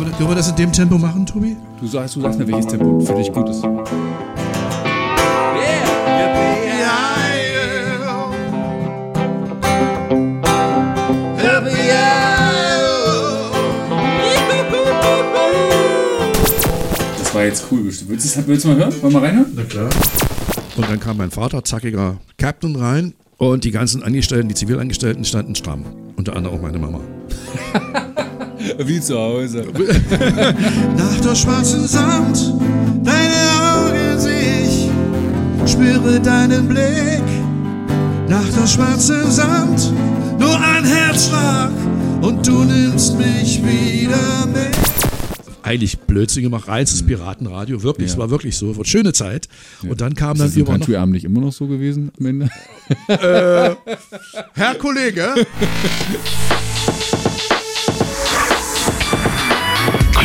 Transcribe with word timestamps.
wir, 0.00 0.10
können 0.12 0.28
wir 0.28 0.34
das 0.34 0.48
in 0.48 0.56
dem 0.56 0.72
Tempo 0.72 0.98
machen, 0.98 1.26
Tobi? 1.26 1.56
Du 1.80 1.86
sagst, 1.86 2.16
du 2.16 2.20
sagst 2.20 2.38
mir, 2.38 2.46
welches 2.48 2.66
Tempo 2.66 3.00
für 3.00 3.14
dich 3.14 3.32
gut 3.32 3.48
ist. 3.48 3.62
Das 17.18 17.34
war 17.34 17.44
jetzt 17.44 17.66
cool. 17.70 17.84
Willst 17.84 18.36
du, 18.36 18.46
willst 18.46 18.64
du 18.64 18.68
mal 18.68 18.76
hören? 18.76 19.02
Wollen 19.02 19.12
wir 19.12 19.20
mal 19.20 19.26
reinhören? 19.26 19.52
Na 19.54 19.62
klar. 19.64 19.88
Und 20.76 20.88
dann 20.88 21.00
kam 21.00 21.16
mein 21.16 21.30
Vater, 21.30 21.62
zackiger 21.64 22.18
Captain, 22.38 22.76
rein 22.76 23.14
und 23.38 23.64
die 23.64 23.70
ganzen 23.70 24.02
Angestellten, 24.02 24.48
die 24.48 24.54
Zivilangestellten 24.54 25.24
standen 25.24 25.54
stramm. 25.54 25.84
Unter 26.16 26.36
anderem 26.36 26.56
auch 26.56 26.62
meine 26.62 26.78
Mama. 26.78 27.00
Wie 28.78 29.00
zu 29.00 29.18
Hause. 29.18 29.64
Nach 30.96 31.20
der 31.20 31.34
schwarzen 31.34 31.86
Sand, 31.86 32.52
deine 33.02 33.34
Augen 33.74 34.18
sehe 34.18 34.62
ich, 34.64 35.70
spüre 35.70 36.20
deinen 36.20 36.68
Blick. 36.68 37.22
Nach 38.28 38.48
der 38.58 38.66
schwarzen 38.66 39.30
Sand, 39.30 39.92
nur 40.38 40.54
ein 40.60 40.84
Herzschlag 40.84 41.70
und 42.22 42.46
du 42.46 42.64
nimmst 42.64 43.16
mich 43.18 43.60
wieder 43.64 44.46
mit. 44.46 44.70
Eigentlich 45.62 45.98
Blödsinn 46.00 46.44
gemacht, 46.44 46.68
reines 46.68 47.04
Piratenradio, 47.04 47.82
wirklich, 47.82 48.08
Ja. 48.08 48.14
es 48.14 48.18
war 48.18 48.30
wirklich 48.30 48.56
so, 48.56 48.74
schöne 48.84 49.12
Zeit. 49.12 49.48
Und 49.86 50.00
dann 50.00 50.14
kam 50.14 50.32
Ist 50.32 50.40
dann 50.40 50.48
das 50.48 50.56
im 50.56 50.62
über 50.62 50.72
noch, 50.72 50.78
Country-Abend 50.78 51.12
nicht 51.14 51.24
immer 51.24 51.40
noch 51.40 51.52
so 51.52 51.66
gewesen 51.66 52.10
am 52.18 52.26
Ende? 52.26 52.48
Herr 53.06 54.74
Kollege, 54.78 55.26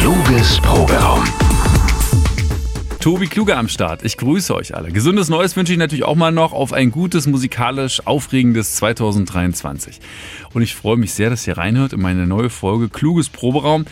Kluges 0.06 0.60
Proberaum. 0.62 1.24
Tobi 3.00 3.26
Kluge 3.26 3.58
am 3.58 3.68
Start. 3.68 4.06
Ich 4.06 4.18
grüße 4.18 4.54
euch 4.54 4.76
alle. 4.76 4.92
Gesundes 4.92 5.30
Neues 5.30 5.56
wünsche 5.56 5.74
ich 5.74 5.80
natürlich 5.80 6.06
auch 6.06 6.14
mal 6.14 6.32
noch 6.32 6.54
auf 6.54 6.74
ein 6.74 6.92
gutes, 6.92 7.26
musikalisch 7.26 8.06
aufregendes 8.06 8.76
2023. 8.76 10.00
Und 10.54 10.62
ich 10.62 10.76
freue 10.76 10.98
mich 10.98 11.12
sehr, 11.12 11.32
dass 11.32 11.48
ihr 11.48 11.58
reinhört 11.58 11.94
in 11.94 12.02
meine 12.02 12.28
neue 12.28 12.52
Folge 12.52 12.88
Kluges 12.88 13.30
Proberaum. 13.30 13.86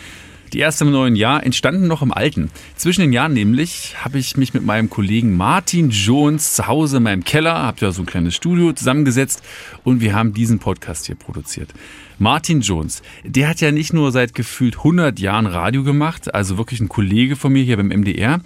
Die 0.54 0.60
erste 0.60 0.84
im 0.84 0.92
neuen 0.92 1.16
Jahr 1.16 1.44
entstanden 1.44 1.88
noch 1.88 2.00
im 2.00 2.12
alten. 2.12 2.48
Zwischen 2.76 3.00
den 3.00 3.12
Jahren 3.12 3.32
nämlich 3.32 3.96
habe 4.04 4.20
ich 4.20 4.36
mich 4.36 4.54
mit 4.54 4.64
meinem 4.64 4.88
Kollegen 4.88 5.36
Martin 5.36 5.90
Jones 5.90 6.54
zu 6.54 6.68
Hause 6.68 6.98
in 6.98 7.02
meinem 7.02 7.24
Keller, 7.24 7.64
habt 7.64 7.80
ja 7.80 7.90
so 7.90 8.02
ein 8.02 8.06
kleines 8.06 8.36
Studio 8.36 8.72
zusammengesetzt 8.72 9.42
und 9.82 10.00
wir 10.00 10.14
haben 10.14 10.32
diesen 10.32 10.60
Podcast 10.60 11.06
hier 11.06 11.16
produziert. 11.16 11.74
Martin 12.20 12.60
Jones, 12.60 13.02
der 13.24 13.48
hat 13.48 13.60
ja 13.60 13.72
nicht 13.72 13.92
nur 13.92 14.12
seit 14.12 14.32
gefühlt 14.32 14.76
100 14.76 15.18
Jahren 15.18 15.46
Radio 15.46 15.82
gemacht, 15.82 16.32
also 16.32 16.56
wirklich 16.56 16.78
ein 16.78 16.88
Kollege 16.88 17.34
von 17.34 17.52
mir 17.52 17.64
hier 17.64 17.76
beim 17.76 17.88
MDR 17.88 18.38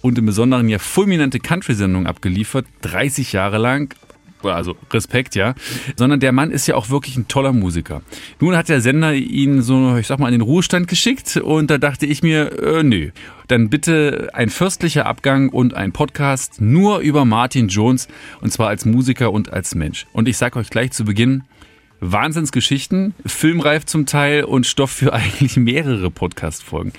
und 0.00 0.16
im 0.16 0.24
Besonderen 0.24 0.70
ja 0.70 0.78
fulminante 0.78 1.40
Country-Sendungen 1.40 2.06
abgeliefert, 2.06 2.64
30 2.80 3.34
Jahre 3.34 3.58
lang 3.58 3.94
also 4.42 4.76
Respekt, 4.92 5.34
ja, 5.34 5.54
sondern 5.96 6.20
der 6.20 6.32
Mann 6.32 6.50
ist 6.50 6.66
ja 6.66 6.74
auch 6.74 6.90
wirklich 6.90 7.16
ein 7.16 7.28
toller 7.28 7.52
Musiker. 7.52 8.02
Nun 8.40 8.56
hat 8.56 8.68
der 8.68 8.80
Sender 8.80 9.14
ihn 9.14 9.62
so, 9.62 9.96
ich 9.96 10.06
sag 10.06 10.18
mal, 10.18 10.28
in 10.28 10.38
den 10.38 10.40
Ruhestand 10.40 10.88
geschickt 10.88 11.36
und 11.36 11.70
da 11.70 11.78
dachte 11.78 12.06
ich 12.06 12.22
mir, 12.22 12.58
äh, 12.62 12.82
nö, 12.82 13.10
dann 13.48 13.68
bitte 13.68 14.30
ein 14.32 14.48
fürstlicher 14.48 15.06
Abgang 15.06 15.48
und 15.48 15.74
ein 15.74 15.92
Podcast 15.92 16.60
nur 16.60 17.00
über 17.00 17.24
Martin 17.24 17.68
Jones 17.68 18.08
und 18.40 18.52
zwar 18.52 18.68
als 18.68 18.84
Musiker 18.84 19.32
und 19.32 19.52
als 19.52 19.74
Mensch. 19.74 20.06
Und 20.12 20.28
ich 20.28 20.36
sag 20.36 20.56
euch 20.56 20.70
gleich 20.70 20.92
zu 20.92 21.04
Beginn, 21.04 21.42
Wahnsinnsgeschichten, 22.00 23.14
filmreif 23.26 23.86
zum 23.86 24.06
Teil 24.06 24.44
und 24.44 24.66
Stoff 24.66 24.90
für 24.90 25.12
eigentlich 25.14 25.56
mehrere 25.56 26.10
Podcast-Folgen. 26.10 26.92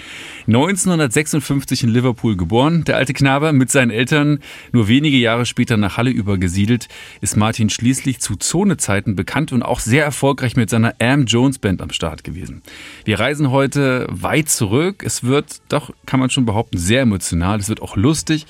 1956 0.48 1.84
in 1.84 1.90
Liverpool 1.90 2.38
geboren, 2.38 2.84
der 2.84 2.98
alte 2.98 3.14
Knabe 3.14 3.54
mit 3.54 3.72
seinen 3.72 3.92
Eltern 3.92 4.40
nur 4.72 4.88
wenige 4.88 5.18
Jahre 5.18 5.46
später 5.46 5.78
nach 5.78 5.98
Halle 5.98 6.12
übergesiedelt, 6.12 6.88
ist 7.22 7.36
Martin 7.36 7.70
schließlich 7.70 8.20
zu 8.20 8.36
Zonezeiten 8.36 9.16
bekannt 9.16 9.52
und 9.52 9.64
auch 9.64 9.80
sehr 9.80 10.04
erfolgreich 10.04 10.56
mit 10.56 10.70
seiner 10.70 10.96
Am 11.00 11.26
Jones 11.26 11.60
Band 11.60 11.82
am 11.82 11.92
Start 11.92 12.24
gewesen. 12.24 12.62
Wir 13.06 13.20
reisen 13.20 13.52
heute 13.52 14.08
weit 14.10 14.50
zurück. 14.50 15.04
Es 15.06 15.24
wird, 15.24 15.62
doch 15.70 15.92
kann 16.06 16.20
man 16.20 16.30
schon 16.30 16.46
behaupten, 16.46 16.78
sehr 16.78 17.02
emotional. 17.02 17.60
Es 17.60 17.70
wird 17.70 17.82
auch 17.82 17.96
lustig 17.96 18.46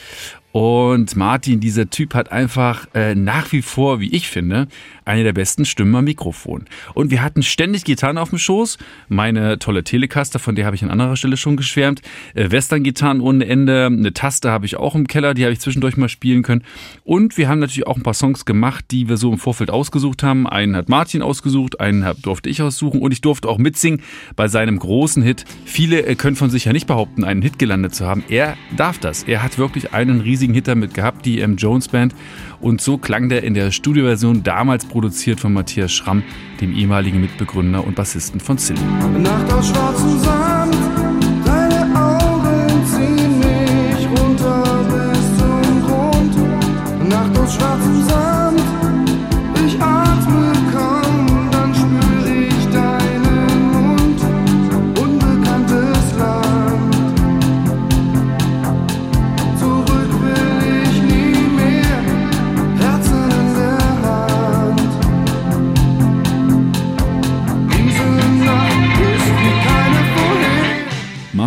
und 0.52 1.16
Martin, 1.16 1.60
dieser 1.62 1.90
Typ 1.90 2.14
hat 2.14 2.32
einfach 2.32 2.88
äh, 2.94 3.16
nach 3.16 3.52
wie 3.54 3.62
vor, 3.62 4.00
wie 4.02 4.14
ich 4.14 4.28
finde, 4.28 4.68
eine 5.06 5.24
der 5.24 5.34
besten 5.34 5.66
Stimmen 5.66 5.96
am 5.96 6.06
Mikrofon. 6.06 6.66
Und 6.94 7.10
wir 7.10 7.24
hatten 7.24 7.42
ständig 7.42 7.86
Gitarren 7.86 8.18
auf 8.18 8.30
dem 8.30 8.38
Schoß. 8.38 8.78
Meine 9.08 9.60
tolle 9.60 9.84
Telecaster, 9.84 10.40
von 10.40 10.56
der 10.56 10.66
habe 10.66 10.76
ich 10.76 10.84
an 10.84 10.92
anderer 10.92 11.16
Stelle 11.16 11.38
schon 11.38 11.56
geschwärmt. 11.56 12.02
Äh, 12.34 12.52
Western-Gitarren 12.52 13.22
ohne 13.22 13.46
Ende. 13.46 13.86
Eine 13.86 14.14
Taste 14.14 14.52
habe 14.52 14.66
ich 14.66 14.76
auch 14.76 14.94
im 14.94 15.08
Keller, 15.08 15.34
die 15.34 15.44
habe 15.44 15.54
ich 15.54 15.60
zwischendurch 15.62 15.96
mal 15.96 16.10
spielen 16.10 16.44
können. 16.44 16.64
Und 17.04 17.38
wir 17.38 17.48
haben 17.48 17.60
natürlich 17.60 17.88
auch 17.88 17.96
ein 17.96 18.04
paar 18.04 18.14
Songs 18.14 18.44
gemacht, 18.44 18.86
die 18.92 19.08
wir 19.08 19.18
so 19.18 19.32
im 19.32 19.38
Vorfeld 19.38 19.70
ausgesucht 19.70 20.22
haben. 20.22 20.48
Einen 20.48 20.76
hat 20.76 20.90
Martin 20.90 21.22
ausgesucht, 21.22 21.80
einen 21.80 22.06
durfte 22.22 22.50
ich 22.50 22.62
aussuchen 22.62 23.02
und 23.02 23.12
ich 23.12 23.22
durfte 23.22 23.48
auch 23.48 23.58
mitsingen 23.58 24.02
bei 24.36 24.50
seinem 24.50 24.80
großen 24.80 25.24
Hit. 25.24 25.46
Viele 25.64 26.06
äh, 26.06 26.16
können 26.16 26.36
von 26.36 26.50
sich 26.50 26.66
ja 26.66 26.74
nicht 26.74 26.88
behaupten, 26.88 27.24
einen 27.24 27.42
Hit 27.42 27.58
gelandet 27.58 27.96
zu 27.96 28.06
haben. 28.06 28.24
Er 28.28 28.58
darf 28.76 28.98
das. 28.98 29.24
Er 29.24 29.44
hat 29.44 29.58
wirklich 29.58 29.94
einen 29.94 30.20
riesigen 30.42 30.54
Hit 30.56 30.68
damit 30.68 30.94
gehabt, 30.96 31.26
die 31.26 31.40
M. 31.40 31.56
Jones 31.56 31.88
Band. 31.88 32.16
Und 32.60 32.82
so 32.82 32.98
klang 32.98 33.30
der 33.30 33.44
in 33.44 33.54
der 33.54 33.72
Studioversion 33.72 34.44
damals 34.44 34.86
produziert 34.86 35.40
von 35.40 35.54
Matthias 35.54 35.92
Schramm, 35.92 36.24
dem 36.60 36.76
ehemaligen 36.76 37.22
Mitbegründer 37.22 37.86
und 37.86 37.96
Bassisten 37.96 38.40
von 38.40 38.58
Silly. 38.58 38.80
Nacht 39.20 39.54
aus 39.54 39.70
schwarzem 39.70 40.20
Sand, 40.20 40.76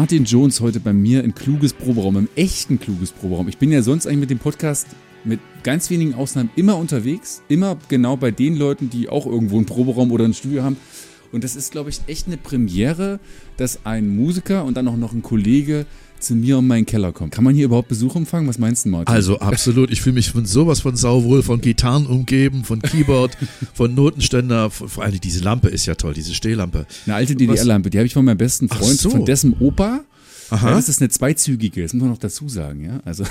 Martin 0.04 0.26
Jones 0.26 0.60
heute 0.60 0.80
bei 0.80 0.92
mir 0.92 1.24
in 1.24 1.34
kluges 1.34 1.72
Proberaum, 1.72 2.18
im 2.18 2.28
echten 2.36 2.78
kluges 2.78 3.10
Proberaum. 3.10 3.48
Ich 3.48 3.56
bin 3.56 3.72
ja 3.72 3.80
sonst 3.80 4.06
eigentlich 4.06 4.18
mit 4.18 4.28
dem 4.28 4.38
Podcast 4.38 4.88
mit 5.24 5.40
ganz 5.62 5.88
wenigen 5.88 6.12
Ausnahmen 6.12 6.50
immer 6.56 6.76
unterwegs, 6.76 7.40
immer 7.48 7.78
genau 7.88 8.14
bei 8.18 8.30
den 8.30 8.54
Leuten, 8.54 8.90
die 8.90 9.08
auch 9.08 9.24
irgendwo 9.24 9.56
einen 9.56 9.64
Proberaum 9.64 10.12
oder 10.12 10.26
ein 10.26 10.34
Studio 10.34 10.62
haben. 10.62 10.76
Und 11.32 11.42
das 11.42 11.56
ist, 11.56 11.72
glaube 11.72 11.88
ich, 11.88 12.02
echt 12.06 12.26
eine 12.26 12.36
Premiere, 12.36 13.18
dass 13.56 13.86
ein 13.86 14.14
Musiker 14.14 14.66
und 14.66 14.76
dann 14.76 14.88
auch 14.88 14.98
noch 14.98 15.14
ein 15.14 15.22
Kollege 15.22 15.86
zu 16.24 16.34
mir 16.34 16.58
in 16.58 16.66
meinen 16.66 16.86
Keller 16.86 17.12
kommt. 17.12 17.32
Kann 17.32 17.44
man 17.44 17.54
hier 17.54 17.66
überhaupt 17.66 17.88
Besuch 17.88 18.16
empfangen? 18.16 18.48
Was 18.48 18.58
meinst 18.58 18.84
du, 18.84 18.88
Martin? 18.88 19.14
Also 19.14 19.38
absolut, 19.38 19.90
ich 19.90 20.00
fühle 20.00 20.14
mich 20.14 20.30
von 20.30 20.46
sowas 20.46 20.80
von 20.80 20.96
sauwohl, 20.96 21.42
von 21.42 21.60
Gitarren 21.60 22.06
umgeben, 22.06 22.64
von 22.64 22.80
Keyboard, 22.82 23.36
von 23.74 23.94
Notenständer, 23.94 24.70
von- 24.70 24.88
vor 24.88 25.04
allem 25.04 25.20
diese 25.20 25.40
Lampe 25.44 25.68
ist 25.68 25.86
ja 25.86 25.94
toll, 25.94 26.14
diese 26.14 26.34
Stehlampe. 26.34 26.86
Eine 27.06 27.14
alte 27.16 27.34
DDR-Lampe, 27.36 27.90
die 27.90 27.98
habe 27.98 28.06
ich 28.06 28.14
von 28.14 28.24
meinem 28.24 28.38
besten 28.38 28.68
Freund, 28.68 28.98
so. 28.98 29.10
von 29.10 29.24
dessen 29.24 29.54
Opa. 29.60 30.04
Aha. 30.50 30.70
Ja, 30.70 30.76
das 30.76 30.90
ist 30.90 31.00
eine 31.00 31.08
zweizügige, 31.08 31.82
das 31.82 31.94
muss 31.94 32.02
man 32.02 32.10
noch 32.10 32.18
dazu 32.18 32.48
sagen, 32.50 32.84
ja. 32.84 33.00
Also, 33.04 33.24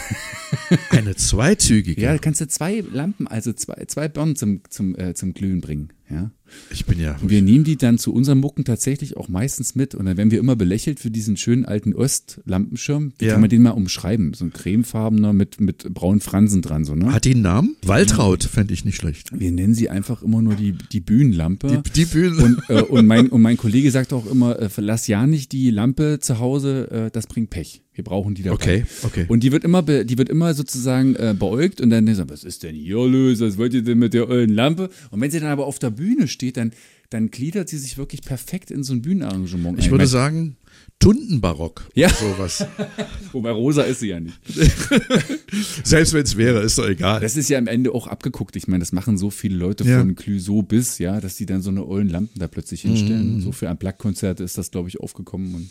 Eine 0.90 1.16
zweizügige. 1.16 2.02
ja, 2.02 2.12
da 2.12 2.18
kannst 2.18 2.42
du 2.42 2.48
zwei 2.48 2.84
Lampen, 2.92 3.28
also 3.28 3.54
zwei, 3.54 3.86
zwei 3.88 4.08
Birnen 4.08 4.36
zum, 4.36 4.62
zum, 4.70 4.96
äh, 4.98 5.14
zum 5.14 5.34
Glühen 5.36 5.62
bringen, 5.62 5.90
ja. 6.10 6.32
Ich 6.72 6.86
bin 6.86 7.00
ja. 7.00 7.18
Und 7.22 7.30
wir 7.30 7.42
nehmen 7.42 7.64
die 7.64 7.78
dann 7.78 7.98
zu 7.98 8.14
unseren 8.14 8.40
Mucken 8.40 8.64
tatsächlich 8.64 9.18
auch 9.18 9.28
meistens 9.28 9.74
mit. 9.76 9.96
Und 9.96 10.06
dann 10.06 10.18
werden 10.18 10.30
wir 10.32 10.40
immer 10.40 10.56
belächelt 10.56 11.00
für 11.00 11.10
diesen 11.10 11.36
schönen 11.38 11.66
alten 11.66 11.94
Ost-Lampenschirm. 11.96 13.14
Wie 13.18 13.26
Ja. 13.26 13.32
kann 13.34 13.42
man 13.42 13.50
den 13.50 13.62
mal 13.62 13.72
umschreiben? 13.72 14.34
So 14.34 14.46
ein 14.46 14.54
cremefarbener 14.54 15.34
mit, 15.34 15.60
mit 15.62 15.92
braunen 15.94 16.22
Fransen 16.22 16.62
dran, 16.62 16.86
so, 16.86 16.96
ne? 16.96 17.12
Hat 17.14 17.26
die 17.26 17.32
einen 17.34 17.42
Namen? 17.42 17.76
Waltraud 17.86 18.44
fände 18.44 18.74
ich 18.74 18.86
nicht 18.86 18.98
schlecht. 18.98 19.30
Wir 19.38 19.52
nennen 19.52 19.74
sie 19.74 19.90
einfach 19.90 20.22
immer 20.22 20.42
nur 20.42 20.56
die, 20.56 20.74
die 20.92 21.00
Bühnenlampe. 21.00 21.82
Die, 21.86 21.92
die 21.92 22.06
Bühnen. 22.06 22.40
und, 22.40 22.70
äh, 22.70 22.82
und, 22.82 23.08
mein, 23.08 23.30
und 23.30 23.42
mein 23.42 23.58
Kollege 23.58 23.90
sagt 23.92 24.14
auch 24.14 24.30
immer, 24.30 24.60
äh, 24.60 24.70
verlass 24.70 25.08
ja 25.08 25.26
nicht 25.26 25.52
die 25.52 25.70
Lampe 25.72 26.20
zu 26.20 26.40
Hause, 26.40 26.90
äh, 26.92 27.12
das 27.12 27.28
bringt 27.28 27.50
Pech. 27.50 27.82
Wir 27.96 28.04
brauchen 28.04 28.34
die 28.34 28.42
dabei. 28.42 28.56
Okay, 28.56 28.86
okay. 29.04 29.26
Und 29.28 29.44
die 29.44 29.52
wird 29.52 29.64
immer, 29.64 29.84
die 29.84 30.18
wird 30.18 30.28
immer 30.28 30.56
sozusagen 30.56 31.16
äh, 31.16 31.36
beäugt 31.38 31.80
und 31.80 31.92
dann 31.92 32.08
sagt, 32.16 32.32
was 32.32 32.44
ist 32.44 32.64
denn 32.64 32.74
hier 32.74 32.96
los? 33.08 33.40
Was 33.40 33.60
wollt 33.60 33.76
ihr 33.76 33.84
denn 33.84 34.00
mit 34.00 34.16
der 34.16 34.28
ollen 34.28 34.50
Lampe? 34.50 34.90
Und 35.12 35.22
wenn 35.22 35.30
sie 35.30 35.40
dann 35.40 35.50
aber 35.52 35.68
auf 35.68 35.78
der 35.78 35.92
Bühne 35.92 36.28
steht, 36.34 36.58
dann, 36.58 36.72
dann 37.10 37.32
gliedert 37.32 37.70
sie 37.70 37.78
sich 37.78 37.98
wirklich 37.98 38.22
perfekt 38.24 38.70
in 38.72 38.84
so 38.84 38.94
ein 38.94 39.02
Bühnenarrangement. 39.02 39.80
ich 39.80 39.86
ein. 39.86 39.92
würde 39.92 40.08
sagen, 40.08 40.58
Tundenbarock. 41.00 41.90
Ja. 41.96 42.10
Sowas. 42.10 42.66
Wobei 43.32 43.52
rosa 43.52 43.84
ist 43.84 44.00
sie 44.00 44.08
ja 44.10 44.20
nicht. 44.20 44.40
Selbst 45.84 46.14
wenn 46.14 46.24
es 46.24 46.38
wäre, 46.38 46.62
ist 46.62 46.78
doch 46.78 46.88
egal. 46.88 47.20
Das 47.22 47.36
ist 47.38 47.50
ja 47.50 47.58
am 47.58 47.68
Ende 47.68 47.92
auch 47.94 48.08
abgeguckt. 48.08 48.56
Ich 48.56 48.68
meine, 48.68 48.80
das 48.80 48.92
machen 48.92 49.18
so 49.18 49.30
viele 49.30 49.58
Leute 49.58 49.84
Ja. 49.84 50.00
von 50.00 50.16
Clüso 50.16 50.62
bis, 50.62 50.98
ja, 51.00 51.20
dass 51.20 51.36
die 51.36 51.46
dann 51.46 51.62
so 51.62 51.70
eine 51.70 51.86
ollen 51.86 52.10
Lampen 52.10 52.40
da 52.40 52.48
plötzlich 52.48 52.82
hinstellen. 52.82 53.36
Und 53.36 53.42
so 53.42 53.52
für 53.52 53.70
ein 53.70 53.78
Black-Konzert 53.78 54.40
ist 54.40 54.58
das, 54.58 54.72
glaube 54.72 54.90
ich, 54.90 55.00
aufgekommen. 55.00 55.54
Und 55.56 55.70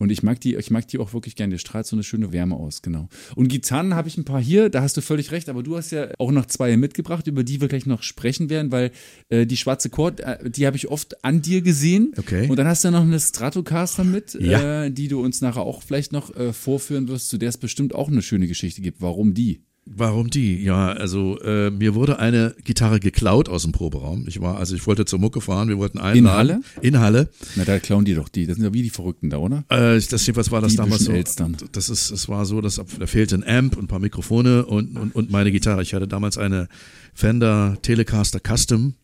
Und 0.00 0.10
ich 0.12 0.22
mag 0.22 0.40
die, 0.40 0.54
ich 0.54 0.70
mag 0.70 0.86
die 0.86 0.98
auch 0.98 1.12
wirklich 1.12 1.34
gerne. 1.34 1.54
Die 1.54 1.58
strahlt 1.58 1.84
so 1.86 1.96
eine 1.96 2.04
schöne 2.04 2.32
Wärme 2.32 2.54
aus, 2.56 2.82
genau. 2.82 3.08
Und 3.34 3.48
Gitarren 3.48 3.94
habe 3.94 4.06
ich 4.06 4.16
ein 4.16 4.24
paar 4.24 4.40
hier, 4.40 4.68
da 4.70 4.80
hast 4.82 4.96
du 4.96 5.00
völlig 5.00 5.32
recht, 5.32 5.48
aber 5.48 5.64
du 5.64 5.76
hast 5.76 5.90
ja 5.90 6.08
auch 6.18 6.30
noch 6.30 6.46
zwei 6.46 6.76
mitgebracht, 6.76 7.26
über 7.26 7.42
die 7.42 7.60
wir 7.60 7.66
gleich 7.66 7.84
noch 7.84 8.04
sprechen 8.04 8.48
werden, 8.48 8.70
weil 8.70 8.92
äh, 9.28 9.44
die 9.44 9.56
schwarze 9.56 9.90
Chord, 9.90 10.20
äh, 10.20 10.50
die 10.50 10.66
habe 10.66 10.76
ich 10.76 10.86
oft 10.88 11.24
an 11.24 11.42
dir 11.42 11.62
gesehen. 11.62 12.12
Okay. 12.16 12.48
Und 12.48 12.56
dann 12.58 12.68
hast 12.68 12.84
du 12.84 12.92
noch 12.92 13.02
eine 13.02 13.18
Stratocaster 13.18 14.04
mit, 14.04 14.34
Ja. 14.40 14.84
äh, 14.84 14.90
die 14.92 15.08
du 15.08 15.20
uns 15.20 15.40
nachher 15.40 15.62
auch 15.62 15.82
vielleicht 15.82 16.12
noch 16.12 16.34
äh, 16.36 16.52
vorführen 16.52 17.08
wirst, 17.08 17.28
zu 17.28 17.36
der 17.38 17.48
es 17.48 17.56
bestimmt 17.58 17.92
auch 17.94 18.08
eine 18.08 18.22
schöne 18.22 18.46
Geschichte 18.46 18.80
gibt. 18.80 19.00
Warum 19.00 19.34
die? 19.34 19.62
Warum 19.90 20.28
die? 20.28 20.62
Ja, 20.62 20.88
also 20.88 21.40
äh, 21.40 21.70
mir 21.70 21.94
wurde 21.94 22.18
eine 22.18 22.54
Gitarre 22.62 23.00
geklaut 23.00 23.48
aus 23.48 23.62
dem 23.62 23.72
Proberaum. 23.72 24.26
Ich 24.28 24.40
war, 24.40 24.58
also 24.58 24.74
ich 24.74 24.86
wollte 24.86 25.04
zur 25.06 25.18
Mucke 25.18 25.40
fahren, 25.40 25.68
wir 25.68 25.78
wollten 25.78 25.98
einladen. 25.98 26.36
Halle? 26.36 26.60
In 26.82 26.98
Halle. 26.98 27.30
Na, 27.56 27.64
da 27.64 27.78
klauen 27.78 28.04
die 28.04 28.14
doch 28.14 28.28
die. 28.28 28.46
Das 28.46 28.56
sind 28.56 28.64
ja 28.64 28.74
wie 28.74 28.82
die 28.82 28.90
Verrückten 28.90 29.30
da, 29.30 29.38
oder? 29.38 29.64
Äh, 29.68 30.00
das 30.00 30.26
jedenfalls 30.26 30.50
war 30.50 30.60
das 30.60 30.72
Diebischen 30.72 30.90
damals 30.90 31.04
so. 31.04 31.12
Elstern. 31.12 31.56
Das 31.72 31.88
ist, 31.88 32.10
es 32.10 32.28
war 32.28 32.44
so, 32.44 32.60
dass 32.60 32.76
da 32.76 33.06
fehlte 33.06 33.36
ein 33.36 33.44
Amp 33.44 33.76
und 33.76 33.84
ein 33.84 33.88
paar 33.88 33.98
Mikrofone 33.98 34.66
und, 34.66 34.96
und, 34.96 35.14
und 35.14 35.30
meine 35.30 35.50
Gitarre. 35.50 35.82
Ich 35.82 35.94
hatte 35.94 36.06
damals 36.06 36.36
eine 36.36 36.68
Fender 37.14 37.78
Telecaster 37.80 38.40
Custom 38.40 38.94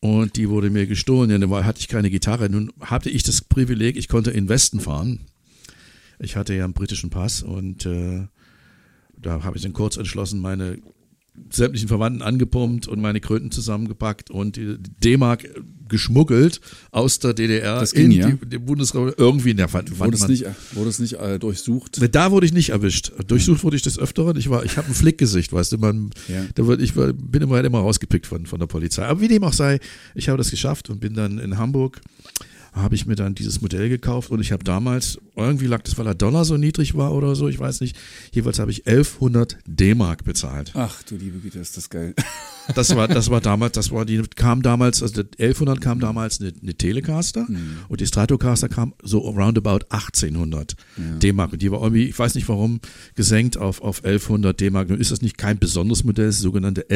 und 0.00 0.36
die 0.36 0.48
wurde 0.48 0.70
mir 0.70 0.86
gestohlen. 0.86 1.30
Ja, 1.30 1.38
dann 1.38 1.64
hatte 1.64 1.80
ich 1.80 1.88
keine 1.88 2.10
Gitarre. 2.10 2.50
Nun 2.50 2.72
hatte 2.80 3.08
ich 3.08 3.22
das 3.22 3.40
Privileg, 3.40 3.96
ich 3.96 4.08
konnte 4.08 4.32
in 4.32 4.48
Westen 4.48 4.80
fahren. 4.80 5.20
Ich 6.18 6.36
hatte 6.36 6.54
ja 6.54 6.64
einen 6.64 6.72
britischen 6.72 7.10
Pass 7.10 7.42
und 7.42 7.86
äh, 7.86 8.26
da 9.22 9.42
habe 9.44 9.56
ich 9.56 9.62
dann 9.62 9.72
kurz 9.72 9.96
entschlossen, 9.96 10.40
meine 10.40 10.78
sämtlichen 11.50 11.88
Verwandten 11.88 12.20
angepumpt 12.20 12.86
und 12.88 13.00
meine 13.00 13.18
Kröten 13.20 13.50
zusammengepackt 13.50 14.30
und 14.30 14.56
die 14.56 14.76
D-Mark 15.02 15.48
geschmuggelt 15.88 16.60
aus 16.90 17.18
der 17.20 17.32
DDR 17.32 17.80
Das 17.80 17.92
ging, 17.92 18.06
in 18.06 18.12
ja? 18.12 18.30
die, 18.30 18.46
die 18.46 18.58
Bundesrepublik. 18.58 19.18
Irgendwie 19.18 19.50
in 19.52 19.56
der 19.56 19.68
fand, 19.68 19.98
Wurde 19.98 20.14
es 20.16 20.28
nicht, 20.28 20.44
wurde 20.72 20.90
es 20.90 20.98
nicht 20.98 21.14
äh, 21.14 21.38
durchsucht? 21.38 22.00
Ne, 22.00 22.08
Da 22.10 22.30
wurde 22.32 22.44
ich 22.46 22.52
nicht 22.52 22.70
erwischt. 22.70 23.12
Durchsucht 23.26 23.64
wurde 23.64 23.76
ich 23.76 23.82
des 23.82 23.98
Öfteren. 23.98 24.36
Ich 24.36 24.50
war, 24.50 24.64
ich 24.64 24.76
habe 24.76 24.88
ein 24.88 24.94
Flickgesicht, 24.94 25.52
weißt 25.52 25.72
du, 25.72 25.78
man, 25.78 26.10
Ja. 26.28 26.44
da 26.54 26.66
wird, 26.66 26.82
ich 26.82 26.96
war, 26.96 27.12
bin 27.14 27.42
immer, 27.42 27.62
immer 27.64 27.78
rausgepickt 27.80 28.26
von, 28.26 28.44
von 28.46 28.58
der 28.60 28.66
Polizei. 28.66 29.04
Aber 29.06 29.20
wie 29.22 29.28
dem 29.28 29.42
auch 29.44 29.52
sei, 29.54 29.80
ich 30.14 30.28
habe 30.28 30.36
das 30.38 30.50
geschafft 30.50 30.90
und 30.90 31.00
bin 31.00 31.14
dann 31.14 31.38
in 31.38 31.56
Hamburg, 31.56 32.00
habe 32.72 32.94
ich 32.94 33.04
mir 33.06 33.16
dann 33.16 33.34
dieses 33.34 33.60
Modell 33.60 33.88
gekauft 33.90 34.30
und 34.30 34.40
ich 34.40 34.50
habe 34.50 34.64
damals, 34.64 35.18
irgendwie 35.36 35.66
lag 35.66 35.82
das, 35.82 35.98
weil 35.98 36.04
der 36.06 36.14
Dollar 36.14 36.44
so 36.46 36.56
niedrig 36.56 36.94
war 36.96 37.12
oder 37.12 37.34
so, 37.34 37.48
ich 37.48 37.58
weiß 37.58 37.80
nicht, 37.82 37.96
jeweils 38.32 38.58
habe 38.58 38.70
ich 38.70 38.86
1100 38.86 39.58
D-Mark 39.66 40.24
bezahlt. 40.24 40.72
Ach 40.74 41.02
du 41.02 41.16
liebe 41.16 41.38
Güte, 41.38 41.58
ist 41.58 41.76
das 41.76 41.90
geil. 41.90 42.14
Das 42.76 42.94
war, 42.94 43.08
das 43.08 43.28
war 43.28 43.40
damals, 43.40 43.72
das 43.72 43.90
war 43.90 44.04
die, 44.04 44.22
kam 44.36 44.62
damals, 44.62 45.02
also 45.02 45.24
der 45.24 45.24
1100 45.32 45.80
kam 45.80 45.98
damals 45.98 46.40
eine, 46.40 46.52
eine 46.62 46.74
Telecaster 46.74 47.44
Mhm. 47.48 47.78
und 47.88 48.00
die 48.00 48.06
Stratocaster 48.06 48.68
kam 48.68 48.94
so 49.02 49.18
roundabout 49.18 49.80
1800 49.90 50.76
D-Mark 50.96 51.52
und 51.54 51.60
die 51.60 51.72
war 51.72 51.82
irgendwie, 51.82 52.04
ich 52.04 52.16
weiß 52.16 52.36
nicht 52.36 52.48
warum, 52.48 52.78
gesenkt 53.16 53.56
auf, 53.56 53.82
auf 53.82 54.04
1100 54.04 54.60
D-Mark. 54.60 54.90
Nun 54.90 55.00
ist 55.00 55.10
das 55.10 55.22
nicht 55.22 55.38
kein 55.38 55.58
besonderes 55.58 56.04
Modell, 56.04 56.26
das 56.26 56.38
sogenannte 56.38 56.88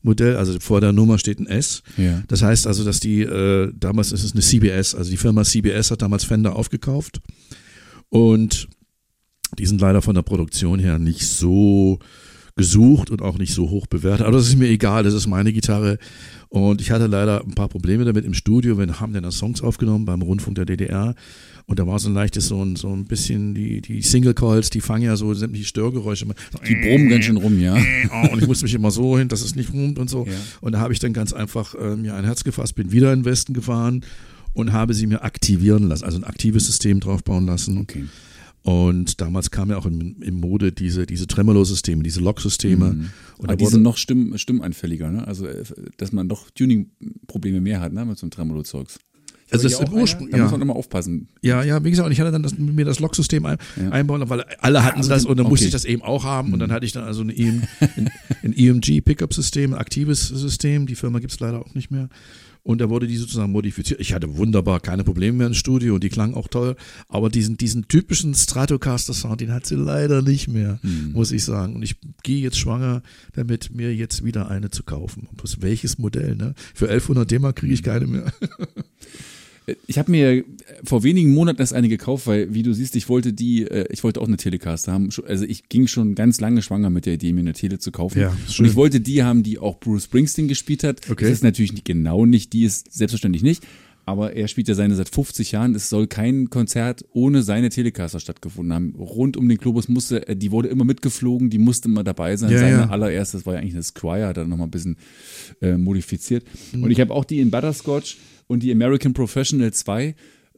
S-Modell, 0.00 0.36
also 0.36 0.58
vor 0.60 0.80
der 0.80 0.92
Nummer 0.92 1.18
steht 1.18 1.38
ein 1.38 1.46
S. 1.46 1.82
Ja. 1.96 2.22
Das 2.28 2.42
heißt 2.42 2.66
also, 2.66 2.84
dass 2.84 3.00
die, 3.00 3.22
äh, 3.22 3.72
damals 3.78 4.12
ist 4.12 4.24
es 4.24 4.32
eine 4.32 4.42
CBS, 4.42 4.94
also 4.94 5.10
die 5.10 5.16
Firma 5.16 5.44
CBS 5.44 5.90
hat 5.90 6.02
damals 6.02 6.24
Fender 6.24 6.56
aufgekauft 6.56 7.20
und 8.08 8.68
die 9.58 9.66
sind 9.66 9.80
leider 9.80 10.00
von 10.00 10.14
der 10.14 10.22
Produktion 10.22 10.78
her 10.78 10.98
nicht 10.98 11.26
so 11.26 11.98
gesucht 12.56 13.10
und 13.10 13.22
auch 13.22 13.38
nicht 13.38 13.54
so 13.54 13.70
hoch 13.70 13.86
bewertet. 13.86 14.26
Aber 14.26 14.36
das 14.36 14.48
ist 14.48 14.56
mir 14.56 14.68
egal, 14.68 15.02
das 15.02 15.14
ist 15.14 15.26
meine 15.26 15.52
Gitarre. 15.52 15.98
Und 16.48 16.80
ich 16.80 16.90
hatte 16.90 17.06
leider 17.06 17.42
ein 17.42 17.54
paar 17.54 17.68
Probleme 17.68 18.04
damit 18.04 18.24
im 18.24 18.34
Studio. 18.34 18.76
Wir 18.76 19.00
haben 19.00 19.12
dann 19.12 19.30
Songs 19.30 19.62
aufgenommen 19.62 20.04
beim 20.04 20.20
Rundfunk 20.20 20.56
der 20.56 20.66
DDR. 20.66 21.14
Und 21.70 21.78
da 21.78 21.86
war 21.86 22.00
so 22.00 22.08
ein 22.08 22.14
leichtes, 22.14 22.48
so 22.48 22.60
ein, 22.64 22.74
so 22.74 22.92
ein 22.92 23.04
bisschen, 23.04 23.54
die, 23.54 23.80
die 23.80 24.02
Single 24.02 24.34
Coils, 24.34 24.70
die 24.70 24.80
fangen 24.80 25.04
ja 25.04 25.14
so 25.16 25.32
sämtliche 25.34 25.66
Störgeräusche. 25.68 26.26
Die 26.66 26.74
brummen 26.74 27.08
ganz 27.08 27.26
schön 27.26 27.36
rum, 27.36 27.60
ja. 27.60 27.74
Und 28.32 28.42
ich 28.42 28.48
musste 28.48 28.64
mich 28.64 28.74
immer 28.74 28.90
so 28.90 29.16
hin, 29.16 29.28
dass 29.28 29.40
es 29.40 29.54
nicht 29.54 29.72
rumt 29.72 30.00
und 30.00 30.10
so. 30.10 30.26
Ja. 30.26 30.32
Und 30.60 30.72
da 30.72 30.80
habe 30.80 30.92
ich 30.92 30.98
dann 30.98 31.12
ganz 31.12 31.32
einfach 31.32 31.76
äh, 31.76 31.94
mir 31.94 32.14
ein 32.16 32.24
Herz 32.24 32.42
gefasst, 32.42 32.74
bin 32.74 32.90
wieder 32.90 33.12
in 33.12 33.20
den 33.20 33.24
Westen 33.24 33.54
gefahren 33.54 34.04
und 34.52 34.72
habe 34.72 34.94
sie 34.94 35.06
mir 35.06 35.22
aktivieren 35.22 35.84
lassen, 35.84 36.04
also 36.04 36.18
ein 36.18 36.24
aktives 36.24 36.66
System 36.66 36.98
draufbauen 36.98 37.46
lassen. 37.46 37.78
Okay. 37.78 38.06
Und 38.62 39.20
damals 39.20 39.52
kam 39.52 39.70
ja 39.70 39.76
auch 39.78 39.86
in, 39.86 40.20
in 40.22 40.34
Mode 40.34 40.72
diese, 40.72 41.06
diese 41.06 41.28
Tremolo-Systeme, 41.28 42.02
diese 42.02 42.18
Lock-Systeme. 42.20 42.86
Und 42.90 42.98
Mhm. 42.98 43.10
Aber 43.38 43.46
da 43.46 43.54
die 43.56 43.64
wurde- 43.64 43.72
sind 43.74 43.82
noch 43.84 43.96
stimm, 43.96 44.36
stimmanfälliger, 44.36 45.10
ne? 45.10 45.26
Also, 45.26 45.46
äh, 45.46 45.62
dass 45.98 46.10
man 46.12 46.28
doch 46.28 46.50
Tuning-Probleme 46.50 47.60
mehr 47.60 47.80
hat, 47.80 47.92
ne? 47.92 48.04
Mit 48.04 48.18
so 48.18 48.24
einem 48.26 48.32
Tremolo-Zeugs. 48.32 48.98
Also 49.52 49.66
es 49.66 49.76
hier 49.78 49.80
im 49.86 49.88
auch 49.88 49.92
einer, 49.92 50.02
Ursprung- 50.02 50.30
Da 50.30 50.36
ja. 50.36 50.42
muss 50.44 50.52
man 50.52 50.60
immer 50.62 50.76
aufpassen. 50.76 51.28
Ja, 51.42 51.62
ja, 51.62 51.82
wie 51.84 51.90
gesagt, 51.90 52.06
und 52.06 52.12
ich 52.12 52.20
hatte 52.20 52.30
dann 52.32 52.42
das, 52.42 52.56
mir 52.58 52.84
das 52.84 53.00
Locksystem 53.00 53.44
ein, 53.46 53.58
Ja. 53.80 53.90
einbauen, 53.90 54.28
weil 54.28 54.44
alle 54.60 54.84
hatten 54.84 54.98
Also 54.98 55.10
das 55.10 55.24
und 55.24 55.36
dann 55.38 55.46
musste 55.48 55.64
okay. 55.64 55.68
ich 55.68 55.72
das 55.72 55.84
eben 55.84 56.02
auch 56.02 56.24
haben 56.24 56.52
und 56.52 56.58
dann 56.58 56.72
hatte 56.72 56.86
ich 56.86 56.92
dann 56.92 57.04
also 57.04 57.22
ein, 57.22 57.30
EM, 57.30 57.62
ein, 57.96 58.10
ein 58.42 58.52
EMG-Pickup-System, 58.56 59.74
ein 59.74 59.78
aktives 59.78 60.28
System, 60.28 60.86
die 60.86 60.94
Firma 60.94 61.18
gibt's 61.18 61.40
leider 61.40 61.60
auch 61.60 61.74
nicht 61.74 61.90
mehr. 61.90 62.08
Und 62.62 62.82
da 62.82 62.90
wurde 62.90 63.06
die 63.06 63.16
sozusagen 63.16 63.52
modifiziert. 63.52 64.00
Ich 64.00 64.12
hatte 64.12 64.36
wunderbar 64.36 64.80
keine 64.80 65.02
Probleme 65.02 65.38
mehr 65.38 65.46
im 65.46 65.54
Studio 65.54 65.94
und 65.94 66.04
die 66.04 66.10
klang 66.10 66.34
auch 66.34 66.46
toll. 66.46 66.76
Aber 67.08 67.30
diesen, 67.30 67.56
diesen 67.56 67.88
typischen 67.88 68.34
Stratocaster-Sound, 68.34 69.40
den 69.40 69.50
hat 69.50 69.64
sie 69.64 69.76
leider 69.76 70.20
nicht 70.20 70.46
mehr, 70.46 70.78
muss 71.14 71.32
ich 71.32 71.42
sagen. 71.42 71.74
Und 71.74 71.82
ich 71.82 71.96
gehe 72.22 72.38
jetzt 72.42 72.58
schwanger 72.58 73.02
damit, 73.32 73.74
mir 73.74 73.94
jetzt 73.94 74.26
wieder 74.26 74.50
eine 74.50 74.68
zu 74.68 74.82
kaufen. 74.82 75.28
Bloß 75.38 75.62
welches 75.62 75.96
Modell, 75.96 76.36
ne? 76.36 76.54
Für 76.74 76.84
1100 76.90 77.30
D-Mark 77.30 77.56
kriege 77.56 77.72
ich 77.72 77.82
keine 77.82 78.06
mehr. 78.06 78.30
Ich 79.86 79.98
habe 79.98 80.10
mir 80.10 80.44
vor 80.84 81.02
wenigen 81.02 81.34
Monaten 81.34 81.60
erst 81.60 81.74
eine 81.74 81.88
gekauft, 81.88 82.26
weil, 82.26 82.54
wie 82.54 82.62
du 82.62 82.72
siehst, 82.72 82.96
ich 82.96 83.08
wollte 83.08 83.32
die, 83.32 83.62
äh, 83.62 83.86
ich 83.90 84.04
wollte 84.04 84.20
auch 84.20 84.28
eine 84.28 84.36
Telecaster 84.36 84.92
haben. 84.92 85.10
Also 85.26 85.44
ich 85.44 85.68
ging 85.68 85.86
schon 85.86 86.14
ganz 86.14 86.40
lange 86.40 86.62
schwanger 86.62 86.90
mit 86.90 87.06
der 87.06 87.14
Idee, 87.14 87.32
mir 87.32 87.40
eine 87.40 87.52
Tele 87.52 87.78
zu 87.78 87.92
kaufen. 87.92 88.20
Ja, 88.20 88.36
Und 88.58 88.66
ich 88.66 88.74
wollte 88.74 89.00
die 89.00 89.22
haben, 89.22 89.42
die 89.42 89.58
auch 89.58 89.78
Bruce 89.80 90.04
Springsteen 90.04 90.48
gespielt 90.48 90.84
hat. 90.84 91.10
Okay. 91.10 91.24
Das 91.24 91.32
ist 91.32 91.44
natürlich 91.44 91.72
nicht, 91.72 91.84
genau 91.84 92.26
nicht, 92.26 92.52
die 92.52 92.64
ist 92.64 92.92
selbstverständlich 92.92 93.42
nicht. 93.42 93.64
Aber 94.06 94.34
er 94.34 94.48
spielt 94.48 94.66
ja 94.66 94.74
seine 94.74 94.96
seit 94.96 95.08
50 95.08 95.52
Jahren. 95.52 95.74
Es 95.74 95.88
soll 95.88 96.06
kein 96.06 96.50
Konzert 96.50 97.04
ohne 97.12 97.42
seine 97.42 97.68
Telecaster 97.68 98.18
stattgefunden 98.18 98.72
haben. 98.74 98.94
Rund 98.98 99.36
um 99.36 99.48
den 99.48 99.58
Globus 99.58 99.88
musste, 99.88 100.26
äh, 100.26 100.34
die 100.34 100.50
wurde 100.50 100.68
immer 100.68 100.84
mitgeflogen, 100.84 101.50
die 101.50 101.58
musste 101.58 101.88
immer 101.88 102.02
dabei 102.02 102.36
sein. 102.36 102.50
Ja, 102.50 102.58
seine 102.58 102.72
ja. 102.72 102.88
allererstes 102.88 103.46
war 103.46 103.54
ja 103.54 103.60
eigentlich 103.60 103.74
eine 103.74 103.82
Squire, 103.82 104.26
hat 104.26 104.36
er 104.36 104.46
nochmal 104.46 104.66
ein 104.66 104.72
bisschen 104.72 104.96
äh, 105.60 105.76
modifiziert. 105.76 106.44
Mhm. 106.72 106.84
Und 106.84 106.90
ich 106.90 107.00
habe 107.00 107.14
auch 107.14 107.24
die 107.24 107.40
in 107.40 107.50
Butterscotch 107.50 108.16
und 108.50 108.62
die 108.62 108.72
American 108.72 109.12
Professional 109.14 109.72
2. 109.72 110.14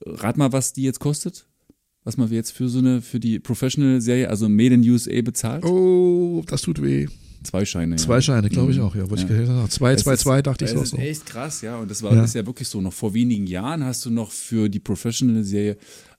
Rat 0.06 0.36
mal, 0.36 0.50
was 0.52 0.72
die 0.72 0.82
jetzt 0.82 0.98
kostet? 0.98 1.46
Was 2.04 2.16
man 2.16 2.28
jetzt 2.32 2.50
für 2.50 2.68
so 2.68 2.78
eine, 2.80 3.00
für 3.02 3.20
die 3.20 3.38
Professional-Serie, 3.38 4.28
also 4.28 4.48
Made 4.48 4.74
in 4.74 4.88
USA 4.90 5.20
bezahlt? 5.22 5.64
Oh, 5.64 6.42
das 6.48 6.62
tut 6.62 6.82
weh. 6.82 7.06
Zwei 7.44 7.64
Scheine. 7.64 7.96
Zwei 7.96 8.14
ja. 8.16 8.22
Scheine, 8.22 8.48
glaube 8.48 8.72
ich 8.72 8.80
auch, 8.80 8.94
ja. 8.96 9.08
Wollte 9.10 9.26
Ja. 9.32 9.40
ich 9.40 9.46
sagen. 9.46 9.70
Zwei, 9.70 9.92
Es 9.92 10.02
zwei, 10.02 10.14
ist- 10.14 10.20
zwei, 10.20 10.42
dachte 10.42 10.64
ich 10.64 10.70
es 10.72 10.76
auch 10.76 10.82
ist 10.82 10.90
so. 10.90 10.96
echt 10.96 11.26
krass, 11.26 11.60
ja. 11.60 11.76
Und 11.78 11.90
das 11.90 12.02
war 12.02 12.14
Ja. 12.14 12.24
ist 12.24 12.34
ja 12.34 12.44
wirklich 12.46 12.66
so. 12.68 12.80
Noch 12.80 12.92
vor 12.92 13.14
wenigen 13.14 13.46
Jahren 13.46 13.84
hast 13.84 14.04
du 14.06 14.10
noch 14.10 14.30
für 14.32 14.68
die 14.68 14.80
Professional-Serie 14.80 15.76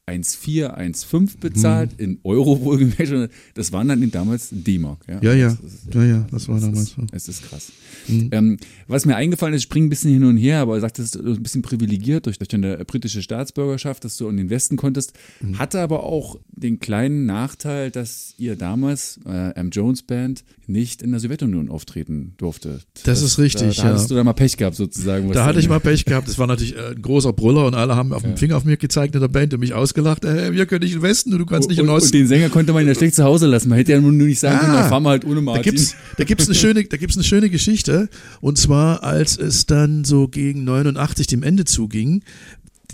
1,4, 0.09 0.77
1,5 0.77 1.39
bezahlt, 1.39 1.91
in 1.97 2.19
Euro 2.23 2.59
wohlgemerkt. 2.63 3.31
Das 3.53 3.71
waren 3.71 3.87
dann 3.87 4.11
damals 4.11 4.49
D-Mark. 4.51 5.05
Ja, 5.07 5.21
Ja, 5.21 5.33
ja, 5.33 5.47
Das 5.61 5.73
ist- 5.73 5.93
ja, 5.95 6.03
ja, 6.03 6.27
das 6.29 6.47
war 6.49 6.59
damals 6.59 6.89
ist, 6.89 6.95
so. 6.95 7.01
Es 7.13 7.27
ist 7.29 7.43
krass. 7.47 7.71
Ähm, 8.09 8.57
was 8.87 9.05
mir 9.05 9.15
eingefallen 9.15 9.53
ist, 9.53 9.59
ich 9.61 9.63
springe 9.63 9.87
ein 9.87 9.89
bisschen 9.89 10.11
hin 10.11 10.25
und 10.25 10.35
her, 10.35 10.59
aber 10.59 10.75
er 10.75 10.81
sagt, 10.81 10.97
du 10.97 11.03
bist 11.03 11.15
ein 11.17 11.41
bisschen 11.41 11.61
privilegiert 11.61 12.25
durch, 12.25 12.37
durch 12.37 12.49
deine 12.49 12.83
britische 12.83 13.21
Staatsbürgerschaft, 13.21 14.03
dass 14.03 14.17
du 14.17 14.27
in 14.27 14.35
den 14.35 14.49
Westen 14.49 14.75
konntest. 14.75 15.13
Mhm. 15.39 15.57
Hatte 15.57 15.79
aber 15.79 16.03
auch 16.03 16.37
den 16.51 16.79
kleinen 16.79 17.25
Nachteil, 17.25 17.89
dass 17.89 18.33
ihr 18.37 18.57
damals, 18.57 19.21
äh, 19.25 19.51
M. 19.55 19.69
Jones 19.69 20.03
Band, 20.03 20.43
nicht 20.67 21.01
in 21.01 21.11
der 21.11 21.21
Sowjetunion 21.21 21.69
auftreten 21.69 22.33
durfte. 22.37 22.79
Das 23.05 23.21
ist 23.21 23.37
richtig, 23.39 23.77
Da, 23.77 23.83
da 23.83 23.87
ja. 23.89 23.93
hattest 23.95 24.11
du 24.11 24.15
da 24.15 24.23
mal 24.25 24.33
Pech 24.33 24.57
gehabt, 24.57 24.75
sozusagen. 24.75 25.31
Da 25.31 25.45
hatte 25.45 25.59
ich 25.59 25.69
mal 25.69 25.79
Pech 25.79 26.03
gehabt. 26.03 26.27
Das 26.27 26.37
war 26.37 26.47
natürlich 26.47 26.75
äh, 26.75 26.91
ein 26.95 27.01
großer 27.01 27.31
Brüller 27.31 27.65
und 27.67 27.73
alle 27.75 27.95
haben 27.95 28.11
auf 28.11 28.23
den 28.23 28.35
Finger 28.37 28.57
auf 28.57 28.65
mir 28.65 28.75
gezeigt 28.77 29.15
in 29.15 29.21
der 29.21 29.27
Band 29.29 29.53
und 29.53 29.61
mich 29.61 29.73
ausgelacht. 29.93 30.25
Äh, 30.25 30.53
wir 30.53 30.65
können 30.65 30.83
nicht 30.83 30.93
in 30.93 30.99
den 30.99 31.03
Westen 31.03 31.33
und 31.33 31.39
du 31.39 31.45
kannst 31.45 31.69
nicht 31.69 31.79
in 31.79 31.85
den 31.85 31.89
und 31.89 31.95
Osten. 31.97 32.11
den 32.17 32.27
Sänger 32.27 32.49
konnte 32.49 32.73
man 32.73 32.85
ja 32.87 32.95
schlecht 32.95 33.15
zu 33.15 33.23
Hause 33.23 33.47
lassen. 33.47 33.69
Man 33.69 33.77
hätte 33.77 33.91
ja 33.91 34.01
nur 34.01 34.11
nicht 34.11 34.39
sagen 34.39 34.59
können, 34.59 34.71
Ah, 34.73 34.81
dann 34.81 34.89
fahren 34.89 35.03
wir 35.03 35.09
halt 35.09 35.25
ohne 35.25 35.35
Da 35.35 35.41
Martin. 35.41 35.63
gibt's, 35.63 35.95
da 36.17 36.23
gibt's 36.23 36.45
eine 36.47 36.55
schöne, 36.55 36.83
da 36.85 36.97
gibt's 36.97 37.15
eine 37.15 37.23
schöne 37.23 37.49
Geschichte. 37.49 38.09
Und 38.41 38.57
zwar, 38.57 39.03
als 39.03 39.37
es 39.37 39.65
dann 39.65 40.03
so 40.03 40.27
gegen 40.27 40.63
89 40.63 41.27
dem 41.27 41.43
Ende 41.43 41.65
zuging, 41.65 42.23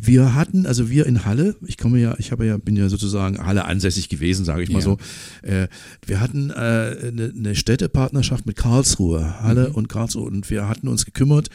wir 0.02 0.34
hatten, 0.34 0.66
also 0.66 0.90
wir 0.90 1.06
in 1.08 1.26
Halle, 1.26 1.58
ich 1.66 1.78
komme 1.78 2.00
ja, 2.00 2.16
ich 2.20 2.32
habe 2.32 2.46
ja, 2.46 2.58
bin 2.58 2.78
ja 2.78 2.88
sozusagen 2.88 3.46
Halle 3.46 3.66
ansässig 3.66 4.08
gewesen, 4.08 4.46
sage 4.46 4.64
ich 4.64 4.70
mal 4.70 4.80
Ja. 4.80 4.86
so. 4.86 4.98
Äh, 5.42 5.68
wir 6.06 6.22
hatten 6.22 6.52
äh, 6.52 6.54
eine, 6.54 7.34
eine 7.38 7.56
Städtepartnerschaft 7.56 8.46
mit 8.46 8.56
Karlsruhe, 8.56 9.42
Halle 9.42 9.74
und 9.74 9.90
Karlsruhe, 9.90 10.24
und 10.24 10.50
wir 10.50 10.70
hatten 10.70 10.88
uns 10.88 11.04
gekümmert, 11.06 11.50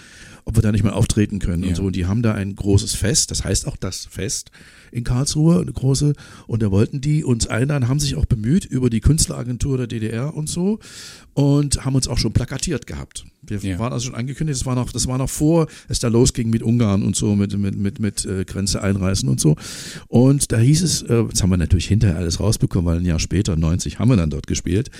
ob 0.44 0.56
wir 0.58 0.62
da 0.62 0.72
nicht 0.72 0.84
mal 0.84 0.92
auftreten 0.92 1.38
können 1.38 1.62
Ja. 1.62 1.70
und 1.70 1.74
so. 1.76 1.84
Und 1.84 1.96
die 1.96 2.04
haben 2.04 2.20
da 2.20 2.32
ein 2.34 2.54
großes 2.54 2.94
Fest, 2.94 3.30
das 3.30 3.44
heißt 3.44 3.66
auch 3.66 3.78
das 3.78 4.04
Fest 4.10 4.50
in 4.94 5.04
Karlsruhe, 5.04 5.60
eine 5.60 5.72
große, 5.72 6.14
und 6.46 6.62
da 6.62 6.70
wollten 6.70 7.00
die 7.00 7.24
uns 7.24 7.46
einladen, 7.48 7.88
haben 7.88 7.98
sich 8.00 8.14
auch 8.16 8.24
bemüht 8.26 8.64
über 8.64 8.88
die 8.90 9.00
Künstleragentur 9.00 9.76
der 9.76 9.86
DDR 9.88 10.34
und 10.34 10.48
so 10.48 10.78
und 11.34 11.84
haben 11.84 11.96
uns 11.96 12.06
auch 12.06 12.18
schon 12.18 12.32
plakatiert 12.32 12.86
gehabt. 12.86 13.24
Wir 13.42 13.58
Ja. 13.58 13.78
waren 13.78 13.92
also 13.92 14.06
schon 14.06 14.14
angekündigt, 14.14 14.60
das 14.60 14.66
war 14.66 14.76
noch, 14.76 14.92
das 14.92 15.06
war 15.08 15.18
noch 15.18 15.28
vor 15.28 15.66
es 15.88 15.98
da 15.98 16.08
losging 16.08 16.48
mit 16.48 16.62
Ungarn 16.62 17.02
und 17.02 17.16
so, 17.16 17.34
mit, 17.34 17.58
mit, 17.58 17.76
mit, 17.76 17.98
mit 17.98 18.24
äh, 18.24 18.44
Grenze 18.44 18.80
einreißen 18.82 19.28
und 19.28 19.40
so. 19.40 19.56
Und 20.08 20.52
da 20.52 20.58
hieß 20.58 20.82
es, 20.82 21.02
äh, 21.02 21.24
das 21.30 21.42
haben 21.42 21.50
wir 21.50 21.56
natürlich 21.56 21.86
hinterher 21.88 22.16
alles 22.16 22.38
rausbekommen, 22.40 22.86
weil 22.86 22.98
ein 23.00 23.04
Jahr 23.04 23.18
später, 23.18 23.56
90, 23.56 23.98
haben 23.98 24.08
wir 24.08 24.16
dann 24.16 24.30
dort 24.30 24.46
gespielt. 24.46 24.90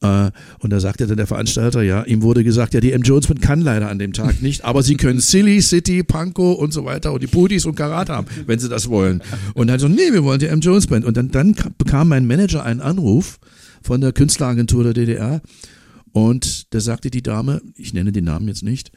Äh, 0.00 0.30
und 0.60 0.70
da 0.70 0.78
sagte 0.78 1.06
dann 1.08 1.16
der 1.16 1.26
Veranstalter, 1.26 1.82
ja, 1.82 2.04
ihm 2.04 2.22
wurde 2.22 2.44
gesagt, 2.44 2.72
ja, 2.74 2.80
die 2.80 2.92
M. 2.92 3.02
Jones 3.02 3.26
Band 3.26 3.42
kann 3.42 3.60
leider 3.60 3.88
an 3.88 3.98
dem 3.98 4.12
Tag 4.12 4.40
nicht, 4.42 4.64
aber 4.64 4.82
sie 4.84 4.96
können 4.96 5.18
Silly, 5.20 5.60
City, 5.60 6.04
Panko 6.04 6.52
und 6.52 6.72
so 6.72 6.84
weiter 6.84 7.12
und 7.12 7.22
die 7.22 7.26
Pudis 7.26 7.64
und 7.66 7.74
Karat 7.74 8.08
haben, 8.08 8.26
wenn 8.46 8.58
sie 8.60 8.68
das 8.68 8.88
wollen. 8.88 9.22
Und 9.54 9.66
dann 9.66 9.80
so, 9.80 9.88
nee, 9.88 10.12
wir 10.12 10.22
wollen 10.22 10.38
die 10.38 10.46
M. 10.46 10.60
Jones 10.60 10.86
Band. 10.86 11.04
Und 11.04 11.16
dann, 11.16 11.30
dann 11.30 11.54
ka- 11.56 11.70
bekam 11.76 12.08
mein 12.08 12.26
Manager 12.28 12.62
einen 12.64 12.80
Anruf 12.80 13.40
von 13.82 14.00
der 14.00 14.12
Künstleragentur 14.12 14.84
der 14.84 14.92
DDR 14.94 15.40
und 16.12 16.72
da 16.74 16.80
sagte 16.80 17.10
die 17.10 17.22
Dame, 17.22 17.60
ich 17.74 17.92
nenne 17.92 18.12
den 18.12 18.24
Namen 18.24 18.48
jetzt 18.48 18.62
nicht, 18.62 18.92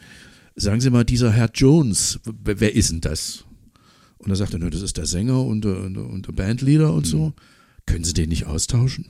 sagen 0.56 0.82
Sie 0.82 0.90
mal, 0.90 1.04
dieser 1.04 1.32
Herr 1.32 1.50
Jones, 1.54 2.20
wer, 2.44 2.76
ist 2.76 2.92
denn 2.92 3.02
das? 3.02 3.46
Und 4.20 4.30
er 4.30 4.36
sagte, 4.36 4.60
"Na, 4.60 4.70
das 4.70 4.82
ist 4.84 4.98
der 4.98 5.06
Sänger 5.08 5.44
und 5.44 5.66
der, 5.66 5.80
und 5.82 5.98
und 5.98 6.28
der 6.28 6.34
Bandleader 6.34 6.94
und 6.94 7.08
so. 7.08 7.34
Können 7.88 8.04
Sie 8.04 8.14
den 8.14 8.30
nicht 8.30 8.46
austauschen? 8.46 9.06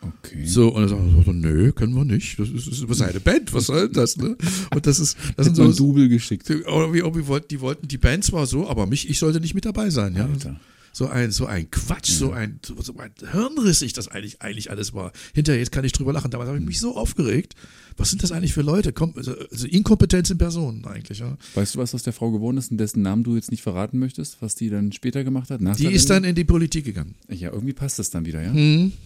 Okay. 0.00 0.44
So, 0.44 0.68
und 0.68 0.82
er 0.82 0.88
sagte, 0.88 1.34
nö, 1.34 1.72
können 1.72 1.94
wir 1.94 2.04
nicht. 2.04 2.38
Das 2.38 2.48
ist, 2.48 2.68
das 2.68 2.80
ist 2.80 2.98
seine 2.98 3.20
Band, 3.20 3.52
was 3.52 3.66
soll 3.66 3.88
denn 3.88 3.94
das, 3.94 4.16
ne? 4.16 4.36
Und 4.72 4.86
das 4.86 5.00
ist, 5.00 5.16
das 5.36 5.46
sind 5.46 5.56
so 5.56 5.64
ein 5.64 5.72
so, 5.72 5.88
Double 5.88 6.08
geschickt. 6.08 6.48
oder 6.50 6.92
wie, 6.92 7.02
wie 7.02 7.26
wollten, 7.26 7.48
die 7.48 7.60
wollten, 7.60 7.88
die 7.88 7.98
Band 7.98 8.24
zwar 8.24 8.46
so, 8.46 8.68
aber 8.68 8.86
mich, 8.86 9.08
ich 9.08 9.18
sollte 9.18 9.40
nicht 9.40 9.54
mit 9.54 9.64
dabei 9.64 9.90
sein, 9.90 10.14
ja. 10.14 10.26
Alter. 10.26 10.60
So 10.92 11.06
ein, 11.08 11.30
so 11.30 11.46
ein 11.46 11.70
Quatsch, 11.70 12.10
so 12.10 12.32
ein, 12.32 12.58
so, 12.64 12.74
so 12.80 12.96
ein 12.96 13.12
hirnrissig 13.30 13.92
das 13.92 14.08
eigentlich, 14.08 14.42
eigentlich 14.42 14.70
alles 14.70 14.94
war. 14.94 15.12
Hinterher 15.32 15.60
jetzt 15.60 15.70
kann 15.70 15.84
ich 15.84 15.92
drüber 15.92 16.12
lachen. 16.12 16.30
Damals 16.30 16.48
habe 16.48 16.58
ich 16.58 16.64
mich 16.64 16.80
so 16.80 16.96
aufgeregt. 16.96 17.54
Was 17.98 18.10
sind 18.10 18.22
das 18.22 18.32
eigentlich 18.32 18.54
für 18.54 18.62
Leute? 18.62 18.92
Komm, 18.92 19.12
also, 19.16 19.34
also 19.50 19.66
Inkompetenz 19.66 20.30
in 20.30 20.38
Personen 20.38 20.84
eigentlich, 20.84 21.18
ja. 21.18 21.36
Weißt 21.54 21.74
du, 21.74 21.78
was 21.80 21.94
aus 21.94 22.04
der 22.04 22.12
Frau 22.12 22.30
geworden 22.30 22.56
ist 22.56 22.70
und 22.70 22.78
dessen 22.78 23.02
Namen 23.02 23.24
du 23.24 23.34
jetzt 23.34 23.50
nicht 23.50 23.62
verraten 23.62 23.98
möchtest, 23.98 24.40
was 24.40 24.54
die 24.54 24.70
dann 24.70 24.92
später 24.92 25.24
gemacht 25.24 25.50
hat? 25.50 25.60
Nach 25.60 25.76
Die 25.76 25.82
der 25.82 25.92
ist 25.92 26.08
dann 26.08 26.24
in 26.24 26.34
die 26.34 26.44
Politik 26.44 26.84
gegangen. 26.84 27.16
Ja, 27.28 27.52
irgendwie 27.52 27.72
passt 27.74 27.98
das 27.98 28.10
dann 28.10 28.24
wieder, 28.24 28.40
ja? 28.42 28.52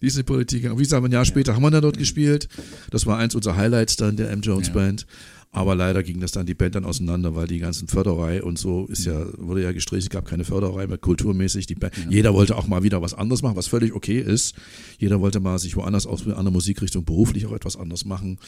Die 0.00 0.06
ist 0.06 0.14
in 0.14 0.20
die 0.20 0.22
Politik 0.24 0.62
gegangen. 0.62 0.78
Wie 0.78 0.84
gesagt, 0.84 1.04
ein 1.04 1.12
Jahr 1.12 1.24
später 1.24 1.54
haben 1.54 1.62
wir 1.62 1.70
dann 1.70 1.82
dort 1.82 1.98
gespielt. 1.98 2.48
Das 2.90 3.04
war 3.06 3.18
eins 3.18 3.34
unserer 3.34 3.56
Highlights 3.56 3.96
dann 3.96 4.16
der 4.16 4.30
M. 4.30 4.40
Jones 4.40 4.68
Ja. 4.68 4.74
Band. 4.74 5.06
Aber 5.50 5.74
leider 5.74 6.02
ging 6.02 6.20
das 6.20 6.32
dann 6.32 6.44
die 6.44 6.54
Band 6.54 6.74
dann 6.74 6.84
auseinander, 6.84 7.34
weil 7.34 7.46
die 7.46 7.58
ganzen 7.58 7.88
Förderei 7.88 8.42
und 8.42 8.58
so 8.58 8.86
ist 8.86 9.06
ja, 9.06 9.26
wurde 9.38 9.62
ja 9.62 9.72
gestrichen, 9.72 10.08
es 10.08 10.10
gab 10.10 10.26
keine 10.26 10.44
Förderei 10.44 10.86
mehr, 10.86 10.98
kulturmäßig. 10.98 11.66
Die 11.66 11.74
Band, 11.74 11.94
Jeder 12.10 12.34
wollte 12.34 12.54
auch 12.56 12.66
mal 12.66 12.82
wieder 12.82 13.00
was 13.00 13.14
anderes 13.14 13.40
machen, 13.40 13.56
was 13.56 13.66
völlig 13.66 13.94
okay 13.94 14.20
ist. 14.20 14.54
Jeder 14.98 15.20
wollte 15.20 15.40
mal 15.40 15.58
sich 15.58 15.74
woanders 15.74 16.06
aus 16.06 16.26
einer 16.26 16.36
anderen 16.36 16.52
Musikrichtung 16.52 17.04
beruflich 17.04 17.46
auch 17.46 17.52
etwas 17.52 17.76
anderes 17.76 18.04
machen. 18.04 18.38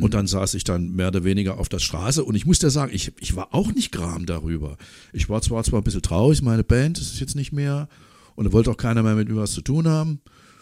Und 0.00 0.14
dann 0.14 0.26
saß 0.26 0.54
ich 0.54 0.64
dann 0.64 0.92
mehr 0.92 1.08
oder 1.08 1.24
weniger 1.24 1.58
auf 1.58 1.68
der 1.68 1.78
Straße 1.78 2.24
und 2.24 2.34
ich 2.34 2.46
muss 2.46 2.58
dir 2.58 2.70
sagen, 2.70 2.90
ich, 2.94 3.12
ich 3.20 3.36
war 3.36 3.54
auch 3.54 3.72
nicht 3.74 3.92
gram 3.92 4.24
darüber. 4.24 4.78
Ich 5.12 5.28
war 5.28 5.42
zwar 5.42 5.62
zwar 5.62 5.80
ein 5.80 5.84
bisschen 5.84 6.02
traurig, 6.02 6.40
meine 6.42 6.64
Band, 6.64 6.98
ist 6.98 7.20
jetzt 7.20 7.36
nicht 7.36 7.52
mehr. 7.52 7.88
Und 8.34 8.46
da 8.46 8.52
wollte 8.52 8.70
auch 8.70 8.76
keiner 8.76 9.02
mehr 9.02 9.14
mit 9.14 9.28
mir 9.28 9.36
was 9.36 9.52
zu 9.52 9.60
tun 9.60 9.88
haben, 9.88 10.20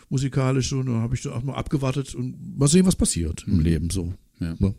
musikalisch. 0.08 0.72
Und 0.72 0.86
dann 0.86 0.96
habe 1.02 1.14
ich 1.14 1.22
dann 1.22 1.32
auch 1.34 1.42
mal 1.42 1.54
abgewartet 1.54 2.14
und 2.14 2.58
mal 2.58 2.68
sehen, 2.68 2.86
was 2.86 2.96
passiert 2.96 3.44
im 3.46 3.60
Leben 3.60 3.90
so. 3.90 4.12
Ja. 4.40 4.54
Ja. 4.58 4.74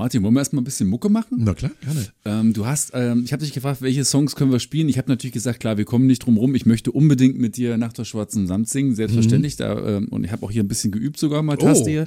Martin, 0.00 0.22
wollen 0.22 0.32
wir 0.32 0.40
erstmal 0.40 0.62
ein 0.62 0.64
bisschen 0.64 0.88
Mucke 0.88 1.10
machen? 1.10 1.40
Na 1.40 1.52
klar, 1.52 1.72
gerne. 1.82 2.06
Ähm, 2.24 2.54
du 2.54 2.64
hast, 2.64 2.92
ähm, 2.94 3.20
ich 3.22 3.34
habe 3.34 3.44
dich 3.44 3.52
gefragt, 3.52 3.82
welche 3.82 4.02
Songs 4.06 4.34
können 4.34 4.50
wir 4.50 4.58
spielen? 4.58 4.88
Ich 4.88 4.96
habe 4.96 5.10
natürlich 5.10 5.34
gesagt, 5.34 5.60
klar, 5.60 5.76
wir 5.76 5.84
kommen 5.84 6.06
nicht 6.06 6.24
drum 6.24 6.38
rum. 6.38 6.54
Ich 6.54 6.64
möchte 6.64 6.90
unbedingt 6.90 7.38
mit 7.38 7.58
dir 7.58 7.76
nach 7.76 7.92
der 7.92 8.06
schwarzen 8.06 8.46
Samt 8.46 8.70
singen, 8.70 8.94
selbstverständlich. 8.94 9.56
Da, 9.56 9.98
ähm, 9.98 10.08
und 10.08 10.24
ich 10.24 10.32
habe 10.32 10.42
auch 10.46 10.50
hier 10.50 10.62
ein 10.62 10.68
bisschen 10.68 10.90
geübt 10.90 11.18
sogar 11.18 11.42
mal, 11.42 11.58
Taste 11.58 11.84
Oh. 11.84 11.86
hier. 11.86 12.06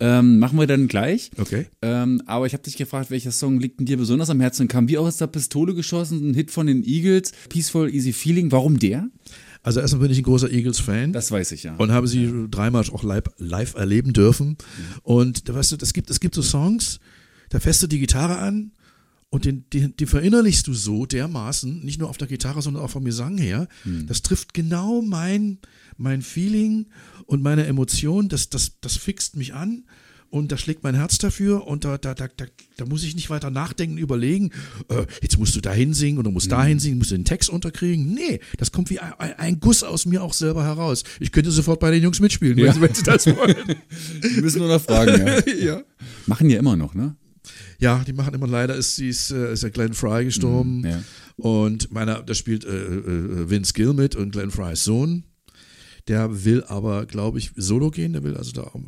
Ähm, 0.00 0.38
machen 0.38 0.58
wir 0.58 0.66
dann 0.66 0.88
gleich. 0.88 1.30
Okay. 1.36 1.66
Ähm, 1.82 2.22
aber 2.24 2.46
ich 2.46 2.54
habe 2.54 2.62
dich 2.62 2.78
gefragt, 2.78 3.10
welcher 3.10 3.30
Song 3.30 3.60
liegt 3.60 3.78
denn 3.78 3.84
dir 3.84 3.98
besonders 3.98 4.30
am 4.30 4.40
Herzen? 4.40 4.66
Kam 4.66 4.88
wie 4.88 4.96
aus 4.96 5.18
der 5.18 5.26
Pistole 5.26 5.74
geschossen, 5.74 6.30
ein 6.30 6.34
Hit 6.34 6.50
von 6.50 6.66
den 6.66 6.82
Eagles, 6.82 7.32
Peaceful 7.50 7.94
Easy 7.94 8.14
Feeling. 8.14 8.50
Warum 8.52 8.78
der? 8.78 9.06
Also 9.62 9.80
erstmal 9.80 10.04
bin 10.04 10.12
ich 10.12 10.18
ein 10.20 10.24
großer 10.24 10.50
Eagles-Fan. 10.50 11.12
Das 11.12 11.30
weiß 11.30 11.52
ich 11.52 11.64
ja. 11.64 11.74
und 11.76 11.92
habe 11.92 12.08
sie 12.08 12.46
dreimal 12.50 12.84
auch 12.90 13.02
live, 13.02 13.24
live 13.36 13.74
erleben 13.74 14.14
dürfen. 14.14 14.56
Und 15.02 15.50
da 15.50 15.54
weißt 15.54 15.72
du, 15.72 15.76
es 15.82 15.92
gibt, 15.92 16.08
es 16.08 16.20
gibt 16.20 16.34
so 16.34 16.40
Songs, 16.40 17.00
da 17.50 17.60
fährst 17.60 17.82
du 17.82 17.86
die 17.86 17.98
Gitarre 17.98 18.38
an 18.38 18.72
und 19.30 19.44
den, 19.44 19.64
den, 19.72 19.94
den 19.96 20.06
verinnerlichst 20.06 20.66
du 20.66 20.74
so 20.74 21.04
dermaßen, 21.06 21.84
nicht 21.84 21.98
nur 21.98 22.08
auf 22.08 22.16
der 22.18 22.28
Gitarre, 22.28 22.62
sondern 22.62 22.82
auch 22.82 22.90
vom 22.90 23.04
Gesang 23.04 23.36
her. 23.38 23.68
Das 24.06 24.22
trifft 24.22 24.54
genau 24.54 25.02
mein, 25.02 25.58
mein 25.98 26.22
Feeling 26.22 26.86
und 27.26 27.42
meine 27.42 27.66
Emotion. 27.66 28.28
Das, 28.28 28.48
das, 28.48 28.80
das 28.80 28.96
fixt 28.96 29.36
mich 29.36 29.52
an. 29.54 29.84
Und 30.30 30.52
da 30.52 30.58
schlägt 30.58 30.82
mein 30.82 30.94
Herz 30.94 31.16
dafür 31.16 31.66
und 31.66 31.86
da, 31.86 31.96
da, 31.96 32.12
da, 32.14 32.28
da, 32.28 32.44
da 32.76 32.84
muss 32.84 33.02
ich 33.02 33.14
nicht 33.14 33.30
weiter 33.30 33.48
nachdenken, 33.48 33.96
überlegen, 33.96 34.50
äh, 34.90 35.06
jetzt 35.22 35.38
musst 35.38 35.56
du 35.56 35.62
dahin 35.62 35.94
singen 35.94 36.18
oder 36.18 36.30
musst 36.30 36.52
dahin 36.52 36.78
singen, 36.78 36.98
musst 36.98 37.12
du 37.12 37.14
den 37.14 37.24
Text 37.24 37.48
unterkriegen. 37.48 38.12
Nee, 38.12 38.40
das 38.58 38.70
kommt 38.70 38.90
wie 38.90 38.98
ein, 38.98 39.14
ein, 39.38 39.58
Guss 39.58 39.82
aus 39.82 40.04
mir 40.04 40.22
auch 40.22 40.34
selber 40.34 40.64
heraus. 40.64 41.02
Ich 41.18 41.32
könnte 41.32 41.50
sofort 41.50 41.80
bei 41.80 41.90
den 41.90 42.02
Jungs 42.02 42.20
mitspielen, 42.20 42.58
wenn, 42.58 42.66
Ja. 42.66 42.74
sie, 42.74 42.80
wenn 42.82 42.92
sie 42.94 43.02
das 43.04 43.26
wollen. 43.26 43.56
Wir 44.20 44.42
müssen 44.42 44.58
nur 44.58 44.68
noch 44.68 44.82
fragen, 44.82 45.26
ja. 45.26 45.54
ja. 45.64 45.82
Machen 46.26 46.50
ja 46.50 46.58
immer 46.58 46.76
noch, 46.76 46.94
ne? 46.94 47.16
Ja, 47.80 48.02
die 48.06 48.12
machen 48.12 48.34
immer 48.34 48.46
leider, 48.48 48.74
ist, 48.74 48.96
sie 48.96 49.08
ist, 49.08 49.30
äh, 49.30 49.52
ist 49.52 49.62
ja 49.62 49.68
Glenn 49.68 49.94
Fry 49.94 50.24
gestorben. 50.24 50.84
Ja. 50.84 51.02
Und 51.36 51.92
meiner, 51.92 52.22
da 52.22 52.34
spielt 52.34 52.64
äh, 52.64 52.70
äh, 52.96 53.50
Vince 53.50 53.72
Gill 53.72 53.92
mit 53.94 54.16
und 54.16 54.32
Glenn 54.32 54.50
Frys 54.50 54.84
Sohn. 54.84 55.24
Der 56.08 56.44
will 56.46 56.64
aber, 56.64 57.04
glaube 57.04 57.38
ich, 57.38 57.50
solo 57.54 57.90
gehen. 57.90 58.14
Der 58.14 58.22
will 58.22 58.34
also 58.34 58.50
da, 58.52 58.62
auch- 58.62 58.80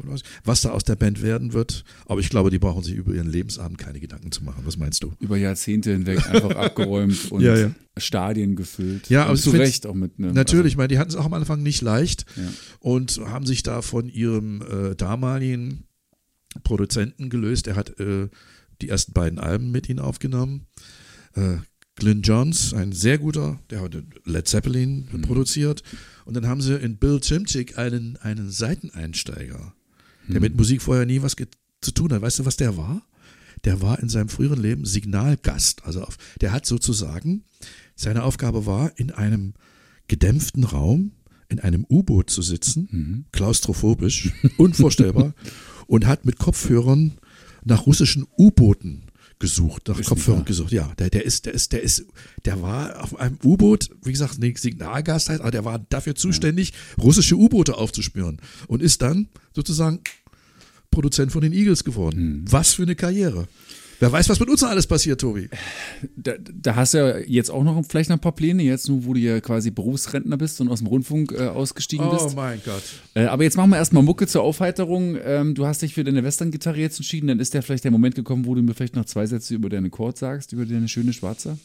was 0.43 0.63
da 0.63 0.71
aus 0.71 0.85
der 0.85 0.97
Band 0.97 1.21
werden 1.21 1.53
wird. 1.53 1.85
Aber 2.07 2.19
ich 2.21 2.31
glaube, 2.31 2.49
die 2.51 2.59
brauchen 2.59 2.83
sich 2.83 2.95
über 2.95 3.13
ihren 3.13 3.29
Lebensabend 3.31 3.77
keine 3.77 4.01
Gedanken 4.01 4.33
zu 4.33 4.43
machen. 4.43 4.63
Was 4.65 4.79
meinst 4.79 5.03
du? 5.03 5.13
Über 5.21 5.37
Jahrzehnte 5.37 5.93
hinweg 5.93 6.27
einfach 6.27 6.57
abgeräumt 6.57 7.27
und 7.31 7.43
Ja, 7.43 7.57
ja. 7.59 7.71
Stadien 7.99 8.57
gefüllt. 8.57 9.11
Ja, 9.11 9.27
aber 9.27 9.37
zu 9.37 9.51
Recht 9.51 9.85
auch 9.87 9.93
mit 9.95 10.13
einem. 10.19 10.33
Natürlich, 10.33 10.73
ich 10.73 10.77
meine, 10.79 10.89
die 10.89 10.99
hatten 10.99 11.11
es 11.11 11.17
auch 11.17 11.27
am 11.27 11.35
Anfang 11.35 11.63
nicht 11.63 11.83
leicht 11.83 12.25
Ja. 12.37 12.43
und 12.81 13.21
haben 13.27 13.45
sich 13.45 13.63
da 13.63 13.83
von 13.83 14.09
ihrem 14.09 14.63
äh, 14.63 14.95
damaligen 14.97 15.85
Produzenten 16.65 17.29
gelöst. 17.29 17.67
Er 17.67 17.77
hat 17.77 18.01
äh, 18.01 18.29
die 18.83 18.89
ersten 18.89 19.13
beiden 19.13 19.39
Alben 19.39 19.71
mit 19.71 19.89
ihnen 19.89 19.99
aufgenommen. 19.99 20.67
Äh, 21.35 21.57
Glyn 21.97 22.23
Johns, 22.23 22.73
ein 22.73 22.93
sehr 22.93 23.19
guter, 23.19 23.61
der 23.69 23.83
hat 23.83 23.97
Led 24.25 24.49
Zeppelin 24.49 25.07
produziert. 25.23 25.83
Und 26.25 26.35
dann 26.35 26.47
haben 26.47 26.61
sie 26.61 26.77
in 26.77 26.97
Bill 26.97 27.21
Chimchik 27.21 27.79
einen, 27.79 28.17
einen 28.19 28.51
Seiteneinsteiger, 28.51 29.75
der 30.29 30.41
mit 30.41 30.57
Musik 30.57 30.81
vorher 30.81 31.05
nie 31.05 31.23
was 31.23 31.37
zu 31.81 31.91
tun 31.91 32.13
hat. 32.13 32.23
Weißt 32.23 32.39
du, 32.39 32.47
was 32.47 32.57
der 32.57 32.77
war? 32.77 33.03
Der 33.65 33.83
war 33.83 33.99
in 33.99 34.09
seinem 34.09 34.29
früheren 34.29 34.61
Leben 34.61 34.87
Signalgast. 34.87 35.85
Also 35.85 36.03
auf, 36.03 36.17
der 36.41 36.53
hat 36.53 36.65
sozusagen, 36.65 37.45
seine 37.95 38.23
Aufgabe 38.23 38.65
war, 38.65 38.99
in 38.99 39.11
einem 39.11 39.53
gedämpften 40.09 40.65
Raum 40.65 41.13
in 41.51 41.61
einem 41.61 41.85
U-Boot 41.91 42.31
zu 42.31 42.43
sitzen, 42.43 43.27
klaustrophobisch, 43.33 44.33
unvorstellbar, 44.57 45.35
und 45.87 46.07
hat 46.07 46.25
mit 46.25 46.39
Kopfhörern 46.39 47.19
nach 47.65 47.87
russischen 47.87 48.27
U-Booten 48.39 49.03
gesucht, 49.39 49.89
nach 49.89 49.99
Ist 49.99 50.09
Kopfhörern 50.09 50.45
gesucht. 50.45 50.71
Ja, 50.71 50.93
der, 50.99 51.11
der 51.11 51.25
ist, 51.25 51.47
der 51.47 51.55
ist, 51.55 51.73
der 51.73 51.83
ist, 51.83 52.05
der 52.45 52.63
war 52.63 53.03
auf 53.03 53.19
einem 53.19 53.39
U-Boot, 53.43 53.91
wie 54.05 54.13
gesagt, 54.13 54.39
nicht 54.39 54.59
Signalgast 54.59 55.31
heißt, 55.31 55.41
aber 55.41 55.51
der 55.51 55.65
war 55.65 55.79
dafür 55.79 56.15
zuständig, 56.15 56.73
russische 56.99 57.37
U-Boote 57.37 57.77
aufzuspüren 57.77 58.41
und 58.69 58.83
ist 58.83 59.03
dann 59.03 59.29
sozusagen 59.55 60.01
Produzent 60.91 61.33
von 61.33 61.41
den 61.41 61.53
Eagles 61.53 61.85
geworden. 61.85 62.45
Was 62.49 62.75
für 62.75 62.83
eine 62.83 62.97
Karriere. 62.97 63.49
Wer 64.01 64.11
weiß, 64.11 64.31
was 64.31 64.41
mit 64.41 64.49
uns 64.49 64.63
noch 64.63 64.71
alles 64.71 64.87
passiert, 64.87 65.21
Tobi. 65.21 65.51
Da, 66.17 66.33
da 66.39 66.75
hast 66.75 66.95
du 66.95 66.99
ja 66.99 67.19
jetzt 67.19 67.51
auch 67.51 67.63
noch 67.63 67.83
vielleicht 67.87 68.09
noch 68.09 68.17
ein 68.17 68.21
paar 68.21 68.35
Pläne, 68.35 68.63
jetzt 68.63 68.89
nur, 68.89 69.05
wo 69.05 69.13
du 69.13 69.21
ja 69.21 69.41
quasi 69.41 69.71
Berufsrentner 69.71 70.39
bist 70.39 70.59
und 70.63 70.69
aus 70.69 70.79
dem 70.79 70.87
Rundfunk 70.87 71.33
äh, 71.33 71.49
ausgestiegen 71.49 72.07
Oh 72.07 72.13
bist. 72.15 72.35
mein 72.35 72.61
Gott. 72.65 72.83
Äh, 73.15 73.27
aber 73.27 73.45
jetzt 73.45 73.59
machen 73.59 73.71
wir 73.71 73.77
erstmal 73.77 74.03
Mucke 74.03 74.27
zur 74.27 74.43
Aufheiterung. 74.43 75.19
Ähm, 75.23 75.55
du 75.55 75.67
hast 75.67 75.83
dich 75.83 75.93
für 75.93 76.03
deine 76.03 76.25
Western-Gitarre 76.25 76.79
jetzt 76.79 76.97
entschieden, 76.99 77.27
dann 77.29 77.41
ist 77.41 77.53
ja 77.53 77.61
vielleicht 77.61 77.85
der 77.85 77.91
Moment 77.91 78.15
gekommen, 78.15 78.47
wo 78.47 78.55
du 78.55 78.63
mir 78.63 78.73
vielleicht 78.75 78.97
noch 78.97 79.05
zwei 79.05 79.27
Sätze 79.27 79.55
über 79.55 79.69
deine 79.69 79.91
Chord 79.91 80.17
sagst, 80.17 80.55
über 80.55 80.65
deine 80.65 80.89
schöne 80.89 81.13
schwarze. 81.13 81.59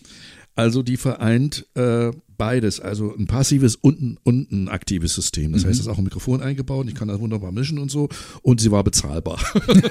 Also 0.55 0.83
die 0.83 0.97
vereint 0.97 1.65
äh, 1.75 2.11
beides, 2.37 2.79
also 2.79 3.15
ein 3.15 3.27
passives 3.27 3.75
und 3.75 4.01
ein, 4.01 4.17
und 4.23 4.51
ein 4.51 4.67
aktives 4.69 5.13
System. 5.15 5.53
Das 5.53 5.65
heißt, 5.65 5.79
es 5.79 5.81
ist 5.81 5.87
auch 5.87 5.97
ein 5.97 6.03
Mikrofon 6.03 6.41
eingebaut, 6.41 6.87
ich 6.87 6.95
kann 6.95 7.07
das 7.07 7.19
wunderbar 7.19 7.51
mischen 7.51 7.77
und 7.79 7.91
so. 7.91 8.09
Und 8.41 8.61
sie 8.61 8.71
war 8.71 8.83
bezahlbar. 8.83 9.39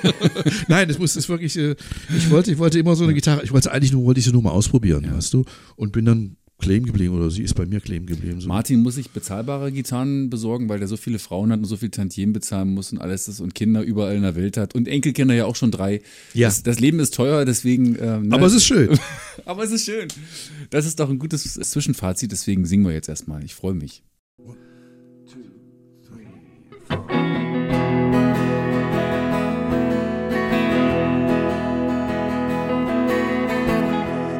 Nein, 0.69 0.89
das 0.89 0.99
muss 0.99 1.15
das 1.15 1.29
wirklich. 1.29 1.57
Äh, 1.57 1.77
ich 2.17 2.31
wollte, 2.31 2.53
ich 2.53 2.59
wollte 2.59 2.79
immer 2.79 2.97
so 2.97 3.05
eine 3.05 3.15
Gitarre. 3.15 3.43
Ich 3.43 3.53
wollte 3.53 3.73
eigentlich 3.73 3.93
nur, 3.93 4.05
wollte 4.05 4.21
ich 4.21 4.27
sie 4.27 4.33
nur 4.33 4.43
mal 4.43 4.51
ausprobieren, 4.51 5.07
weißt 5.13 5.35
du. 5.35 5.45
Und 5.77 5.93
bin 5.93 6.05
dann 6.05 6.37
kleben 6.59 6.87
geblieben 6.87 7.15
oder 7.15 7.31
sie 7.31 7.43
ist 7.43 7.55
bei 7.55 7.67
mir 7.67 7.81
kleben 7.81 8.07
geblieben. 8.07 8.41
So. 8.41 8.49
Martin 8.49 8.83
muss 8.83 8.95
sich 8.95 9.11
bezahlbare 9.11 9.73
Gitarren 9.73 10.31
besorgen, 10.31 10.69
weil 10.69 10.79
der 10.79 10.89
so 10.89 10.97
viele 10.97 11.19
Frauen 11.19 11.53
hat 11.53 11.59
und 11.59 11.65
so 11.67 11.77
viel 11.77 11.91
Tantiemen 11.91 12.33
bezahlen 12.33 12.73
muss 12.73 12.93
und 12.93 12.99
alles 12.99 13.27
das 13.27 13.41
und 13.41 13.55
Kinder 13.55 13.83
überall 13.83 14.17
in 14.17 14.23
der 14.23 14.37
Welt 14.37 14.57
hat 14.57 14.75
und 14.75 14.89
Enkelkinder 14.89 15.35
ja 15.35 15.47
auch 15.47 15.57
schon 15.57 15.71
drei. 15.71 16.01
Ja. 16.33 16.49
Das, 16.49 16.63
das 16.63 16.81
Leben 16.81 17.01
ist 17.01 17.15
teuer, 17.15 17.45
deswegen. 17.45 17.97
Ähm, 18.01 18.29
ne? 18.29 18.35
Aber 18.35 18.47
es 18.47 18.55
ist 18.55 18.65
schön. 18.65 18.99
Aber 19.45 19.65
es 19.65 19.73
ist 19.73 19.85
schön. 19.85 20.09
Das 20.71 20.87
ist 20.87 21.01
doch 21.01 21.11
ein 21.11 21.19
gutes 21.19 21.55
Zwischenfazit, 21.55 22.33
deswegen 22.33 22.65
singen 22.65 22.85
wir 22.85 22.93
jetzt 22.93 23.09
erstmal. 23.09 23.45
Ich 23.45 23.55
freue 23.55 23.75
mich. 23.75 24.03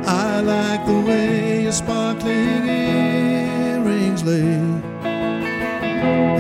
I 0.07 0.41
like 0.41 0.87
the 0.87 1.01
way 1.07 1.54
sparkling 1.75 2.69
earrings 2.69 4.23
lay 4.23 4.61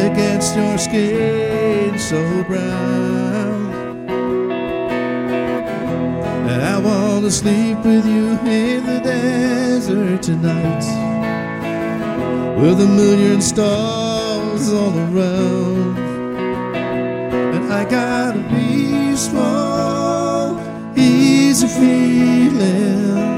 against 0.06 0.54
your 0.54 0.78
skin 0.78 1.98
so 1.98 2.22
brown. 2.44 3.74
And 6.48 6.62
I 6.62 6.78
want 6.78 7.24
to 7.24 7.32
sleep 7.32 7.78
with 7.78 8.06
you 8.06 8.38
in 8.48 8.86
the 8.86 9.00
desert 9.00 10.22
tonight 10.22 10.84
with 12.56 12.80
a 12.80 12.86
million 12.86 13.42
stars 13.42 14.72
all 14.72 14.96
around. 14.96 15.98
And 17.56 17.72
I 17.72 17.84
got 17.90 18.36
a 18.36 18.42
peaceful, 18.54 19.40
easy 20.96 21.66
feeling. 21.66 23.33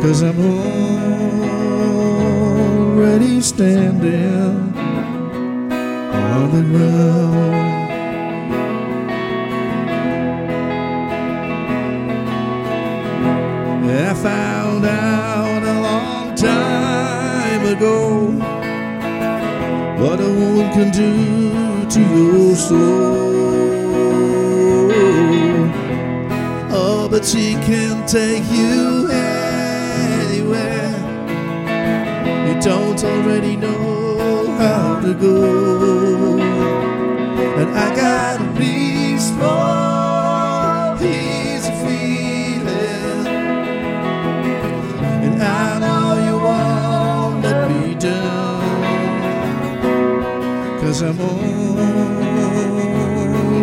Cause 0.00 0.22
I'm 0.22 0.40
already 2.80 3.40
standing 3.42 4.74
on 6.12 6.50
the 6.50 6.62
ground. 6.62 7.60
I 13.90 14.14
found 14.14 14.84
out 14.86 15.62
a 15.62 15.80
long 15.80 16.34
time 16.34 17.66
ago 17.76 18.30
what 20.02 20.18
a 20.20 20.24
woman 20.24 20.72
can 20.72 20.90
do 20.90 21.84
to 21.90 22.00
your 22.00 22.56
soul. 22.56 23.20
Oh, 26.72 27.08
but 27.10 27.24
she 27.24 27.52
can 27.54 28.06
take 28.06 28.50
you 28.50 28.89
You 33.02 33.08
already 33.08 33.56
know 33.56 34.46
how 34.58 35.00
to 35.00 35.14
go. 35.14 36.38
And 36.38 37.70
I 37.70 37.96
got 37.96 38.42
a 38.42 38.44
peaceful, 38.58 39.46
easy 41.02 41.72
feeling. 41.82 43.26
And 45.24 45.42
I 45.42 45.78
know 45.78 46.18
you 46.26 46.36
won't 46.46 47.42
let 47.42 47.70
me 47.70 47.94
down. 47.94 48.60
Cause 50.82 51.00
I'm 51.00 51.18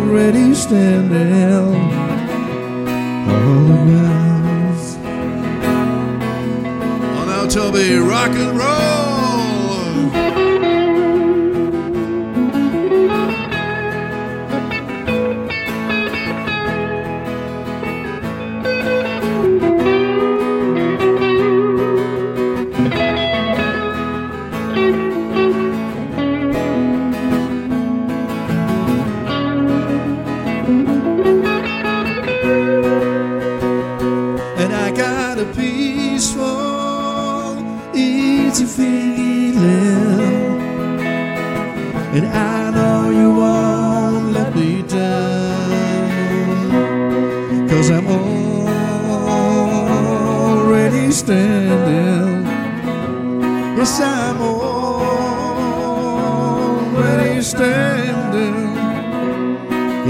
already 0.00 0.52
standing. 0.52 1.76
Oh, 7.14 7.24
now, 7.26 7.46
Toby, 7.46 7.98
rock 7.98 8.30
and 8.30 8.58
roll. 8.58 8.87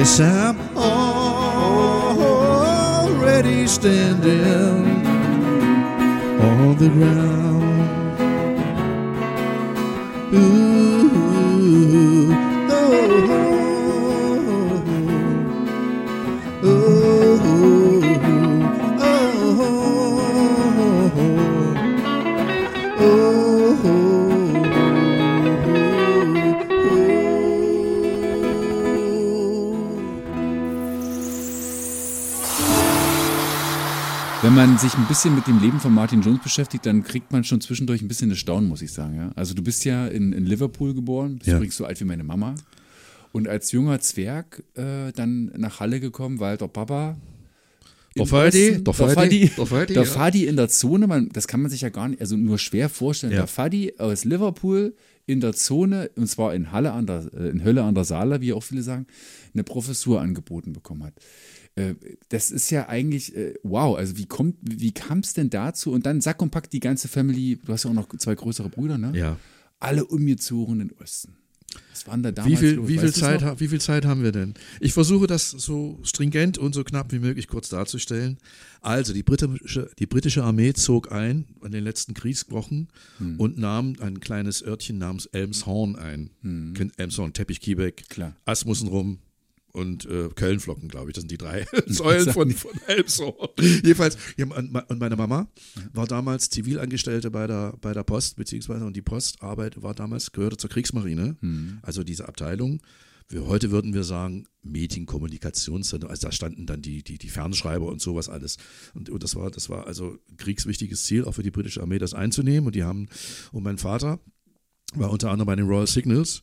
Yes, 0.09 0.21
I'm 0.21 0.57
already 1.99 3.67
standing 3.67 5.05
on 6.41 6.77
the 6.79 6.89
ground. 6.89 7.91
Ooh, 10.33 11.28
man 34.79 34.91
sich 34.91 34.97
ein 34.97 35.09
bisschen 35.09 35.35
mit 35.35 35.47
dem 35.49 35.61
Leben 35.61 35.81
von 35.81 35.93
Martin 35.93 36.23
Jones 36.23 36.41
beschäftigt, 36.41 36.87
dann 36.87 37.03
kriegt 37.03 37.33
man 37.33 37.43
schon 37.43 37.61
zwischendurch 37.61 38.01
ein 38.01 38.07
bisschen 38.07 38.31
das 38.31 38.39
Staunen, 38.39 38.69
muss 38.69 38.81
ich 38.81 38.93
sagen. 38.93 39.17
Ja? 39.17 39.33
Also 39.35 39.53
du 39.53 39.61
bist 39.61 39.85
ja 39.85 40.07
in, 40.07 40.33
in 40.33 40.47
Liverpool 40.47 40.95
geboren, 40.95 41.39
bist 41.39 41.49
Ja. 41.49 41.57
übrigens 41.57 41.77
so 41.77 41.85
alt 41.85 41.99
wie 42.01 42.05
meine 42.05 42.23
Mama. 42.23 42.55
Und 43.33 43.49
als 43.49 43.73
junger 43.73 43.99
Zwerg 43.99 44.63
äh, 44.77 45.11
dann 45.17 45.51
nach 45.57 45.81
Halle 45.81 45.99
gekommen, 45.99 46.39
weil 46.39 46.57
der 46.59 46.69
Papa 46.69 47.17
Der 48.17 48.27
Fadi, 48.27 48.85
der 48.85 48.95
Fadi, 48.95 49.51
der 49.57 49.67
Fadi, 49.67 49.95
der 49.95 50.03
ja. 50.05 50.09
Fadi 50.09 50.47
in 50.47 50.55
der 50.55 50.69
Zone, 50.69 51.09
man, 51.09 51.29
das 51.31 51.49
kann 51.49 51.61
man 51.61 51.73
sich 51.73 51.81
ja 51.81 51.89
gar 51.89 52.07
nicht, 52.09 52.21
also 52.21 52.37
nur 52.37 52.59
schwer 52.59 52.89
vorstellen. 52.89 53.33
Ja. 53.33 53.41
Der 53.41 53.47
Fadi 53.49 53.95
aus 53.99 54.25
Liverpool 54.25 54.95
in 55.27 55.41
der 55.41 55.55
Zone, 55.55 56.09
und 56.15 56.29
zwar 56.29 56.55
in 56.55 56.71
Halle 56.71 56.93
an 56.93 57.07
der, 57.07 57.29
äh, 57.37 57.49
in 57.49 57.65
Hölle 57.65 57.83
an 57.83 57.97
der 57.97 58.05
Saale, 58.05 58.41
wie 58.41 58.53
auch 58.53 58.63
viele 58.63 58.83
sagen, 58.83 59.09
eine 59.55 59.65
Professur 59.65 60.21
angeboten 60.21 60.73
bekommen 60.73 61.03
hat. 61.03 61.15
Äh, 61.79 61.95
Das 62.29 62.51
ist 62.51 62.71
ja 62.71 62.89
eigentlich, 62.89 63.35
äh, 63.37 63.55
wow, 63.63 63.97
also 63.97 64.17
wie 64.19 64.27
kommt, 64.27 64.57
wie 64.63 64.93
kam 64.93 65.21
es 65.21 65.35
denn 65.35 65.51
dazu? 65.51 65.93
Und 65.93 66.07
dann 66.07 66.21
sack 66.21 66.43
und 66.43 66.51
pack 66.51 66.71
die 66.71 66.81
ganze 66.81 67.09
Family, 67.09 67.59
du 67.65 67.73
hast 67.73 67.85
ja 67.85 67.91
auch 67.91 67.95
noch 67.95 68.09
zwei 68.19 68.35
größere 68.35 68.69
Brüder, 68.69 68.99
ne? 68.99 69.13
Ja. 69.15 69.37
Alle 69.81 70.05
umgezogen 70.05 70.81
in 70.81 70.89
den 70.89 70.99
Osten. 70.99 71.37
Was 71.91 72.07
waren 72.07 72.23
da 72.23 72.33
damals 72.33 72.51
Wie 72.53 72.57
viel, 72.57 72.75
los? 72.77 72.89
wie, 72.89 72.99
viel 72.99 73.13
Zeit, 73.13 73.61
wie 73.61 73.69
viel 73.69 73.81
Zeit 73.81 74.07
haben 74.07 74.23
wir 74.23 74.33
denn? 74.33 74.55
Ich 74.81 74.95
versuche 74.95 75.27
das 75.27 75.51
so 75.51 75.99
stringent 76.03 76.57
und 76.57 76.75
so 76.75 76.83
knapp 76.83 77.13
wie 77.13 77.19
möglich 77.19 77.47
kurz 77.47 77.69
darzustellen. 77.69 78.39
Also, 78.81 79.13
die 79.13 79.23
britische, 79.23 79.91
die 79.99 80.07
britische 80.07 80.43
Armee 80.45 80.73
zog 80.73 81.13
ein 81.13 81.45
an 81.61 81.71
den 81.73 81.85
letzten 81.85 82.15
Kriegswochen 82.15 82.89
Hm. 83.19 83.39
und 83.39 83.59
nahm 83.59 83.97
ein 84.01 84.19
kleines 84.21 84.63
Örtchen 84.65 84.97
namens 84.99 85.27
Elmshorn 85.27 85.97
ein. 85.97 86.31
Kennt 86.75 86.99
Elmshorn, 86.99 87.35
Teppich-Kiebeck, 87.35 88.01
Hm. 88.01 88.07
Klar. 88.09 88.37
Asmussenrum 88.47 89.19
und 89.79 90.05
äh, 90.07 90.29
Kölnflocken, 90.35 90.89
glaube 90.89 91.11
ich. 91.11 91.15
Das 91.15 91.23
sind 91.23 91.31
die 91.31 91.39
drei 91.39 91.67
Säulen 91.87 92.33
von, 92.33 92.51
von 92.51 92.73
Elmshorn. 92.87 93.49
Jedenfalls, 93.61 94.19
ja, 94.37 94.47
und 94.47 94.73
me- 94.73 94.85
und 94.89 94.99
meine 94.99 95.17
Mama 95.17 95.49
war 95.93 96.07
damals 96.07 96.51
Zivilangestellte 96.51 97.31
bei 97.31 97.47
der, 97.47 97.75
bei 97.81 97.93
der 97.93 98.03
Post, 98.03 98.37
beziehungsweise 98.37 98.85
und 98.85 98.97
die 98.97 99.03
Postarbeit 99.03 99.81
war 99.83 99.95
damals, 99.95 100.33
gehörte 100.33 100.57
zur 100.57 100.71
Kriegsmarine. 100.71 101.37
Also 101.83 102.05
diese 102.05 102.29
Abteilung. 102.29 102.81
Wir, 103.31 103.47
heute 103.47 103.71
würden 103.71 103.93
wir 103.93 104.05
sagen, 104.05 104.47
Meeting-Kommunikationszentrum. 104.63 106.11
Also 106.11 106.27
da 106.29 106.33
standen 106.33 106.67
dann 106.67 106.81
die, 106.81 107.03
die, 107.03 107.19
die 107.19 107.29
Fernschreiber 107.29 107.87
und 107.87 108.01
sowas 108.01 108.29
alles. 108.29 108.57
Und, 108.95 109.11
und 109.11 109.23
das 109.23 109.37
war, 109.37 109.51
das 109.51 109.69
war 109.69 109.87
also 109.87 110.19
ein 110.31 110.37
kriegswichtiges 110.39 111.05
Ziel, 111.05 111.25
auch 111.25 111.33
für 111.33 111.43
die 111.43 111.51
britische 111.51 111.83
Armee, 111.83 111.99
das 111.99 112.15
einzunehmen. 112.15 112.67
Und 112.67 112.75
die 112.75 112.85
haben, 112.85 113.09
und 113.53 113.63
mein 113.63 113.77
Vater 113.79 114.19
war 114.95 115.11
unter 115.11 115.31
anderem 115.31 115.47
bei 115.47 115.57
den 115.57 115.67
Royal 115.67 115.87
Signals 115.87 116.43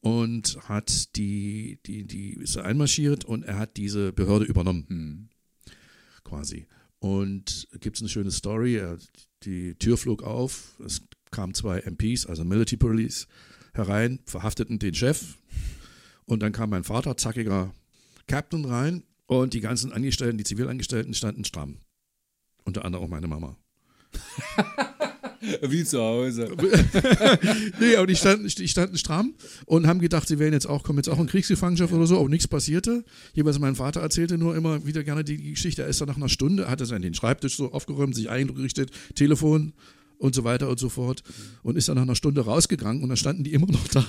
und 0.00 0.58
hat 0.68 1.16
die, 1.16 1.78
die, 1.86 2.04
die 2.06 2.32
ist 2.34 2.56
einmarschiert 2.56 3.24
und 3.24 3.44
er 3.44 3.58
hat 3.58 3.76
diese 3.76 4.12
Behörde 4.12 4.44
übernommen, 4.46 4.86
Hm. 4.88 5.28
quasi. 6.24 6.66
Und 6.98 7.68
gibt 7.80 7.96
es 7.96 8.02
eine 8.02 8.08
schöne 8.08 8.30
Story. 8.30 8.76
Er, 8.76 8.98
die 9.42 9.74
Tür 9.76 9.96
flog 9.96 10.22
auf, 10.22 10.78
es 10.84 11.02
kamen 11.30 11.54
zwei 11.54 11.80
MPs, 11.80 12.26
also 12.26 12.44
Military 12.44 12.76
Police, 12.76 13.26
herein, 13.72 14.20
verhafteten 14.26 14.78
den 14.78 14.94
Chef. 14.94 15.36
Und 16.26 16.40
dann 16.42 16.52
kam 16.52 16.70
mein 16.70 16.84
Vater, 16.84 17.16
zackiger 17.16 17.74
Captain, 18.26 18.64
rein 18.64 19.02
und 19.26 19.54
die 19.54 19.60
ganzen 19.60 19.92
Angestellten, 19.92 20.38
die 20.38 20.44
Zivilangestellten 20.44 21.14
standen 21.14 21.44
stramm. 21.44 21.78
Unter 22.64 22.84
anderem 22.84 23.04
auch 23.04 23.08
meine 23.08 23.28
Mama. 23.28 23.56
Wie 25.62 25.84
zu 25.84 26.00
Hause. 26.00 26.50
nee, 27.80 27.96
aber 27.96 28.06
die 28.06 28.16
standen, 28.16 28.46
die 28.46 28.68
standen 28.68 28.98
stramm 28.98 29.34
und 29.64 29.86
haben 29.86 30.00
gedacht, 30.00 30.28
sie 30.28 30.38
wären 30.38 30.52
jetzt 30.52 30.66
auch, 30.66 30.82
kommen 30.82 30.98
jetzt 30.98 31.08
auch 31.08 31.18
in 31.18 31.26
Kriegsgefangenschaft 31.26 31.92
oder 31.92 32.06
so, 32.06 32.18
aber 32.18 32.28
nichts 32.28 32.46
passierte. 32.46 33.04
Jeweils 33.32 33.58
mein 33.58 33.74
Vater 33.74 34.00
erzählte 34.00 34.36
nur 34.36 34.54
immer 34.54 34.84
wieder 34.84 35.02
gerne 35.02 35.24
die 35.24 35.50
Geschichte. 35.50 35.82
Er 35.82 35.88
ist 35.88 36.00
dann 36.00 36.08
nach 36.08 36.16
einer 36.16 36.28
Stunde, 36.28 36.68
hat 36.68 36.80
er 36.80 36.86
seinen 36.86 37.14
Schreibtisch 37.14 37.56
so 37.56 37.72
aufgeräumt, 37.72 38.14
sich 38.14 38.28
eingerichtet, 38.28 38.90
Telefon 39.14 39.72
und 40.18 40.34
so 40.34 40.44
weiter 40.44 40.68
und 40.68 40.78
so 40.78 40.90
fort 40.90 41.22
und 41.62 41.76
ist 41.76 41.88
dann 41.88 41.96
nach 41.96 42.02
einer 42.02 42.16
Stunde 42.16 42.42
rausgegangen 42.42 43.02
und 43.02 43.08
dann 43.08 43.16
standen 43.16 43.44
die 43.44 43.54
immer 43.54 43.66
noch 43.66 43.88
da. 43.88 44.04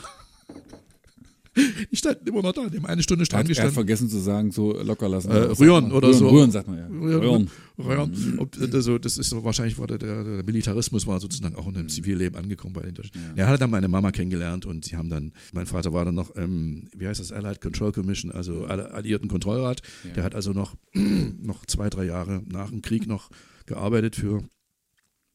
Die 1.53 1.95
standen 1.97 2.27
immer 2.27 2.41
noch 2.41 2.53
da, 2.53 2.67
die 2.69 2.77
haben 2.77 2.85
eine 2.85 3.03
Stunde 3.03 3.25
hat 3.25 3.45
gestanden. 3.45 3.73
vergessen 3.73 4.09
zu 4.09 4.19
sagen, 4.19 4.51
so 4.51 4.71
locker 4.81 5.09
lassen. 5.09 5.31
Äh, 5.31 5.35
rühren 5.35 5.91
oder 5.91 6.07
rühren, 6.07 6.19
so. 6.19 6.29
Rühren 6.29 6.51
sagt 6.51 6.67
man 6.69 6.77
ja. 6.77 6.87
Rühren. 6.87 7.49
Rühren. 7.77 8.13
Ja, 8.13 8.41
ob, 8.41 8.55
also 8.73 8.97
das 8.97 9.17
ist 9.17 9.29
so 9.29 9.43
wahrscheinlich 9.43 9.77
war 9.77 9.87
der, 9.87 9.97
der, 9.97 10.43
Militarismus 10.45 11.07
war 11.07 11.19
sozusagen 11.19 11.55
auch 11.55 11.67
in 11.67 11.73
dem 11.73 11.89
Zivilleben 11.89 12.37
angekommen 12.39 12.73
bei 12.73 12.83
den 12.83 12.93
Deutschen. 12.93 13.11
Er 13.35 13.47
hat 13.47 13.59
dann 13.59 13.69
meine 13.69 13.89
Mama 13.89 14.11
kennengelernt 14.11 14.65
und 14.65 14.85
sie 14.85 14.95
haben 14.95 15.09
dann, 15.09 15.33
mein 15.51 15.65
Vater 15.65 15.91
war 15.91 16.05
dann 16.05 16.15
noch, 16.15 16.35
ähm, 16.37 16.87
wie 16.95 17.07
heißt 17.07 17.19
das, 17.19 17.31
Allied 17.33 17.59
Control 17.59 17.91
Commission, 17.91 18.31
also 18.31 18.65
Alle- 18.65 18.91
Alliierten 18.91 19.27
Kontrollrat. 19.27 19.81
Der 20.15 20.23
hat 20.23 20.35
also 20.35 20.53
noch, 20.53 20.75
noch 20.93 21.65
zwei, 21.65 21.89
drei 21.89 22.05
Jahre 22.05 22.43
nach 22.47 22.69
dem 22.69 22.81
Krieg 22.81 23.07
noch 23.07 23.29
gearbeitet 23.65 24.15
für, 24.15 24.41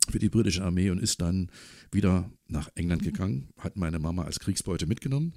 für 0.09 0.19
die 0.19 0.29
britische 0.31 0.65
Armee 0.65 0.89
und 0.91 0.99
ist 0.99 1.21
dann 1.21 1.51
wieder 1.93 2.31
nach 2.49 2.71
England 2.75 3.03
gegangen, 3.03 3.49
hat 3.59 3.77
meine 3.77 3.99
Mama 3.99 4.23
als 4.25 4.41
Kriegsbeute 4.41 4.87
mitgenommen. 4.87 5.35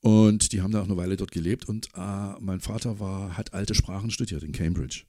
Und 0.00 0.52
die 0.52 0.62
haben 0.62 0.72
da 0.72 0.80
auch 0.80 0.86
eine 0.86 0.96
Weile 0.96 1.16
dort 1.16 1.30
gelebt. 1.30 1.68
Und 1.68 1.88
äh, 1.94 2.40
mein 2.40 2.60
Vater 2.60 3.00
war, 3.00 3.36
hat 3.36 3.52
alte 3.52 3.74
Sprachen 3.74 4.10
studiert 4.10 4.42
in 4.42 4.52
Cambridge. 4.52 5.04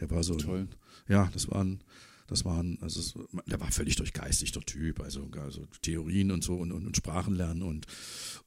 Der 0.00 0.10
war 0.10 0.22
so, 0.22 0.36
Toll. 0.36 0.68
ja, 1.08 1.28
das 1.32 1.50
waren, 1.50 1.80
das 2.28 2.44
waren, 2.44 2.78
also 2.82 3.00
es, 3.00 3.14
der 3.46 3.58
war 3.58 3.72
völlig 3.72 3.96
durchgeistigter 3.96 4.60
Typ, 4.60 5.00
also, 5.00 5.28
also 5.42 5.62
Theorien 5.80 6.30
und 6.30 6.44
so 6.44 6.56
und, 6.56 6.72
und, 6.72 6.86
und 6.86 6.96
Sprachen 6.96 7.34
lernen 7.34 7.62
und, 7.62 7.86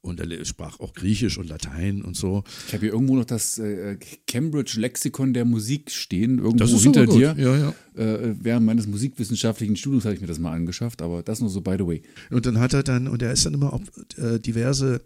und 0.00 0.20
er 0.20 0.44
sprach 0.44 0.78
auch 0.78 0.94
Griechisch 0.94 1.36
und 1.36 1.48
Latein 1.48 2.00
und 2.02 2.16
so. 2.16 2.44
Ich 2.68 2.74
habe 2.74 2.86
hier 2.86 2.92
irgendwo 2.92 3.16
noch 3.16 3.24
das 3.24 3.58
äh, 3.58 3.98
Cambridge 4.28 4.78
Lexikon 4.78 5.34
der 5.34 5.44
Musik 5.44 5.90
stehen, 5.90 6.38
irgendwo 6.38 6.58
Das 6.58 6.72
ist 6.72 6.84
hinter 6.84 7.06
dir. 7.06 7.34
Ja, 7.36 7.56
ja. 7.56 7.74
Äh, 7.96 8.36
während 8.40 8.64
meines 8.64 8.86
musikwissenschaftlichen 8.86 9.74
Studiums 9.74 10.04
habe 10.04 10.14
ich 10.14 10.20
mir 10.20 10.28
das 10.28 10.38
mal 10.38 10.52
angeschafft, 10.52 11.02
aber 11.02 11.24
das 11.24 11.40
nur 11.40 11.50
so 11.50 11.60
by 11.60 11.74
the 11.76 11.86
way. 11.86 12.02
Und 12.30 12.46
dann 12.46 12.60
hat 12.60 12.74
er 12.74 12.84
dann, 12.84 13.08
und 13.08 13.20
er 13.20 13.32
ist 13.32 13.44
dann 13.46 13.54
immer 13.54 13.72
auf 13.72 13.82
äh, 14.16 14.38
diverse 14.38 15.02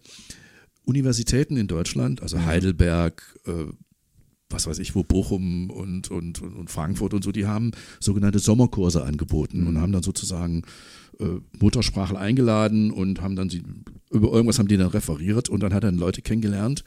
Universitäten 0.86 1.56
in 1.56 1.66
Deutschland, 1.66 2.22
also 2.22 2.44
Heidelberg, 2.44 3.22
äh, 3.46 3.66
was 4.48 4.66
weiß 4.66 4.78
ich 4.78 4.94
wo, 4.94 5.02
Bochum 5.02 5.70
und, 5.70 6.10
und, 6.10 6.40
und, 6.40 6.70
Frankfurt 6.70 7.12
und 7.12 7.24
so, 7.24 7.32
die 7.32 7.46
haben 7.46 7.72
sogenannte 7.98 8.38
Sommerkurse 8.38 9.04
angeboten 9.04 9.66
und 9.66 9.80
haben 9.80 9.92
dann 9.92 10.04
sozusagen 10.04 10.62
äh, 11.18 11.40
Muttersprachler 11.58 12.20
eingeladen 12.20 12.92
und 12.92 13.20
haben 13.20 13.34
dann 13.34 13.50
sie, 13.50 13.64
über 14.10 14.32
irgendwas 14.32 14.60
haben 14.60 14.68
die 14.68 14.76
dann 14.76 14.88
referiert 14.88 15.48
und 15.48 15.62
dann 15.62 15.74
hat 15.74 15.82
er 15.82 15.90
dann 15.90 15.98
Leute 15.98 16.22
kennengelernt 16.22 16.84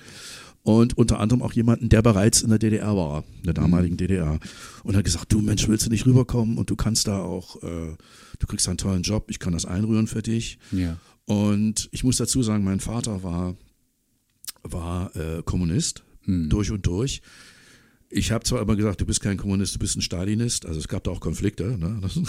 und 0.63 0.97
unter 0.97 1.19
anderem 1.19 1.41
auch 1.41 1.53
jemanden, 1.53 1.89
der 1.89 2.01
bereits 2.01 2.41
in 2.41 2.49
der 2.49 2.59
DDR 2.59 2.95
war, 2.95 3.23
in 3.37 3.43
der 3.43 3.53
damaligen 3.53 3.97
DDR 3.97 4.39
und 4.83 4.95
hat 4.95 5.03
gesagt, 5.03 5.31
du 5.33 5.41
Mensch, 5.41 5.67
willst 5.67 5.85
du 5.85 5.89
nicht 5.89 6.05
rüberkommen 6.05 6.57
und 6.57 6.69
du 6.69 6.75
kannst 6.77 7.07
da 7.07 7.19
auch, 7.19 7.61
äh, 7.63 7.95
du 8.39 8.47
kriegst 8.47 8.67
einen 8.69 8.77
tollen 8.77 9.03
Job, 9.03 9.25
ich 9.29 9.39
kann 9.39 9.53
das 9.53 9.65
einrühren 9.65 10.07
für 10.07 10.21
dich. 10.21 10.59
Ja. 10.71 10.97
Und 11.25 11.89
ich 11.91 12.03
muss 12.03 12.17
dazu 12.17 12.41
sagen, 12.41 12.63
mein 12.63 12.79
Vater 12.79 13.23
war, 13.23 13.55
war 14.63 15.15
äh, 15.15 15.41
Kommunist, 15.43 16.03
durch 16.25 16.71
und 16.71 16.85
durch. 16.85 17.21
Ich 18.11 18.31
habe 18.31 18.43
zwar 18.43 18.61
immer 18.61 18.75
gesagt, 18.75 19.01
du 19.01 19.05
bist 19.05 19.21
kein 19.21 19.37
Kommunist, 19.37 19.75
du 19.75 19.79
bist 19.79 19.95
ein 19.95 20.01
Stalinist. 20.01 20.65
Also 20.65 20.79
es 20.79 20.87
gab 20.87 21.03
da 21.03 21.11
auch 21.11 21.19
Konflikte. 21.19 21.77
Ne? 21.77 22.01
Das, 22.01 22.15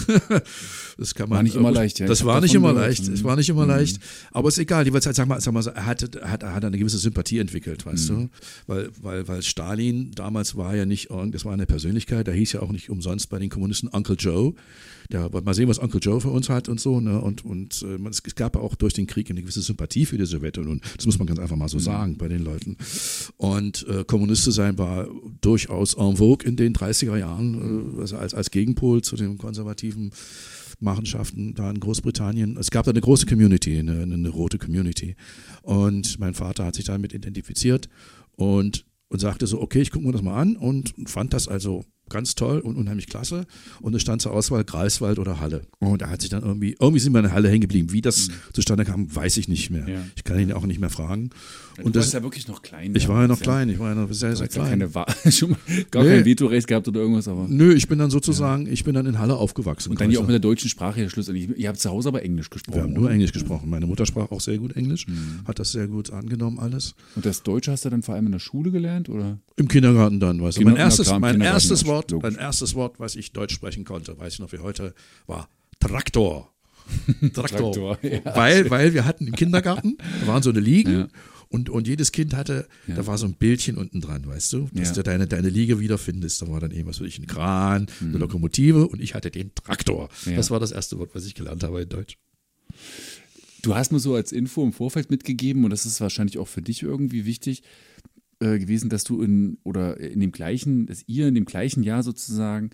kann 1.15 1.27
man, 1.27 1.37
War 1.37 1.43
nicht 1.43 1.55
immer 1.55 1.71
leicht, 1.71 1.97
ja. 1.99 2.05
Das 2.05 2.23
war 2.23 2.39
nicht 2.39 2.53
immer 2.53 2.73
gehört. 2.73 2.87
leicht. 2.89 3.07
Es 3.07 3.21
Mhm. 3.21 3.23
war 3.23 3.35
nicht 3.35 3.49
immer 3.49 3.65
leicht. 3.65 3.99
Aber 4.31 4.49
ist 4.49 4.59
egal. 4.59 4.85
Jeweils, 4.85 5.05
sag 5.05 5.27
mal, 5.27 5.41
sag 5.41 5.53
mal, 5.53 5.65
er 5.65 5.85
hat, 5.87 6.03
hat, 6.21 6.43
hat 6.43 6.65
eine 6.65 6.77
gewisse 6.77 6.99
Sympathie 6.99 7.39
entwickelt, 7.39 7.83
weißt 7.85 8.11
Mhm. 8.11 8.15
du? 8.15 8.29
Weil, 8.67 8.89
weil, 9.01 9.27
weil 9.27 9.41
Stalin 9.41 10.11
damals 10.11 10.55
war 10.55 10.75
ja 10.75 10.85
nicht, 10.85 11.09
irgend- 11.09 11.33
das 11.33 11.45
war 11.45 11.53
eine 11.53 11.65
Persönlichkeit, 11.65 12.27
der 12.27 12.35
hieß 12.35 12.51
ja 12.53 12.61
auch 12.61 12.71
nicht 12.71 12.91
umsonst 12.91 13.29
bei 13.29 13.39
den 13.39 13.49
Kommunisten 13.49 13.89
Uncle 13.89 14.15
Joe. 14.17 14.53
Der, 15.11 15.29
mal 15.43 15.53
sehen, 15.55 15.67
was 15.67 15.77
Uncle 15.79 15.99
Joe 15.99 16.21
für 16.21 16.29
uns 16.29 16.47
hat 16.47 16.69
und 16.69 16.79
so. 16.79 17.01
Ne? 17.01 17.19
Und, 17.19 17.43
und 17.43 17.81
äh, 17.81 17.97
es 18.09 18.35
gab 18.35 18.55
auch 18.55 18.75
durch 18.75 18.93
den 18.93 19.07
Krieg 19.07 19.29
eine 19.31 19.41
gewisse 19.41 19.61
Sympathie 19.61 20.05
für 20.05 20.17
die 20.17 20.25
Sowjetunion. 20.25 20.79
Das 20.95 21.05
muss 21.07 21.17
man 21.17 21.25
ganz 21.27 21.39
einfach 21.39 21.55
mal 21.57 21.65
Mhm. 21.65 21.69
so 21.69 21.79
sagen 21.79 22.17
bei 22.17 22.27
den 22.27 22.43
Leuten. 22.43 22.77
Und 23.37 23.85
äh, 23.89 24.03
Kommunist 24.05 24.43
zu 24.43 24.51
sein 24.51 24.77
war 24.77 25.07
durchaus 25.41 25.70
en 25.71 26.17
vogue 26.17 26.47
in 26.47 26.55
den 26.55 26.73
30er 26.73 27.17
Jahren, 27.17 27.97
äh, 27.97 28.01
also 28.01 28.17
als, 28.17 28.33
als 28.33 28.51
Gegenpol 28.51 29.01
zu 29.01 29.15
den 29.15 29.37
konservativen 29.37 30.11
Machenschaften 30.79 31.53
da 31.53 31.69
in 31.69 31.79
Großbritannien. 31.79 32.57
Es 32.57 32.71
gab 32.71 32.85
da 32.85 32.91
eine 32.91 33.01
große 33.01 33.25
Community, 33.25 33.77
eine, 33.77 34.01
eine, 34.01 34.15
eine 34.15 34.29
rote 34.29 34.57
Community. 34.57 35.15
Und 35.61 36.19
mein 36.19 36.33
Vater 36.33 36.65
hat 36.65 36.75
sich 36.75 36.85
damit 36.85 37.13
identifiziert 37.13 37.87
und, 38.35 38.85
und 39.09 39.19
sagte 39.19 39.47
so, 39.47 39.61
okay, 39.61 39.81
ich 39.81 39.91
gucke 39.91 40.05
mir 40.05 40.11
das 40.11 40.23
mal 40.23 40.39
an 40.39 40.55
und 40.55 40.93
fand 41.05 41.33
das 41.33 41.47
also 41.47 41.85
ganz 42.11 42.35
toll 42.35 42.59
und 42.59 42.75
unheimlich 42.75 43.07
klasse. 43.07 43.45
Und 43.81 43.93
es 43.95 44.01
stand 44.01 44.21
zur 44.21 44.31
Auswahl 44.33 44.63
Greifswald 44.63 45.19
oder 45.19 45.39
Halle. 45.39 45.61
Und 45.79 46.01
er 46.01 46.09
hat 46.09 46.21
sich 46.21 46.29
dann 46.29 46.43
irgendwie, 46.43 46.75
irgendwie 46.79 46.99
sind 46.99 47.13
wir 47.13 47.19
in 47.19 47.25
der 47.25 47.33
Halle 47.33 47.49
hängen 47.49 47.61
geblieben. 47.61 47.91
Wie 47.91 48.01
das 48.01 48.29
zustande 48.53 48.85
kam, 48.85 49.13
weiß 49.13 49.37
ich 49.37 49.47
nicht 49.47 49.69
mehr. 49.69 49.87
Ja. 49.87 49.99
Ich 50.15 50.23
kann 50.23 50.39
ihn 50.39 50.51
auch 50.51 50.65
nicht 50.65 50.79
mehr 50.79 50.89
fragen. 50.89 51.29
Und 51.77 51.85
Und 51.85 51.95
du 51.95 51.99
das, 51.99 52.07
warst 52.07 52.13
ja 52.15 52.23
wirklich 52.23 52.47
noch 52.47 52.61
klein. 52.61 52.93
ich 52.95 53.07
war 53.07 53.21
ja 53.21 53.27
noch 53.27 53.39
klein, 53.39 53.69
ich 53.69 53.79
war 53.79 53.89
ja 53.89 53.95
noch 53.95 54.11
sehr, 54.11 54.35
sehr 54.35 54.45
ja 54.45 54.51
klein. 54.51 54.69
keine 54.69 54.93
Wa 54.93 55.05
schon 55.31 55.51
mal 55.51 55.57
gar 55.89 56.03
Nee. 56.03 56.09
kein 56.17 56.25
Vetorecht 56.25 56.67
gehabt 56.67 56.87
oder 56.87 56.99
irgendwas, 56.99 57.27
aber. 57.27 57.45
Nö, 57.47 57.73
ich 57.73 57.87
bin 57.87 57.97
dann 57.97 58.11
sozusagen, 58.11 58.67
ich 58.71 58.83
bin 58.83 58.93
dann 58.93 59.05
in 59.05 59.17
Halle 59.19 59.35
aufgewachsen. 59.37 59.89
Und 59.91 60.01
dann 60.01 60.11
ja 60.11 60.19
auch 60.19 60.23
mit 60.23 60.31
der 60.31 60.39
deutschen 60.39 60.69
Sprache 60.69 61.01
ja 61.01 61.09
schlussendlich. 61.09 61.49
Ihr 61.57 61.69
habt 61.69 61.79
zu 61.79 61.89
Hause 61.89 62.09
aber 62.09 62.23
Englisch 62.23 62.49
gesprochen. 62.49 62.75
Wir 62.75 62.83
haben 62.83 62.93
nur 62.93 63.03
oder? 63.05 63.13
Englisch 63.13 63.31
gesprochen. 63.31 63.69
Meine 63.69 63.85
Mutter 63.87 64.05
sprach 64.05 64.29
auch 64.31 64.41
sehr 64.41 64.57
gut 64.57 64.75
Englisch, 64.75 65.07
Mhm. 65.07 65.41
hat 65.47 65.59
das 65.59 65.71
sehr 65.71 65.87
gut 65.87 66.11
angenommen 66.11 66.59
alles. 66.59 66.93
Und 67.15 67.25
das 67.25 67.41
Deutsche 67.41 67.71
hast 67.71 67.85
du 67.85 67.89
dann 67.89 68.03
vor 68.03 68.15
allem 68.15 68.25
in 68.27 68.31
der 68.33 68.39
Schule 68.39 68.69
gelernt, 68.71 69.07
oder? 69.09 69.39
Im 69.55 69.67
Kindergarten 69.69 70.19
dann, 70.19 70.41
weißt 70.41 70.57
du. 70.59 70.63
Mein 70.63 70.75
erstes, 70.75 71.09
mein 71.19 71.39
erstes 71.41 71.81
ja, 71.81 71.87
Wort, 72.03 72.11
logisch. 72.11 72.31
mein 72.31 72.39
erstes 72.39 72.75
Wort, 72.75 72.99
was 72.99 73.15
ich 73.15 73.31
Deutsch 73.31 73.53
sprechen 73.53 73.83
konnte, 73.85 74.17
weiß 74.17 74.33
ich 74.33 74.39
noch 74.39 74.51
wie 74.51 74.59
heute, 74.59 74.93
war 75.27 75.49
Traktor. 75.79 76.51
Traktor. 77.33 77.71
Traktor, 77.73 77.99
ja. 78.03 78.35
Weil, 78.35 78.69
weil 78.69 78.93
wir 78.93 79.05
hatten 79.05 79.27
im 79.27 79.35
Kindergarten, 79.35 79.97
da 80.21 80.27
waren 80.27 80.43
so 80.43 80.49
eine 80.49 80.59
Liegen 80.59 80.91
Ja. 80.93 81.07
und, 81.49 81.69
und 81.69 81.87
jedes 81.87 82.11
Kind 82.11 82.33
hatte, 82.33 82.67
da 82.87 83.05
war 83.07 83.17
so 83.17 83.25
ein 83.27 83.33
Bildchen 83.33 83.77
unten 83.77 84.01
dran, 84.01 84.25
weißt 84.25 84.51
du, 84.53 84.69
dass 84.73 84.89
Ja. 84.89 84.95
du 84.95 85.03
deine, 85.03 85.27
deine 85.27 85.49
Liege 85.49 85.79
wiederfindest. 85.79 86.41
Da 86.41 86.47
war 86.49 86.59
dann 86.59 86.71
eben, 86.71 86.89
was 86.89 86.99
weiß 86.99 87.07
ich, 87.07 87.19
ein 87.19 87.27
Kran, 87.27 87.87
Mhm. 87.99 88.09
eine 88.09 88.17
Lokomotive 88.17 88.87
und 88.87 89.01
ich 89.01 89.13
hatte 89.15 89.31
den 89.31 89.53
Traktor. 89.55 90.09
Ja. 90.25 90.35
Das 90.35 90.49
war 90.51 90.59
das 90.59 90.71
erste 90.71 90.97
Wort, 90.99 91.11
was 91.13 91.25
ich 91.25 91.35
gelernt 91.35 91.63
habe 91.63 91.81
in 91.83 91.89
Deutsch. 91.89 92.17
Du 93.61 93.75
hast 93.75 93.91
mir 93.91 93.99
so 93.99 94.15
als 94.15 94.31
Info 94.31 94.63
im 94.63 94.73
Vorfeld 94.73 95.11
mitgegeben, 95.11 95.63
und 95.63 95.69
das 95.69 95.85
ist 95.85 96.01
wahrscheinlich 96.01 96.39
auch 96.39 96.47
für 96.47 96.63
dich 96.63 96.81
irgendwie 96.81 97.25
wichtig 97.25 97.61
äh, 98.41 98.59
gewesen, 98.59 98.89
dass 98.89 99.03
du 99.03 99.21
in 99.21 99.57
oder 99.63 99.99
in 99.99 100.19
dem 100.19 100.31
gleichen, 100.31 100.85
dass 100.87 101.03
ihr 101.07 101.27
in 101.27 101.35
dem 101.35 101.45
gleichen 101.45 101.83
Jahr 101.83 102.03
sozusagen, 102.03 102.71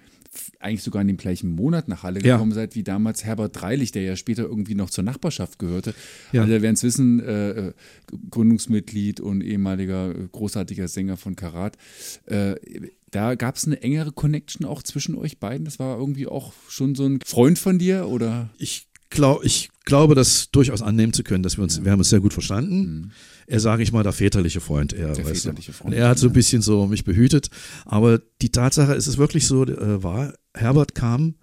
eigentlich 0.60 0.84
sogar 0.84 1.02
in 1.02 1.08
dem 1.08 1.18
gleichen 1.18 1.50
Monat 1.50 1.88
nach 1.88 2.04
Halle 2.04 2.22
Ja. 2.24 2.36
gekommen 2.36 2.52
seid, 2.52 2.76
wie 2.76 2.84
damals 2.84 3.24
Herbert 3.24 3.60
Dreilich, 3.60 3.92
der 3.92 4.04
ja 4.04 4.16
später 4.16 4.44
irgendwie 4.44 4.76
noch 4.76 4.90
zur 4.90 5.04
Nachbarschaft 5.04 5.58
gehörte. 5.58 5.94
Ja. 6.32 6.44
Alle 6.44 6.62
werden 6.62 6.76
es 6.76 6.84
wissen, 6.84 7.20
äh, 7.20 7.50
äh, 7.70 7.74
Gründungsmitglied 8.30 9.20
und 9.20 9.42
ehemaliger 9.42 10.12
äh, 10.12 10.28
großartiger 10.32 10.88
Sänger 10.88 11.18
von 11.18 11.36
Karat. 11.36 11.78
Äh, 12.26 12.56
da 13.12 13.36
gab 13.36 13.56
es 13.56 13.66
eine 13.66 13.82
engere 13.82 14.12
Connection 14.12 14.66
auch 14.66 14.84
zwischen 14.84 15.16
euch 15.16 15.40
beiden. 15.40 15.66
Das 15.66 15.80
war 15.80 15.98
irgendwie 15.98 16.28
auch 16.28 16.54
schon 16.68 16.94
so 16.94 17.06
ein 17.06 17.20
Freund 17.26 17.58
von 17.58 17.80
dir 17.80 18.08
oder? 18.08 18.50
ich, 18.58 18.88
glaub, 19.10 19.44
ich 19.44 19.70
glaube, 19.86 20.14
das 20.14 20.52
durchaus 20.52 20.82
annehmen 20.82 21.14
zu 21.14 21.24
können, 21.24 21.42
dass 21.44 21.58
wir 21.58 21.64
uns, 21.64 21.84
wir 21.84 21.92
haben 21.92 22.00
uns 22.00 22.10
sehr 22.10 22.20
gut 22.20 22.34
verstanden. 22.34 23.12
Er 23.50 23.60
sage 23.62 23.82
ich 23.82 23.92
mal, 23.94 24.04
der 24.04 24.12
väterliche 24.12 24.60
Freund. 24.60 24.94
Mhm. 24.94 24.98
Der 24.98 25.16
väterliche. 25.16 25.72
Freund, 25.74 25.94
Und 25.94 26.00
er 26.00 26.10
hat 26.10 26.20
so 26.20 26.28
ein 26.28 26.34
bisschen 26.34 26.62
so 26.62 26.86
mich 26.86 27.04
behütet. 27.06 27.50
Aber 27.86 28.20
die 28.42 28.50
Tatsache 28.50 28.94
ist 28.94 29.08
es 29.08 29.18
wirklich 29.18 29.48
so, 29.48 29.66
äh, 29.66 30.04
war, 30.04 30.34
Herbert 30.54 30.94
kam 30.96 31.36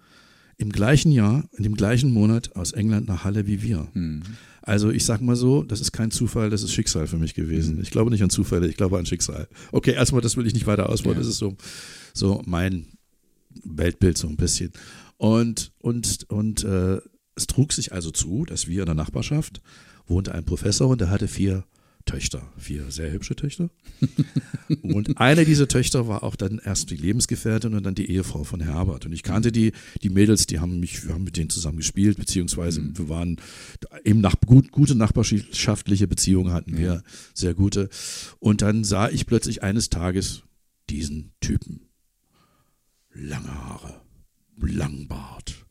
im 0.57 0.69
gleichen 0.71 1.11
Jahr, 1.11 1.49
in 1.57 1.63
dem 1.63 1.75
gleichen 1.75 2.11
Monat 2.11 2.55
aus 2.55 2.71
England 2.71 3.07
nach 3.07 3.23
Halle 3.25 3.47
wie 3.47 3.61
wir. 3.63 3.87
Mhm. 3.93 4.21
Also 4.61 4.89
ich 4.91 5.03
sag 5.03 5.19
mal 5.21 5.35
so, 5.35 5.63
das 5.63 5.81
ist 5.81 5.91
kein 5.91 6.11
Zufall, 6.11 6.49
das 6.49 6.63
ist 6.63 6.71
Schicksal 6.73 7.07
für 7.07 7.17
mich 7.17 7.35
Mhm. 7.35 7.41
gewesen. 7.41 7.79
Ich 7.81 7.89
glaube 7.91 8.11
nicht 8.11 8.23
an 8.23 8.29
Zufälle, 8.29 8.67
ich 8.67 8.77
glaube 8.77 8.97
an 8.99 9.05
Schicksal. 9.05 9.47
Okay, 9.71 9.93
erstmal, 9.93 10.21
das 10.21 10.37
will 10.37 10.45
ich 10.47 10.53
nicht 10.53 10.67
weiter 10.67 10.89
ausbauen, 10.89 11.15
Ja. 11.15 11.19
das 11.19 11.27
ist 11.27 11.39
so, 11.39 11.55
so 12.13 12.41
mein 12.45 12.85
Weltbild 13.63 14.17
so 14.17 14.27
ein 14.27 14.37
bisschen. 14.37 14.71
Und, 15.17 15.71
und, 15.79 16.25
und 16.29 16.63
äh, 16.63 16.99
es 17.35 17.47
trug 17.47 17.73
sich 17.73 17.93
also 17.93 18.11
zu, 18.11 18.45
dass 18.45 18.67
wir 18.67 18.81
in 18.81 18.85
der 18.85 18.95
Nachbarschaft 18.95 19.61
wohnte 20.07 20.33
ein 20.35 20.45
Professor 20.45 20.87
und 20.87 21.01
der 21.01 21.09
hatte 21.09 21.27
vier 21.27 21.63
Töchter, 22.05 22.51
vier 22.57 22.91
sehr 22.91 23.11
hübsche 23.11 23.35
Töchter. 23.35 23.69
und 24.83 25.17
eine 25.19 25.43
dieser 25.43 25.67
Töchter 25.67 26.07
war 26.07 26.23
auch 26.23 26.35
dann 26.35 26.61
erst 26.63 26.91
die 26.91 26.97
Lebensgefährtin 26.97 27.73
und 27.73 27.83
dann 27.83 27.95
die 27.95 28.09
Ehefrau 28.09 28.43
von 28.43 28.61
Herbert. 28.61 29.05
Und 29.05 29.11
ich 29.11 29.23
kannte 29.23 29.51
die, 29.51 29.71
die 30.03 30.09
Mädels, 30.09 30.45
die 30.45 30.59
haben 30.59 30.79
mich, 30.79 31.05
wir 31.05 31.13
haben 31.13 31.23
mit 31.23 31.35
denen 31.35 31.49
zusammen 31.49 31.77
gespielt, 31.77 32.17
beziehungsweise 32.17 32.81
wir 32.95 33.09
waren 33.09 33.37
eben 34.03 34.21
nach, 34.21 34.35
gut, 34.45 34.71
gute 34.71 34.95
nachbarschaftliche 34.95 36.07
Beziehungen 36.07 36.53
hatten 36.53 36.77
wir, 36.77 37.03
sehr 37.33 37.55
gute. 37.55 37.89
Und 38.39 38.61
dann 38.61 38.83
sah 38.83 39.09
ich 39.09 39.25
plötzlich 39.25 39.63
eines 39.63 39.89
Tages 39.89 40.43
diesen 40.89 41.33
Typen. 41.41 41.87
Lange 43.13 43.47
Haare, 43.47 44.01
Langbart, 44.57 45.65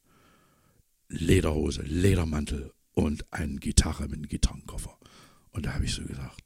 Lederhose, 1.09 1.83
Ledermantel 1.83 2.73
und 2.93 3.33
eine 3.33 3.57
Gitarre 3.57 4.05
mit 4.05 4.15
einem 4.15 4.29
Gitarrenkoffer. 4.29 4.99
Und 5.55 5.65
da 5.67 5.75
habe 5.75 5.85
ich 5.85 5.95
so 5.95 6.05
gedacht, 6.05 6.43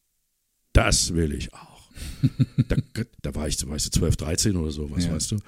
das 0.72 1.14
will 1.14 1.32
ich 1.32 1.52
auch. 1.54 1.90
da, 2.68 2.76
da 3.22 3.34
war 3.34 3.48
ich, 3.48 3.66
weißt 3.66 3.86
du, 3.86 3.90
12, 3.98 4.16
13 4.16 4.56
oder 4.56 4.70
so, 4.70 4.90
was 4.90 5.04
Ja. 5.06 5.12
weißt 5.14 5.32
du. 5.32 5.38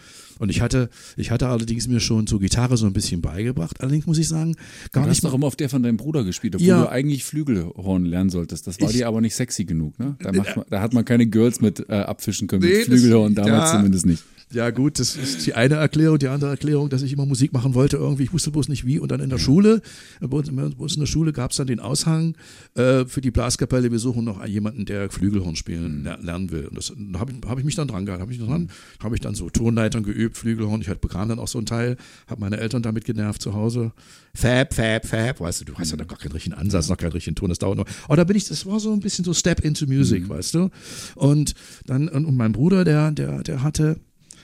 Und 0.41 0.49
ich 0.49 0.61
hatte, 0.61 0.91
ich 1.17 1.31
hatte 1.31 1.47
allerdings 1.49 1.87
mir 1.87 2.01
schon 2.01 2.27
so 2.27 2.39
Gitarre 2.41 2.77
so 2.77 2.87
ein 2.87 2.93
bisschen 2.93 3.21
beigebracht. 3.21 3.81
Allerdings 3.81 4.07
muss 4.07 4.19
ich 4.19 4.27
sagen, 4.27 4.57
gar 4.91 5.05
Du 5.05 5.09
nicht 5.11 5.19
hast 5.19 5.25
doch 5.25 5.35
immer 5.35 5.47
auf 5.47 5.55
der 5.55 5.69
von 5.69 5.83
deinem 5.83 5.97
Bruder 5.99 6.25
gespielt, 6.25 6.57
obwohl 6.57 6.67
Ja. 6.67 6.83
du 6.83 6.89
eigentlich 6.91 7.25
Flügelhorn 7.25 8.05
lernen 8.07 8.31
solltest. 8.31 8.67
Das 8.67 8.81
war 8.81 8.89
Ich- 8.91 8.97
dir 8.97 9.07
aber 9.07 9.21
nicht 9.21 9.37
sexy 9.37 9.65
genug, 9.65 9.99
ne? 9.99 10.17
Da, 10.19 10.33
macht 10.33 10.57
man, 10.57 10.65
da 10.69 10.81
hat 10.81 10.93
man 10.95 11.05
keine 11.05 11.27
Girls 11.27 11.61
mit 11.61 11.89
äh, 11.89 11.93
abfischen 11.93 12.49
können, 12.49 12.63
Nee, 12.63 12.69
mit 12.71 12.79
das- 12.81 12.87
Flügelhorn, 12.87 13.35
damals 13.35 13.71
ja. 13.71 13.77
zumindest 13.77 14.07
nicht. 14.07 14.25
Ja, 14.53 14.71
gut, 14.71 14.99
das 14.99 15.15
ist 15.15 15.47
die 15.47 15.55
eine 15.55 15.77
Erklärung. 15.77 16.19
Die 16.19 16.27
andere 16.27 16.51
Erklärung, 16.51 16.89
dass 16.89 17.03
ich 17.03 17.13
immer 17.13 17.25
Musik 17.25 17.53
machen 17.53 17.75
wollte, 17.75 17.99
irgendwie, 17.99 18.25
ich 18.25 18.33
wusste 18.33 18.51
bloß 18.51 18.69
nicht 18.69 18.85
wie. 18.85 18.99
Und 18.99 19.13
dann 19.13 19.21
in 19.21 19.31
der 19.31 19.39
Schule, 19.39 19.81
bei 20.21 20.37
uns, 20.37 20.51
bei 20.51 20.65
uns 20.65 20.95
in 20.95 20.99
der 21.01 21.07
Schule 21.07 21.33
gab 21.33 21.53
es 21.53 21.59
dann 21.59 21.69
den 21.69 21.79
Aushang 21.79 22.35
äh, 22.75 23.05
für 23.05 23.21
die 23.21 23.31
Blaskapelle, 23.31 23.93
wir 23.93 24.01
suchen 24.01 24.25
noch 24.25 24.45
jemanden, 24.45 24.87
der 24.87 25.09
Flügelhorn 25.09 25.55
spielen 25.55 26.03
ler- 26.03 26.19
lernen 26.21 26.51
will. 26.51 26.67
Und 26.67 26.77
das 26.77 26.93
da 27.13 27.21
habe 27.21 27.31
ich, 27.31 27.49
hab 27.49 27.59
ich 27.61 27.65
mich 27.65 27.77
dann 27.77 27.87
dran 27.87 28.07
gehalten. 28.07 28.23
Habe 28.23 28.33
ich, 28.33 28.41
dran, 28.41 28.71
hab 29.01 29.15
ich 29.15 29.21
dann 29.21 29.37
so 29.37 29.51
Tonleitern 29.51 30.03
geübt, 30.03 30.30
Flügelhorn. 30.37 30.81
Ich 30.81 30.89
hatte, 30.89 31.01
bekam 31.01 31.29
dann 31.29 31.39
auch 31.39 31.49
so 31.49 31.59
ein 31.59 31.67
Teil, 31.67 31.97
habe 32.27 32.41
meine 32.41 32.59
Eltern 32.59 32.83
damit 32.83 33.05
genervt 33.05 33.43
zu 33.43 33.55
Hause. 33.55 33.93
Fab, 34.35 34.75
fab, 34.75 35.07
fab. 35.07 35.41
Weißt 35.41 35.61
du, 35.61 35.65
du 35.65 35.75
hast 35.75 35.91
ja 35.91 35.97
noch 35.97 36.07
gar 36.07 36.19
keinen 36.19 36.33
richtigen 36.33 36.55
Ansatz, 36.55 36.89
noch 36.89 36.97
keinen 36.97 37.13
richtigen 37.13 37.37
Ton, 37.37 37.49
das 37.49 37.59
dauert 37.59 37.79
noch. 37.79 37.87
Aber 38.05 38.17
da 38.17 38.25
bin 38.25 38.37
ich, 38.37 38.47
das 38.49 38.67
war 38.67 38.81
so 38.81 38.93
ein 38.93 39.01
bisschen 39.01 39.25
so 39.25 39.35
Step 39.35 39.65
into 39.65 39.87
Music, 39.87 40.29
weißt 40.29 40.55
du. 40.55 40.71
Und 41.15 41.55
dann, 41.87 42.09
und 42.09 42.37
mein 42.37 42.53
Bruder, 42.53 42.85
der, 42.85 43.11
der, 43.13 43.43
der 43.43 43.63
hatte 43.63 44.01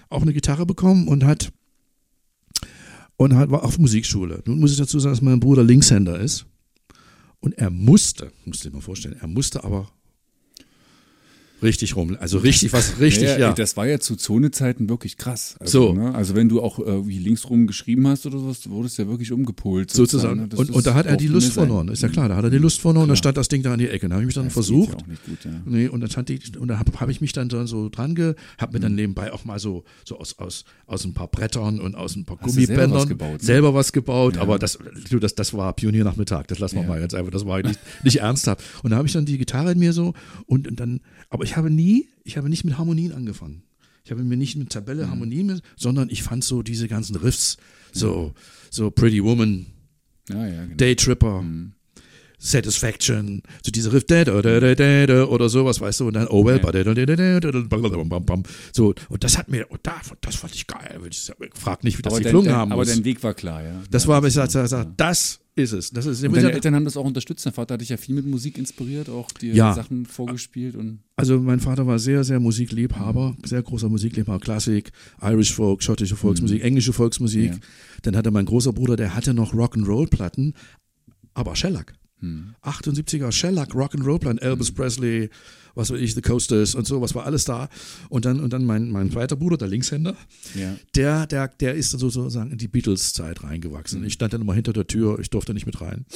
auch 0.09 0.23
eine 0.23 0.33
Gitarre 0.33 0.67
bekommen 0.67 1.09
und 1.09 1.25
hat 1.25 1.53
und 3.17 3.35
hat, 3.35 3.51
war 3.51 3.65
auf 3.65 3.79
Musikschule. 3.79 4.43
Nun 4.47 4.61
muss 4.61 4.73
ich 4.73 4.79
dazu 4.79 4.99
sagen, 4.99 5.15
dass 5.15 5.23
mein 5.23 5.41
Bruder 5.41 5.65
Linkshänder 5.65 6.21
ist. 6.21 6.47
Und 7.41 7.59
er 7.59 7.71
musste, 7.71 8.33
musst 8.45 8.65
du 8.65 8.69
dir 8.69 8.75
mal 8.75 8.83
vorstellen, 8.83 9.17
er 9.21 9.29
musste 9.29 9.65
aber 9.65 9.89
richtig 11.63 11.97
rum, 11.97 12.17
also 12.21 12.39
richtig 12.39 12.73
was, 12.73 13.01
richtig, 13.01 13.29
ja. 13.29 13.39
ja, 13.39 13.53
Das 13.53 13.77
war 13.77 13.87
ja 13.87 13.99
zu 13.99 14.17
Zonezeiten 14.17 14.89
wirklich 14.89 15.17
krass. 15.17 15.57
Also, 15.61 15.89
So. 15.89 15.93
Ne? 15.95 16.15
Also 16.15 16.35
wenn 16.35 16.49
du 16.49 16.63
auch 16.63 16.79
äh, 16.79 17.07
wie 17.07 17.19
linksrum 17.19 17.67
geschrieben 17.67 18.07
hast 18.09 18.27
oder 18.27 18.39
sowas, 18.39 18.69
wurdest 18.69 18.99
du 18.99 19.03
ja 19.03 19.09
wirklich 19.09 19.33
umgepolt. 19.33 19.91
sozusagen. 19.91 20.41
ne? 20.43 20.49
Das 20.49 20.59
Und, 20.61 20.71
und 20.71 20.87
da 20.87 20.95
hat 20.95 21.07
er 21.07 21.17
die 21.17 21.29
Lust 21.29 21.53
verloren, 21.53 21.89
ist 21.89 22.03
ja 22.03 22.09
klar, 22.09 22.29
da 22.29 22.37
hat 22.37 22.45
er 22.45 22.51
die 22.51 22.59
Lust 22.59 22.81
verloren, 22.81 23.09
da 23.09 23.17
stand 23.17 23.37
das 23.37 23.49
Ding 23.49 23.63
da 23.63 23.73
an 23.73 23.79
die 23.79 23.89
Ecke. 23.89 24.09
Da 24.09 24.15
habe 24.15 24.23
ich 24.23 24.27
mich 24.27 24.35
dann 24.35 24.45
Das 24.45 24.53
versucht. 24.53 24.93
ja 25.01 25.15
gut, 25.27 25.45
ja. 25.45 25.51
Nee, 25.65 25.89
und 25.89 26.01
dann 26.01 26.11
stand 26.11 26.29
die, 26.29 26.41
und 26.59 26.69
da 26.69 26.79
habe 26.79 26.93
hab 27.01 27.09
ich 27.09 27.21
mich 27.21 27.33
dann 27.33 27.49
so, 27.51 27.65
so 27.67 27.89
dran 27.89 28.15
ge, 28.15 28.35
habe 28.59 28.75
mir 28.75 28.81
dann 28.81 28.95
nebenbei 28.95 29.33
auch 29.33 29.45
mal 29.45 29.59
so, 29.59 29.85
so 30.05 30.19
aus, 30.19 30.39
aus, 30.39 30.65
aus 30.87 31.05
ein 31.05 31.15
paar 31.15 31.29
Brettern 31.29 31.81
und 31.81 31.95
aus 31.95 32.17
ein 32.17 32.25
paar 32.25 32.39
Hast 32.41 32.49
du 32.57 32.61
selber 32.61 32.67
Gummibändern 32.75 32.99
was 33.01 33.09
gebaut, 33.09 33.33
ne? 33.41 33.45
selber 33.47 33.75
was 33.75 33.93
gebaut, 33.93 34.37
aber 34.39 34.59
das, 34.59 34.79
du, 35.11 35.19
das, 35.19 35.35
das 35.35 35.55
war 35.55 35.73
Pioniernachmittag, 35.73 36.47
das 36.49 36.59
lassen 36.59 36.77
wir 36.77 36.83
mal 36.85 37.01
ganz 37.01 37.15
einfach, 37.15 37.31
das 37.31 37.47
war 37.47 37.63
nicht, 37.63 37.81
nicht 38.05 38.17
ernsthaft. 38.21 38.63
Und 38.83 38.91
da 38.91 38.97
habe 38.97 39.07
ich 39.07 39.15
dann 39.15 39.25
die 39.25 39.39
Gitarre 39.39 39.73
in 39.73 39.79
mir 39.79 39.93
so 39.93 40.13
und, 40.47 40.69
und 40.69 40.79
dann, 40.79 41.01
aber 41.31 41.45
ich 41.47 41.57
habe 41.57 41.71
nie, 41.71 42.09
ich 42.25 42.37
habe 42.37 42.49
nicht 42.49 42.65
mit 42.65 42.77
Harmonien 42.77 43.13
angefangen. 43.13 43.63
Ich 44.05 44.11
habe 44.11 44.23
mir 44.23 44.37
nicht 44.37 44.57
mit 44.57 44.71
Tabelle 44.71 45.09
Harmonien, 45.11 45.47
mit, 45.47 45.63
sondern 45.77 46.11
ich 46.11 46.23
fand 46.23 46.45
so 46.45 46.63
diese 46.63 46.87
ganzen 46.89 47.17
Riffs, 47.17 47.57
so, 47.93 48.35
so 48.71 48.91
Pretty 48.91 49.23
Woman, 49.23 49.67
Ja, 50.29 50.47
ja, 50.47 50.65
genau. 50.65 50.77
Day 50.77 50.97
Tripper, 50.97 51.45
Satisfaction, 52.39 53.43
so 53.65 53.71
diese 53.71 53.93
Riff 53.93 54.05
oder 54.07 55.49
sowas, 55.49 55.81
weißt 55.81 56.01
du, 56.01 56.09
und 56.09 56.15
dann 56.15 56.29
Oh 56.29 56.45
well, 56.45 56.61
so 58.73 58.95
und 59.09 59.25
das 59.25 59.39
hat 59.39 59.49
mir, 59.49 59.71
und 59.71 59.81
da, 59.83 59.95
das 60.21 60.37
fand 60.37 60.55
ich 60.55 60.67
geil. 60.67 61.01
Ich 61.11 61.33
frag 61.55 61.83
nicht, 61.85 61.99
wie 61.99 62.03
das 62.03 62.13
aber, 62.13 62.23
geklungen 62.23 62.53
haben 62.53 62.73
aber 62.73 62.83
muss. 62.83 62.95
dein 62.95 63.05
Weg 63.05 63.23
war 63.23 63.35
klar, 63.35 63.63
ja. 63.63 63.83
das 63.91 64.07
war, 64.07 64.17
aber 64.17 64.29
ich 64.29 64.35
sag, 64.35 64.51
sag, 64.51 64.69
sag, 64.69 64.97
das 64.97 65.41
ist 65.57 65.73
es. 65.73 65.91
Das 65.91 66.05
ist, 66.05 66.23
deine 66.23 66.53
Eltern 66.53 66.75
haben 66.75 66.85
das 66.85 66.99
auch 66.99 67.05
unterstützt. 67.05 67.47
Dein 67.47 67.55
Vater 67.55 67.75
hat 67.75 67.81
dich 67.81 67.89
ja 67.89 67.97
viel 67.97 68.15
mit 68.15 68.27
Musik 68.27 68.59
inspiriert, 68.59 69.09
auch 69.09 69.31
dir 69.31 69.55
Ja. 69.55 69.73
Sachen 69.73 70.05
vorgespielt 70.05 70.77
und 70.77 71.01
Also 71.17 71.41
mein 71.41 71.61
Vater 71.61 71.87
war 71.87 71.99
sehr, 71.99 72.25
sehr 72.25 72.39
Musikliebhaber, 72.39 73.35
sehr 73.45 73.63
großer 73.63 73.89
Musikliebhaber, 73.89 74.39
Klassik, 74.39 74.93
Irish 75.23 75.55
Folk, 75.55 75.83
schottische 75.83 76.17
Volksmusik, 76.17 76.63
englische 76.63 76.93
Volksmusik. 76.93 77.53
Ja. 77.53 77.59
Dann 78.03 78.17
hatte 78.17 78.31
mein 78.31 78.45
großer 78.45 78.75
Bruder, 78.75 78.97
der 78.97 79.15
hatte 79.15 79.33
noch 79.33 79.55
Rock'n'Roll-Platten, 79.55 80.53
aber 81.33 81.57
Shellac. 81.57 81.95
78er 82.63 83.33
Shellac, 83.33 83.75
Rock'n'Roll-Platten, 83.75 84.39
Elvis 84.39 84.73
Presley, 84.73 85.31
was 85.77 85.91
weiß 85.91 86.01
ich, 86.01 86.15
The 86.15 86.23
Coasters 86.23 86.75
und 86.75 86.87
so, 86.87 87.01
was 87.01 87.15
war 87.15 87.27
alles 87.27 87.45
da. 87.45 87.69
Und 88.09 88.25
dann, 88.25 88.41
und 88.41 88.53
dann 88.53 88.65
mein, 88.65 88.91
mein 88.91 89.11
zweiter 89.11 89.37
Bruder, 89.37 89.59
der 89.59 89.69
Linkshänder, 89.69 90.17
ja. 90.55 90.75
der, 90.95 91.27
der, 91.27 91.49
der 91.49 91.75
ist 91.75 91.93
dann 91.93 92.01
sozusagen 92.01 92.51
in 92.51 92.59
die 92.59 92.67
Beatles-Zeit 92.69 93.45
reingewachsen. 93.45 94.03
Ich 94.05 94.15
stand 94.15 94.33
dann 94.33 94.41
immer 94.41 94.55
hinter 94.55 94.73
der 94.73 94.87
Tür, 94.87 95.19
ich 95.21 95.31
durfte 95.31 95.53
nicht 95.53 95.67
mit 95.67 95.81
rein 95.81 96.07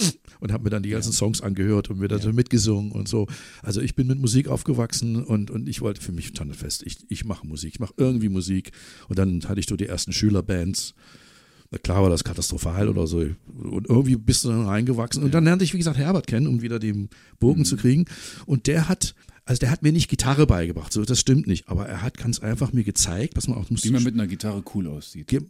und 0.41 0.51
habe 0.51 0.65
mir 0.65 0.71
dann 0.71 0.83
die 0.83 0.89
ganzen 0.89 1.13
Songs 1.13 1.43
angehört 1.43 1.91
und 1.91 1.99
mir 1.99 2.09
dann 2.09 2.21
so 2.21 2.33
mitgesungen 2.33 2.91
und 2.91 3.07
so. 3.07 3.27
Also 3.63 3.81
ich 3.83 3.95
bin 3.95 4.07
mit 4.07 4.19
Musik 4.19 4.49
aufgewachsen 4.49 5.23
und, 5.23 5.51
und 5.51 5.69
ich 5.69 5.83
wollte 5.83 6.01
für 6.01 6.13
mich 6.13 6.29
stand 6.29 6.57
fest, 6.57 6.83
ich, 6.85 6.97
ich 7.09 7.25
mache 7.25 7.47
Musik, 7.47 7.75
ich 7.75 7.81
mache 7.81 7.95
irgendwie 7.99 8.31
Musik. 8.31 8.73
Und 9.09 9.19
dann 9.19 9.43
hatte 9.47 9.61
ich 9.61 9.67
so 9.69 9.77
die 9.77 9.87
ersten 9.87 10.13
Schülerbands. 10.13 10.95
Na 11.71 11.79
klar 11.79 12.03
war 12.03 12.11
das 12.11 12.25
katastrophal 12.25 12.89
oder 12.89 13.07
so. 13.07 13.19
Und 13.19 13.89
irgendwie 13.89 14.17
bist 14.17 14.45
du 14.45 14.49
dann 14.49 14.67
reingewachsen. 14.67 15.23
Und 15.23 15.33
dann 15.33 15.45
lernte 15.45 15.65
ich, 15.65 15.73
wie 15.73 15.79
gesagt, 15.79 15.99
Herbert 15.99 16.27
kennen, 16.27 16.49
um 16.49 16.63
wieder 16.63 16.81
den 16.81 17.09
Bogen 17.39 17.65
zu 17.65 17.77
kriegen. 17.77 18.07
Und 18.45 18.67
der 18.67 18.89
hat, 18.89 19.15
also 19.45 19.61
der 19.61 19.71
hat 19.71 19.83
mir 19.83 19.93
nicht 19.93 20.11
Gitarre 20.11 20.49
beigebracht, 20.49 20.93
so 20.93 21.05
das 21.05 21.21
stimmt 21.21 21.47
nicht. 21.47 21.69
Aber 21.69 21.87
er 21.87 22.03
hat 22.03 22.19
ganz 22.19 22.41
einfach 22.41 22.73
mir 22.73 22.83
gezeigt, 22.83 23.37
was 23.37 23.47
man 23.47 23.57
auch 23.57 23.67
Wie 23.71 23.91
man 23.93 24.03
mit 24.03 24.15
einer 24.15 24.27
Gitarre 24.27 24.65
cool 24.75 24.89
aussieht. 24.89 25.31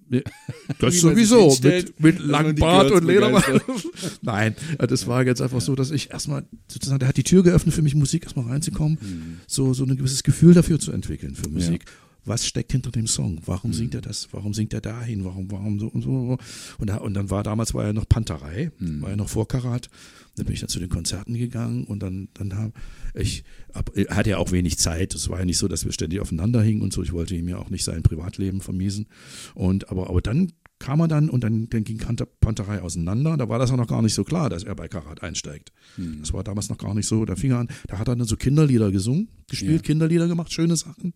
Das 0.79 1.01
sowieso, 1.01 1.57
mit, 1.63 2.01
mit 2.01 2.19
dass 2.19 2.27
langem 2.27 2.57
Bart 2.57 2.91
und 2.91 3.05
Ledermann. 3.05 3.43
Nein, 4.23 4.55
das 4.79 5.07
war 5.07 5.25
ganz 5.25 5.41
einfach 5.41 5.63
so, 5.63 5.75
dass 5.75 5.91
ich 5.91 6.11
erstmal 6.11 6.45
sozusagen, 6.69 6.99
der 6.99 7.09
hat 7.09 7.17
die 7.17 7.25
Tür 7.25 7.43
geöffnet 7.43 7.75
für 7.75 7.83
mich, 7.83 7.95
Musik 7.95 8.25
erstmal 8.25 8.47
reinzukommen, 8.47 9.41
so, 9.47 9.73
so 9.73 9.85
ein 9.85 9.97
gewisses 9.97 10.23
Gefühl 10.23 10.53
dafür 10.53 10.79
zu 10.79 10.93
entwickeln 10.93 11.35
für 11.35 11.49
Musik. 11.49 11.87
Was 12.25 12.47
steckt 12.47 12.73
hinter 12.73 12.91
dem 12.91 13.07
Song? 13.07 13.41
Warum 13.47 13.73
singt 13.73 13.95
er 13.95 14.01
das? 14.01 14.29
Warum 14.33 14.55
singt 14.55 14.75
er 14.75 14.81
dahin? 14.81 15.25
Warum, 15.25 15.51
warum 15.51 15.79
so 15.79 15.89
und 15.89 16.03
so? 16.03 16.39
Und, 16.79 16.87
da, 16.91 16.97
und 16.97 17.15
dann 17.15 17.31
war 17.31 17.43
damals 17.43 17.75
war 17.75 17.85
ja 17.85 17.93
noch 17.93 18.09
Panterei, 18.09 18.73
war 18.79 19.11
ja 19.11 19.17
noch 19.17 19.29
vor 19.29 19.49
Karat. 19.49 19.89
Dann 20.37 20.47
bin 20.47 20.55
ich 20.55 20.61
dann 20.61 20.69
zu 20.69 20.79
den 20.79 20.89
Konzerten 20.89 21.35
gegangen 21.35 21.85
und 21.85 22.03
dann, 22.03 22.29
dann 22.35 22.55
habe 22.57 22.73
ich, 23.15 23.45
ab, 23.73 23.91
er 23.95 24.15
hatte 24.17 24.31
ja 24.31 24.39
auch 24.39 24.53
wenig 24.53 24.79
Zeit. 24.79 25.15
Es 25.15 25.29
war 25.29 25.41
ja 25.41 25.45
nicht 25.45 25.59
so, 25.59 25.69
dass 25.69 25.85
wir 25.85 25.93
ständig 25.93 26.21
aufeinander 26.21 26.63
hingen 26.63 26.83
und 26.83 26.93
so. 26.93 27.03
Ich 27.03 27.13
wollte 27.13 27.35
ihm 27.35 27.49
ja 27.49 27.59
auch 27.59 27.71
nicht 27.71 27.85
sein 27.85 28.03
Privatleben 28.03 28.61
vermiesen. 28.61 29.07
Und, 29.55 29.91
aber, 29.91 30.09
aber 30.09 30.21
dann 30.21 30.53
kam 30.81 30.99
er 31.01 31.09
dann 31.09 31.31
und 31.31 31.45
dann, 31.45 31.69
dann 31.69 31.85
ging 31.85 32.01
Panterei 32.41 32.81
auseinander. 32.83 33.37
Da 33.37 33.49
war 33.49 33.61
das 33.61 33.71
auch 33.71 33.77
noch 33.77 33.87
gar 33.87 34.03
nicht 34.03 34.15
so 34.15 34.25
klar, 34.25 34.51
dass 34.51 34.65
er 34.65 34.75
bei 34.75 34.89
Karat 34.89 35.23
einsteigt. 35.23 35.73
Das 36.21 36.33
war 36.33 36.43
damals 36.43 36.69
noch 36.69 36.79
gar 36.79 36.95
nicht 36.95 37.07
so. 37.07 37.25
Da 37.25 37.37
fing 37.37 37.53
er 37.53 37.59
an, 37.59 37.69
da 37.87 37.99
hat 37.99 38.09
er 38.09 38.17
dann 38.17 38.27
so 38.27 38.37
Kinderlieder 38.37 38.91
gesungen, 38.91 39.29
gespielt, 39.49 39.83
Ja. 39.83 39.87
Kinderlieder 39.87 40.27
gemacht, 40.27 40.53
schöne 40.53 40.75
Sachen. 40.77 41.15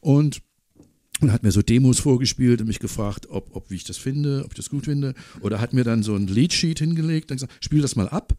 Und 0.00 0.42
und 1.20 1.30
hat 1.30 1.44
mir 1.44 1.52
so 1.52 1.62
Demos 1.62 2.00
vorgespielt 2.00 2.60
und 2.60 2.66
mich 2.66 2.80
gefragt, 2.80 3.28
ob, 3.30 3.54
ob 3.54 3.70
wie 3.70 3.76
ich 3.76 3.84
das 3.84 3.96
finde, 3.96 4.42
ob 4.44 4.50
ich 4.50 4.56
das 4.56 4.68
gut 4.68 4.86
finde. 4.86 5.14
Oder 5.42 5.60
hat 5.60 5.72
mir 5.72 5.84
dann 5.84 6.02
so 6.02 6.16
ein 6.16 6.26
Leadsheet 6.26 6.80
hingelegt 6.80 7.30
und 7.30 7.36
gesagt, 7.36 7.64
spiel 7.64 7.80
das 7.80 7.94
mal 7.94 8.08
ab. 8.08 8.36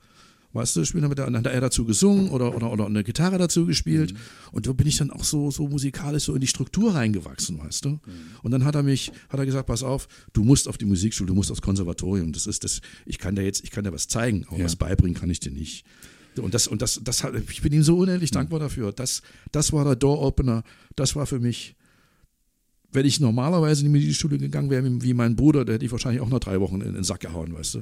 Weißt 0.55 0.75
du, 0.77 0.85
spiel 0.85 1.01
damit, 1.01 1.19
dann 1.19 1.35
hat 1.35 1.45
er 1.47 1.59
dazu 1.59 1.83
gesungen 1.83 2.29
oder, 2.29 2.55
oder, 2.55 2.71
oder 2.71 2.85
eine 2.85 3.03
Gitarre 3.03 3.37
dazu 3.37 3.65
gespielt. 3.65 4.13
Und 4.53 4.65
da 4.67 4.71
bin 4.73 4.87
ich 4.87 4.95
dann 4.97 5.11
auch 5.11 5.25
so, 5.25 5.51
so 5.51 5.67
musikalisch 5.67 6.23
so 6.23 6.33
in 6.33 6.39
die 6.39 6.47
Struktur 6.47 6.95
reingewachsen, 6.95 7.59
weißt 7.59 7.83
du. 7.83 7.99
Und 8.41 8.51
dann 8.51 8.63
hat 8.63 8.73
er 8.75 8.81
mich, 8.81 9.11
hat 9.27 9.37
er 9.39 9.45
gesagt, 9.45 9.67
pass 9.67 9.83
auf, 9.83 10.07
du 10.31 10.45
musst 10.45 10.69
auf 10.69 10.77
die 10.77 10.85
Musikschule, 10.85 11.27
du 11.27 11.35
musst 11.35 11.51
aufs 11.51 11.61
Konservatorium. 11.61 12.31
Das 12.31 12.47
ist 12.47 12.63
das, 12.63 12.79
ich 13.05 13.19
kann 13.19 13.35
dir 13.35 13.43
jetzt, 13.43 13.65
ich 13.65 13.69
kann 13.71 13.83
dir 13.83 13.91
was 13.91 14.07
zeigen, 14.07 14.45
aber 14.47 14.57
Ja. 14.59 14.63
was 14.65 14.77
beibringen 14.77 15.13
kann 15.15 15.29
ich 15.29 15.41
dir 15.41 15.51
nicht. 15.51 15.85
Und 16.37 16.53
das, 16.53 16.67
und 16.67 16.81
das, 16.81 17.01
das 17.03 17.23
hat, 17.23 17.33
ich 17.49 17.61
bin 17.61 17.73
ihm 17.73 17.83
so 17.83 17.97
unendlich 17.97 18.31
dankbar 18.31 18.59
dafür. 18.59 18.93
Das, 18.93 19.21
das 19.51 19.73
war 19.73 19.83
der 19.83 19.95
Door-Opener. 19.97 20.63
Das 20.95 21.15
war 21.17 21.25
für 21.25 21.39
mich, 21.41 21.75
wenn 22.93 23.05
ich 23.05 23.19
normalerweise 23.19 23.85
in 23.85 23.91
die 23.93 23.99
Musikschule 23.99 24.37
gegangen 24.37 24.69
wäre, 24.69 25.01
wie 25.01 25.13
mein 25.13 25.35
Bruder, 25.35 25.65
der 25.65 25.75
hätte 25.75 25.85
ich 25.85 25.91
wahrscheinlich 25.91 26.21
auch 26.21 26.29
nach 26.29 26.39
drei 26.39 26.61
Wochen 26.61 26.79
in 26.79 26.93
den 26.93 27.03
Sack 27.03 27.19
gehauen, 27.21 27.53
weißt 27.53 27.75
du. 27.75 27.79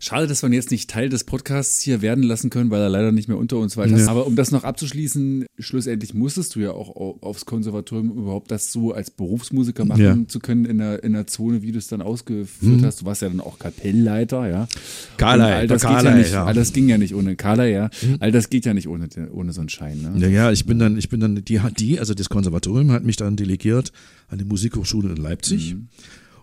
Schade, 0.00 0.28
dass 0.28 0.42
wir 0.42 0.48
ihn 0.48 0.52
jetzt 0.52 0.70
nicht 0.70 0.88
Teil 0.88 1.08
des 1.08 1.24
Podcasts 1.24 1.80
hier 1.80 2.02
werden 2.02 2.22
lassen 2.22 2.50
können, 2.50 2.70
weil 2.70 2.80
er 2.80 2.88
leider 2.88 3.10
nicht 3.10 3.26
mehr 3.26 3.36
unter 3.36 3.56
uns 3.58 3.76
war. 3.76 3.84
Ja. 3.88 4.06
Aber 4.06 4.28
um 4.28 4.36
das 4.36 4.52
noch 4.52 4.62
abzuschließen, 4.62 5.46
schlussendlich 5.58 6.14
musstest 6.14 6.54
du 6.54 6.60
ja 6.60 6.70
auch 6.70 6.94
au- 6.94 7.18
aufs 7.20 7.46
Konservatorium 7.46 8.12
um 8.12 8.18
überhaupt 8.18 8.50
das 8.52 8.70
so 8.70 8.92
als 8.92 9.10
Berufsmusiker 9.10 9.84
machen 9.84 10.00
Ja. 10.02 10.14
Mhm. 10.14 10.28
zu 10.28 10.38
können 10.38 10.66
in 10.66 10.78
der, 10.78 11.02
in 11.02 11.14
der 11.14 11.26
Zone, 11.26 11.62
wie 11.62 11.72
du 11.72 11.78
es 11.78 11.88
dann 11.88 12.00
ausgeführt 12.00 12.82
hast. 12.84 13.00
Du 13.00 13.06
warst 13.06 13.22
ja 13.22 13.28
dann 13.28 13.40
auch 13.40 13.58
Kapellleiter, 13.58 14.48
ja. 14.48 14.62
Und 14.62 15.24
all 15.24 15.66
das 15.66 15.82
geht 15.82 16.02
ja 16.02 16.14
nicht, 16.14 16.32
ja. 16.32 16.42
Mhm. 16.42 16.48
all 16.48 16.54
das 16.54 16.72
ging 16.72 16.88
ja 16.88 16.96
nicht 16.98 17.14
ohne 17.16 17.34
Carla, 17.34 17.64
ja. 17.66 17.90
All 18.20 18.30
das 18.30 18.50
geht 18.50 18.66
ja 18.66 18.74
nicht 18.74 18.86
ohne, 18.86 19.08
ohne 19.32 19.52
so 19.52 19.60
einen 19.60 19.68
Schein, 19.68 20.00
ne? 20.00 20.12
Ja, 20.20 20.28
ja, 20.28 20.52
ich 20.52 20.64
bin 20.64 20.78
dann, 20.78 20.96
ich 20.96 21.08
bin 21.08 21.18
dann, 21.18 21.44
die 21.44 21.58
hat 21.60 21.80
die, 21.80 21.98
also 21.98 22.14
das 22.14 22.28
Konservatorium 22.28 22.92
hat 22.92 23.02
mich 23.02 23.16
dann 23.16 23.34
delegiert 23.34 23.92
an 24.28 24.38
die 24.38 24.44
Musikhochschule 24.44 25.10
in 25.10 25.16
Leipzig. 25.16 25.74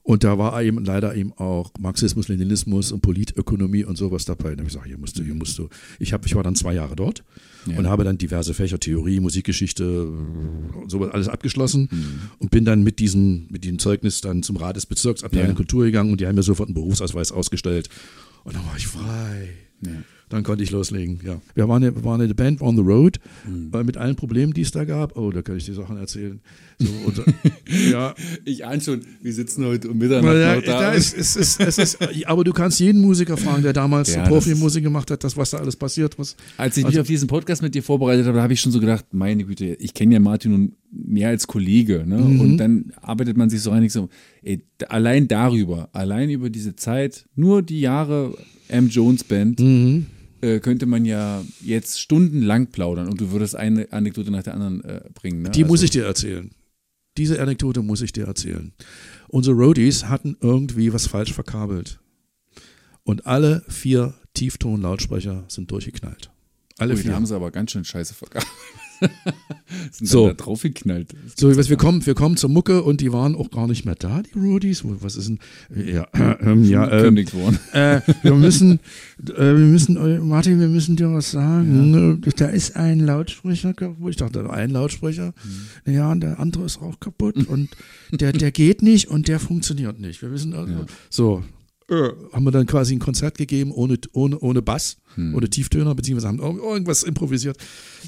Und 0.07 0.23
da 0.23 0.37
war 0.37 0.61
eben 0.61 0.85
leider 0.85 1.15
eben 1.15 1.33
auch 1.33 1.71
Marxismus, 1.79 2.27
Leninismus 2.27 2.91
und 2.91 3.01
Politökonomie 3.01 3.83
und 3.85 3.97
sowas 3.97 4.23
dabei. 4.23 4.51
Da 4.51 4.59
habe 4.59 4.61
ich 4.61 4.67
gesagt, 4.67 4.85
hier 4.85 4.99
musst 4.99 5.17
du, 5.17 5.23
hier 5.23 5.33
musst 5.33 5.57
du. 5.57 5.67
Ich 5.97 6.13
habe, 6.13 6.27
ich 6.27 6.35
war 6.35 6.43
dann 6.43 6.53
zwei 6.55 6.75
Jahre 6.75 6.95
dort 6.95 7.23
Ja. 7.65 7.75
und 7.79 7.87
habe 7.87 8.03
dann 8.03 8.19
diverse 8.19 8.53
Fächer, 8.53 8.79
Theorie, 8.79 9.19
Musikgeschichte, 9.19 10.07
sowas 10.87 11.09
alles 11.11 11.27
abgeschlossen 11.27 11.89
und 12.37 12.51
bin 12.51 12.65
dann 12.65 12.83
mit 12.83 12.99
diesem, 12.99 13.47
mit 13.49 13.63
diesem 13.63 13.79
Zeugnis 13.79 14.21
dann 14.21 14.43
zum 14.43 14.57
Rat 14.57 14.75
des 14.75 14.85
Bezirksabteilung 14.85 15.49
Ja. 15.49 15.55
Kultur 15.55 15.85
gegangen 15.85 16.11
und 16.11 16.21
die 16.21 16.27
haben 16.27 16.35
mir 16.35 16.43
sofort 16.43 16.69
einen 16.69 16.75
Berufsausweis 16.75 17.31
ausgestellt. 17.31 17.89
Und 18.43 18.55
dann 18.55 18.63
war 18.67 18.77
ich 18.77 18.85
frei. 18.85 19.49
Dann 20.29 20.41
konnte 20.43 20.63
ich 20.63 20.71
loslegen, 20.71 21.19
ja. 21.23 21.39
Wir 21.53 21.69
waren, 21.69 21.83
eine- 21.83 22.03
waren 22.03 22.19
eine 22.19 22.33
Band 22.33 22.59
on 22.61 22.75
the 22.75 22.81
road, 22.81 23.19
weil 23.71 23.83
mit 23.83 23.95
allen 23.95 24.15
Problemen, 24.15 24.53
die 24.53 24.61
es 24.61 24.71
da 24.71 24.83
gab, 24.83 25.15
oh, 25.17 25.29
da 25.31 25.43
kann 25.43 25.55
ich 25.57 25.65
die 25.65 25.73
Sachen 25.73 25.97
erzählen. 25.97 26.39
So, 26.79 26.89
und, 27.05 27.23
ja, 27.91 28.13
Ich 28.43 28.65
ahne 28.65 28.81
schon, 28.81 29.01
wir 29.21 29.31
sitzen 29.33 29.63
heute 29.65 29.89
um 29.91 29.97
Mitternacht 29.99 30.33
ja, 30.35 30.59
da. 30.61 30.79
da 30.81 30.91
ist, 30.93 31.13
ist, 31.15 31.35
es 31.61 31.77
ist, 31.77 31.97
aber 32.25 32.43
du 32.43 32.53
kannst 32.53 32.79
jeden 32.79 33.01
Musiker 33.01 33.37
fragen, 33.37 33.61
der 33.61 33.71
damals 33.73 34.15
Ja, 34.15 34.27
Profimusik 34.27 34.83
gemacht 34.83 35.11
hat, 35.11 35.23
das, 35.23 35.37
was 35.37 35.51
da 35.51 35.59
alles 35.59 35.75
passiert. 35.75 36.17
Was, 36.17 36.35
Als 36.57 36.75
ich 36.75 36.83
mich 36.83 36.87
Also- 36.93 37.01
auf 37.01 37.07
diesen 37.07 37.27
Podcast 37.27 37.61
mit 37.61 37.75
dir 37.75 37.83
vorbereitet 37.83 38.25
habe, 38.25 38.41
habe 38.41 38.51
ich 38.53 38.59
schon 38.61 38.71
so 38.71 38.79
gedacht, 38.79 39.05
meine 39.11 39.43
Güte, 39.45 39.75
ich 39.75 39.93
kenne 39.93 40.15
ja 40.15 40.19
Martin 40.19 40.51
nun 40.51 40.73
mehr 40.91 41.29
als 41.29 41.45
Kollege, 41.45 42.03
ne? 42.05 42.17
Mhm. 42.17 42.39
Und 42.41 42.57
dann 42.57 42.93
arbeitet 43.01 43.37
man 43.37 43.49
sich 43.49 43.61
so 43.61 43.69
einig 43.71 43.91
so, 43.91 44.09
ey, 44.41 44.63
allein 44.89 45.27
darüber, 45.27 45.89
allein 45.93 46.29
über 46.31 46.49
diese 46.49 46.75
Zeit, 46.75 47.25
nur 47.35 47.61
die 47.61 47.81
Jahre 47.81 48.35
M. 48.69 48.89
Jones 48.89 49.23
Band, 49.23 49.59
Mhm. 49.59 50.07
Äh, 50.41 50.59
könnte 50.59 50.85
man 50.85 51.05
ja 51.05 51.43
jetzt 51.61 51.99
stundenlang 51.99 52.67
plaudern 52.67 53.07
und 53.07 53.19
du 53.21 53.31
würdest 53.31 53.55
eine 53.55 53.91
Anekdote 53.91 54.31
nach 54.31 54.43
der 54.43 54.53
anderen 54.53 54.83
äh, 54.83 55.01
bringen. 55.13 55.41
Ne? 55.41 55.49
Die 55.51 55.63
Also, 55.63 55.71
muss 55.73 55.83
ich 55.83 55.89
dir 55.91 56.05
erzählen. 56.05 56.51
Diese 57.17 57.41
Anekdote 57.41 57.81
muss 57.81 58.01
ich 58.01 58.11
dir 58.11 58.25
erzählen. 58.27 58.73
Unsere 59.29 59.55
Roadies 59.55 60.05
hatten 60.05 60.37
irgendwie 60.41 60.91
was 60.93 61.07
falsch 61.07 61.33
verkabelt. 61.33 61.99
Und 63.03 63.25
alle 63.25 63.63
vier 63.69 64.15
Tiefton-Lautsprecher 64.33 65.45
sind 65.47 65.71
durchgeknallt. 65.71 66.31
Alle 66.77 66.95
Ui, 66.95 66.99
vier. 67.01 67.13
haben 67.13 67.25
sie 67.25 67.35
aber 67.35 67.51
ganz 67.51 67.71
schön 67.71 67.85
scheiße 67.85 68.13
verkauft. 68.13 68.47
Sind 69.91 70.07
So. 70.07 70.27
da 70.27 70.33
draufgeknallt. 70.33 71.13
So, 71.35 71.55
was 71.55 71.69
wir 71.69 71.77
kommen, 71.77 72.05
wir 72.05 72.13
kommen 72.15 72.37
zur 72.37 72.49
Mucke 72.49 72.83
und 72.83 73.01
die 73.01 73.11
waren 73.11 73.35
auch 73.35 73.51
gar 73.51 73.67
nicht 73.67 73.85
mehr 73.85 73.95
da, 73.95 74.21
die 74.21 74.37
Roadies. 74.37 74.83
Was 74.85 75.15
ist 75.15 75.29
denn? 75.29 75.39
Ja, 75.75 76.07
ähm, 76.41 76.63
ja, 76.63 76.89
ähm, 76.91 76.97
Gekündigt 76.99 77.33
worden. 77.33 77.59
äh, 77.73 78.01
wir 78.23 78.35
müssen, 78.35 78.79
äh, 79.27 79.37
wir 79.37 79.53
müssen, 79.53 79.97
äh, 79.97 80.19
Martin, 80.19 80.59
wir 80.59 80.67
müssen 80.67 80.95
dir 80.95 81.11
was 81.13 81.31
sagen. 81.31 82.21
Äh, 82.25 82.29
Da 82.37 82.47
ist 82.47 82.75
ein 82.75 82.99
Lautsprecher 82.99 83.73
kaputt. 83.73 84.11
Ich 84.11 84.17
dachte, 84.17 84.49
ein 84.49 84.69
Lautsprecher. 84.69 85.33
Ja, 85.85 86.11
und 86.11 86.21
der 86.21 86.39
andere 86.39 86.65
ist 86.65 86.81
auch 86.81 86.99
kaputt 86.99 87.35
und 87.47 87.69
der, 88.11 88.33
der 88.33 88.51
geht 88.51 88.81
nicht 88.81 89.07
und 89.09 89.27
der 89.27 89.39
funktioniert 89.39 89.99
nicht. 89.99 90.21
Wir 90.21 90.31
wissen 90.31 90.53
also, 90.53 90.85
so. 91.09 91.43
Äh, 91.89 92.09
haben 92.33 92.43
wir 92.43 92.51
dann 92.51 92.65
quasi 92.65 92.95
ein 92.95 92.99
Konzert 92.99 93.37
gegeben 93.37 93.71
ohne, 93.71 93.97
ohne, 94.13 94.39
ohne 94.39 94.61
Bass, 94.63 94.97
ohne 95.35 95.49
Tieftöner, 95.49 95.93
beziehungsweise 95.93 96.27
haben 96.29 96.41
irg- 96.41 96.59
irgendwas 96.61 97.03
improvisiert. 97.03 97.57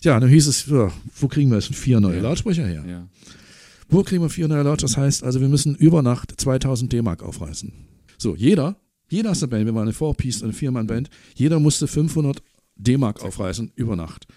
Ja, 0.04 0.20
dann 0.20 0.30
hieß 0.30 0.48
es, 0.48 0.66
ja, 0.66 0.92
wo 1.20 1.28
kriegen 1.28 1.50
wir 1.52 1.58
jetzt 1.60 1.74
vier 1.76 2.00
neue 2.00 2.20
Lautsprecher 2.20 2.66
her? 2.66 2.84
Ja. 2.88 3.08
Wo 3.90 4.04
kriegen 4.04 4.22
wir 4.24 4.30
400 4.30 4.64
Leute? 4.66 4.82
Das 4.82 4.98
heißt, 4.98 5.24
also 5.24 5.40
wir 5.42 5.48
müssen 5.48 5.76
über 5.76 6.02
Nacht 6.02 6.34
2000 6.42 6.92
D-Mark 6.92 7.22
aufreißen. 7.24 7.72
So, 8.18 8.36
jeder, 8.36 8.76
jeder 9.10 9.32
aus 9.32 9.40
der 9.42 9.48
Band, 9.48 9.66
wir 9.66 9.74
waren 9.76 9.84
eine 9.84 9.94
Four-Piece, 9.94 10.44
eine 10.44 10.54
Vier-Mann-Band, 10.54 11.10
jeder 11.36 11.60
musste 11.60 11.88
500 11.88 12.42
D-Mark 12.76 13.24
aufreißen 13.24 13.72
über 13.76 13.96
Nacht. 13.96 14.28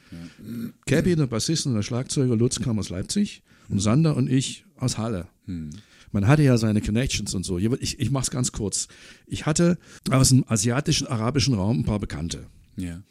Cappy, 0.86 1.16
der 1.16 1.26
Bassist 1.26 1.66
und 1.66 1.74
der 1.74 1.82
Schlagzeuger 1.82 2.36
Lutz 2.36 2.60
kam 2.60 2.78
aus 2.78 2.90
Leipzig 2.90 3.42
und 3.68 3.80
Sander 3.80 4.16
und 4.16 4.30
ich 4.30 4.64
aus 4.76 4.98
Halle. 4.98 5.26
Man 6.12 6.26
hatte 6.26 6.42
ja 6.42 6.56
seine 6.58 6.80
Connections 6.80 7.34
und 7.34 7.44
so. 7.44 7.58
Ich, 7.58 8.00
ich 8.00 8.10
mach's 8.10 8.30
ganz 8.30 8.52
kurz. 8.52 8.88
Ich 9.26 9.46
hatte 9.46 9.78
aus 10.10 10.30
dem 10.30 10.44
asiatischen, 10.48 11.06
arabischen 11.06 11.54
Raum 11.54 11.80
ein 11.80 11.84
paar 11.84 12.00
Bekannte 12.00 12.46
Ja. 12.76 13.02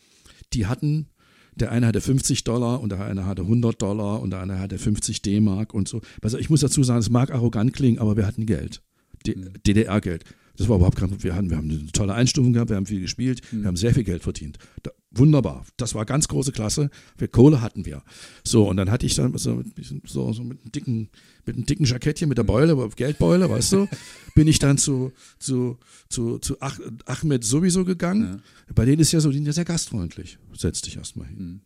die 0.53 0.65
hatten, 0.65 1.07
der 1.55 1.71
eine 1.71 1.87
hatte 1.87 2.01
50 2.01 2.43
Dollar 2.43 2.81
und 2.81 2.89
der 2.91 3.03
eine 3.05 3.25
hatte 3.25 3.41
100 3.43 3.81
Dollar 3.81 4.21
und 4.21 4.29
der 4.31 4.39
andere 4.39 4.59
hatte 4.59 4.77
50 4.77 5.21
D-Mark 5.21 5.73
und 5.73 5.87
so. 5.87 6.01
Also 6.21 6.37
ich 6.37 6.49
muss 6.49 6.61
dazu 6.61 6.83
sagen, 6.83 6.99
es 6.99 7.09
mag 7.09 7.31
arrogant 7.31 7.73
klingen, 7.73 7.99
aber 7.99 8.15
wir 8.17 8.25
hatten 8.25 8.45
Geld. 8.45 8.81
DDR-Geld. 9.25 10.23
Das 10.59 10.67
war 10.67 10.75
überhaupt 10.75 10.97
kein 10.97 11.07
Problem. 11.07 11.23
Wir, 11.23 11.35
hatten, 11.35 11.49
wir 11.49 11.55
haben 11.55 11.71
eine 11.71 11.89
tolle 11.93 12.13
Einstufung 12.13 12.51
gehabt, 12.51 12.69
wir 12.69 12.75
haben 12.75 12.85
viel 12.85 12.99
gespielt, 12.99 13.41
wir 13.49 13.65
haben 13.65 13.77
sehr 13.77 13.93
viel 13.93 14.03
Geld 14.03 14.23
verdient. 14.23 14.57
Da, 14.83 14.91
wunderbar. 15.09 15.65
Das 15.77 15.95
war 15.95 16.03
ganz 16.05 16.27
große 16.27 16.51
Klasse. 16.51 16.89
Wir 17.17 17.29
Kohle 17.29 17.61
hatten 17.61 17.85
wir. 17.85 18.03
So, 18.43 18.67
und 18.67 18.75
dann 18.75 18.91
hatte 18.91 19.05
ich 19.05 19.15
dann 19.15 19.37
so, 19.37 19.63
so, 20.03 20.33
so 20.33 20.43
mit 20.43 20.59
einem 20.61 20.71
dicken, 20.73 21.09
mit 21.45 21.55
einem 21.55 21.65
dicken 21.65 21.85
Jackettchen, 21.85 22.27
mit 22.27 22.37
der 22.37 22.43
Beule, 22.43 22.89
Geldbeule, 22.89 23.49
weißt 23.49 23.71
du, 23.71 23.87
bin 24.35 24.49
ich 24.49 24.59
dann 24.59 24.77
zu, 24.77 25.13
zu, 25.39 25.77
zu, 26.09 26.39
zu 26.39 26.57
Ach, 26.59 26.77
Ahmed 27.05 27.45
sowieso 27.45 27.85
gegangen. 27.85 28.41
Bei 28.75 28.83
denen 28.83 28.99
ist 28.99 29.13
ja 29.13 29.21
so, 29.21 29.29
die 29.29 29.37
sind 29.37 29.45
ja 29.45 29.53
sehr 29.53 29.63
gastfreundlich. 29.63 30.39
Setz 30.57 30.81
dich 30.81 30.97
erstmal 30.97 31.27
hin. 31.27 31.61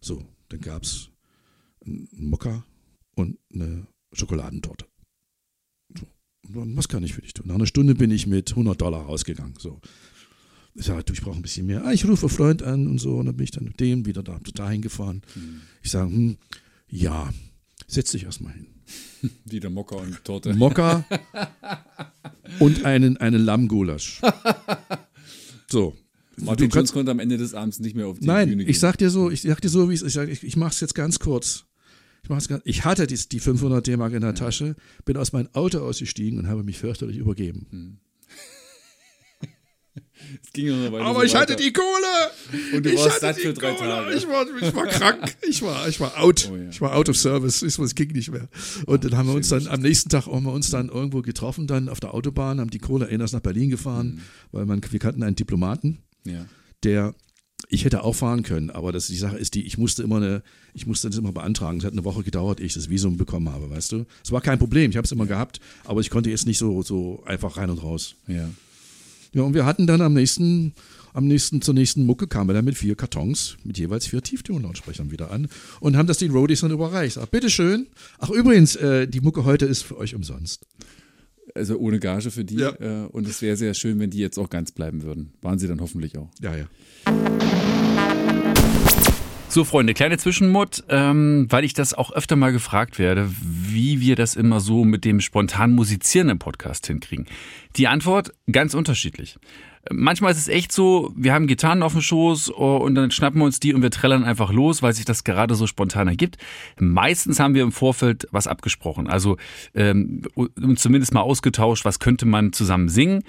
So, 0.00 0.20
dann 0.48 0.60
gab's 0.60 1.10
einen 1.84 2.08
Mokka 2.10 2.64
und 3.14 3.38
eine 3.54 3.86
Schokoladentorte. 4.12 4.84
Was 6.48 6.88
kann 6.88 7.02
ich 7.02 7.14
für 7.14 7.22
dich 7.22 7.34
tun? 7.34 7.46
Nach 7.48 7.54
einer 7.56 7.66
Stunde 7.66 7.94
bin 7.94 8.10
ich 8.10 8.26
mit 8.26 8.50
100 8.50 8.80
Dollar 8.80 9.02
rausgegangen. 9.02 9.54
So. 9.58 9.80
Ich 10.74 10.86
sage, 10.86 11.04
du, 11.04 11.12
ich 11.12 11.22
brauche 11.22 11.36
ein 11.36 11.42
bisschen 11.42 11.66
mehr. 11.66 11.84
Ah, 11.86 11.92
ich 11.92 12.04
rufe 12.06 12.26
einen 12.26 12.34
Freund 12.36 12.62
an 12.62 12.86
und 12.86 12.98
so. 12.98 13.16
Und 13.16 13.26
dann 13.26 13.36
bin 13.36 13.44
ich 13.44 13.50
dann 13.50 13.64
mit 13.64 13.80
dem 13.80 14.04
wieder 14.06 14.22
da, 14.22 14.38
dahin 14.54 14.82
gefahren. 14.82 15.22
Ich 15.82 15.90
sage, 15.90 16.10
hm, 16.10 16.36
ja, 16.88 17.30
setz 17.86 18.12
dich 18.12 18.24
erstmal 18.24 18.52
hin. 18.52 18.66
Wieder 19.44 19.70
Mocker 19.70 19.96
und 19.96 20.22
Torte. 20.24 20.54
Mokka 20.54 21.04
und 22.60 22.84
einen, 22.84 23.16
einen 23.16 23.44
Lammgulasch. 23.44 24.20
So. 25.68 25.96
Martin 26.36 26.68
Du 26.68 26.74
kannst- 26.74 26.92
konnte 26.92 27.10
am 27.10 27.18
Ende 27.18 27.38
des 27.38 27.54
Abends 27.54 27.80
nicht 27.80 27.96
mehr 27.96 28.06
auf 28.06 28.20
die 28.20 28.26
Nein, 28.26 28.48
Bühne 28.50 28.64
gehen. 28.64 28.70
ich 28.70 28.78
sag 28.78 28.98
dir 28.98 29.10
so, 29.10 29.30
ich 29.30 29.42
sag 29.42 29.60
dir 29.60 29.68
so, 29.68 29.88
wie 29.90 29.94
es 29.94 30.02
ich 30.02 30.12
sag, 30.12 30.28
ich, 30.28 30.44
ich 30.44 30.56
mach's 30.56 30.80
jetzt 30.80 30.94
ganz 30.94 31.18
kurz. 31.18 31.64
Ich, 32.26 32.30
mach's 32.30 32.48
ganz, 32.48 32.60
ich 32.64 32.84
hatte 32.84 33.06
die, 33.06 33.14
die 33.28 33.38
500 33.38 33.86
D-Mark 33.86 34.12
in 34.12 34.20
der 34.22 34.34
Tasche, 34.34 34.74
bin 35.04 35.16
aus 35.16 35.32
meinem 35.32 35.48
Auto 35.52 35.78
ausgestiegen 35.78 36.40
und 36.40 36.48
habe 36.48 36.64
mich 36.64 36.76
fürchterlich 36.76 37.18
übergeben. 37.18 38.00
Weile 40.56 41.04
Aber 41.04 41.24
ich 41.24 41.36
hatte 41.36 41.52
weiter. 41.52 41.62
die 41.62 41.72
Kohle! 41.72 41.86
Und 42.74 42.84
du 42.84 42.90
ich 42.90 42.96
warst 42.96 43.22
hatte 43.22 43.34
satt 43.34 43.36
für 43.36 43.52
drei 43.54 43.74
Kohle. 43.74 43.90
Tage. 43.90 44.14
Ich 44.16 44.26
war, 44.26 44.44
ich 44.60 44.74
war 44.74 44.86
krank. 44.88 45.36
Ich 45.48 45.62
war, 45.62 45.88
ich 45.88 46.00
war 46.00 46.18
out. 46.20 46.50
Oh 46.52 46.56
ja. 46.56 46.68
Ich 46.68 46.80
war 46.80 46.96
out 46.96 47.08
of 47.08 47.16
service. 47.16 47.62
Ich, 47.62 47.78
es 47.78 47.94
ging 47.94 48.10
nicht 48.10 48.32
mehr. 48.32 48.48
Und 48.86 49.04
dann 49.04 49.16
haben 49.16 49.28
wir 49.28 49.34
uns 49.36 49.48
dann, 49.50 49.68
am 49.68 49.80
nächsten 49.80 50.08
Tag 50.10 50.26
haben 50.26 50.44
wir 50.44 50.52
uns 50.52 50.68
dann 50.70 50.88
irgendwo 50.88 51.22
getroffen, 51.22 51.68
dann 51.68 51.88
auf 51.88 52.00
der 52.00 52.12
Autobahn, 52.12 52.58
haben 52.58 52.70
die 52.70 52.80
Kohle 52.80 53.08
erst 53.08 53.34
nach 53.34 53.40
Berlin 53.40 53.70
gefahren, 53.70 54.16
Mhm. 54.16 54.20
weil 54.50 54.66
man, 54.66 54.80
wir 54.90 54.98
kannten 54.98 55.22
einen 55.22 55.36
Diplomaten. 55.36 55.98
Ja. 56.24 56.44
der 56.82 57.14
ich 57.68 57.84
hätte 57.84 58.04
auch 58.04 58.14
fahren 58.14 58.42
können, 58.42 58.70
aber 58.70 58.92
das, 58.92 59.08
die 59.08 59.16
Sache 59.16 59.36
ist 59.36 59.54
die, 59.54 59.66
ich 59.66 59.78
musste 59.78 60.02
immer 60.02 60.16
eine, 60.16 60.42
ich 60.74 60.86
musste 60.86 61.08
das 61.08 61.18
immer 61.18 61.32
beantragen. 61.32 61.78
Es 61.78 61.84
hat 61.84 61.92
eine 61.92 62.04
Woche 62.04 62.22
gedauert, 62.22 62.60
ehe 62.60 62.66
ich 62.66 62.74
das 62.74 62.90
Visum 62.90 63.16
bekommen 63.16 63.48
habe, 63.50 63.70
weißt 63.70 63.92
du? 63.92 64.06
Es 64.24 64.32
war 64.32 64.40
kein 64.40 64.58
Problem, 64.58 64.90
ich 64.90 64.96
habe 64.96 65.04
es 65.04 65.12
immer 65.12 65.26
gehabt, 65.26 65.60
aber 65.84 66.00
ich 66.00 66.10
konnte 66.10 66.30
jetzt 66.30 66.46
nicht 66.46 66.58
so, 66.58 66.82
so 66.82 67.22
einfach 67.26 67.56
rein 67.56 67.70
und 67.70 67.82
raus. 67.82 68.14
Ja. 68.28 68.48
Ja, 69.32 69.42
und 69.42 69.54
wir 69.54 69.66
hatten 69.66 69.86
dann 69.86 70.00
am 70.00 70.14
nächsten, 70.14 70.72
am 71.12 71.26
nächsten, 71.26 71.60
zur 71.60 71.74
nächsten 71.74 72.06
Mucke 72.06 72.26
kamen 72.26 72.48
wir 72.48 72.54
dann 72.54 72.64
mit 72.64 72.78
vier 72.78 72.94
Kartons, 72.94 73.56
mit 73.64 73.76
jeweils 73.78 74.06
vier 74.06 74.22
Tieftonlautsprechern 74.22 75.10
wieder 75.10 75.30
an 75.30 75.48
und 75.80 75.96
haben 75.96 76.06
das 76.06 76.18
den 76.18 76.30
Roadies 76.30 76.60
dann 76.60 76.70
überreicht. 76.70 77.18
Ach, 77.18 77.26
bitteschön. 77.26 77.86
Ach, 78.18 78.30
übrigens, 78.30 78.76
äh, 78.76 79.06
die 79.06 79.20
Mucke 79.20 79.44
heute 79.44 79.66
ist 79.66 79.82
für 79.82 79.98
euch 79.98 80.14
umsonst. 80.14 80.66
Also 81.56 81.78
ohne 81.78 81.98
Gage 81.98 82.30
für 82.30 82.44
die. 82.44 82.56
Ja. 82.56 82.72
Äh, 82.78 83.06
und 83.06 83.26
es 83.26 83.42
wäre 83.42 83.56
sehr 83.56 83.74
schön, 83.74 83.98
wenn 83.98 84.10
die 84.10 84.18
jetzt 84.18 84.38
auch 84.38 84.50
ganz 84.50 84.72
bleiben 84.72 85.02
würden. 85.02 85.32
Waren 85.42 85.58
sie 85.58 85.66
dann 85.66 85.80
hoffentlich 85.80 86.16
auch. 86.18 86.30
Ja, 86.40 86.54
ja. 86.54 86.66
So, 89.48 89.64
Freunde, 89.64 89.94
kleine 89.94 90.18
Zwischenmut, 90.18 90.84
ähm, 90.90 91.46
weil 91.48 91.64
ich 91.64 91.72
das 91.72 91.94
auch 91.94 92.12
öfter 92.12 92.36
mal 92.36 92.52
gefragt 92.52 92.98
werde, 92.98 93.30
wie 93.40 94.02
wir 94.02 94.14
das 94.14 94.36
immer 94.36 94.60
so 94.60 94.84
mit 94.84 95.06
dem 95.06 95.22
spontanen 95.22 95.74
Musizieren 95.74 96.28
im 96.28 96.38
Podcast 96.38 96.86
hinkriegen. 96.88 97.26
Die 97.76 97.88
Antwort 97.88 98.34
ganz 98.52 98.74
unterschiedlich. 98.74 99.38
Manchmal 99.90 100.32
ist 100.32 100.38
es 100.38 100.48
echt 100.48 100.72
so, 100.72 101.12
wir 101.16 101.32
haben 101.32 101.46
Gitarren 101.46 101.82
auf 101.82 101.92
dem 101.92 102.00
Schoß 102.00 102.52
oh, 102.54 102.76
und 102.76 102.94
dann 102.94 103.10
schnappen 103.10 103.40
wir 103.40 103.44
uns 103.44 103.60
die 103.60 103.74
und 103.74 103.82
wir 103.82 103.90
trällern 103.90 104.24
einfach 104.24 104.52
los, 104.52 104.82
weil 104.82 104.92
sich 104.92 105.04
das 105.04 105.24
gerade 105.24 105.54
so 105.54 105.66
spontan 105.66 106.08
ergibt. 106.08 106.38
Meistens 106.78 107.40
haben 107.40 107.54
wir 107.54 107.62
im 107.62 107.72
Vorfeld 107.72 108.26
was 108.30 108.46
abgesprochen, 108.46 109.08
also 109.08 109.36
ähm, 109.74 110.22
zumindest 110.76 111.14
mal 111.14 111.20
ausgetauscht, 111.20 111.84
was 111.84 111.98
könnte 111.98 112.26
man 112.26 112.52
zusammen 112.52 112.88
singen. 112.88 113.22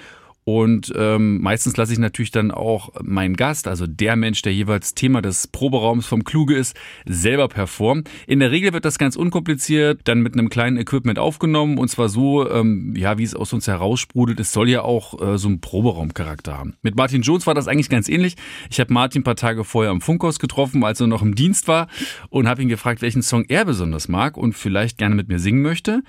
Und 0.47 0.93
ähm, 0.95 1.41
meistens 1.41 1.75
lasse 1.75 1.91
ich 1.91 1.99
natürlich 1.99 2.31
dann 2.31 2.51
auch 2.51 2.93
meinen 3.03 3.35
Gast, 3.35 3.67
also 3.67 3.85
der 3.85 4.15
Mensch, 4.15 4.41
der 4.43 4.53
jeweils 4.53 4.95
Thema 4.95 5.21
des 5.21 5.47
Proberaums 5.47 6.05
vom 6.05 6.23
Kluge 6.23 6.55
ist, 6.55 6.73
selber 7.05 7.49
performen. 7.49 8.05
In 8.27 8.39
der 8.39 8.49
Regel 8.49 8.71
wird 8.71 8.85
das 8.85 8.97
ganz 8.97 9.17
unkompliziert, 9.17 9.99
dann 10.05 10.21
mit 10.21 10.35
einem 10.35 10.47
kleinen 10.47 10.77
Equipment 10.77 11.19
aufgenommen 11.19 11.77
und 11.77 11.89
zwar 11.89 12.07
so, 12.07 12.49
ähm, 12.49 12.93
ja, 12.95 13.17
wie 13.17 13.23
es 13.23 13.35
aus 13.35 13.51
uns 13.51 13.67
heraussprudelt. 13.67 14.39
Es 14.39 14.53
soll 14.53 14.69
ja 14.69 14.83
auch 14.83 15.21
äh, 15.21 15.37
so 15.37 15.49
einen 15.49 15.59
Proberaumcharakter 15.59 16.57
haben. 16.57 16.77
Mit 16.81 16.95
Martin 16.95 17.23
Jones 17.23 17.45
war 17.45 17.53
das 17.53 17.67
eigentlich 17.67 17.89
ganz 17.89 18.07
ähnlich. 18.07 18.37
Ich 18.69 18.79
habe 18.79 18.93
Martin 18.93 19.19
ein 19.19 19.25
paar 19.25 19.35
Tage 19.35 19.65
vorher 19.65 19.91
am 19.91 19.99
Funkhaus 19.99 20.39
getroffen, 20.39 20.81
als 20.85 21.01
er 21.01 21.07
noch 21.07 21.23
im 21.23 21.35
Dienst 21.35 21.67
war 21.67 21.89
und 22.29 22.47
habe 22.47 22.61
ihn 22.61 22.69
gefragt, 22.69 23.01
welchen 23.01 23.21
Song 23.21 23.43
er 23.49 23.65
besonders 23.65 24.07
mag 24.07 24.37
und 24.37 24.53
vielleicht 24.53 24.97
gerne 24.97 25.15
mit 25.15 25.27
mir 25.27 25.39
singen 25.39 25.61
möchte. 25.61 26.03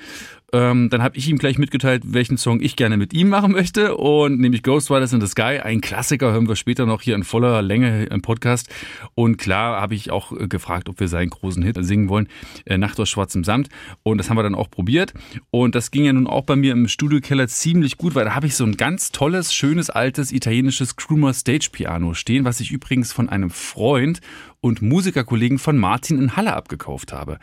Ähm, 0.52 0.88
dann 0.88 1.02
habe 1.02 1.16
ich 1.18 1.28
ihm 1.28 1.36
gleich 1.36 1.58
mitgeteilt, 1.58 2.02
welchen 2.06 2.38
Song 2.38 2.60
ich 2.62 2.74
gerne 2.76 2.96
mit 2.96 3.12
ihm 3.12 3.28
machen 3.28 3.52
möchte 3.52 3.96
und 3.96 4.40
nämlich 4.40 4.62
Ghost 4.62 4.90
Riders 4.90 5.12
in 5.12 5.20
the 5.20 5.26
Sky, 5.26 5.60
ein 5.62 5.82
Klassiker, 5.82 6.32
hören 6.32 6.48
wir 6.48 6.56
später 6.56 6.86
noch 6.86 7.02
hier 7.02 7.16
in 7.16 7.22
voller 7.22 7.60
Länge 7.60 8.04
im 8.04 8.22
Podcast. 8.22 8.70
Und 9.14 9.36
klar 9.36 9.78
habe 9.78 9.94
ich 9.94 10.10
auch 10.10 10.32
äh, 10.32 10.48
gefragt, 10.48 10.88
ob 10.88 11.00
wir 11.00 11.08
seinen 11.08 11.28
großen 11.28 11.62
Hit 11.62 11.76
singen 11.80 12.08
wollen, 12.08 12.28
äh, 12.64 12.78
Nacht 12.78 12.98
aus 12.98 13.10
schwarzem 13.10 13.44
Samt. 13.44 13.68
Und 14.02 14.16
das 14.16 14.30
haben 14.30 14.38
wir 14.38 14.42
dann 14.42 14.54
auch 14.54 14.70
probiert. 14.70 15.12
Und 15.50 15.74
das 15.74 15.90
ging 15.90 16.04
ja 16.04 16.14
nun 16.14 16.26
auch 16.26 16.44
bei 16.44 16.56
mir 16.56 16.72
im 16.72 16.88
Studiokeller 16.88 17.46
ziemlich 17.48 17.98
gut, 17.98 18.14
weil 18.14 18.24
da 18.24 18.34
habe 18.34 18.46
ich 18.46 18.54
so 18.54 18.64
ein 18.64 18.78
ganz 18.78 19.12
tolles, 19.12 19.52
schönes, 19.52 19.90
altes 19.90 20.32
italienisches 20.32 20.96
Krummer 20.96 21.34
Stage 21.34 21.68
Piano 21.72 22.14
stehen, 22.14 22.46
was 22.46 22.60
ich 22.60 22.70
übrigens 22.70 23.12
von 23.12 23.28
einem 23.28 23.50
Freund 23.50 24.20
und 24.60 24.82
Musikerkollegen 24.82 25.58
von 25.58 25.76
Martin 25.78 26.18
in 26.18 26.36
Halle 26.36 26.54
abgekauft 26.54 27.12
habe. 27.12 27.38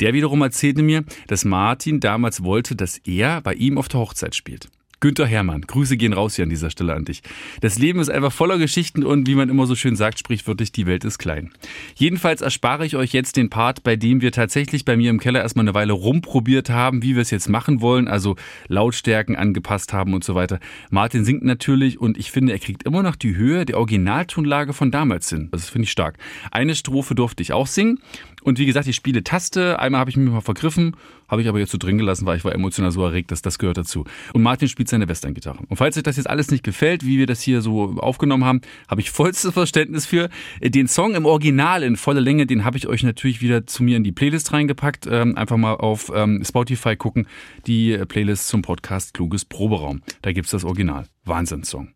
Der 0.00 0.12
wiederum 0.14 0.42
erzählte 0.42 0.82
mir, 0.82 1.04
dass 1.26 1.44
Martin 1.44 2.00
damals 2.00 2.42
wollte, 2.44 2.76
dass 2.76 2.98
er 2.98 3.40
bei 3.40 3.54
ihm 3.54 3.78
auf 3.78 3.88
der 3.88 4.00
Hochzeit 4.00 4.34
spielt. 4.34 4.68
Günther 5.00 5.26
Hermann, 5.26 5.62
Grüße 5.62 5.96
gehen 5.96 6.12
raus 6.12 6.34
hier 6.34 6.42
an 6.42 6.50
dieser 6.50 6.70
Stelle 6.70 6.92
an 6.92 7.04
dich. 7.04 7.22
Das 7.60 7.78
Leben 7.78 8.00
ist 8.00 8.08
einfach 8.08 8.32
voller 8.32 8.58
Geschichten 8.58 9.04
und 9.04 9.28
wie 9.28 9.36
man 9.36 9.48
immer 9.48 9.66
so 9.66 9.76
schön 9.76 9.94
sagt, 9.94 10.18
sprichwörtlich, 10.18 10.72
die 10.72 10.86
Welt 10.86 11.04
ist 11.04 11.18
klein. 11.18 11.50
Jedenfalls 11.94 12.40
erspare 12.40 12.84
ich 12.84 12.96
euch 12.96 13.12
jetzt 13.12 13.36
den 13.36 13.48
Part, 13.48 13.84
bei 13.84 13.94
dem 13.94 14.20
wir 14.22 14.32
tatsächlich 14.32 14.84
bei 14.84 14.96
mir 14.96 15.10
im 15.10 15.20
Keller 15.20 15.40
erstmal 15.40 15.64
eine 15.64 15.74
Weile 15.74 15.92
rumprobiert 15.92 16.68
haben, 16.70 17.02
wie 17.04 17.14
wir 17.14 17.22
es 17.22 17.30
jetzt 17.30 17.48
machen 17.48 17.80
wollen, 17.80 18.08
also 18.08 18.34
Lautstärken 18.66 19.36
angepasst 19.36 19.92
haben 19.92 20.14
und 20.14 20.24
so 20.24 20.34
weiter. 20.34 20.58
Martin 20.90 21.24
singt 21.24 21.44
natürlich 21.44 22.00
und 22.00 22.18
ich 22.18 22.32
finde, 22.32 22.52
er 22.52 22.58
kriegt 22.58 22.82
immer 22.82 23.04
noch 23.04 23.14
die 23.14 23.36
Höhe 23.36 23.64
der 23.66 23.78
Originaltonlage 23.78 24.72
von 24.72 24.90
damals 24.90 25.28
hin. 25.28 25.48
Das 25.52 25.70
finde 25.70 25.84
ich 25.84 25.92
stark. 25.92 26.18
Eine 26.50 26.74
Strophe 26.74 27.14
durfte 27.14 27.42
ich 27.42 27.52
auch 27.52 27.68
singen 27.68 28.00
und 28.42 28.58
wie 28.58 28.66
gesagt, 28.66 28.86
ich 28.86 28.96
spiele 28.96 29.24
Taste. 29.24 29.78
Einmal 29.78 30.00
habe 30.00 30.10
ich 30.10 30.16
mich 30.16 30.30
mal 30.30 30.40
vergriffen, 30.40 30.96
habe 31.28 31.42
ich 31.42 31.48
aber 31.48 31.58
jetzt 31.58 31.72
so 31.72 31.78
drin 31.78 31.98
gelassen, 31.98 32.26
weil 32.26 32.36
ich 32.36 32.44
war 32.44 32.54
emotional 32.54 32.90
so 32.90 33.04
erregt, 33.04 33.30
dass 33.30 33.42
das 33.42 33.58
gehört 33.58 33.76
dazu. 33.76 34.04
Und 34.32 34.42
Martin 34.42 34.68
spielt 34.68 34.88
seine 34.88 35.08
Western-Gitarre. 35.08 35.58
Und 35.68 35.76
falls 35.76 35.96
euch 35.96 36.02
das 36.02 36.16
jetzt 36.16 36.28
alles 36.28 36.50
nicht 36.50 36.64
gefällt, 36.64 37.04
wie 37.04 37.18
wir 37.18 37.26
das 37.26 37.40
hier 37.40 37.60
so 37.60 37.96
aufgenommen 37.98 38.44
haben, 38.44 38.60
habe 38.88 39.00
ich 39.00 39.10
vollstes 39.10 39.52
Verständnis 39.52 40.06
für. 40.06 40.28
Den 40.62 40.88
Song 40.88 41.14
im 41.14 41.26
Original 41.26 41.82
in 41.82 41.96
voller 41.96 42.20
Länge, 42.20 42.46
den 42.46 42.64
habe 42.64 42.76
ich 42.76 42.86
euch 42.86 43.02
natürlich 43.02 43.40
wieder 43.40 43.66
zu 43.66 43.82
mir 43.82 43.96
in 43.96 44.04
die 44.04 44.12
Playlist 44.12 44.52
reingepackt. 44.52 45.06
Ähm, 45.10 45.36
einfach 45.36 45.56
mal 45.56 45.74
auf 45.74 46.12
ähm, 46.14 46.42
Spotify 46.44 46.96
gucken, 46.96 47.26
die 47.66 47.98
Playlist 48.08 48.48
zum 48.48 48.62
Podcast 48.62 49.14
Kluges 49.14 49.44
Proberaum. 49.44 50.02
Da 50.22 50.32
gibt's 50.32 50.50
das 50.50 50.64
Original. 50.64 51.06
Wahnsinnssong. 51.24 51.90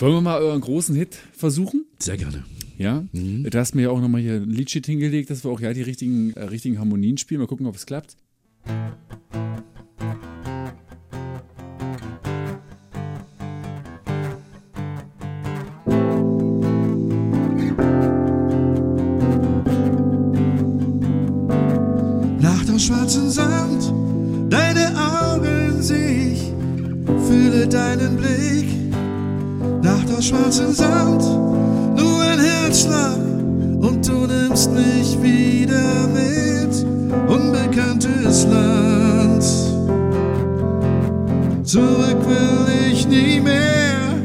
Wollen 0.00 0.14
wir 0.14 0.20
mal 0.20 0.40
euren 0.40 0.60
großen 0.60 0.94
Hit 0.94 1.18
versuchen? 1.32 1.84
Sehr 1.98 2.16
gerne. 2.16 2.44
Ja, 2.78 3.04
da 3.12 3.58
hast 3.58 3.74
du 3.74 3.78
mir 3.78 3.82
ja 3.84 3.90
auch 3.90 4.00
nochmal 4.00 4.20
hier 4.20 4.34
ein 4.34 4.50
Liedsheet 4.50 4.86
hingelegt, 4.86 5.30
dass 5.30 5.42
wir 5.42 5.50
auch 5.50 5.58
ja 5.58 5.72
die 5.72 5.82
richtigen, 5.82 6.32
äh, 6.34 6.44
richtigen 6.44 6.78
Harmonien 6.78 7.18
spielen. 7.18 7.40
Mal 7.40 7.48
gucken, 7.48 7.66
ob 7.66 7.74
es 7.74 7.86
klappt. 7.86 8.16
Nacht 22.40 22.70
aus 22.70 22.84
schwarzem 22.84 23.28
Sand, 23.28 23.92
deine 24.52 24.94
Augen 24.96 25.82
seh 25.82 26.32
ich, 26.32 26.52
fühle 27.26 27.66
deinen 27.66 28.16
Blick. 28.16 28.68
Nacht 29.82 30.08
aus 30.12 30.26
schwarzem 30.26 30.72
Sand, 30.72 31.24
Herzschlag 32.68 33.16
und 33.80 34.06
du 34.06 34.26
nimmst 34.26 34.70
mich 34.72 35.16
wieder 35.22 36.06
mit. 36.08 36.84
Unbekanntes 37.26 38.44
Land. 38.44 39.42
Zurück 41.64 42.18
will 42.28 42.92
ich 42.92 43.08
nie 43.08 43.40
mehr, 43.40 44.20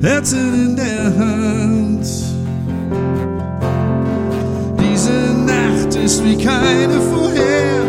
Herzen 0.00 0.54
in 0.54 0.76
der 0.76 1.06
Hand. 1.18 2.06
Diese 4.78 5.34
Nacht 5.44 5.96
ist 5.96 6.24
wie 6.24 6.36
keine 6.36 7.00
vorher. 7.00 7.82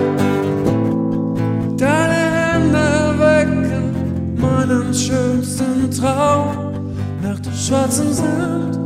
Deine 1.77 2.31
Hände 2.35 3.13
wecken 3.19 4.41
meinen 4.41 4.91
schönsten 4.91 5.91
Traum. 5.91 6.73
Nach 7.21 7.39
dem 7.39 7.53
schwarzen 7.53 8.11
Sand, 8.11 8.79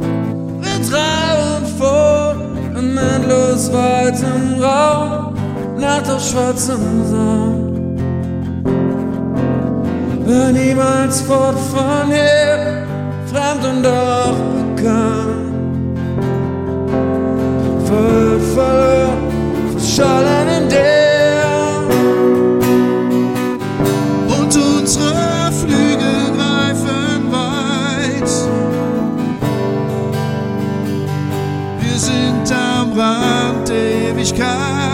trauen 0.94 1.66
vor 1.78 2.36
im 2.78 2.98
endlos 2.98 3.72
weiten 3.74 4.62
Raum. 4.62 5.34
Nach 5.78 6.02
dem 6.02 6.20
schwarzen 6.20 6.84
Sand, 7.12 8.00
wir 10.26 10.52
niemals 10.52 11.22
fort 11.22 11.58
von 11.74 12.08
hier, 12.08 12.86
fremd 13.32 13.64
und 13.72 13.84
doch 13.84 14.38
bekannt. 14.76 15.98
Verhüllt, 17.88 18.44
verloren, 18.54 19.32
verschollen 19.74 20.48
in 20.58 20.70
dir. 20.70 21.03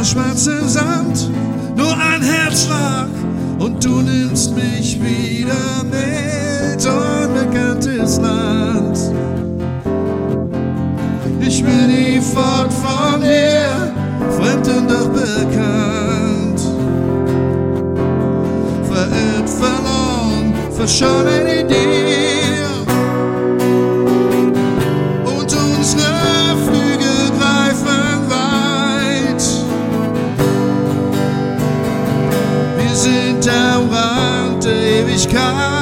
Aus 0.00 0.12
schwarzem 0.12 0.66
Sand, 0.66 1.30
nur 1.76 1.92
ein 1.92 2.22
Herzschlag 2.22 3.08
und 3.58 3.84
du 3.84 4.00
nimmst 4.00 4.56
mich 4.56 4.98
wieder 4.98 5.84
mit. 5.84 6.86
Unbekanntes 6.86 8.16
Land. 8.16 8.98
Ich 11.42 11.62
will 11.62 11.86
nie 11.86 12.18
fort 12.18 12.72
von 12.72 13.20
hier, 13.22 13.92
fremd 14.38 14.68
und 14.68 14.90
doch 14.90 15.08
bekannt. 15.10 16.60
Verirrt, 18.88 19.50
verloren, 19.50 20.54
verschollen 20.70 21.46
in 21.46 21.68
am 33.50 33.90
Rand 33.90 34.64
der 34.64 34.72
Ewigkeit. 34.72 35.79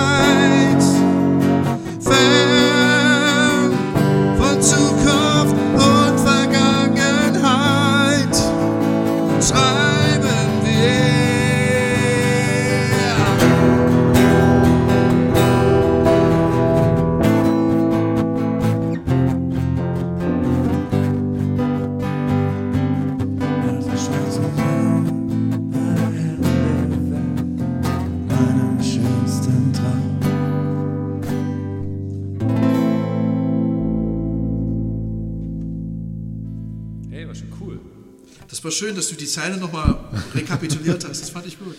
Schön, 38.78 38.94
dass 38.96 39.08
du 39.08 39.16
die 39.16 39.26
Zeile 39.26 39.56
nochmal 39.58 39.98
rekapituliert 40.34 41.04
hast. 41.06 41.20
Das 41.20 41.30
fand 41.30 41.46
ich 41.46 41.58
gut. 41.58 41.74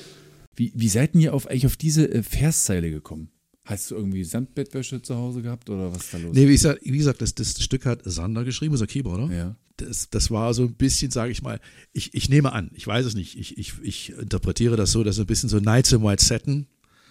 Wie, 0.56 0.72
wie 0.76 0.89
seid 0.89 1.16
ihr 1.16 1.34
auf, 1.34 1.47
eigentlich 1.47 1.66
auf 1.66 1.78
diese 1.78 2.10
äh, 2.12 2.22
Verszeile 2.24 2.91
gekommen? 2.91 3.30
Hast 3.64 3.91
du 3.91 3.95
irgendwie 3.95 4.24
Samtbettwäsche 4.24 5.02
zu 5.02 5.16
Hause 5.16 5.41
gehabt 5.41 5.70
oder 5.70 5.91
was 5.93 6.06
ist 6.06 6.14
da 6.14 6.18
los? 6.18 6.34
Nee, 6.34 6.47
wie 6.47 6.54
gesagt, 6.54 6.82
wie 6.84 6.97
gesagt 6.97 7.22
das, 7.22 7.36
das 7.36 7.62
Stück 7.64 7.86
hat 7.86 8.02
Sander 8.04 8.43
geschrieben, 8.43 8.72
unser 8.74 8.88
Keyboarder. 8.88 9.34
Ja. 9.34 9.56
Das, 9.78 10.10
das 10.10 10.30
war 10.32 10.54
so 10.54 10.64
ein 10.64 10.74
bisschen, 10.74 11.12
sage 11.12 11.32
ich 11.32 11.41
mal, 11.41 11.60
ich, 11.93 12.14
ich 12.14 12.30
nehme 12.30 12.52
an, 12.52 12.72
ich 12.74 12.86
weiß 12.86 13.06
es 13.06 13.16
nicht, 13.16 13.38
ich, 13.39 13.58
ich, 13.58 13.74
ich 13.82 14.10
interpretiere 14.20 14.76
das 14.76 14.91
so, 14.91 15.04
dass 15.04 15.16
so 15.18 15.22
ein 15.24 15.28
bisschen 15.28 15.47
so 15.50 15.60
Nights 15.60 15.91
in 15.93 16.04
White 16.04 16.24
Satin 16.26 16.66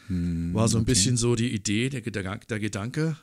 war 0.09 0.69
so 0.69 0.79
ein 0.79 0.85
bisschen 0.85 1.17
so 1.17 1.35
die 1.37 1.53
Idee, 1.55 1.91
der, 1.91 2.03
Gedanke- 2.03 2.47
der 2.49 2.59
Gedanke. 2.59 3.17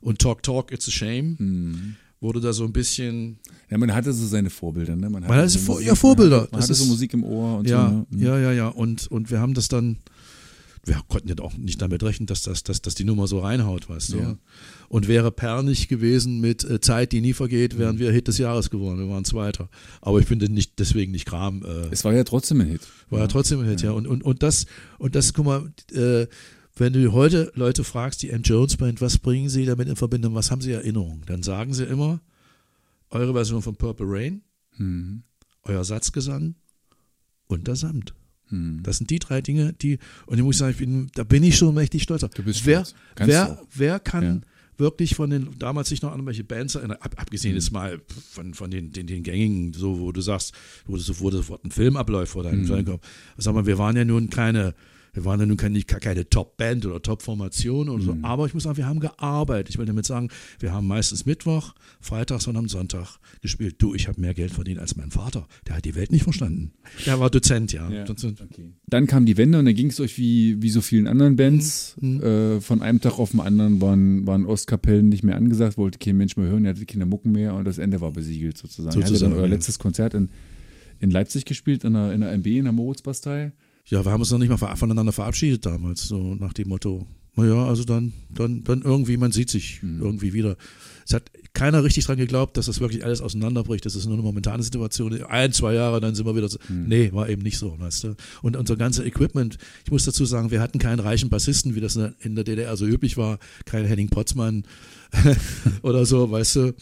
Und 0.00 0.18
Talk 0.18 0.42
Talk, 0.42 0.70
It's 0.72 0.86
a 0.88 0.90
Shame 0.90 1.94
wurde 2.22 2.40
da 2.40 2.52
so 2.54 2.64
ein 2.64 2.72
bisschen 2.72 3.38
Ja, 3.68 3.76
man 3.78 3.92
hatte 3.92 4.12
so 4.12 4.26
seine 4.26 4.48
Vorbilder, 4.48 4.96
ne? 4.96 5.10
Man, 5.10 5.22
Man 5.22 5.32
hatte 5.32 5.48
so 5.50 5.58
Vor- 5.58 5.74
Musik, 5.74 5.88
ja, 5.88 5.94
Vorbilder. 5.94 6.48
Man, 6.50 6.62
hatte 6.62 6.72
so 6.74 6.84
ist- 6.84 6.88
Musik 6.88 7.12
im 7.12 7.24
Ohr 7.24 7.58
und 7.58 7.68
ja, 7.68 7.88
so. 7.90 7.94
Ne? 7.96 8.06
Mhm. 8.10 8.22
ja, 8.22 8.38
ja, 8.38 8.52
ja. 8.52 8.68
Und, 8.68 9.06
und 9.08 9.30
wir 9.30 9.40
haben 9.40 9.52
das 9.54 9.68
dann, 9.68 9.98
wir 10.84 11.00
konnten 11.08 11.28
ja 11.28 11.34
auch 11.40 11.56
nicht 11.56 11.80
damit 11.80 12.02
rechnen, 12.02 12.26
dass, 12.26 12.42
das, 12.42 12.64
dass, 12.64 12.80
dass 12.82 12.94
die 12.96 13.04
Nummer 13.04 13.26
so 13.28 13.38
reinhaut, 13.40 13.88
weißt 13.88 14.12
du. 14.14 14.18
Ja. 14.18 14.36
Und 14.88 15.06
wäre 15.08 15.30
Per 15.30 15.62
nicht 15.62 15.88
gewesen 15.88 16.40
mit 16.40 16.64
äh, 16.64 16.80
Zeit, 16.80 17.12
die 17.12 17.20
nie 17.20 17.32
vergeht, 17.34 17.74
Mhm. 17.74 17.78
wären 17.78 17.98
wir 17.98 18.10
Hit 18.12 18.28
des 18.28 18.38
Jahres 18.38 18.68
geworden. 18.70 18.98
Wir 18.98 19.08
waren 19.08 19.24
Zweiter. 19.24 19.68
Aber 20.00 20.18
ich 20.20 20.26
bin 20.26 20.38
denn 20.38 20.52
nicht, 20.54 20.78
deswegen 20.78 21.12
nicht 21.12 21.24
Kram. 21.26 21.62
Äh, 21.64 21.88
Es 21.92 22.04
war 22.04 22.12
ja 22.14 22.24
trotzdem 22.24 22.60
ein 22.60 22.68
Hit. 22.68 22.80
war 23.10 23.20
ja 23.20 23.26
trotzdem 23.26 23.60
ein 23.60 23.66
Hit, 23.68 23.82
ja. 23.82 23.92
Und, 23.92 24.06
und, 24.06 24.22
und 24.22 24.42
das, 24.42 24.66
und 24.98 25.14
das, 25.14 25.32
guck 25.34 25.46
mal, 25.46 25.72
äh, 25.92 26.26
wenn 26.76 26.92
du 26.92 27.12
heute 27.12 27.52
Leute 27.54 27.84
fragst, 27.84 28.22
die 28.22 28.30
M. 28.30 28.42
Jones 28.42 28.76
Band, 28.76 29.00
was 29.00 29.18
bringen 29.18 29.48
sie 29.48 29.64
damit 29.66 29.88
in 29.88 29.96
Verbindung, 29.96 30.34
was 30.34 30.50
haben 30.50 30.60
sie 30.62 30.72
Erinnerungen? 30.72 31.22
Dann 31.26 31.42
sagen 31.42 31.74
sie 31.74 31.84
immer, 31.84 32.20
eure 33.10 33.32
Version 33.32 33.62
von 33.62 33.76
Purple 33.76 34.06
Rain, 34.08 34.42
Mhm. 34.78 35.22
euer 35.64 35.84
Satzgesang 35.84 36.54
und 37.46 37.68
der 37.68 37.76
Samt. 37.76 38.14
Mhm. 38.48 38.82
Das 38.82 38.98
sind 38.98 39.10
die 39.10 39.18
drei 39.18 39.42
Dinge, 39.42 39.74
die, 39.74 39.98
und 40.26 40.38
ich 40.38 40.44
muss 40.44 40.58
sagen, 40.58 40.72
ich 40.72 40.78
bin, 40.78 41.10
da 41.14 41.24
bin 41.24 41.42
ich 41.42 41.56
schon 41.58 41.74
mächtig 41.74 42.02
stolz. 42.04 42.22
Du 42.34 42.42
bist 42.42 42.64
wer, 42.64 42.84
stolz. 42.86 42.94
Du 43.16 43.26
wer, 43.26 43.58
wer 43.74 44.00
kann 44.00 44.24
Ja. 44.24 44.40
wirklich 44.78 45.14
von 45.14 45.28
den, 45.28 45.50
damals 45.58 45.90
sich 45.90 46.00
noch 46.00 46.12
an 46.12 46.24
welche 46.24 46.42
Bands 46.44 46.74
erinnern, 46.74 46.96
ab, 47.00 47.14
abgesehen 47.18 47.52
Mhm. 47.52 47.58
jetzt 47.58 47.70
mal 47.70 48.00
von, 48.30 48.54
von 48.54 48.70
den, 48.70 48.92
den, 48.92 49.06
den 49.06 49.22
gängigen, 49.22 49.74
so, 49.74 50.00
wo 50.00 50.10
du 50.10 50.22
sagst, 50.22 50.54
wo, 50.86 50.94
wo 50.94 51.30
sofort 51.30 51.64
ein 51.66 51.70
Film 51.70 51.96
abläuft 51.98 52.32
vor 52.32 52.42
deinem 52.44 52.62
mhm. 52.62 52.98
Sag 53.36 53.54
mal, 53.54 53.66
wir 53.66 53.76
waren 53.76 53.96
ja 53.96 54.06
nun 54.06 54.30
keine, 54.30 54.74
wir 55.14 55.24
waren 55.26 55.38
ja 55.40 55.46
nun 55.46 55.56
keine, 55.58 55.80
keine 55.82 56.28
Top-Band 56.28 56.86
oder 56.86 57.02
Top-Formation 57.02 57.88
oder 57.90 58.02
Mhm. 58.02 58.06
so, 58.06 58.16
aber 58.22 58.46
ich 58.46 58.54
muss 58.54 58.62
sagen, 58.62 58.78
wir 58.78 58.86
haben 58.86 59.00
gearbeitet. 59.00 59.68
Ich 59.70 59.78
will 59.78 59.84
damit 59.84 60.06
sagen, 60.06 60.28
wir 60.58 60.72
haben 60.72 60.86
meistens 60.86 61.26
Mittwoch, 61.26 61.74
Freitags 62.00 62.46
und 62.46 62.56
am 62.56 62.68
Sonntag 62.68 63.18
gespielt. 63.42 63.76
Du, 63.78 63.94
ich 63.94 64.08
habe 64.08 64.20
mehr 64.20 64.32
Geld 64.32 64.52
verdient 64.52 64.78
als 64.78 64.96
mein 64.96 65.10
Vater. 65.10 65.46
Der 65.66 65.76
hat 65.76 65.84
die 65.84 65.94
Welt 65.94 66.12
nicht 66.12 66.22
verstanden. 66.24 66.72
Der 67.04 67.20
war 67.20 67.28
Dozent, 67.28 67.72
ja. 67.72 67.90
Ja. 67.90 68.04
Okay. 68.04 68.72
Dann 68.86 69.06
kam 69.06 69.26
die 69.26 69.36
Wende 69.36 69.58
und 69.58 69.66
dann 69.66 69.74
ging 69.74 69.88
es 69.88 70.00
euch 70.00 70.16
wie, 70.16 70.62
wie 70.62 70.70
so 70.70 70.80
vielen 70.80 71.06
anderen 71.06 71.36
Bands. 71.36 71.96
Mhm. 72.00 72.22
Äh, 72.22 72.60
von 72.62 72.80
einem 72.80 73.00
Tag 73.00 73.18
auf 73.18 73.32
den 73.32 73.40
anderen 73.40 73.80
waren, 73.82 74.26
waren 74.26 74.46
Ostkapellen 74.46 75.08
nicht 75.10 75.24
mehr 75.24 75.36
angesagt, 75.36 75.76
wollte 75.76 75.98
kein 75.98 76.16
Mensch 76.16 76.36
mehr 76.36 76.48
hören, 76.48 76.64
ihr 76.64 76.70
hattet 76.70 76.88
keine 76.88 77.04
Mucken 77.06 77.32
mehr 77.32 77.54
und 77.54 77.64
das 77.66 77.78
Ende 77.78 78.00
war 78.00 78.12
besiegelt 78.12 78.56
sozusagen. 78.56 78.94
Ihr 78.96 79.02
hattet 79.04 79.08
Sozusagen, 79.08 79.32
dann 79.32 79.40
euer 79.40 79.46
ja. 79.48 79.54
letztes 79.54 79.78
Konzert 79.78 80.14
in, 80.14 80.30
in 81.00 81.10
Leipzig 81.10 81.44
gespielt, 81.44 81.84
in 81.84 81.92
der, 81.92 82.12
in 82.12 82.22
der 82.22 82.32
MB, 82.32 82.46
in 82.46 82.64
der 82.64 82.72
Moritzbastei. 82.72 83.52
Ja, 83.86 84.04
wir 84.04 84.12
haben 84.12 84.20
uns 84.20 84.30
noch 84.30 84.38
nicht 84.38 84.48
mal 84.48 84.76
voneinander 84.76 85.12
verabschiedet 85.12 85.66
damals, 85.66 86.02
so 86.06 86.34
nach 86.34 86.52
dem 86.52 86.68
Motto, 86.68 87.06
naja, 87.34 87.66
also 87.66 87.84
dann, 87.84 88.12
dann, 88.30 88.62
dann 88.62 88.82
irgendwie, 88.82 89.16
man 89.16 89.32
sieht 89.32 89.48
sich 89.50 89.80
irgendwie 89.82 90.32
wieder. 90.34 90.56
Es 91.06 91.14
hat 91.14 91.30
keiner 91.54 91.82
richtig 91.82 92.04
dran 92.04 92.18
geglaubt, 92.18 92.56
dass 92.56 92.66
das 92.66 92.80
wirklich 92.80 93.04
alles 93.04 93.20
auseinanderbricht. 93.22 93.84
Das 93.86 93.96
ist 93.96 94.04
nur 94.04 94.14
eine 94.14 94.22
momentane 94.22 94.62
Situation. 94.62 95.20
Ein, 95.24 95.52
zwei 95.52 95.74
Jahre, 95.74 96.00
dann 96.00 96.14
sind 96.14 96.26
wir 96.26 96.36
wieder 96.36 96.48
so. 96.48 96.58
Nee, 96.68 97.10
war 97.12 97.28
eben 97.28 97.42
nicht 97.42 97.58
so, 97.58 97.78
weißt 97.78 98.04
du. 98.04 98.14
Und 98.42 98.56
unser 98.56 98.76
ganzes 98.76 99.04
Equipment, 99.04 99.58
ich 99.84 99.90
muss 99.90 100.04
dazu 100.04 100.24
sagen, 100.26 100.50
wir 100.50 100.60
hatten 100.60 100.78
keinen 100.78 101.00
reichen 101.00 101.28
Bassisten, 101.30 101.74
wie 101.74 101.80
das 101.80 101.96
in 101.96 102.34
der- 102.36 102.44
DDR 102.44 102.76
so 102.76 102.86
üblich 102.86 103.16
war, 103.16 103.38
kein 103.64 103.84
Henning 103.86 104.10
Potzmann 104.10 104.64
oder 105.82 106.06
so, 106.06 106.30
weißt 106.30 106.56
du. 106.56 106.74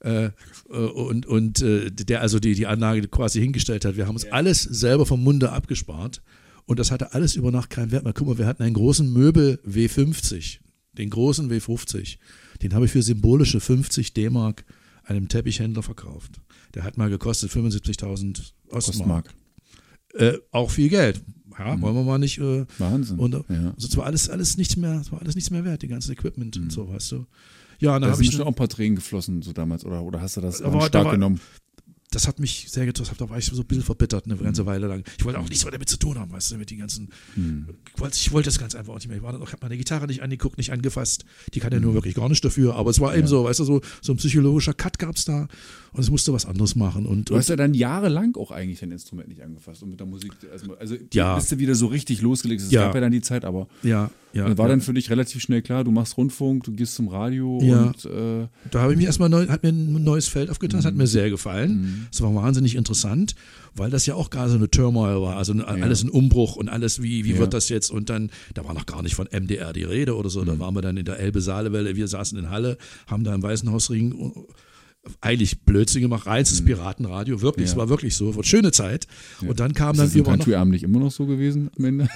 Äh, 0.00 0.26
äh, 0.26 0.30
und 0.70 1.24
und 1.26 1.62
äh, 1.62 1.90
der 1.90 2.20
also 2.20 2.38
die, 2.38 2.54
die 2.54 2.66
Anlage 2.66 3.08
quasi 3.08 3.40
hingestellt 3.40 3.84
hat. 3.86 3.96
Wir 3.96 4.06
haben 4.06 4.14
uns 4.14 4.30
alles 4.30 4.62
selber 4.62 5.06
vom 5.06 5.24
Munde 5.24 5.52
abgespart 5.52 6.20
und 6.66 6.78
das 6.78 6.90
hatte 6.90 7.14
alles 7.14 7.34
über 7.36 7.50
Nacht 7.50 7.70
keinen 7.70 7.90
Wert 7.92 8.04
mehr. 8.04 8.12
Guck 8.12 8.26
mal, 8.28 8.38
wir 8.38 8.46
hatten 8.46 8.62
einen 8.62 8.74
großen 8.74 9.10
Möbel 9.12 9.58
W50, 9.66 10.58
den 10.92 11.10
großen 11.10 11.50
W50. 11.50 12.18
Den 12.62 12.74
habe 12.74 12.86
ich 12.86 12.92
für 12.92 13.02
symbolische 13.02 13.60
50 13.60 14.14
D-Mark 14.14 14.64
einem 15.04 15.28
Teppichhändler 15.28 15.82
verkauft. 15.82 16.40
Der 16.74 16.82
hat 16.84 16.96
mal 16.96 17.08
gekostet 17.10 17.50
75.000 17.52 18.52
Ostmark. 18.68 18.88
Ostmark. 18.88 19.34
Äh, 20.14 20.38
auch 20.50 20.70
viel 20.70 20.88
Geld. 20.88 21.22
Ja, 21.58 21.80
wollen 21.80 21.94
wir 21.94 22.02
mal 22.02 22.18
nicht. 22.18 22.38
Äh, 22.38 22.66
Wahnsinn. 22.78 23.18
und, 23.18 23.32
ja. 23.34 23.72
also 23.74 23.88
es 23.88 23.96
war 23.96 24.04
alles, 24.06 24.28
alles 24.28 24.56
nichts 24.56 24.76
mehr, 24.76 25.02
war 25.10 25.20
alles 25.22 25.34
nichts 25.36 25.50
mehr 25.50 25.64
wert, 25.64 25.82
die 25.82 25.88
ganze 25.88 26.12
Equipment 26.12 26.56
und 26.58 26.70
so, 26.72 26.88
weißt 26.88 27.12
du. 27.12 27.26
Ja, 27.78 27.96
und 27.96 28.02
Da 28.02 28.10
habe 28.10 28.22
ich 28.22 28.30
schon 28.32 28.42
auch 28.42 28.46
ein 28.48 28.54
paar 28.54 28.68
Tränen 28.68 28.96
geflossen 28.96 29.42
so 29.42 29.52
damals 29.52 29.84
oder, 29.84 30.02
oder 30.02 30.20
hast 30.20 30.36
du 30.36 30.40
das 30.40 30.58
Da 30.58 30.64
war- 30.72 30.80
stark 30.80 30.92
da 30.92 31.04
war- 31.04 31.12
genommen? 31.12 31.40
Das 32.16 32.26
hat 32.26 32.38
mich 32.40 32.66
sehr 32.70 32.86
getroffen. 32.86 33.14
Da 33.18 33.28
war 33.28 33.36
ich 33.36 33.44
so 33.44 33.60
ein 33.60 33.66
bisschen 33.66 33.84
verbittert 33.84 34.24
eine 34.24 34.36
ganze 34.36 34.64
Weile 34.64 34.86
lang. 34.86 35.04
Ich 35.18 35.24
wollte 35.26 35.38
auch 35.38 35.48
nichts 35.48 35.64
mehr 35.64 35.72
damit 35.72 35.88
zu 35.90 35.98
tun 35.98 36.18
haben, 36.18 36.32
weißt 36.32 36.52
du, 36.52 36.56
mit 36.56 36.70
den 36.70 36.78
ganzen. 36.78 37.10
Ich, 37.94 38.00
wollte, 38.00 38.16
ich 38.16 38.32
wollte 38.32 38.46
das 38.46 38.58
ganz 38.58 38.74
einfach 38.74 38.92
auch 38.94 38.96
nicht 38.98 39.08
mehr. 39.08 39.18
Ich, 39.18 39.22
war 39.22 39.32
dann 39.32 39.42
auch- 39.42 39.48
habe 39.52 39.58
meine 39.62 39.76
Gitarre 39.76 40.06
nicht 40.06 40.22
angeguckt, 40.22 40.56
nicht 40.56 40.72
angefasst. 40.72 41.24
Die 41.52 41.60
kann 41.60 41.72
ja 41.72 41.78
nur 41.80 41.92
wirklich 41.94 42.14
gar 42.14 42.28
nicht 42.28 42.42
dafür. 42.44 42.74
Aber 42.76 42.88
es 42.90 43.00
war 43.00 43.14
eben 43.16 43.26
so, 43.26 43.44
weißt 43.44 43.60
du, 43.60 43.64
so, 43.64 43.80
so 44.00 44.12
ein 44.14 44.16
psychologischer 44.16 44.72
Cut 44.74 44.98
gab 44.98 45.16
es 45.16 45.24
da. 45.26 45.46
Und 45.92 46.00
es 46.02 46.10
musste 46.10 46.32
was 46.32 46.44
anderes 46.46 46.74
machen. 46.76 47.06
Und, 47.06 47.30
Du 47.30 47.36
hast 47.36 47.48
ja 47.48 47.56
dann 47.56 47.72
jahrelang 47.74 48.34
auch 48.36 48.50
eigentlich 48.50 48.80
dein 48.80 48.90
Instrument 48.92 49.28
nicht 49.28 49.40
angefasst 49.42 49.82
und 49.82 49.90
mit 49.90 50.00
der 50.00 50.06
Musik 50.06 50.32
erstmal. 50.50 50.76
Also 50.78 50.96
Ja. 51.12 51.36
bist 51.36 51.52
du 51.52 51.58
wieder 51.58 51.74
so 51.74 51.86
richtig 51.86 52.20
losgelegt. 52.22 52.60
Es 52.62 52.70
Ja. 52.70 52.82
gab 52.86 52.94
ja 52.94 53.00
dann 53.00 53.12
die 53.12 53.22
Zeit, 53.22 53.44
aber 53.46 53.66
ja, 53.82 54.10
ja. 54.34 54.44
war 54.58 54.66
ja. 54.66 54.68
dann 54.72 54.80
für 54.82 54.92
dich 54.92 55.08
relativ 55.10 55.40
schnell 55.42 55.62
klar, 55.62 55.84
du 55.84 55.90
machst 55.90 56.16
Rundfunk, 56.18 56.64
du 56.64 56.72
gehst 56.72 56.94
zum 56.96 57.08
Radio 57.08 57.58
Ja. 57.62 57.84
und 57.84 58.04
äh, 58.04 58.46
Da 58.70 58.80
habe 58.82 58.92
ich 58.92 58.98
mich 58.98 59.06
erstmal 59.06 59.30
neu, 59.30 59.46
hat 59.48 59.62
mir 59.62 59.70
ein 59.70 60.04
neues 60.04 60.28
Feld 60.28 60.50
aufgetan, 60.50 60.78
das 60.78 60.84
Mhm. 60.84 60.88
hat 60.88 60.94
mir 60.96 61.06
sehr 61.06 61.30
gefallen. 61.30 62.05
Es 62.12 62.20
war 62.20 62.34
wahnsinnig 62.34 62.74
interessant, 62.76 63.34
weil 63.74 63.90
das 63.90 64.06
ja 64.06 64.14
auch 64.14 64.30
gerade 64.30 64.50
so 64.50 64.56
eine 64.56 64.70
Turmoil 64.70 65.20
war, 65.22 65.36
also 65.36 65.52
alles 65.52 66.02
ein 66.02 66.08
Umbruch 66.10 66.56
und 66.56 66.68
alles, 66.68 67.02
wie, 67.02 67.24
wie 67.24 67.38
wird 67.38 67.52
das 67.54 67.68
jetzt? 67.68 67.90
Und 67.90 68.08
dann, 68.10 68.30
da 68.54 68.64
war 68.64 68.74
noch 68.74 68.86
gar 68.86 69.02
nicht 69.02 69.14
von 69.14 69.26
MDR 69.30 69.72
die 69.72 69.84
Rede 69.84 70.16
oder 70.16 70.30
so, 70.30 70.42
Mhm. 70.42 70.46
da 70.46 70.58
waren 70.58 70.74
wir 70.74 70.82
dann 70.82 70.96
in 70.96 71.04
der 71.04 71.18
Elbe 71.18 71.40
Saalewelle, 71.40 71.96
wir 71.96 72.08
saßen 72.08 72.38
in 72.38 72.50
Halle, 72.50 72.78
haben 73.06 73.24
da 73.24 73.34
im 73.34 73.42
Weißenhausring 73.42 74.14
eigentlich 75.20 75.60
Blödsinn 75.62 76.02
gemacht, 76.02 76.26
reinstes 76.26 76.64
Piratenradio, 76.64 77.40
wirklich, 77.42 77.64
Mhm. 77.64 77.66
Ja. 77.68 77.72
es 77.72 77.76
war 77.76 77.88
wirklich 77.88 78.14
so, 78.16 78.34
war 78.36 78.44
schöne 78.44 78.72
Zeit. 78.72 79.06
Und 79.46 79.60
dann 79.60 79.72
kam 79.74 79.92
ist 79.92 79.98
dann 79.98 80.06
das 80.06 80.14
über 80.14 80.30
noch, 80.30 80.38
Country-Abend 80.38 80.72
nicht 80.72 80.82
immer 80.84 80.98
noch 80.98 81.10
so 81.10 81.26
gewesen 81.26 81.70
am 81.78 81.84
Ende? 81.84 82.08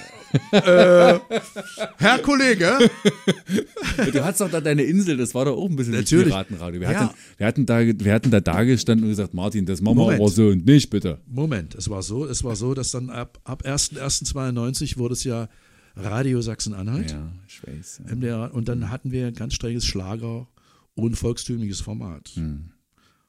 Herr 1.97 2.19
Kollege, 2.21 2.77
du 4.11 4.23
hattest 4.23 4.41
doch 4.41 4.49
da 4.51 4.61
deine 4.61 4.83
Insel, 4.83 5.17
das 5.17 5.33
war 5.35 5.45
doch 5.45 5.57
auch 5.57 5.69
ein 5.69 5.75
bisschen 5.75 5.93
Natürlich. 5.93 6.27
Piratenradio. 6.27 6.81
Wir, 6.81 6.91
Ja. 6.91 6.99
hatten, 6.99 7.15
wir, 7.37 7.45
hatten 7.47 7.65
da, 7.65 7.79
wir 7.85 8.13
hatten 8.13 8.31
da 8.31 8.39
da 8.39 8.63
gestanden 8.63 9.05
und 9.05 9.11
gesagt, 9.11 9.33
Martin, 9.33 9.65
das 9.65 9.81
machen 9.81 9.97
wir 9.97 10.15
aber 10.15 10.29
so 10.29 10.47
und 10.47 10.65
nicht, 10.65 10.89
bitte. 10.89 11.19
Moment, 11.27 11.75
es 11.75 11.89
war 11.89 12.01
so, 12.01 12.25
es 12.25 12.43
war 12.43 12.55
so, 12.55 12.73
dass 12.73 12.91
dann 12.91 13.09
ab, 13.09 13.39
ab 13.43 13.63
1.1.92 13.65 14.97
wurde 14.97 15.13
es 15.13 15.23
ja 15.23 15.47
Radio 15.95 16.41
Sachsen-Anhalt. 16.41 17.11
Ja, 17.11 17.31
ich 17.47 17.61
weiß. 17.67 18.01
Ja. 18.07 18.15
MDR, 18.15 18.53
und 18.53 18.67
dann 18.69 18.89
hatten 18.89 19.11
wir 19.11 19.27
ein 19.27 19.33
ganz 19.33 19.53
strenges 19.53 19.85
Schlager- 19.85 20.47
und 20.95 21.15
volkstümliches 21.15 21.81
Format. 21.81 22.31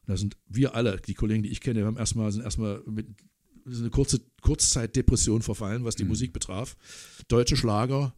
Da 0.07 0.17
sind 0.17 0.37
wir 0.49 0.75
alle, 0.75 1.01
die 1.01 1.15
Kollegen, 1.15 1.43
die 1.43 1.51
ich 1.51 1.61
kenne, 1.61 1.81
wir 1.81 1.87
haben 1.87 1.97
erstmal, 1.97 2.31
sind 2.33 2.43
erstmal 2.43 2.83
mit 2.87 3.07
eine 3.65 3.91
kurze 3.91 4.21
Kurzzeitdepression 4.41 5.43
verfallen, 5.43 5.85
was 5.85 5.95
die 5.95 6.05
Musik 6.05 6.33
betraf. 6.33 6.77
Deutsche 7.29 7.57
Schlager 7.57 8.15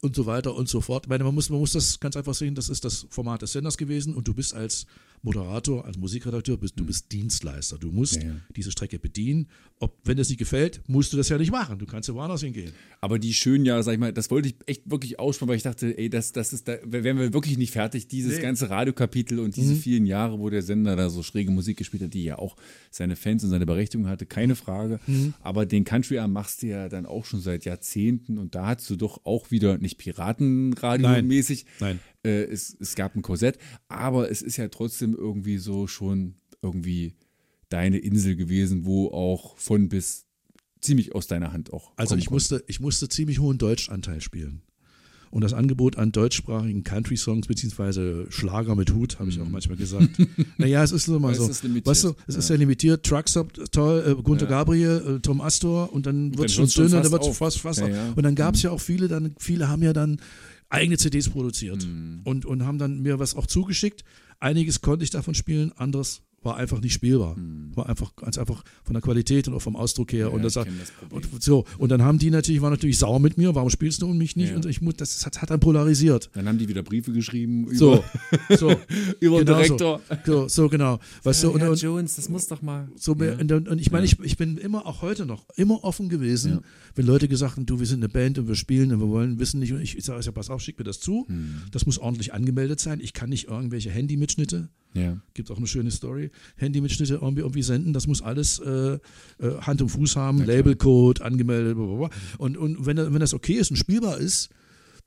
und 0.00 0.16
so 0.16 0.26
weiter 0.26 0.54
und 0.54 0.68
so 0.68 0.80
fort. 0.80 1.04
Ich 1.04 1.08
meine, 1.08 1.24
man 1.24 1.34
muss, 1.34 1.50
man 1.50 1.60
muss 1.60 1.72
das 1.72 2.00
ganz 2.00 2.16
einfach 2.16 2.34
sehen, 2.34 2.54
das 2.54 2.68
ist 2.68 2.84
das 2.84 3.06
Format 3.10 3.42
des 3.42 3.52
Senders 3.52 3.76
gewesen 3.76 4.14
und 4.14 4.28
du 4.28 4.34
bist 4.34 4.54
als 4.54 4.86
Moderator, 5.22 5.84
als 5.84 5.96
Musikredakteur, 5.96 6.56
bist, 6.56 6.78
du 6.78 6.84
bist 6.84 7.10
Dienstleister. 7.12 7.78
Du 7.78 7.90
musst 7.90 8.22
Ja, 8.22 8.36
diese 8.56 8.70
Strecke 8.70 8.98
bedienen. 8.98 9.48
Ob, 9.80 9.96
wenn 10.04 10.16
das 10.16 10.28
nicht 10.28 10.38
gefällt, 10.38 10.80
musst 10.88 11.12
du 11.12 11.16
das 11.16 11.28
ja 11.28 11.38
nicht 11.38 11.52
machen. 11.52 11.78
Du 11.78 11.86
kannst 11.86 12.08
ja 12.08 12.14
woanders 12.14 12.40
hingehen. 12.42 12.72
Aber 13.00 13.18
die 13.20 13.32
schönen 13.32 13.64
Jahre, 13.64 13.82
sag 13.84 13.92
ich 13.92 13.98
mal, 14.00 14.12
das 14.12 14.30
wollte 14.30 14.48
ich 14.48 14.56
echt 14.66 14.90
wirklich 14.90 15.18
aussprechen, 15.20 15.48
weil 15.50 15.56
ich 15.56 15.62
dachte, 15.62 15.96
ey, 15.96 16.10
das, 16.10 16.32
das 16.32 16.52
ist, 16.52 16.66
da 16.66 16.78
wären 16.84 17.18
wir 17.18 17.32
wirklich 17.32 17.58
nicht 17.58 17.72
fertig. 17.72 18.08
Dieses 18.08 18.36
Nee. 18.36 18.42
ganze 18.42 18.70
Radiokapitel 18.70 19.38
und 19.38 19.56
diese 19.56 19.74
vielen 19.76 20.04
Jahre, 20.06 20.38
wo 20.40 20.50
der 20.50 20.62
Sender 20.62 20.96
da 20.96 21.10
so 21.10 21.22
schräge 21.22 21.50
Musik 21.52 21.76
gespielt 21.76 22.02
hat, 22.02 22.14
die 22.14 22.24
ja 22.24 22.38
auch 22.38 22.56
seine 22.90 23.14
Fans 23.14 23.44
und 23.44 23.50
seine 23.50 23.66
Berechtigung 23.66 24.08
hatte, 24.08 24.26
keine 24.26 24.56
Frage. 24.56 24.98
Aber 25.42 25.64
den 25.66 25.84
Country 25.84 26.18
Arm 26.18 26.32
machst 26.32 26.62
du 26.62 26.66
ja 26.68 26.88
dann 26.88 27.06
auch 27.06 27.24
schon 27.24 27.40
seit 27.40 27.64
Jahrzehnten 27.64 28.38
und 28.38 28.54
da 28.56 28.66
hattest 28.66 28.90
du 28.90 28.96
doch 28.96 29.24
auch 29.24 29.50
wieder 29.52 29.78
nicht 29.78 29.98
Piratenradio-mäßig. 30.00 31.64
Nein. 31.80 32.00
Äh, 32.24 32.44
es, 32.44 32.76
es 32.80 32.94
gab 32.94 33.14
ein 33.14 33.22
Korsett, 33.22 33.58
aber 33.88 34.30
es 34.30 34.42
ist 34.42 34.56
ja 34.56 34.68
trotzdem 34.68 35.14
irgendwie 35.14 35.58
so 35.58 35.86
schon 35.86 36.34
irgendwie 36.62 37.14
deine 37.68 37.98
Insel 37.98 38.36
gewesen, 38.36 38.84
wo 38.84 39.08
auch 39.08 39.56
von 39.56 39.88
bis 39.88 40.26
ziemlich 40.80 41.14
aus 41.14 41.26
deiner 41.26 41.52
Hand 41.52 41.72
auch. 41.72 41.92
Also 41.96 42.16
ich 42.16 42.30
musste, 42.30 42.64
ich 42.66 42.80
musste 42.80 43.08
ziemlich 43.08 43.38
hohen 43.38 43.58
Deutschanteil 43.58 44.20
spielen. 44.20 44.62
Und 45.30 45.44
das 45.44 45.52
Angebot 45.52 45.98
an 45.98 46.10
deutschsprachigen 46.10 46.84
Country-Songs 46.84 47.46
beziehungsweise 47.48 48.26
Schlager 48.30 48.74
mit 48.74 48.94
Hut, 48.94 49.18
habe 49.18 49.28
ich 49.28 49.38
auch 49.40 49.48
manchmal 49.48 49.76
gesagt. 49.76 50.08
naja, 50.56 50.82
es 50.82 50.90
ist 50.90 51.04
so 51.04 51.18
mal 51.18 51.32
Es 51.32 51.38
so. 51.38 51.50
ist 51.50 51.62
limitiert. 51.62 51.86
Weißt 51.86 52.04
du, 52.04 52.14
es 52.26 52.36
ist 52.36 52.48
ja 52.48 52.56
limitiert. 52.56 53.04
Truckstop, 53.04 53.52
toll, 53.70 54.16
äh, 54.18 54.22
Gunter 54.22 54.46
Gabriel, 54.46 55.16
äh, 55.16 55.20
Tom 55.20 55.42
Astor 55.42 55.92
und 55.92 56.06
dann 56.06 56.36
wird 56.38 56.48
es 56.48 56.54
schon 56.54 56.66
dünner, 56.66 57.02
dann 57.02 57.12
wird 57.12 57.26
es 57.26 57.36
fast, 57.36 57.58
fast 57.58 57.80
Ja, 57.80 57.88
ja. 57.88 58.12
Und 58.16 58.22
dann 58.22 58.34
gab 58.34 58.54
es 58.54 58.62
ja 58.62 58.70
auch 58.70 58.80
viele, 58.80 59.06
dann, 59.08 59.34
viele 59.38 59.68
haben 59.68 59.82
ja 59.82 59.92
dann 59.92 60.18
eigene 60.70 60.98
CDs 60.98 61.28
produziert 61.30 61.84
Mhm. 61.86 62.20
und, 62.24 62.44
und 62.46 62.64
haben 62.64 62.78
dann 62.78 63.00
mir 63.00 63.18
was 63.18 63.34
auch 63.34 63.46
zugeschickt. 63.46 64.04
Einiges 64.40 64.80
konnte 64.80 65.04
ich 65.04 65.10
davon 65.10 65.34
spielen, 65.34 65.72
anderes 65.72 66.22
war 66.42 66.56
einfach 66.56 66.80
nicht 66.80 66.92
spielbar. 66.92 67.36
War 67.74 67.88
einfach 67.88 68.14
ganz 68.16 68.38
einfach 68.38 68.62
von 68.84 68.94
der 68.94 69.02
Qualität 69.02 69.48
und 69.48 69.54
auch 69.54 69.60
vom 69.62 69.74
Ausdruck 69.76 70.12
her. 70.12 70.32
und, 70.32 70.40
Mhm. 70.42 70.46
ich 70.46 70.54
das, 70.54 70.64
das 70.66 70.92
und 71.10 71.42
so 71.42 71.64
und 71.78 71.90
dann 71.90 72.02
haben 72.02 72.18
die 72.18 72.30
natürlich 72.30 72.62
waren 72.62 72.70
natürlich 72.72 72.98
sauer 72.98 73.18
mit 73.20 73.36
mir. 73.38 73.54
Warum 73.54 73.70
spielst 73.70 74.02
du 74.02 74.06
und 74.08 74.18
mich 74.18 74.36
nicht? 74.36 74.50
Ja. 74.50 74.56
Und 74.56 74.64
ich 74.66 74.80
muss, 74.80 74.94
das 74.94 75.26
hat, 75.26 75.42
hat 75.42 75.50
dann 75.50 75.60
polarisiert. 75.60 76.30
Dann 76.34 76.46
haben 76.48 76.58
die 76.58 76.68
wieder 76.68 76.82
Briefe 76.82 77.12
geschrieben 77.12 77.68
So, 77.74 78.04
über, 78.48 78.56
so, 78.56 78.70
über 79.20 79.38
den 79.38 79.46
genau 79.46 79.58
Direktor. 79.58 80.00
so, 80.24 80.32
so, 80.42 80.48
so 80.48 80.68
genau. 80.68 81.00
Weißt 81.24 81.42
du, 81.44 81.50
und, 81.50 81.60
Herr 81.60 81.70
und, 81.72 81.80
Jones, 81.82 82.16
das 82.16 82.28
muss 82.28 82.46
doch 82.46 82.62
mal. 82.62 82.88
so, 82.96 83.14
ja. 83.16 83.32
und, 83.34 83.50
und, 83.50 83.68
und 83.68 83.80
ich 83.80 83.90
meine, 83.90 84.06
ich, 84.06 84.18
ich 84.20 84.36
bin 84.36 84.58
immer, 84.58 84.86
auch 84.86 85.02
heute 85.02 85.26
noch, 85.26 85.44
immer 85.56 85.82
offen 85.84 86.08
gewesen, 86.08 86.52
Ja. 86.52 86.60
wenn 86.94 87.06
Leute 87.06 87.26
gesagt 87.28 87.56
haben, 87.56 87.66
du, 87.66 87.78
wir 87.80 87.86
sind 87.86 87.98
eine 87.98 88.08
Band 88.08 88.38
und 88.38 88.46
wir 88.48 88.54
spielen 88.54 88.92
und 88.92 89.00
wir 89.00 89.08
wollen, 89.08 89.38
wissen 89.38 89.58
nicht, 89.60 89.72
und 89.72 89.80
ich, 89.80 89.96
ich 89.98 90.04
sage, 90.04 90.22
ja, 90.24 90.30
pass 90.32 90.50
auf, 90.50 90.60
schick 90.62 90.78
mir 90.78 90.84
das 90.84 91.00
zu. 91.00 91.24
Hm. 91.28 91.62
Das 91.72 91.84
muss 91.84 91.98
ordentlich 91.98 92.32
angemeldet 92.32 92.78
sein. 92.80 93.00
Ich 93.00 93.12
kann 93.12 93.28
nicht 93.30 93.48
irgendwelche 93.48 93.90
Handymitschnitte, 93.90 94.68
ja. 94.94 95.20
gibt 95.34 95.50
auch 95.50 95.58
eine 95.58 95.66
schöne 95.66 95.90
Story, 95.90 96.30
Handymitschnitte 96.56 97.14
irgendwie, 97.14 97.40
irgendwie 97.40 97.62
senden. 97.62 97.92
Das 97.92 98.06
muss 98.06 98.22
alles 98.22 98.58
äh, 98.58 98.94
äh, 98.94 98.98
Hand 99.60 99.82
und 99.82 99.88
Fuß 99.88 100.16
haben, 100.16 100.44
Labelcode, 100.44 101.22
angemeldet, 101.22 101.76
blablabla. 101.76 102.10
und, 102.38 102.56
und 102.56 102.86
wenn, 102.86 102.96
wenn 102.96 103.20
das 103.20 103.34
okay 103.34 103.54
ist 103.54 103.70
und 103.70 103.76
spielbar 103.76 104.18
ist, 104.18 104.50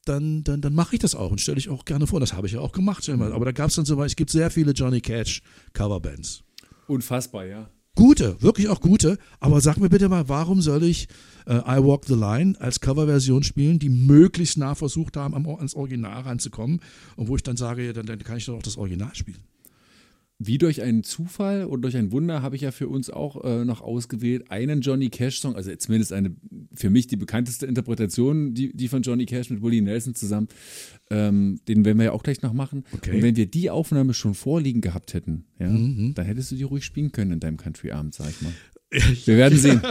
dann, 0.05 0.43
dann, 0.43 0.61
dann 0.61 0.73
mache 0.73 0.95
ich 0.95 0.99
das 0.99 1.15
auch 1.15 1.32
und 1.32 1.41
stelle 1.41 1.57
ich 1.57 1.69
auch 1.69 1.86
gerne 1.86 2.07
vor. 2.07 2.19
Das 2.19 2.34
habe 2.34 2.47
ich 2.47 2.53
ja 2.53 2.59
auch 2.59 2.71
gemacht. 2.71 3.07
Aber 3.09 3.45
da 3.45 3.51
gab 3.51 3.69
es 3.69 3.75
dann 3.75 3.86
so, 3.86 4.01
es 4.03 4.15
gibt 4.15 4.32
sehr 4.32 4.49
viele 4.49 4.71
Johnny 4.71 5.01
Cash 5.01 5.41
Coverbands. 5.73 6.43
Unfassbar, 6.88 7.45
ja. 7.45 7.69
Gute, 7.95 8.41
wirklich 8.41 8.69
auch 8.69 8.79
gute. 8.79 9.17
Aber 9.39 9.61
sag 9.61 9.77
mir 9.77 9.89
bitte 9.89 10.07
mal, 10.09 10.29
warum 10.29 10.61
soll 10.61 10.84
ich 10.84 11.07
äh, 11.45 11.55
I 11.57 11.84
Walk 11.84 12.05
the 12.05 12.15
Line 12.15 12.55
als 12.59 12.79
Coverversion 12.79 13.43
spielen, 13.43 13.79
die 13.79 13.89
möglichst 13.89 14.57
nah 14.57 14.75
versucht 14.75 15.17
haben, 15.17 15.36
am, 15.36 15.47
ans 15.47 15.75
Original 15.75 16.21
ranzukommen 16.21 16.79
und 17.17 17.27
wo 17.27 17.36
ich 17.36 17.43
dann 17.43 17.57
sage, 17.57 17.86
ja, 17.86 17.93
dann, 17.93 18.05
dann 18.05 18.19
kann 18.19 18.38
ich 18.38 18.45
doch 18.45 18.55
auch 18.55 18.63
das 18.63 18.77
Original 18.77 19.13
spielen. 19.13 19.43
Wie 20.43 20.57
durch 20.57 20.81
einen 20.81 21.03
Zufall 21.03 21.65
und 21.65 21.83
durch 21.83 21.95
ein 21.95 22.11
Wunder 22.11 22.41
habe 22.41 22.55
ich 22.55 22.63
ja 22.63 22.71
für 22.71 22.87
uns 22.87 23.11
auch 23.11 23.43
äh, 23.43 23.63
noch 23.63 23.81
ausgewählt 23.81 24.49
einen 24.49 24.81
Johnny 24.81 25.09
Cash-Song, 25.09 25.55
also 25.55 25.75
zumindest 25.75 26.13
eine 26.13 26.35
für 26.73 26.89
mich 26.89 27.05
die 27.05 27.15
bekannteste 27.15 27.67
Interpretation, 27.67 28.55
die, 28.55 28.75
die 28.75 28.87
von 28.87 29.03
Johnny 29.03 29.27
Cash 29.27 29.51
mit 29.51 29.61
Willie 29.61 29.83
Nelson 29.83 30.15
zusammen. 30.15 30.47
Ähm, 31.11 31.59
den 31.67 31.85
werden 31.85 31.99
wir 31.99 32.05
ja 32.05 32.11
auch 32.13 32.23
gleich 32.23 32.41
noch 32.41 32.53
machen. 32.53 32.85
Okay. 32.91 33.11
Und 33.11 33.21
wenn 33.21 33.35
wir 33.35 33.45
die 33.45 33.69
Aufnahme 33.69 34.15
schon 34.15 34.33
vorliegen 34.33 34.81
gehabt 34.81 35.13
hätten, 35.13 35.45
ja, 35.59 35.67
dann 35.67 36.25
hättest 36.25 36.51
du 36.51 36.55
die 36.55 36.63
ruhig 36.63 36.85
spielen 36.85 37.11
können 37.11 37.33
in 37.33 37.39
deinem 37.39 37.57
Country-Abend, 37.57 38.15
sag 38.15 38.29
ich 38.31 38.41
mal. 38.41 38.53
Wir 39.25 39.37
werden 39.37 39.57
sehen. 39.57 39.81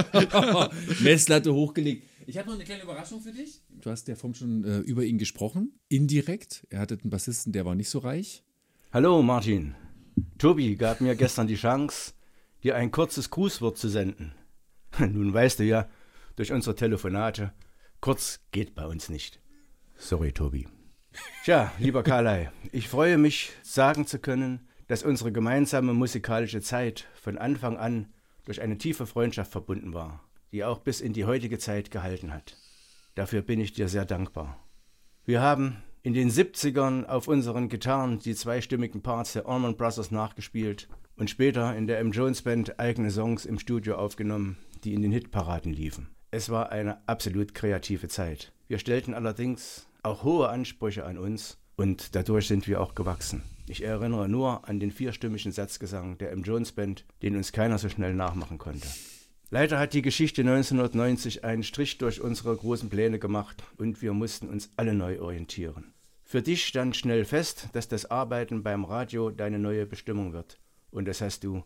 Messlatte 1.03 1.55
hochgelegt. 1.55 2.03
Ich 2.27 2.37
habe 2.39 2.49
noch 2.49 2.57
eine 2.57 2.65
kleine 2.65 2.83
Überraschung 2.83 3.21
für 3.21 3.33
dich. 3.33 3.63
Du 3.81 3.89
hast 3.89 4.09
ja 4.09 4.15
vorhin 4.15 4.35
schon 4.35 4.65
äh, 4.65 4.79
über 4.81 5.05
ihn 5.05 5.17
gesprochen, 5.17 5.73
indirekt. 5.89 6.67
Er 6.71 6.81
hatte 6.81 6.99
einen 7.01 7.11
Bassisten, 7.11 7.53
der 7.53 7.65
war 7.65 7.75
nicht 7.75 7.89
so 7.89 8.01
reich. 8.01 8.43
Hallo 8.93 9.23
Martin. 9.23 9.75
Tobi 10.39 10.77
gab 10.77 11.01
mir 11.01 11.17
gestern 11.17 11.47
die 11.47 11.57
Chance, 11.57 12.13
dir 12.63 12.77
ein 12.77 12.91
kurzes 12.91 13.31
Grußwort 13.31 13.77
zu 13.77 13.89
senden. 13.89 14.35
Nun 14.99 15.33
weißt 15.33 15.59
du 15.59 15.65
ja, 15.65 15.89
durch 16.37 16.53
unsere 16.53 16.75
Telefonate, 16.75 17.53
kurz 18.01 18.41
geht 18.51 18.75
bei 18.75 18.87
uns 18.87 19.09
nicht. 19.09 19.41
Sorry, 19.97 20.33
Tobi. 20.33 20.67
Tja, 21.45 21.73
lieber 21.79 22.03
Karlai, 22.03 22.51
ich 22.73 22.89
freue 22.89 23.19
mich, 23.19 23.53
sagen 23.63 24.07
zu 24.07 24.19
können, 24.19 24.69
dass 24.87 25.03
unsere 25.03 25.33
gemeinsame 25.33 25.93
musikalische 25.93 26.61
Zeit 26.61 27.07
von 27.15 27.39
Anfang 27.39 27.77
an 27.77 28.13
durch 28.45 28.61
eine 28.61 28.79
tiefe 28.79 29.07
Freundschaft 29.07 29.53
verbunden 29.53 29.93
war, 29.93 30.25
die 30.53 30.65
auch 30.65 30.79
bis 30.79 31.01
in 31.01 31.13
die 31.13 31.25
heutige 31.25 31.59
Zeit 31.59 31.91
gehalten 31.91 32.33
hat. 32.33 32.57
Dafür 33.15 33.43
bin 33.43 33.61
ich 33.61 33.73
dir 33.73 33.89
sehr 33.89 34.05
dankbar. 34.05 34.59
Wir 35.25 35.43
haben 35.43 35.83
in 36.03 36.15
den 36.15 36.31
70ern 36.31 37.05
auf 37.05 37.29
unseren 37.29 37.69
Gitarren 37.69 38.19
die 38.19 38.35
zweistimmigen 38.35 39.03
Parts 39.03 39.35
der 39.35 39.47
Allman 39.47 39.77
Brothers 39.77 40.11
nachgespielt 40.11 40.89
und 41.17 41.29
später 41.29 41.77
in 41.77 41.87
der 41.87 41.99
M. 41.99 42.13
Jones 42.13 42.43
Band 42.43 42.81
eigene 42.81 43.11
Songs 43.11 43.45
im 43.45 43.59
Studio 43.59 43.97
aufgenommen, 43.97 44.57
die 44.85 44.95
in 44.95 45.03
den 45.03 45.13
Hitparaden 45.13 45.73
liefen. 45.73 46.09
Es 46.31 46.49
war 46.49 46.73
eine 46.73 47.07
absolut 47.07 47.55
kreative 47.55 48.09
Zeit. 48.09 48.53
Wir 48.69 48.79
stellten 48.79 49.15
allerdings 49.15 49.89
auch 50.03 50.23
hohe 50.23 50.49
Ansprüche 50.49 51.05
an 51.05 51.19
uns 51.19 51.59
und 51.77 52.15
dadurch 52.15 52.47
sind 52.47 52.67
wir 52.67 52.81
auch 52.81 52.95
gewachsen. 52.95 53.43
Ich 53.69 53.83
erinnere 53.83 54.29
nur 54.29 54.67
an 54.69 54.81
den 54.81 54.91
vierstimmigen 54.91 55.53
Satzgesang 55.53 56.17
der 56.19 56.33
M. 56.33 56.43
Jones 56.43 56.73
Band, 56.73 57.05
den 57.23 57.37
uns 57.37 57.53
keiner 57.53 57.79
so 57.79 57.89
schnell 57.89 58.15
nachmachen 58.15 58.59
konnte. 58.59 58.89
Leider 59.53 59.81
hat 59.81 59.95
die 59.95 60.03
Geschichte 60.03 60.43
1990 60.43 61.45
einen 61.45 61.65
Strich 61.65 61.99
durch 61.99 62.21
unsere 62.21 62.57
großen 62.57 62.89
Pläne 62.89 63.19
gemacht 63.19 63.65
und 63.79 64.01
wir 64.01 64.13
mussten 64.13 64.49
uns 64.49 64.71
alle 64.77 64.95
neu 64.95 65.21
orientieren. 65.21 65.93
Für 66.23 66.41
dich 66.41 66.65
stand 66.65 66.95
schnell 66.95 67.25
fest, 67.25 67.69
dass 67.73 67.89
das 67.89 68.09
Arbeiten 68.09 68.63
beim 68.63 68.85
Radio 68.85 69.31
deine 69.31 69.59
neue 69.59 69.87
Bestimmung 69.87 70.33
wird. 70.33 70.61
Und 70.93 71.09
das 71.09 71.21
hast 71.21 71.43
du 71.43 71.65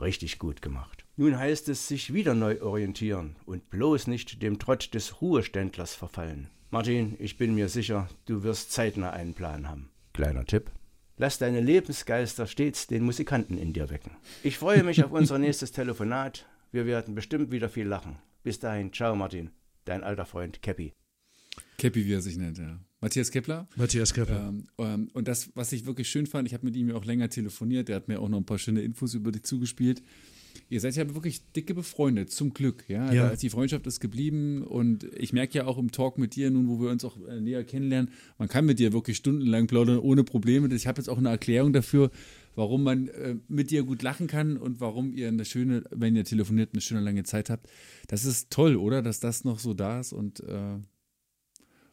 richtig 0.00 0.38
gut 0.38 0.62
gemacht. 0.62 1.04
Nun 1.16 1.36
heißt 1.36 1.68
es 1.68 1.88
sich 1.88 2.14
wieder 2.14 2.34
neu 2.34 2.62
orientieren 2.62 3.34
und 3.46 3.68
bloß 3.68 4.06
nicht 4.06 4.40
dem 4.40 4.60
Trott 4.60 4.94
des 4.94 5.20
Ruheständlers 5.20 5.96
verfallen. 5.96 6.50
Martin, 6.70 7.16
ich 7.18 7.36
bin 7.36 7.56
mir 7.56 7.68
sicher, 7.68 8.08
du 8.26 8.44
wirst 8.44 8.70
zeitnah 8.70 9.10
einen 9.10 9.34
Plan 9.34 9.68
haben. 9.68 9.90
Kleiner 10.12 10.44
Tipp. 10.44 10.70
Lass 11.16 11.38
deine 11.38 11.60
Lebensgeister 11.60 12.46
stets 12.46 12.86
den 12.86 13.02
Musikanten 13.02 13.58
in 13.58 13.72
dir 13.72 13.90
wecken. 13.90 14.12
Ich 14.44 14.56
freue 14.58 14.84
mich 14.84 15.02
auf 15.02 15.10
unser 15.10 15.38
nächstes 15.40 15.72
Telefonat. 15.72 16.46
Wir 16.74 16.86
werden 16.86 17.14
bestimmt 17.14 17.52
wieder 17.52 17.68
viel 17.68 17.86
lachen. 17.86 18.16
Bis 18.42 18.58
dahin, 18.58 18.92
ciao 18.92 19.14
Martin, 19.14 19.50
dein 19.84 20.02
alter 20.02 20.26
Freund 20.26 20.60
Cappy. 20.60 20.92
Cappy, 21.78 22.04
wie 22.04 22.12
er 22.12 22.20
sich 22.20 22.36
nennt, 22.36 22.58
ja. 22.58 22.80
Matthias 23.00 23.30
Kepler. 23.30 23.68
Matthias 23.76 24.12
Kepler. 24.12 24.48
Ähm, 24.48 24.66
ähm, 24.78 25.08
und 25.12 25.28
das, 25.28 25.50
was 25.54 25.72
ich 25.72 25.86
wirklich 25.86 26.08
schön 26.08 26.26
fand, 26.26 26.48
ich 26.48 26.52
habe 26.52 26.66
mit 26.66 26.74
ihm 26.74 26.88
ja 26.88 26.96
auch 26.96 27.04
länger 27.04 27.28
telefoniert, 27.28 27.86
der 27.86 27.94
hat 27.94 28.08
mir 28.08 28.18
auch 28.18 28.28
noch 28.28 28.38
ein 28.38 28.44
paar 28.44 28.58
schöne 28.58 28.82
Infos 28.82 29.14
über 29.14 29.30
dich 29.30 29.44
zugespielt. 29.44 30.02
Ihr 30.68 30.80
seid 30.80 30.96
ja 30.96 31.14
wirklich 31.14 31.52
dicke 31.52 31.74
befreundet, 31.74 32.32
zum 32.32 32.52
Glück, 32.54 32.84
ja. 32.88 33.12
Ja. 33.12 33.26
Da 33.26 33.30
ist 33.30 33.44
die 33.44 33.50
Freundschaft 33.50 33.86
ist 33.86 34.00
geblieben 34.00 34.64
und 34.64 35.04
ich 35.16 35.32
merke 35.32 35.56
ja 35.58 35.66
auch 35.66 35.78
im 35.78 35.92
Talk 35.92 36.18
mit 36.18 36.34
dir, 36.34 36.50
nun 36.50 36.66
wo 36.66 36.80
wir 36.80 36.90
uns 36.90 37.04
auch 37.04 37.16
äh, 37.28 37.40
näher 37.40 37.62
kennenlernen, 37.62 38.10
man 38.36 38.48
kann 38.48 38.66
mit 38.66 38.80
dir 38.80 38.92
wirklich 38.92 39.16
stundenlang 39.16 39.68
plaudern 39.68 39.98
ohne 39.98 40.24
Probleme. 40.24 40.74
Ich 40.74 40.88
habe 40.88 41.00
jetzt 41.00 41.08
auch 41.08 41.18
eine 41.18 41.28
Erklärung 41.28 41.72
dafür, 41.72 42.10
warum 42.54 42.82
man 42.82 43.08
äh, 43.08 43.36
mit 43.48 43.70
dir 43.70 43.82
gut 43.82 44.02
lachen 44.02 44.26
kann 44.26 44.56
und 44.56 44.80
warum 44.80 45.12
ihr 45.12 45.28
eine 45.28 45.44
schöne, 45.44 45.84
wenn 45.90 46.16
ihr 46.16 46.24
telefoniert, 46.24 46.70
eine 46.72 46.80
schöne 46.80 47.00
lange 47.00 47.24
Zeit 47.24 47.50
habt. 47.50 47.68
Das 48.08 48.24
ist 48.24 48.50
toll, 48.50 48.76
oder? 48.76 49.02
Dass 49.02 49.20
das 49.20 49.44
noch 49.44 49.58
so 49.58 49.74
da 49.74 50.00
ist 50.00 50.12
und 50.12 50.40
äh, 50.40 50.78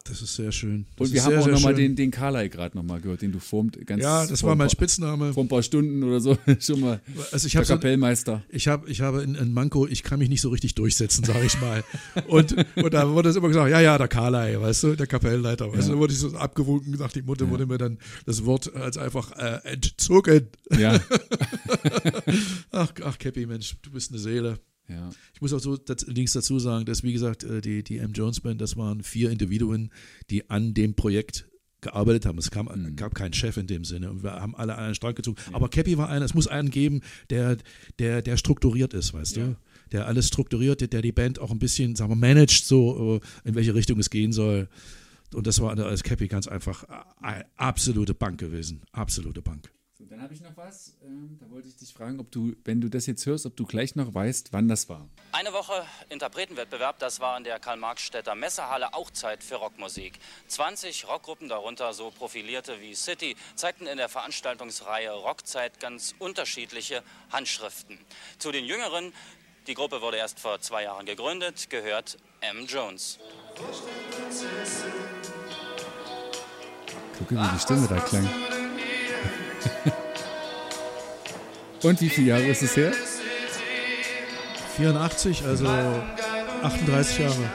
Das 0.03 0.21
ist 0.21 0.35
sehr 0.35 0.51
schön. 0.51 0.85
Das 0.95 1.07
und 1.07 1.13
wir 1.13 1.23
haben 1.23 1.31
sehr, 1.31 1.41
auch 1.41 1.47
nochmal 1.47 1.75
den, 1.75 1.95
den 1.95 2.11
Carlyle 2.11 2.49
gerade 2.49 2.75
nochmal 2.75 3.01
gehört, 3.01 3.21
den 3.21 3.31
du 3.31 3.39
formt 3.39 3.85
ganz 3.85 4.01
Ja, 4.01 4.25
das 4.25 4.43
war 4.43 4.55
mein 4.55 4.69
Spitzname. 4.69 5.33
Vor 5.33 5.43
ein 5.43 5.47
paar 5.47 5.63
Stunden 5.63 6.03
oder 6.03 6.19
so 6.19 6.37
schon 6.59 6.79
mal. 6.79 7.01
Also 7.31 7.47
ich 7.47 7.53
der 7.53 7.59
habe 7.59 7.65
so, 7.65 7.73
Kapellmeister. 7.75 8.43
ich 8.49 8.67
habe 8.67 8.89
ich 8.89 9.01
habe 9.01 9.21
in, 9.23 9.35
in 9.35 9.53
Manko, 9.53 9.87
ich 9.87 10.03
kann 10.03 10.19
mich 10.19 10.29
nicht 10.29 10.41
so 10.41 10.49
richtig 10.49 10.75
durchsetzen, 10.75 11.23
sage 11.23 11.45
ich 11.45 11.59
mal. 11.61 11.83
Und, 12.27 12.55
und 12.75 12.93
da 12.93 13.09
wurde 13.09 13.29
es 13.29 13.35
immer 13.35 13.47
gesagt, 13.47 13.69
ja, 13.69 13.79
ja, 13.79 13.97
der 13.97 14.07
Karlai, 14.07 14.59
weißt 14.59 14.83
du, 14.83 14.95
der 14.95 15.07
Kapellenleiter, 15.07 15.71
weißt 15.71 15.89
du, 15.89 15.93
da 15.93 15.97
wurde 15.97 16.13
ich 16.13 16.19
so 16.19 16.35
abgewunken, 16.35 16.93
nach 16.93 17.11
die 17.11 17.21
Mutter 17.21 17.49
wurde 17.49 17.65
mir 17.65 17.77
dann 17.77 17.97
das 18.25 18.45
Wort 18.45 18.73
als 18.75 18.97
einfach 18.97 19.31
äh, 19.37 19.59
entzogen. 19.63 20.47
Ja. 20.77 20.99
Ach, 22.71 22.91
ach, 23.03 23.17
Cappy, 23.17 23.45
Mensch, 23.45 23.75
du 23.81 23.91
bist 23.91 24.11
eine 24.11 24.19
Seele. 24.19 24.59
Ja. 24.91 25.09
Ich 25.33 25.41
muss 25.41 25.53
auch 25.53 25.59
so 25.59 25.77
das, 25.77 26.05
links 26.07 26.33
dazu 26.33 26.59
sagen, 26.59 26.85
dass, 26.85 27.03
wie 27.03 27.13
gesagt, 27.13 27.43
äh, 27.43 27.61
die, 27.61 27.83
die 27.83 27.97
M. 27.97 28.13
Jones 28.13 28.39
Band, 28.41 28.61
das 28.61 28.77
waren 28.77 29.01
vier 29.03 29.31
Individuen, 29.31 29.91
die 30.29 30.49
an 30.49 30.73
dem 30.73 30.95
Projekt 30.95 31.47
gearbeitet 31.81 32.25
haben. 32.25 32.37
Es 32.37 32.51
kam, 32.51 32.67
Mhm. 32.67 32.95
gab 32.95 33.15
keinen 33.15 33.33
Chef 33.33 33.57
in 33.57 33.67
dem 33.67 33.83
Sinne 33.83 34.11
und 34.11 34.23
wir 34.23 34.33
haben 34.33 34.55
alle 34.55 34.77
einen 34.77 34.93
Strang 34.95 35.15
gezogen. 35.15 35.37
Aber 35.51 35.67
Cappy 35.67 35.97
war 35.97 36.09
einer, 36.09 36.25
es 36.25 36.33
muss 36.35 36.47
einen 36.47 36.69
geben, 36.69 37.01
der, 37.29 37.57
der, 37.97 38.21
der 38.21 38.37
strukturiert 38.37 38.93
ist, 38.93 39.13
weißt 39.13 39.37
du? 39.37 39.57
Der 39.91 40.05
alles 40.07 40.27
strukturiert, 40.27 40.79
der, 40.81 40.87
der 40.87 41.01
die 41.01 41.11
Band 41.11 41.39
auch 41.39 41.51
ein 41.51 41.59
bisschen, 41.59 41.95
sagen 41.95 42.11
wir, 42.11 42.15
managt, 42.15 42.65
so 42.65 43.19
äh, 43.45 43.47
in 43.49 43.55
welche 43.55 43.73
Richtung 43.73 43.99
es 43.99 44.09
gehen 44.09 44.31
soll. 44.31 44.69
Und 45.33 45.47
das 45.47 45.59
war 45.59 45.77
als 45.77 46.03
Cappy 46.03 46.27
ganz 46.27 46.47
einfach 46.47 46.83
äh, 47.23 47.43
absolute 47.57 48.13
Bank 48.13 48.39
gewesen. 48.39 48.83
Absolute 48.91 49.41
Bank. 49.41 49.71
So, 50.01 50.07
dann 50.07 50.21
habe 50.23 50.33
ich 50.33 50.41
noch 50.41 50.57
was. 50.57 50.95
Ähm, 51.03 51.37
da 51.39 51.47
wollte 51.51 51.67
ich 51.67 51.75
dich 51.75 51.93
fragen, 51.93 52.19
ob 52.19 52.31
du, 52.31 52.55
wenn 52.65 52.81
du 52.81 52.89
das 52.89 53.05
jetzt 53.05 53.23
hörst, 53.27 53.45
ob 53.45 53.55
du 53.55 53.65
gleich 53.65 53.95
noch 53.95 54.15
weißt, 54.15 54.51
wann 54.51 54.67
das 54.67 54.89
war. 54.89 55.07
Eine 55.31 55.53
Woche 55.53 55.85
Interpretenwettbewerb, 56.09 56.97
das 56.97 57.19
war 57.19 57.37
in 57.37 57.43
der 57.43 57.59
Karl-Marx-Städter 57.59 58.33
Messehalle 58.33 58.95
auch 58.95 59.11
Zeit 59.11 59.43
für 59.43 59.57
Rockmusik. 59.57 60.17
20 60.47 61.07
Rockgruppen, 61.07 61.49
darunter 61.49 61.93
so 61.93 62.09
profilierte 62.09 62.81
wie 62.81 62.95
City, 62.95 63.35
zeigten 63.53 63.85
in 63.85 63.97
der 63.97 64.09
Veranstaltungsreihe 64.09 65.11
Rockzeit 65.11 65.79
ganz 65.79 66.15
unterschiedliche 66.17 67.03
Handschriften. 67.29 67.99
Zu 68.39 68.51
den 68.51 68.65
jüngeren, 68.65 69.13
die 69.67 69.75
Gruppe 69.75 70.01
wurde 70.01 70.17
erst 70.17 70.39
vor 70.39 70.59
zwei 70.61 70.83
Jahren 70.83 71.05
gegründet, 71.05 71.69
gehört 71.69 72.17
M. 72.39 72.65
Jones. 72.65 73.19
Gucke, 77.19 77.35
wie 77.35 77.49
die 77.53 77.59
Stimme 77.59 77.87
da 77.87 77.99
klang. 77.99 78.27
Und 81.83 81.99
wie 81.99 82.09
viele 82.09 82.27
Jahre 82.27 82.47
ist 82.47 82.61
es 82.61 82.77
her? 82.77 82.93
84, 84.77 85.43
also 85.45 85.65
38 85.65 87.19
Jahre. 87.19 87.49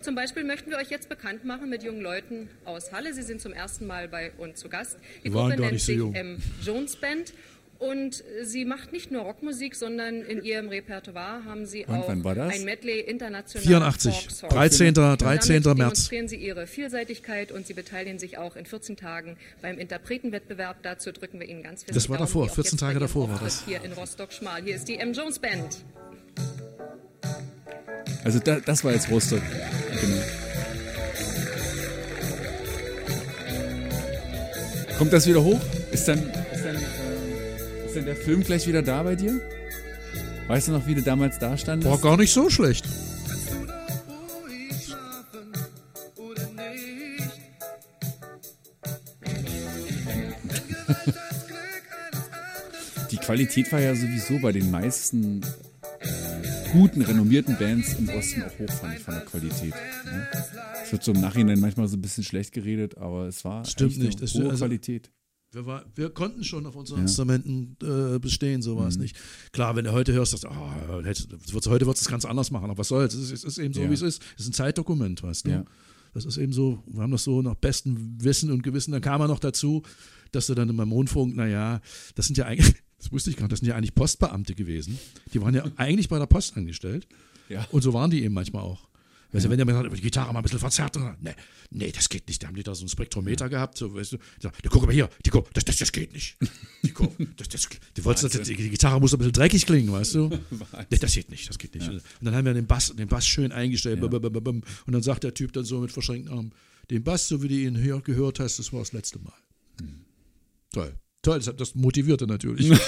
Zum 0.00 0.14
Beispiel 0.14 0.44
möchten 0.44 0.70
wir 0.70 0.78
euch 0.78 0.90
jetzt 0.90 1.08
bekannt 1.08 1.44
machen 1.44 1.68
mit 1.70 1.82
jungen 1.82 2.00
Leuten 2.00 2.48
aus 2.64 2.92
Halle. 2.92 3.14
Sie 3.14 3.22
sind 3.22 3.40
zum 3.40 3.52
ersten 3.52 3.86
Mal 3.86 4.08
bei 4.08 4.32
uns 4.38 4.60
zu 4.60 4.68
Gast. 4.68 4.98
Die 5.20 5.24
Wir 5.24 5.34
waren 5.34 5.50
Gruppe 5.50 5.56
gar 5.56 5.60
nennt 5.62 5.72
nicht 5.74 5.82
so 5.82 5.92
sich 5.92 5.96
jung. 5.96 6.14
M. 6.14 6.42
Jones 6.62 6.96
Band. 6.96 7.32
Und 7.90 8.24
sie 8.42 8.64
macht 8.64 8.92
nicht 8.92 9.10
nur 9.10 9.22
Rockmusik, 9.22 9.74
sondern 9.74 10.22
in 10.22 10.42
ihrem 10.42 10.68
Repertoire 10.68 11.44
haben 11.44 11.66
sie 11.66 11.84
Und 11.84 11.94
auch 11.94 12.08
wann 12.08 12.24
war 12.24 12.34
das? 12.34 12.54
ein 12.54 12.64
Medley 12.64 13.00
internationaler 13.00 13.92
84, 13.92 14.14
Folk-Songs. 14.14 14.54
13. 14.54 14.94
13. 14.94 15.18
Damit 15.62 15.64
März. 15.64 15.76
demonstrieren 15.76 16.28
sie 16.28 16.36
ihre 16.36 16.66
Vielseitigkeit 16.66 17.52
und 17.52 17.66
sie 17.66 17.74
beteiligen 17.74 18.18
sich 18.18 18.38
auch 18.38 18.56
in 18.56 18.64
14 18.64 18.96
Tagen 18.96 19.36
beim 19.60 19.78
Interpretenwettbewerb. 19.78 20.78
Dazu 20.82 21.12
drücken 21.12 21.40
wir 21.40 21.48
ihnen 21.48 21.62
ganz 21.62 21.82
fest 21.82 21.94
Das 21.94 22.08
war 22.08 22.16
Daumen, 22.16 22.26
davor, 22.26 22.46
wie 22.46 22.50
auch 22.50 22.54
14 22.54 22.72
jetzt 22.72 22.80
bei 22.80 22.86
Tage 22.86 23.00
davor 23.00 23.28
war 23.28 23.38
das. 23.38 23.64
Hier 23.66 23.82
in 23.82 23.92
Rostock-Schmal. 23.92 24.62
Hier 24.62 24.76
ist 24.76 24.88
die 24.88 24.96
M. 24.96 25.12
Jones 25.12 25.38
Band. 25.38 25.84
Also 28.24 28.38
da, 28.38 28.60
das 28.60 28.82
war 28.82 28.92
jetzt 28.92 29.10
Rostock. 29.10 29.42
Genau. 30.00 30.22
Kommt 34.96 35.12
das 35.12 35.26
wieder 35.26 35.42
hoch? 35.42 35.60
Ist 35.92 36.08
dann, 36.08 36.18
ist, 36.52 36.64
dann, 36.64 36.76
ist 37.94 37.98
dann 37.98 38.06
der 38.06 38.16
Film 38.16 38.42
gleich 38.42 38.66
wieder 38.66 38.82
da 38.82 39.04
bei 39.04 39.14
dir? 39.14 39.40
Weißt 40.48 40.66
du 40.66 40.72
noch, 40.72 40.84
wie 40.88 40.96
du 40.96 41.02
damals 41.02 41.38
da 41.38 41.56
standest? 41.56 41.88
War 41.88 41.98
gar 41.98 42.16
nicht 42.16 42.32
so 42.32 42.50
schlecht. 42.50 42.84
Die 53.10 53.16
Qualität 53.16 53.70
war 53.72 53.80
ja 53.80 53.94
sowieso 53.94 54.38
bei 54.40 54.52
den 54.52 54.70
meisten 54.70 55.42
äh, 56.00 56.08
guten, 56.72 57.02
renommierten 57.02 57.56
Bands 57.58 57.94
im 57.98 58.08
Osten 58.08 58.42
auch 58.42 58.58
hoch, 58.58 58.70
fand 58.72 58.94
ich, 58.96 59.00
von 59.02 59.14
der 59.14 59.24
Qualität. 59.24 59.74
Ne? 60.04 60.26
Es 60.82 60.92
wird 60.92 61.02
so 61.04 61.12
im 61.12 61.20
Nachhinein 61.20 61.60
manchmal 61.60 61.86
so 61.88 61.96
ein 61.96 62.02
bisschen 62.02 62.24
schlecht 62.24 62.52
geredet, 62.52 62.98
aber 62.98 63.26
es 63.28 63.44
war 63.44 63.64
Stimmt 63.64 63.92
echt 63.92 64.00
eine 64.00 64.08
nicht. 64.08 64.20
Es- 64.22 64.34
hohe 64.34 64.50
also- 64.50 64.64
Qualität. 64.64 65.10
Wir, 65.54 65.66
war, 65.66 65.84
wir 65.94 66.10
konnten 66.10 66.42
schon 66.44 66.66
auf 66.66 66.74
unseren 66.76 66.98
Ja. 66.98 67.02
Instrumenten 67.02 67.76
äh, 67.82 68.18
bestehen, 68.18 68.60
so 68.62 68.74
Mhm. 68.74 68.78
war 68.80 68.88
es 68.88 68.96
nicht. 68.98 69.16
Klar, 69.52 69.76
wenn 69.76 69.84
du 69.84 69.92
heute 69.92 70.12
hörst, 70.12 70.32
dass, 70.32 70.44
oh, 70.44 71.02
hätte- 71.04 71.28
das 71.28 71.52
wird's- 71.52 71.68
heute 71.68 71.86
wird 71.86 71.96
es 71.96 72.06
ganz 72.06 72.24
anders 72.24 72.50
machen, 72.50 72.64
aber 72.64 72.78
was 72.78 72.88
soll's, 72.88 73.14
es 73.14 73.30
ist, 73.30 73.32
es 73.32 73.44
ist 73.44 73.58
eben 73.58 73.72
so, 73.72 73.80
Ja. 73.82 73.90
wie 73.90 73.94
es 73.94 74.02
ist. 74.02 74.22
Es 74.36 74.42
ist 74.44 74.50
ein 74.50 74.52
Zeitdokument, 74.52 75.22
weißt 75.22 75.46
du. 75.46 75.50
Ja. 75.50 75.64
Das 76.12 76.24
ist 76.24 76.36
eben 76.38 76.52
so, 76.52 76.82
wir 76.86 77.02
haben 77.02 77.10
das 77.12 77.24
so 77.24 77.42
nach 77.42 77.54
bestem 77.56 78.16
Wissen 78.22 78.50
und 78.52 78.62
Gewissen. 78.62 78.92
Dann 78.92 79.00
kam 79.00 79.20
er 79.20 79.28
noch 79.28 79.38
dazu, 79.40 79.82
dass 80.32 80.46
du 80.46 80.54
dann 80.54 80.76
beim 80.76 80.92
Rundfunk, 80.92 81.34
naja, 81.36 81.80
das 82.14 82.26
sind 82.26 82.36
ja 82.38 82.46
eigentlich, 82.46 82.74
das 82.98 83.10
wusste 83.12 83.30
ich 83.30 83.36
gar 83.36 83.44
nicht, 83.44 83.52
das 83.52 83.60
sind 83.60 83.68
ja 83.68 83.74
eigentlich 83.76 83.94
Postbeamte 83.94 84.54
gewesen. 84.54 84.98
Die 85.32 85.40
waren 85.40 85.54
ja 85.54 85.64
eigentlich 85.76 86.08
bei 86.08 86.18
der 86.18 86.26
Post 86.26 86.56
angestellt. 86.56 87.06
Ja. 87.48 87.66
Und 87.70 87.82
so 87.82 87.92
waren 87.92 88.10
die 88.10 88.22
eben 88.22 88.34
manchmal 88.34 88.62
auch. 88.62 88.88
Weißt 89.34 89.46
du, 89.46 89.50
wenn 89.50 89.56
der 89.56 89.66
mir 89.66 89.72
sagt, 89.72 89.96
die 89.96 90.00
Gitarre 90.00 90.32
mal 90.32 90.38
ein 90.38 90.42
bisschen 90.44 90.60
verzerrt, 90.60 90.94
dann, 90.94 91.16
nee, 91.20 91.34
nee, 91.70 91.90
das 91.90 92.08
geht 92.08 92.28
nicht. 92.28 92.40
Da 92.40 92.46
haben 92.46 92.54
die 92.54 92.62
da 92.62 92.72
so 92.72 92.84
ein 92.84 92.88
Spektrometer 92.88 93.48
gehabt, 93.48 93.76
so, 93.76 93.92
weißt 93.92 94.12
du, 94.12 94.18
sagen, 94.38 94.54
guck 94.70 94.86
mal 94.86 94.92
hier, 94.92 95.10
Tico, 95.24 95.44
das, 95.52 95.64
das, 95.64 95.76
das 95.78 95.90
geht 95.90 96.12
nicht. 96.12 96.36
Tico, 96.82 97.12
das, 97.36 97.48
das, 97.48 97.68
die, 97.96 98.04
wollten, 98.04 98.28
das, 98.28 98.42
die, 98.42 98.54
die 98.54 98.70
Gitarre 98.70 99.00
muss 99.00 99.12
ein 99.12 99.18
bisschen 99.18 99.32
dreckig 99.32 99.66
klingen, 99.66 99.90
weißt 99.90 100.14
du? 100.14 100.30
Nee, 100.90 100.98
das 100.98 101.14
geht 101.14 101.30
nicht, 101.30 101.48
das 101.48 101.58
geht 101.58 101.74
nicht. 101.74 101.88
Und 101.88 102.02
dann 102.20 102.34
haben 102.34 102.44
wir 102.44 102.54
den 102.54 102.66
Bass, 102.66 102.94
den 102.94 103.08
Bass 103.08 103.26
schön 103.26 103.50
eingestellt, 103.50 104.00
bum. 104.00 104.62
und 104.86 104.92
dann 104.92 105.02
sagt 105.02 105.24
der 105.24 105.34
Typ 105.34 105.52
dann 105.52 105.64
so 105.64 105.80
mit 105.80 105.90
verschränkten 105.90 106.32
Armen, 106.32 106.52
den 106.90 107.02
Bass, 107.02 107.26
so 107.26 107.42
wie 107.42 107.48
du 107.48 107.54
ihn 107.54 107.76
hier 107.76 108.00
gehört 108.02 108.38
hast, 108.38 108.60
das 108.60 108.72
war 108.72 108.80
das 108.80 108.92
letzte 108.92 109.18
Mal. 109.18 109.32
Toll. 110.72 110.94
Toll, 111.22 111.40
das, 111.40 111.56
das 111.56 111.74
motivierte 111.74 112.28
natürlich. 112.28 112.70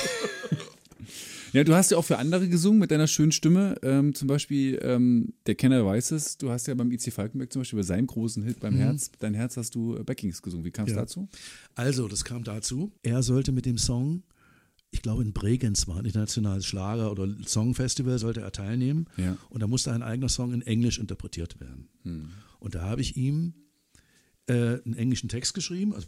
Ja, 1.57 1.65
du 1.65 1.75
hast 1.75 1.91
ja 1.91 1.97
auch 1.97 2.05
für 2.05 2.19
andere 2.19 2.51
gesungen 2.51 2.79
mit 2.81 2.91
deiner 2.91 3.07
schönen 3.07 3.33
Stimme. 3.33 3.77
Ähm, 3.83 4.15
zum 4.15 4.29
Beispiel 4.29 4.79
ähm, 4.83 5.33
der 5.47 5.55
Kenner 5.55 5.87
weiß 5.87 6.11
es. 6.11 6.37
Du 6.37 6.51
hast 6.51 6.67
ja 6.67 6.75
beim 6.75 6.93
IC 6.93 7.11
Falkenberg 7.11 7.51
zum 7.51 7.61
Beispiel 7.63 7.79
bei 7.79 7.83
seinem 7.83 8.07
großen 8.07 8.43
Hit 8.43 8.61
beim 8.61 8.77
Herz, 8.77 9.11
dein 9.21 9.33
Herz 9.33 9.57
hast 9.57 9.75
du 9.75 9.97
äh, 9.97 10.03
Backings 10.03 10.43
gesungen. 10.43 10.67
Wie 10.67 10.71
kam 10.71 10.85
es 10.85 10.91
Mhm. 10.93 10.97
Ja. 10.97 11.01
dazu? 11.03 11.29
Also, 11.75 12.09
das 12.09 12.27
kam 12.27 12.45
dazu. 12.45 12.93
Er 13.03 13.23
sollte 13.23 13.53
mit 13.53 13.65
dem 13.65 13.79
Song, 13.79 14.23
ich 14.91 15.01
glaube 15.01 15.23
in 15.23 15.33
Bregenz 15.33 15.89
war 15.89 15.97
ein 15.99 16.05
internationales 16.05 16.67
Schlager- 16.67 17.11
oder 17.11 17.27
Songfestival, 17.47 18.19
sollte 18.19 18.43
er 18.43 18.53
teilnehmen. 18.53 19.07
Ja. 19.17 19.39
Und 19.49 19.63
da 19.63 19.67
musste 19.67 19.93
ein 19.95 20.03
eigener 20.03 20.29
Song 20.29 20.53
in 20.53 20.61
Englisch 20.61 20.99
interpretiert 20.99 21.59
werden. 21.59 21.89
Und 22.61 22.75
da 22.75 22.83
habe 22.83 23.01
ich 23.01 23.17
ihm 23.17 23.55
äh, 24.47 24.53
einen 24.85 24.93
englischen 24.95 25.31
Text 25.31 25.55
geschrieben, 25.55 25.95
also 25.95 26.07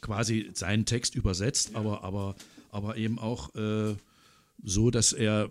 quasi 0.00 0.48
seinen 0.54 0.86
Text 0.86 1.14
übersetzt, 1.14 1.76
aber, 1.76 2.02
aber, 2.04 2.36
aber 2.70 2.96
eben 2.96 3.18
auch 3.18 3.54
äh, 3.54 3.94
so, 4.62 4.90
dass 4.90 5.12
er, 5.12 5.48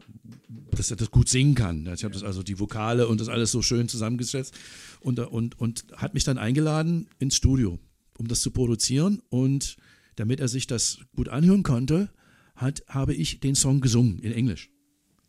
dass 0.72 0.92
er 0.92 0.98
das 0.98 1.12
gut 1.12 1.30
singen 1.30 1.56
kann. 1.56 1.90
Ich 1.94 2.04
habe 2.04 2.14
das 2.14 2.24
also 2.24 2.44
die 2.44 2.60
Vokale 2.60 3.08
und 3.08 3.22
das 3.22 3.30
alles 3.30 3.52
so 3.52 3.62
schön 3.62 3.88
zusammengesetzt 3.88 4.54
und, 5.00 5.20
und, 5.20 5.60
und 5.60 5.86
hat 5.96 6.14
mich 6.14 6.24
dann 6.24 6.38
eingeladen 6.38 7.08
ins 7.20 7.36
Studio, 7.36 7.80
um 8.18 8.28
das 8.28 8.42
zu 8.42 8.52
produzieren. 8.52 9.22
Und 9.30 9.78
damit 10.16 10.40
er 10.40 10.48
sich 10.48 10.68
das 10.68 11.00
gut 11.16 11.30
anhören 11.30 11.64
konnte, 11.64 12.10
hat, 12.56 12.84
habe 12.88 13.14
ich 13.14 13.40
den 13.40 13.56
Song 13.56 13.82
gesungen 13.82 14.20
in 14.20 14.32
Englisch. 14.32 14.70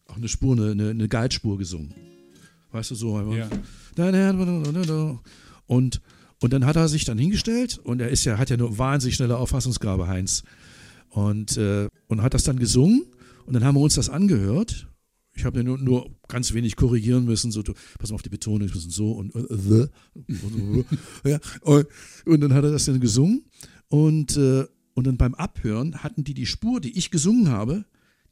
Auch 0.07 0.17
eine 0.17 0.29
Spur, 0.29 0.57
eine, 0.57 0.73
eine, 0.73 0.91
eine 0.91 1.09
Guide-Spur 1.09 1.59
gesungen. 1.59 1.95
Weißt 2.71 2.91
du, 2.91 2.95
so. 2.95 3.21
Ja. 3.33 3.49
Und, 5.67 6.01
und 6.41 6.53
dann 6.53 6.67
hat 6.67 6.77
er 6.77 6.89
sich 6.89 7.05
dann 7.05 7.19
hingestellt 7.19 7.79
und 7.79 8.01
er 8.01 8.09
ist 8.09 8.25
ja, 8.25 8.39
hat 8.39 8.51
ja 8.51 8.57
eine 8.57 8.79
wahnsinnig 8.79 9.17
schnelle 9.17 9.37
Auffassungsgabe, 9.37 10.09
Heinz. 10.09 10.43
Und, 11.11 11.57
äh, 11.57 11.89
und 12.07 12.23
hat 12.23 12.35
das 12.35 12.45
dann 12.45 12.59
gesungen 12.59 13.07
und 13.49 13.55
dann 13.55 13.65
haben 13.65 13.77
wir 13.77 13.81
uns 13.81 13.95
das 13.95 14.11
angehört. 14.11 14.89
Ich 15.35 15.45
habe 15.45 15.65
nur, 15.65 15.79
nur 15.79 16.11
ganz 16.29 16.53
wenig 16.53 16.77
korrigieren 16.77 17.25
müssen, 17.25 17.51
so, 17.51 17.63
pass 17.99 18.11
mal 18.11 18.17
auf 18.17 18.23
die 18.23 18.29
Betonung, 18.29 18.69
bisschen 18.69 18.91
so 18.91 19.13
und, 19.13 19.35
äh, 19.35 19.47
the. 19.49 20.85
ja, 21.25 21.39
und, 21.63 21.87
und 22.27 22.41
dann 22.41 22.53
hat 22.53 22.65
er 22.65 22.73
das 22.73 22.85
dann 22.85 23.01
gesungen 23.01 23.45
und, 23.89 24.37
äh, 24.37 24.67
und 24.95 25.07
dann 25.07 25.17
beim 25.17 25.35
Abhören 25.35 26.03
hatten 26.03 26.25
die 26.25 26.35
die 26.35 26.45
Spur, 26.45 26.81
die 26.81 26.99
ich 26.99 27.11
gesungen 27.11 27.49
habe, 27.49 27.85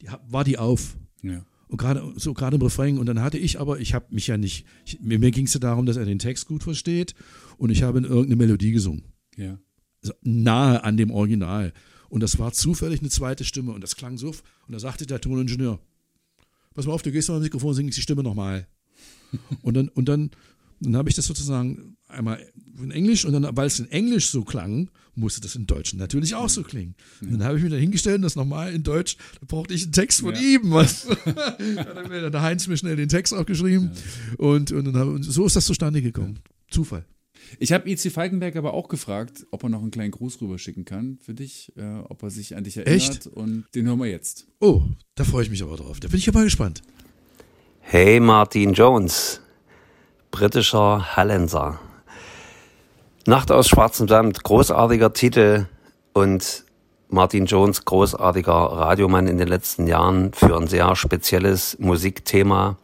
die, 0.02 0.08
war 0.28 0.44
die 0.44 0.58
auf. 0.58 0.98
Ja. 1.22 1.46
Und 1.68 1.78
gerade 1.78 2.12
so 2.16 2.34
gerade 2.34 2.56
im 2.56 2.62
Refrain. 2.62 2.98
Und 2.98 3.06
dann 3.06 3.22
hatte 3.22 3.38
ich 3.38 3.58
aber, 3.58 3.80
ich 3.80 3.94
habe 3.94 4.06
mich 4.10 4.26
ja 4.26 4.36
nicht, 4.36 4.66
ich, 4.84 5.00
mir, 5.00 5.18
mir 5.18 5.30
ging 5.30 5.46
es 5.46 5.54
ja 5.54 5.60
darum, 5.60 5.86
dass 5.86 5.96
er 5.96 6.04
den 6.04 6.18
Text 6.18 6.46
gut 6.46 6.62
versteht. 6.62 7.14
Und 7.56 7.70
ich 7.70 7.82
habe 7.82 7.98
in 7.98 8.04
irgendeine 8.04 8.36
Melodie 8.36 8.72
gesungen. 8.72 9.04
Ja. 9.36 9.58
Also 10.02 10.14
nahe 10.22 10.84
an 10.84 10.96
dem 10.96 11.10
Original. 11.10 11.72
Und 12.16 12.22
das 12.22 12.38
war 12.38 12.50
zufällig 12.50 13.00
eine 13.00 13.10
zweite 13.10 13.44
Stimme. 13.44 13.72
Und 13.72 13.82
das 13.82 13.94
klang 13.94 14.16
so. 14.16 14.28
Und 14.28 14.72
da 14.72 14.78
sagte 14.78 15.04
der 15.04 15.20
Toningenieur, 15.20 15.78
pass 16.72 16.86
mal 16.86 16.94
auf, 16.94 17.02
du 17.02 17.12
gehst 17.12 17.28
mal 17.28 17.36
am 17.36 17.42
Mikrofon, 17.42 17.74
singst 17.74 17.98
die 17.98 18.00
Stimme 18.00 18.22
nochmal. 18.22 18.66
und 19.60 19.74
dann, 19.74 19.88
und 19.88 20.08
dann, 20.08 20.30
dann 20.80 20.96
habe 20.96 21.10
ich 21.10 21.14
das 21.14 21.26
sozusagen 21.26 21.98
einmal 22.08 22.40
in 22.82 22.90
Englisch 22.90 23.26
und 23.26 23.34
dann, 23.34 23.54
weil 23.54 23.66
es 23.66 23.80
in 23.80 23.90
Englisch 23.90 24.30
so 24.30 24.44
klang, 24.44 24.88
musste 25.14 25.42
das 25.42 25.56
in 25.56 25.66
Deutsch 25.66 25.92
natürlich 25.92 26.34
auch 26.34 26.48
so 26.48 26.62
klingen. 26.62 26.94
Und 27.20 27.32
dann 27.32 27.44
habe 27.44 27.58
ich 27.58 27.62
mich 27.62 27.70
da 27.70 27.76
hingestellt 27.76 28.16
und 28.16 28.22
das 28.22 28.34
nochmal 28.34 28.72
in 28.72 28.82
Deutsch, 28.82 29.18
da 29.38 29.46
brauchte 29.46 29.74
ich 29.74 29.82
einen 29.82 29.92
Text 29.92 30.20
von 30.20 30.34
Ja. 30.34 30.40
ihm. 30.40 30.70
Was? 30.70 31.06
dann 31.26 31.76
hat 31.76 32.08
mir 32.08 32.30
der 32.30 32.40
Heinz 32.40 32.66
mir 32.66 32.78
schnell 32.78 32.96
den 32.96 33.10
Text 33.10 33.34
aufgeschrieben 33.34 33.90
und, 34.38 34.72
und, 34.72 34.90
dann, 34.90 35.08
und 35.16 35.22
so 35.22 35.44
ist 35.44 35.54
das 35.54 35.66
zustande 35.66 36.00
gekommen. 36.00 36.38
Zufall. 36.70 37.04
Ich 37.58 37.72
habe 37.72 37.88
IC 37.88 38.12
Falkenberg 38.12 38.56
aber 38.56 38.74
auch 38.74 38.88
gefragt, 38.88 39.46
ob 39.50 39.62
er 39.62 39.68
noch 39.68 39.80
einen 39.80 39.90
kleinen 39.90 40.10
Gruß 40.10 40.40
rüberschicken 40.40 40.84
kann 40.84 41.18
für 41.22 41.34
dich, 41.34 41.72
äh, 41.76 42.00
ob 42.08 42.22
er 42.22 42.30
sich 42.30 42.56
an 42.56 42.64
dich 42.64 42.76
erinnert. 42.76 42.96
Echt? 42.96 43.26
Und 43.26 43.66
den 43.74 43.86
hören 43.86 43.98
wir 43.98 44.06
jetzt. 44.06 44.46
Oh, 44.60 44.82
da 45.14 45.24
freue 45.24 45.42
ich 45.42 45.50
mich 45.50 45.62
aber 45.62 45.76
drauf. 45.76 46.00
Da 46.00 46.08
bin 46.08 46.18
ich 46.18 46.28
aber 46.28 46.42
gespannt. 46.42 46.82
Hey 47.80 48.20
Martin 48.20 48.72
Jones, 48.72 49.40
britischer 50.30 51.16
Hallenser. 51.16 51.78
Nacht 53.26 53.50
aus 53.50 53.68
schwarzem 53.68 54.08
Samt, 54.08 54.42
großartiger 54.42 55.12
Titel 55.12 55.66
und 56.12 56.64
Martin 57.08 57.46
Jones, 57.46 57.84
großartiger 57.84 58.52
Radiomann 58.52 59.28
in 59.28 59.38
den 59.38 59.48
letzten 59.48 59.86
Jahren 59.86 60.32
für 60.32 60.56
ein 60.56 60.66
sehr 60.66 60.96
spezielles 60.96 61.78
Musikthema. 61.78 62.76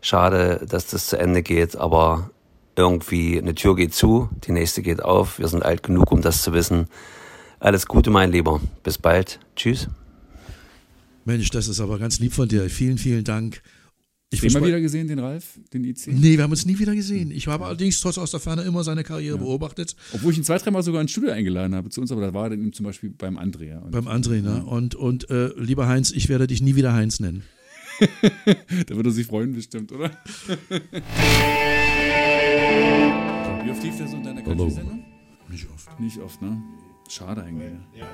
Schade, 0.00 0.66
dass 0.68 0.86
das 0.86 1.08
zu 1.08 1.18
Ende 1.18 1.42
geht, 1.42 1.76
aber 1.76 2.30
irgendwie 2.76 3.38
eine 3.38 3.54
Tür 3.54 3.76
geht 3.76 3.94
zu, 3.94 4.28
die 4.46 4.52
nächste 4.52 4.82
geht 4.82 5.02
auf. 5.02 5.38
Wir 5.38 5.48
sind 5.48 5.64
alt 5.64 5.82
genug, 5.82 6.12
um 6.12 6.22
das 6.22 6.42
zu 6.42 6.52
wissen. 6.52 6.86
Alles 7.58 7.86
Gute, 7.86 8.10
mein 8.10 8.32
Lieber. 8.32 8.60
Bis 8.82 8.98
bald. 8.98 9.40
Tschüss. 9.56 9.88
Mensch, 11.24 11.50
das 11.50 11.68
ist 11.68 11.80
aber 11.80 11.98
ganz 11.98 12.20
lieb 12.20 12.32
von 12.32 12.48
dir. 12.48 12.68
Vielen, 12.70 12.98
vielen 12.98 13.24
Dank. 13.24 13.62
Ich 14.30 14.40
Den 14.40 14.52
mal 14.52 14.64
wieder 14.64 14.80
gesehen, 14.80 15.06
den 15.06 15.20
Ralf, 15.20 15.58
den 15.72 15.84
IC? 15.84 16.08
Nee, 16.08 16.36
wir 16.36 16.42
haben 16.42 16.50
uns 16.50 16.66
nie 16.66 16.78
wieder 16.78 16.94
gesehen. 16.94 17.30
Ich 17.30 17.46
habe 17.46 17.64
allerdings 17.64 18.00
trotz 18.00 18.18
aus 18.18 18.32
der 18.32 18.40
Ferne 18.40 18.62
immer 18.62 18.82
seine 18.82 19.04
Karriere 19.04 19.38
beobachtet. 19.38 19.94
Obwohl 20.12 20.32
ich 20.32 20.38
ihn 20.38 20.44
zwei, 20.44 20.58
dreimal 20.58 20.82
sogar 20.82 21.00
ins 21.00 21.12
Studio 21.12 21.30
eingeladen 21.30 21.74
habe 21.76 21.90
zu 21.90 22.00
uns, 22.00 22.10
aber 22.10 22.20
da 22.20 22.34
war 22.34 22.44
er 22.44 22.50
dann 22.50 22.60
eben 22.60 22.72
zum 22.72 22.84
Beispiel 22.84 23.10
beim 23.10 23.38
Andrea. 23.38 23.80
Beim 23.88 24.08
André, 24.08 24.42
ne? 24.42 24.64
Und, 24.64 24.96
und 24.96 25.30
äh, 25.30 25.52
lieber 25.56 25.86
Heinz, 25.86 26.10
ich 26.10 26.28
werde 26.28 26.48
dich 26.48 26.60
nie 26.60 26.74
wieder 26.74 26.92
Heinz 26.92 27.20
nennen. 27.20 27.44
Da 28.86 28.94
würde 28.94 29.08
er 29.08 29.12
sich 29.12 29.26
freuen, 29.26 29.54
bestimmt, 29.54 29.90
oder? 29.90 30.10
Wie 33.64 33.70
oft 33.70 33.82
lief 33.82 33.96
der 33.96 34.08
so 34.08 34.16
in 34.16 34.22
deiner. 34.22 34.42
Country-Sendung? 34.42 35.04
Nicht 35.48 35.68
oft. 35.70 36.00
Nicht 36.00 36.18
oft, 36.18 36.42
ne? 36.42 36.62
Schade 37.08 37.42
eigentlich. 37.42 37.72
Ja, 37.94 38.06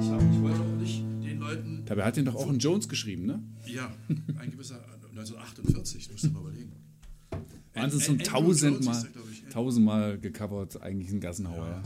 ich, 0.00 0.08
hab, 0.08 0.20
ich 0.20 0.40
wollte 0.40 0.60
auch 0.60 0.80
nicht 0.80 1.02
den 1.02 1.38
Leuten. 1.40 1.82
Dabei 1.84 2.04
hat 2.04 2.16
den 2.16 2.24
doch 2.24 2.36
auch 2.36 2.48
ein 2.48 2.58
Jones 2.58 2.88
geschrieben, 2.88 3.26
ne? 3.26 3.42
Ja, 3.66 3.90
ein 4.38 4.50
gewisser 4.50 4.80
1948, 5.18 6.12
musst 6.12 6.24
du 6.24 6.30
mal 6.30 6.40
überlegen. 6.40 6.72
Wahnsinn, 7.74 8.18
Jones 8.18 8.28
tausendmal, 8.28 9.08
tausendmal 9.50 10.18
gecovert, 10.18 10.80
eigentlich 10.80 11.10
ein 11.10 11.20
Gassenhauer. 11.20 11.82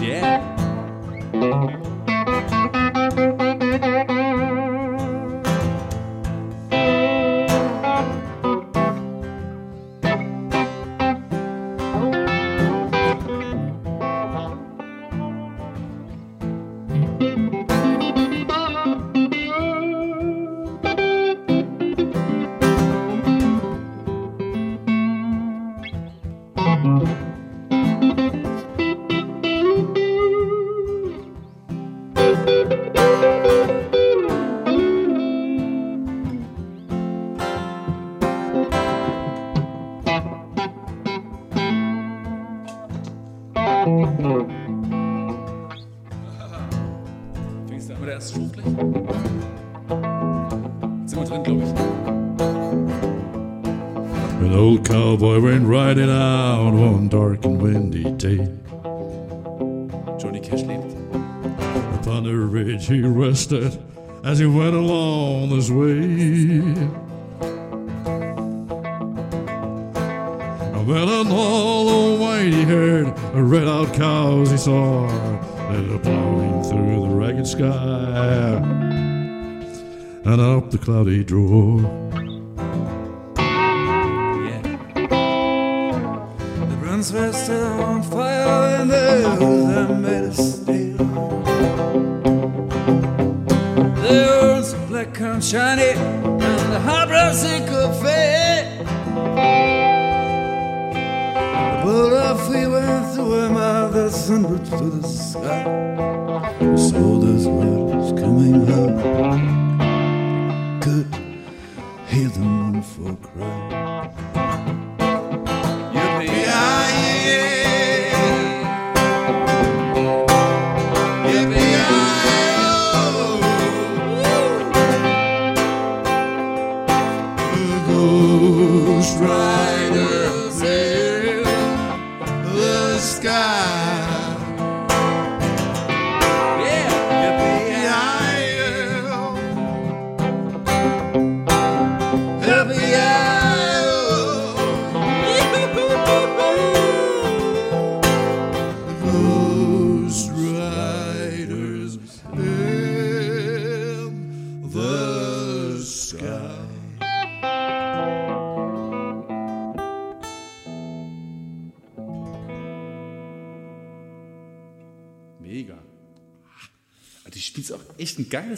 Ja. 0.00 0.42
Yeah. 1.40 1.97
Cowboy 54.88 55.38
went 55.38 55.66
riding 55.66 56.08
out 56.08 56.72
one 56.72 57.08
dark 57.08 57.44
and 57.44 57.60
windy 57.60 58.04
day. 58.12 58.38
Johnny 60.18 60.40
Cash 60.40 60.62
lebt. 60.62 60.94
Upon 62.00 62.24
the 62.24 62.34
ridge 62.34 62.86
he 62.86 63.02
rested 63.02 63.78
as 64.24 64.38
he 64.38 64.46
went 64.46 64.74
along 64.74 65.50
his 65.50 65.70
way. 65.70 66.60
Well, 70.86 71.20
and 71.20 71.30
all 71.30 71.84
the 71.84 72.24
white 72.24 72.54
he 72.54 72.62
heard, 72.62 73.14
the 73.34 73.42
red 73.42 73.68
out 73.68 73.92
cows 73.92 74.50
he 74.50 74.56
saw, 74.56 75.06
they 75.70 75.86
were 75.86 75.98
plowing 75.98 76.64
through 76.64 77.02
the 77.02 77.14
ragged 77.14 77.46
sky 77.46 78.56
and 80.24 80.40
up 80.40 80.70
the 80.70 80.78
cloudy 80.78 81.22
drove. 81.24 82.07
Once 86.98 87.12
were 87.12 87.32
still 87.32 87.80
on 87.84 88.02
fire 88.02 88.80
and 88.80 88.90
the 88.90 89.10
hills 89.38 89.66
that 89.68 89.88
made 90.00 90.24
us 90.24 90.58
They 90.64 90.94
The 94.02 94.14
earth's 94.42 94.74
black 94.88 95.20
and 95.20 95.44
shiny, 95.44 95.90
and 95.90 96.72
the 96.72 96.80
heartbreak's 96.80 97.38
sycophant. 97.38 98.84
But 101.84 102.12
off 102.14 102.48
we 102.48 102.66
went 102.66 103.14
through 103.14 103.42
him 103.42 103.52
mother's 103.52 104.16
the 104.16 104.58
to 104.58 104.90
the 104.98 105.06
sky. 105.06 105.62
Soldiers' 106.76 107.46
words 107.46 108.20
coming 108.20 108.66
home. 108.66 109.47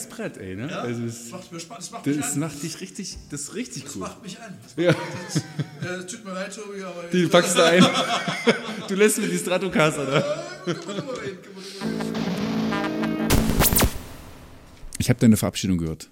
Geiles 0.08 0.16
Brett, 0.16 0.36
ey, 0.38 0.56
ne? 0.56 0.78
also 0.78 1.02
es, 1.04 1.22
Das 1.24 1.30
macht 1.32 1.52
mir 1.52 1.60
Spaß. 1.60 1.76
Das 1.78 1.90
macht 1.90 2.06
das 2.06 2.16
mich 2.16 2.24
an. 2.24 2.38
macht 2.40 2.62
dich 2.62 2.80
richtig, 2.80 3.16
das 3.30 3.40
ist 3.42 3.54
richtig 3.54 3.84
Das 3.84 3.94
cool. 3.94 4.00
macht 4.00 4.22
mich 4.22 4.38
an. 4.40 4.54
Das 4.62 4.74
Ja. 4.84 4.92
macht, 4.92 5.00
das 5.26 5.36
ist, 5.36 5.44
äh, 5.82 6.06
tut 6.16 6.24
mir 6.24 6.32
leid, 6.34 6.54
Tobi, 6.54 6.82
aber. 6.82 7.04
Die 7.12 7.26
packst 7.26 7.56
du 7.56 7.64
ein. 7.64 7.84
Du 8.88 8.96
lässt 8.96 9.18
mir 9.18 9.28
die 9.28 9.38
Stratocaster 9.38 10.04
da. 10.04 10.20
Kann 10.64 10.84
man 10.84 10.96
drüber 10.96 11.22
reden, 11.22 11.38
kann 11.42 11.54
man 11.54 11.64
drüber 11.64 12.18
reden. 13.28 13.28
Ich 14.98 15.08
habe 15.08 15.20
deine 15.20 15.36
Verabschiedung 15.36 15.78
gehört 15.78 16.10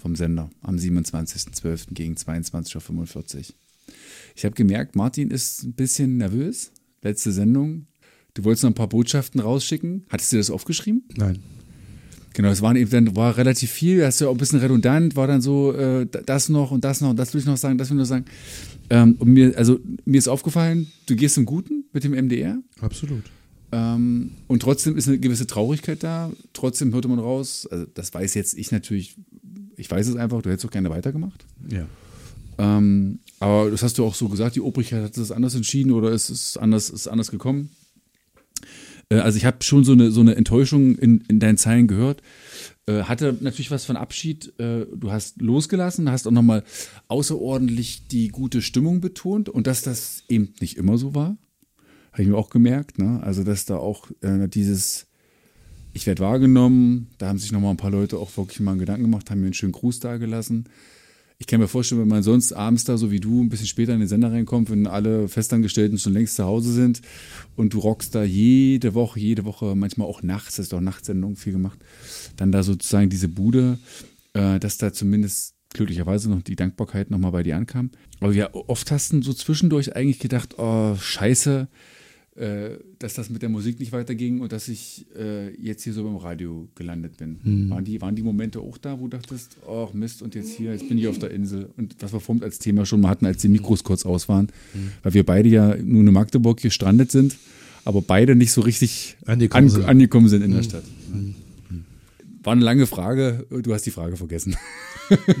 vom 0.00 0.16
Sender 0.16 0.48
am 0.62 0.76
27.12. 0.76 1.92
gegen 1.92 2.14
22.45 2.14 3.36
Uhr. 3.36 3.44
Ich 4.34 4.44
habe 4.44 4.54
gemerkt, 4.54 4.96
Martin 4.96 5.30
ist 5.30 5.64
ein 5.64 5.74
bisschen 5.74 6.16
nervös. 6.16 6.72
Letzte 7.02 7.30
Sendung. 7.32 7.86
Du 8.34 8.44
wolltest 8.44 8.62
noch 8.64 8.70
ein 8.70 8.74
paar 8.74 8.88
Botschaften 8.88 9.40
rausschicken. 9.40 10.06
Hattest 10.08 10.32
du 10.32 10.36
das 10.38 10.50
aufgeschrieben? 10.50 11.04
Nein. 11.16 11.42
Genau, 12.34 12.48
es 12.50 12.62
waren 12.62 12.76
eben 12.76 12.90
dann 12.90 13.16
war 13.16 13.36
relativ 13.36 13.70
viel, 13.70 13.98
das 13.98 14.16
ist 14.16 14.20
ja 14.20 14.28
auch 14.28 14.32
ein 14.32 14.38
bisschen 14.38 14.60
redundant, 14.60 15.16
war 15.16 15.26
dann 15.26 15.40
so, 15.40 15.72
äh, 15.72 16.06
das 16.06 16.48
noch 16.48 16.70
und 16.70 16.84
das 16.84 17.00
noch 17.00 17.10
und 17.10 17.18
das 17.18 17.34
will 17.34 17.40
ich 17.40 17.46
noch 17.46 17.56
sagen, 17.56 17.78
das 17.78 17.90
will 17.90 17.96
ich 17.96 18.00
noch 18.00 18.06
sagen. 18.06 18.26
Ähm, 18.90 19.16
und 19.18 19.28
mir, 19.28 19.56
also 19.56 19.80
mir 20.04 20.18
ist 20.18 20.28
aufgefallen, 20.28 20.86
du 21.06 21.16
gehst 21.16 21.36
im 21.36 21.46
Guten 21.46 21.84
mit 21.92 22.04
dem 22.04 22.12
MDR. 22.12 22.58
Absolut. 22.80 23.24
Ähm, 23.70 24.32
und 24.46 24.62
trotzdem 24.62 24.96
ist 24.96 25.08
eine 25.08 25.18
gewisse 25.18 25.46
Traurigkeit 25.46 26.02
da. 26.02 26.32
Trotzdem 26.52 26.92
hörte 26.92 27.08
man 27.08 27.18
raus, 27.18 27.68
also 27.70 27.86
das 27.92 28.14
weiß 28.14 28.34
jetzt 28.34 28.56
ich 28.56 28.72
natürlich, 28.72 29.16
ich 29.76 29.90
weiß 29.90 30.06
es 30.08 30.16
einfach, 30.16 30.40
du 30.42 30.50
hättest 30.50 30.66
auch 30.66 30.70
gerne 30.70 30.90
weitergemacht. 30.90 31.44
Ja. 31.70 31.86
Ähm, 32.58 33.20
aber 33.40 33.70
das 33.70 33.82
hast 33.82 33.98
du 33.98 34.04
auch 34.04 34.14
so 34.14 34.28
gesagt, 34.28 34.56
die 34.56 34.60
Obrigkeit 34.60 35.02
hat 35.02 35.16
das 35.16 35.30
anders 35.30 35.54
entschieden 35.54 35.92
oder 35.92 36.10
ist 36.10 36.30
es 36.30 36.56
anders, 36.56 36.90
ist 36.90 37.06
anders 37.06 37.30
gekommen. 37.30 37.70
Äh, 39.10 39.16
also 39.16 39.36
ich 39.36 39.44
habe 39.44 39.62
schon 39.62 39.84
so 39.84 39.92
eine, 39.92 40.10
so 40.10 40.20
eine 40.20 40.36
Enttäuschung 40.36 40.96
in, 40.96 41.22
in 41.28 41.40
deinen 41.40 41.58
Zeilen 41.58 41.86
gehört. 41.86 42.22
Äh, 42.86 43.02
hatte 43.02 43.36
natürlich 43.40 43.70
was 43.70 43.84
von 43.84 43.96
Abschied. 43.96 44.52
Äh, 44.58 44.86
du 44.94 45.10
hast 45.10 45.40
losgelassen, 45.40 46.10
hast 46.10 46.26
auch 46.26 46.32
nochmal 46.32 46.64
außerordentlich 47.08 48.08
die 48.08 48.28
gute 48.28 48.62
Stimmung 48.62 49.00
betont 49.00 49.48
und 49.48 49.66
dass 49.66 49.82
das 49.82 50.24
eben 50.28 50.54
nicht 50.60 50.76
immer 50.76 50.98
so 50.98 51.14
war. 51.14 51.36
Habe 52.12 52.22
ich 52.22 52.28
mir 52.28 52.36
auch 52.36 52.50
gemerkt. 52.50 52.98
Ne? 52.98 53.20
Also 53.22 53.44
dass 53.44 53.64
da 53.64 53.76
auch 53.76 54.10
äh, 54.22 54.48
dieses 54.48 55.06
ich 55.94 56.06
werde 56.06 56.22
wahrgenommen, 56.22 57.08
da 57.18 57.28
haben 57.28 57.38
sich 57.38 57.50
nochmal 57.50 57.72
ein 57.72 57.76
paar 57.76 57.90
Leute 57.90 58.18
auch 58.18 58.36
wirklich 58.36 58.60
mal 58.60 58.72
einen 58.72 58.80
Gedanken 58.80 59.04
gemacht, 59.04 59.30
haben 59.30 59.40
mir 59.40 59.46
einen 59.46 59.54
schönen 59.54 59.72
Gruß 59.72 60.00
da 60.00 60.16
gelassen. 60.16 60.68
Ich 61.40 61.46
kann 61.46 61.60
mir 61.60 61.68
vorstellen, 61.68 62.00
wenn 62.00 62.08
man 62.08 62.24
sonst 62.24 62.52
abends 62.52 62.82
da, 62.82 62.98
so 62.98 63.12
wie 63.12 63.20
du, 63.20 63.42
ein 63.42 63.48
bisschen 63.48 63.68
später 63.68 63.94
in 63.94 64.00
den 64.00 64.08
Sender 64.08 64.32
reinkommt, 64.32 64.70
wenn 64.70 64.88
alle 64.88 65.28
Festangestellten 65.28 65.96
schon 65.96 66.12
längst 66.12 66.34
zu 66.34 66.44
Hause 66.44 66.72
sind 66.72 67.00
und 67.54 67.74
du 67.74 67.78
rockst 67.78 68.12
da 68.16 68.24
jede 68.24 68.94
Woche, 68.94 69.20
jede 69.20 69.44
Woche, 69.44 69.76
manchmal 69.76 70.08
auch 70.08 70.24
nachts, 70.24 70.56
das 70.56 70.64
ist 70.64 70.72
doch 70.72 70.80
Nachtsendung 70.80 71.36
viel 71.36 71.52
gemacht, 71.52 71.78
dann 72.36 72.50
da 72.50 72.64
sozusagen 72.64 73.08
diese 73.08 73.28
Bude, 73.28 73.78
äh, 74.32 74.58
dass 74.58 74.78
da 74.78 74.92
zumindest 74.92 75.54
glücklicherweise 75.72 76.28
noch 76.28 76.42
die 76.42 76.56
Dankbarkeit 76.56 77.10
nochmal 77.10 77.30
bei 77.30 77.44
dir 77.44 77.56
ankam. 77.56 77.90
Aber 78.18 78.32
ja, 78.32 78.52
oft 78.52 78.90
hast 78.90 79.12
du 79.12 79.22
so 79.22 79.32
zwischendurch 79.32 79.94
eigentlich 79.94 80.18
gedacht, 80.18 80.58
oh, 80.58 80.96
scheiße, 80.96 81.68
dass 83.00 83.14
das 83.14 83.30
mit 83.30 83.42
der 83.42 83.48
Musik 83.48 83.80
nicht 83.80 83.90
weiterging 83.92 84.40
und 84.40 84.52
dass 84.52 84.68
ich 84.68 85.06
äh, 85.18 85.50
jetzt 85.60 85.82
hier 85.82 85.92
so 85.92 86.04
beim 86.04 86.16
Radio 86.16 86.68
gelandet 86.76 87.16
bin. 87.16 87.38
Mhm. 87.42 87.70
Waren, 87.70 87.84
die, 87.84 88.00
waren 88.00 88.14
die 88.14 88.22
Momente 88.22 88.60
auch 88.60 88.78
da, 88.78 88.98
wo 89.00 89.08
du 89.08 89.16
dachtest, 89.16 89.56
ach 89.68 89.92
Mist, 89.92 90.22
und 90.22 90.34
jetzt 90.36 90.50
hier, 90.56 90.72
jetzt 90.72 90.88
bin 90.88 90.98
ich 90.98 91.08
auf 91.08 91.18
der 91.18 91.30
Insel. 91.32 91.68
Und 91.76 91.96
was 92.00 92.12
wir 92.12 92.20
vorhin 92.20 92.44
als 92.44 92.58
Thema 92.60 92.86
schon 92.86 93.00
mal 93.00 93.08
hatten, 93.08 93.26
als 93.26 93.42
die 93.42 93.48
Mikros 93.48 93.82
kurz 93.82 94.06
aus 94.06 94.28
waren, 94.28 94.46
Mhm. 94.74 94.90
weil 95.02 95.14
wir 95.14 95.24
beide 95.26 95.48
ja 95.48 95.76
nur 95.76 96.00
in 96.02 96.12
Magdeburg 96.12 96.60
gestrandet 96.60 97.10
sind, 97.10 97.36
aber 97.84 98.02
beide 98.02 98.36
nicht 98.36 98.52
so 98.52 98.60
richtig 98.60 99.16
Angekommen 99.26 99.64
an, 99.64 99.70
sind. 99.70 99.82
Mhm. 99.82 99.88
angekommen 99.88 100.28
sind 100.28 100.42
in 100.42 100.52
der 100.52 100.62
Stadt. 100.62 100.84
War 102.42 102.52
eine 102.52 102.64
lange 102.64 102.86
Frage, 102.86 103.46
du 103.50 103.72
hast 103.74 103.82
die 103.86 103.90
Frage 103.90 104.16
vergessen. 104.16 104.56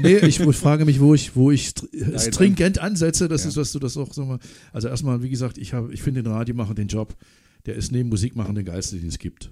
Nee, 0.00 0.16
ich 0.16 0.38
frage 0.38 0.86
mich, 0.86 0.98
wo 0.98 1.12
ich, 1.12 1.36
wo 1.36 1.50
ich 1.50 1.74
jetzt 1.92 2.32
stringent 2.32 2.78
ansetze, 2.78 3.28
das 3.28 3.42
Ja. 3.42 3.48
ist, 3.48 3.56
dass 3.58 3.72
du 3.72 3.78
das 3.78 3.98
auch 3.98 4.14
so 4.14 4.24
mal. 4.24 4.38
Also 4.72 4.88
erstmal, 4.88 5.22
wie 5.22 5.28
gesagt, 5.28 5.58
ich 5.58 5.74
habe, 5.74 5.92
ich 5.92 6.00
finde 6.00 6.22
den 6.22 6.32
Radiomacher 6.32 6.72
den 6.74 6.88
Job, 6.88 7.14
der 7.66 7.74
ist 7.74 7.92
neben 7.92 8.08
Musik 8.08 8.34
machen 8.34 8.54
der 8.54 8.64
geilste, 8.64 8.96
den 8.96 9.08
es 9.08 9.18
gibt. 9.18 9.50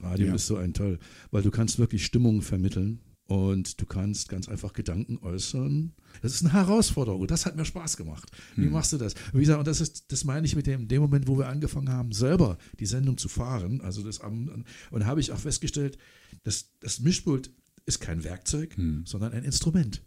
Radio 0.00 0.26
Ja. 0.26 0.34
ist 0.34 0.48
so 0.48 0.56
ein 0.56 0.74
toll, 0.74 0.98
weil 1.30 1.42
du 1.44 1.52
kannst 1.52 1.78
wirklich 1.78 2.04
Stimmungen 2.04 2.42
vermitteln 2.42 2.98
und 3.32 3.80
du 3.80 3.86
kannst 3.86 4.28
ganz 4.28 4.48
einfach 4.48 4.72
Gedanken 4.74 5.16
äußern. 5.22 5.92
Das 6.20 6.34
ist 6.34 6.42
eine 6.42 6.52
Herausforderung 6.52 7.22
und 7.22 7.30
das 7.30 7.46
hat 7.46 7.56
mir 7.56 7.64
Spaß 7.64 7.96
gemacht. 7.96 8.30
Wie 8.56 8.66
Hm. 8.66 8.72
machst 8.72 8.92
du 8.92 8.98
das? 8.98 9.14
Und 9.32 9.34
wie 9.34 9.40
gesagt, 9.40 9.58
und 9.58 9.66
das 9.66 9.80
ist, 9.80 10.12
das 10.12 10.24
meine 10.24 10.44
ich 10.46 10.54
mit 10.54 10.66
dem, 10.66 10.86
dem 10.88 11.00
Moment, 11.00 11.26
wo 11.28 11.38
wir 11.38 11.48
angefangen 11.48 11.88
haben, 11.88 12.12
selber 12.12 12.58
die 12.78 12.86
Sendung 12.86 13.16
zu 13.16 13.28
fahren. 13.28 13.80
Also 13.80 14.02
das 14.02 14.20
am, 14.20 14.64
und 14.90 15.06
habe 15.06 15.20
ich 15.20 15.32
auch 15.32 15.38
festgestellt, 15.38 15.96
dass 16.42 16.72
das 16.80 17.00
Mischpult 17.00 17.50
ist 17.86 18.00
kein 18.00 18.22
Werkzeug, 18.22 18.76
Hm. 18.76 19.04
sondern 19.06 19.32
ein 19.32 19.44
Instrument. 19.44 20.02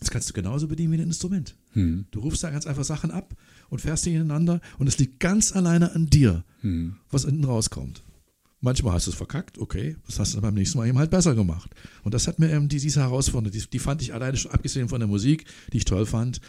Das 0.00 0.10
kannst 0.10 0.28
du 0.28 0.32
genauso 0.34 0.66
bedienen 0.68 0.92
wie 0.92 0.96
ein 0.96 1.02
Instrument. 1.08 1.56
Hm. 1.72 2.06
Du 2.10 2.20
rufst 2.20 2.42
da 2.42 2.50
ganz 2.50 2.66
einfach 2.66 2.84
Sachen 2.84 3.10
ab 3.10 3.34
und 3.68 3.80
fährst 3.82 4.06
die 4.06 4.14
ineinander 4.14 4.60
und 4.78 4.86
es 4.86 4.98
liegt 4.98 5.20
ganz 5.20 5.52
alleine 5.54 5.92
an 5.94 6.06
dir, 6.06 6.44
Hm. 6.62 6.96
was 7.10 7.24
hinten 7.26 7.44
rauskommt. 7.44 8.02
Manchmal 8.60 8.94
hast 8.94 9.06
du 9.06 9.10
es 9.10 9.16
verkackt, 9.16 9.58
okay, 9.58 9.96
das 10.06 10.18
hast 10.18 10.34
du 10.34 10.40
beim 10.40 10.54
nächsten 10.54 10.78
Mal 10.78 10.88
eben 10.88 10.98
halt 10.98 11.10
besser 11.10 11.34
gemacht. 11.34 11.70
Und 12.02 12.14
das 12.14 12.26
hat 12.26 12.38
mir 12.38 12.50
eben 12.50 12.68
die, 12.68 12.80
diese 12.80 13.00
Herausforderung, 13.00 13.52
die, 13.52 13.68
die 13.68 13.78
fand 13.78 14.00
ich 14.02 14.14
alleine 14.14 14.36
schon, 14.36 14.50
abgesehen 14.50 14.88
von 14.88 15.00
der 15.00 15.08
Musik, 15.08 15.44
die 15.72 15.78
ich 15.78 15.84
toll 15.84 16.06
fand. 16.06 16.40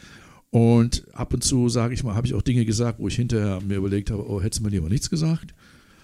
Und 0.49 1.05
ab 1.14 1.34
und 1.34 1.43
zu, 1.43 1.68
sage 1.68 1.93
ich 1.93 2.03
mal, 2.03 2.16
habe 2.16 2.26
ich 2.26 2.34
auch 2.34 2.41
Dinge 2.41 2.64
gesagt, 2.66 2.99
wo 2.99 3.08
ich 3.10 3.16
hinterher 3.16 3.60
mir 3.62 3.76
überlegt 3.78 4.10
habe, 4.10 4.30
oh, 4.30 4.41
hättest 4.41 4.62
du 4.62 4.64
mir 4.64 4.70
lieber 4.70 4.88
nichts 4.88 5.10
gesagt. 5.10 5.53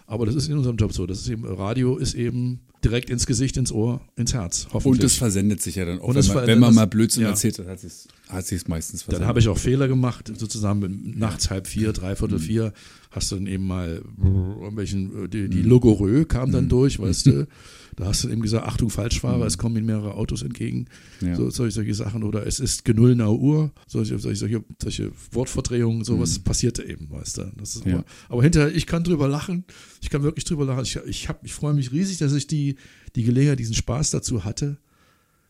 Aber 0.05 0.25
das 0.25 0.35
ist 0.35 0.47
in 0.49 0.57
unserem 0.57 0.77
Job 0.77 0.93
so. 0.93 1.05
Das 1.05 1.19
ist 1.19 1.29
eben, 1.29 1.45
Radio 1.45 1.97
ist 1.97 2.13
eben 2.13 2.59
direkt 2.83 3.09
ins 3.09 3.25
Gesicht, 3.25 3.55
ins 3.57 3.71
Ohr, 3.71 4.01
ins 4.17 4.33
Herz, 4.33 4.67
hoffentlich. 4.73 4.99
Und 5.01 5.05
es 5.05 5.15
versendet 5.15 5.61
sich 5.61 5.75
ja 5.75 5.85
dann 5.85 5.99
auch. 5.99 6.09
Und 6.09 6.15
wenn, 6.15 6.19
es 6.19 6.33
man, 6.33 6.47
wenn 6.47 6.59
man 6.59 6.75
mal 6.75 6.85
Blödsinn 6.87 7.23
ja. 7.23 7.29
erzählt 7.29 7.57
hat, 7.59 7.67
hat 7.67 7.83
es 7.83 8.07
hat 8.27 8.45
sich's 8.45 8.67
meistens 8.67 9.03
versendet. 9.03 9.21
Dann 9.21 9.27
habe 9.29 9.39
ich 9.39 9.47
auch 9.47 9.57
Fehler 9.57 9.87
gemacht, 9.87 10.31
sozusagen 10.37 11.13
nachts 11.17 11.49
halb 11.49 11.67
vier, 11.67 11.93
dreiviertel 11.93 12.39
Mhm. 12.39 12.43
vier, 12.43 12.73
hast 13.11 13.31
du 13.31 13.35
dann 13.35 13.47
eben 13.47 13.65
mal 13.65 14.01
irgendwelchen, 14.19 15.25
äh, 15.25 15.29
die, 15.29 15.49
die 15.49 15.61
Logorö 15.61 16.25
kam 16.25 16.49
Mhm. 16.49 16.53
dann 16.53 16.69
durch, 16.69 16.99
weißt 16.99 17.25
du. 17.27 17.47
Da 17.95 18.05
hast 18.05 18.23
du 18.23 18.29
eben 18.29 18.41
gesagt, 18.41 18.65
Achtung, 18.67 18.89
Falschfahrer, 18.89 19.45
es 19.45 19.57
kommen 19.57 19.75
ihnen 19.77 19.85
mehrere 19.85 20.15
Autos 20.15 20.41
entgegen. 20.41 20.85
Ja. 21.21 21.35
So, 21.35 21.49
solche, 21.49 21.75
solche 21.75 21.93
Sachen. 21.93 22.23
Oder 22.23 22.45
es 22.47 22.59
ist 22.59 22.85
genullner 22.85 23.31
Uhr, 23.31 23.71
solche, 23.87 24.17
solche, 24.19 24.63
solche, 24.81 25.11
Wortverdrehungen, 25.31 26.03
sowas 26.03 26.39
passierte 26.39 26.83
eben, 26.83 27.09
weißt 27.11 27.37
du. 27.37 27.41
Mhm. 27.43 27.51
Ja. 27.85 27.91
immer, 27.93 28.05
aber 28.29 28.43
hinterher, 28.43 28.73
ich 28.75 28.85
kann 28.87 29.03
drüber 29.03 29.27
lachen. 29.27 29.63
Ich 30.01 30.09
kann 30.09 30.23
wirklich 30.23 30.45
drüber 30.45 30.65
lachen. 30.65 30.83
Ich, 30.83 30.95
ich, 31.05 31.29
hab- 31.29 31.45
ich 31.45 31.53
freue 31.53 31.73
mich 31.73 31.91
riesig, 31.91 32.17
dass 32.17 32.33
ich 32.33 32.47
die, 32.47 32.75
die 33.15 33.23
Gelegenheit, 33.23 33.59
diesen 33.59 33.75
Spaß 33.75 34.11
dazu 34.11 34.43
hatte. 34.43 34.77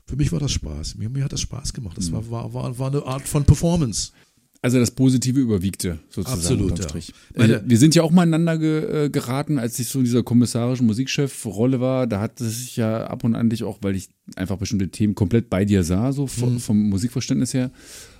Für 0.05 0.17
mich 0.17 0.31
war 0.33 0.39
das 0.39 0.51
Spaß. 0.51 0.95
Mir, 0.95 1.09
mir 1.09 1.23
hat 1.23 1.31
das 1.33 1.41
Spaß 1.41 1.73
gemacht. 1.73 1.95
Mhm. 1.97 2.01
Das 2.01 2.11
war, 2.11 2.29
war, 2.29 2.53
war, 2.53 2.77
war 2.77 2.87
eine 2.87 3.05
Art 3.05 3.27
von 3.27 3.45
Performance. 3.45 4.11
Also 4.63 4.79
das 4.79 4.91
Positive 4.91 5.41
überwiegte 5.41 5.99
sozusagen. 6.09 6.39
Absolut, 6.39 6.79
ja. 6.79 6.85
Strich. 6.85 7.13
Äh, 7.33 7.59
wir 7.65 7.77
sind 7.77 7.95
ja 7.95 8.03
auch 8.03 8.11
mal 8.11 8.21
aneinander 8.21 8.57
ge, 8.57 9.05
äh, 9.05 9.09
geraten, 9.09 9.59
als 9.59 9.77
ich 9.77 9.89
so 9.89 9.99
in 9.99 10.05
dieser 10.05 10.23
kommissarischen 10.23 10.87
Musikchef-Rolle 10.87 11.81
war. 11.81 12.07
Da 12.07 12.21
hat 12.21 12.39
es 12.39 12.59
sich 12.59 12.77
ja 12.77 13.05
ab 13.07 13.25
und 13.25 13.35
an 13.35 13.49
dich 13.49 13.65
auch, 13.65 13.79
weil 13.81 13.97
ich 13.97 14.07
einfach 14.37 14.55
bestimmte 14.57 14.87
Themen 14.87 15.15
komplett 15.15 15.49
bei 15.49 15.65
dir 15.65 15.83
sah, 15.83 16.13
so 16.13 16.27
vom, 16.27 16.61
vom 16.61 16.89
Musikverständnis 16.89 17.53
her, 17.53 17.71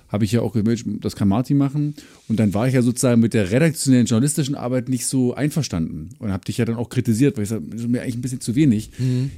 habe 0.08 0.26
ich 0.26 0.32
ja 0.32 0.42
auch 0.42 0.52
gemerkt, 0.52 0.84
das 1.00 1.16
kann 1.16 1.28
Martin 1.28 1.56
machen. 1.56 1.94
Und 2.28 2.38
dann 2.38 2.52
war 2.52 2.68
ich 2.68 2.74
ja 2.74 2.82
sozusagen 2.82 3.22
mit 3.22 3.32
der 3.32 3.50
redaktionellen 3.50 4.04
journalistischen 4.04 4.54
Arbeit 4.54 4.90
nicht 4.90 5.06
so 5.06 5.32
einverstanden 5.32 6.10
und 6.18 6.30
habe 6.30 6.44
dich 6.44 6.58
ja 6.58 6.66
dann 6.66 6.76
auch 6.76 6.90
kritisiert, 6.90 7.38
weil 7.38 7.44
ich 7.44 7.48
sage, 7.48 7.64
das 7.70 7.80
ist 7.80 7.88
mir 7.88 8.02
eigentlich 8.02 8.16
ein 8.16 8.22
bisschen 8.22 8.42
zu 8.42 8.54
wenig. 8.54 8.90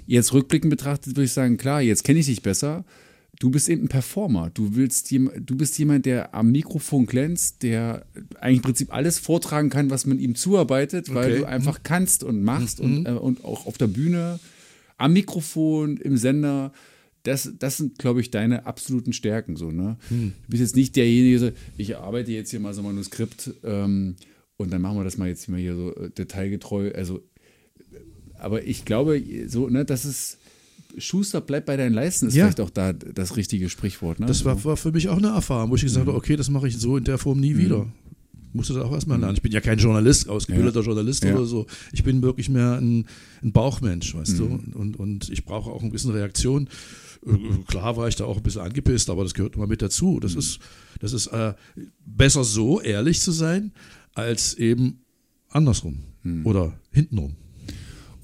Jetzt 0.08 0.32
rückblickend 0.32 0.70
betrachtet 0.70 1.14
würde 1.14 1.26
ich 1.26 1.32
sagen, 1.32 1.56
klar, 1.56 1.80
jetzt 1.82 2.02
kenne 2.02 2.18
ich 2.18 2.26
dich 2.26 2.42
besser. 2.42 2.84
Du 3.38 3.50
bist 3.50 3.68
eben 3.68 3.82
ein 3.84 3.88
Performer. 3.88 4.50
Du 4.54 4.76
willst 4.76 5.10
du 5.10 5.56
bist 5.56 5.78
jemand, 5.78 6.06
der 6.06 6.34
am 6.34 6.52
Mikrofon 6.52 7.06
glänzt, 7.06 7.62
der 7.62 8.06
eigentlich 8.40 8.56
im 8.58 8.62
Prinzip 8.62 8.94
alles 8.94 9.18
vortragen 9.18 9.68
kann, 9.68 9.90
was 9.90 10.06
man 10.06 10.18
ihm 10.18 10.34
zuarbeitet, 10.34 11.12
weil 11.14 11.32
Okay. 11.32 11.40
du 11.40 11.48
einfach 11.48 11.82
kannst 11.82 12.24
und 12.24 12.42
machst 12.42 12.80
und, 12.80 13.06
äh, 13.06 13.10
und 13.10 13.44
auch 13.44 13.66
auf 13.66 13.76
der 13.78 13.88
Bühne, 13.88 14.40
am 14.96 15.12
Mikrofon, 15.12 15.96
im 15.98 16.16
Sender. 16.16 16.72
Das, 17.24 17.52
das 17.58 17.76
sind, 17.78 17.98
glaube 17.98 18.20
ich, 18.20 18.30
deine 18.30 18.66
absoluten 18.66 19.12
Stärken. 19.12 19.56
So, 19.56 19.70
ne? 19.72 19.96
Du 20.10 20.32
bist 20.48 20.60
jetzt 20.60 20.76
nicht 20.76 20.94
derjenige, 20.96 21.38
der 21.40 21.48
so, 21.50 21.50
ich 21.76 21.96
arbeite 21.96 22.30
jetzt 22.32 22.50
hier 22.50 22.60
mal 22.60 22.72
so 22.72 22.82
ein 22.82 22.86
Manuskript 22.86 23.50
ähm, 23.64 24.14
und 24.56 24.72
dann 24.72 24.80
machen 24.80 24.96
wir 24.96 25.04
das 25.04 25.18
mal 25.18 25.28
jetzt 25.28 25.44
hier 25.46 25.74
so 25.74 25.94
äh, 25.96 26.08
detailgetreu. 26.10 26.92
Also, 26.94 27.20
aber 28.38 28.62
ich 28.64 28.84
glaube, 28.84 29.22
so, 29.48 29.68
ne, 29.68 29.84
das 29.84 30.04
ist. 30.04 30.38
Schuster, 30.98 31.40
bleib 31.40 31.66
bei 31.66 31.76
deinen 31.76 31.92
Leisten, 31.94 32.28
ist 32.28 32.34
Ja. 32.34 32.44
vielleicht 32.46 32.60
auch 32.60 32.70
da 32.70 32.92
das 32.92 33.36
richtige 33.36 33.68
Sprichwort. 33.68 34.20
Ne? 34.20 34.26
Das 34.26 34.44
war, 34.44 34.62
war 34.64 34.76
für 34.76 34.92
mich 34.92 35.08
auch 35.08 35.18
eine 35.18 35.28
Erfahrung, 35.28 35.70
wo 35.70 35.74
ich 35.76 35.82
gesagt 35.82 36.06
Mhm. 36.06 36.10
habe, 36.10 36.18
okay, 36.18 36.36
das 36.36 36.48
mache 36.50 36.68
ich 36.68 36.78
so 36.78 36.96
in 36.96 37.04
der 37.04 37.18
Form 37.18 37.40
nie 37.40 37.56
wieder. 37.56 37.86
Musste 38.52 38.72
das 38.72 38.84
auch 38.84 38.92
erstmal 38.92 39.18
lernen. 39.20 39.34
Ich 39.36 39.42
bin 39.42 39.52
ja 39.52 39.60
kein 39.60 39.76
Journalist, 39.78 40.28
ausgebildeter 40.30 40.80
Journalist 40.80 41.22
Ja. 41.24 41.34
oder 41.34 41.44
so. 41.44 41.66
Ich 41.92 42.02
bin 42.04 42.22
wirklich 42.22 42.48
mehr 42.48 42.78
ein, 42.80 43.04
ein 43.42 43.52
Bauchmensch, 43.52 44.14
weißt 44.14 44.38
du. 44.38 44.44
Mhm. 44.46 44.72
Und, 44.74 44.96
und 44.96 45.28
ich 45.28 45.44
brauche 45.44 45.70
auch 45.70 45.82
ein 45.82 45.90
bisschen 45.92 46.12
Reaktion. 46.12 46.68
Äh, 47.26 47.32
Klar 47.66 47.98
war 47.98 48.08
ich 48.08 48.16
da 48.16 48.24
auch 48.24 48.38
ein 48.38 48.42
bisschen 48.42 48.62
angepisst, 48.62 49.10
aber 49.10 49.24
das 49.24 49.34
gehört 49.34 49.56
immer 49.56 49.66
mit 49.66 49.82
dazu. 49.82 50.20
Das 50.20 50.34
ist, 50.34 50.58
das 51.00 51.12
ist 51.12 51.26
äh, 51.26 51.52
besser 52.06 52.44
so, 52.44 52.80
ehrlich 52.80 53.20
zu 53.20 53.30
sein, 53.32 53.72
als 54.14 54.54
eben 54.54 55.00
andersrum 55.50 55.98
Mhm. 56.22 56.46
oder 56.46 56.72
hintenrum. 56.92 57.36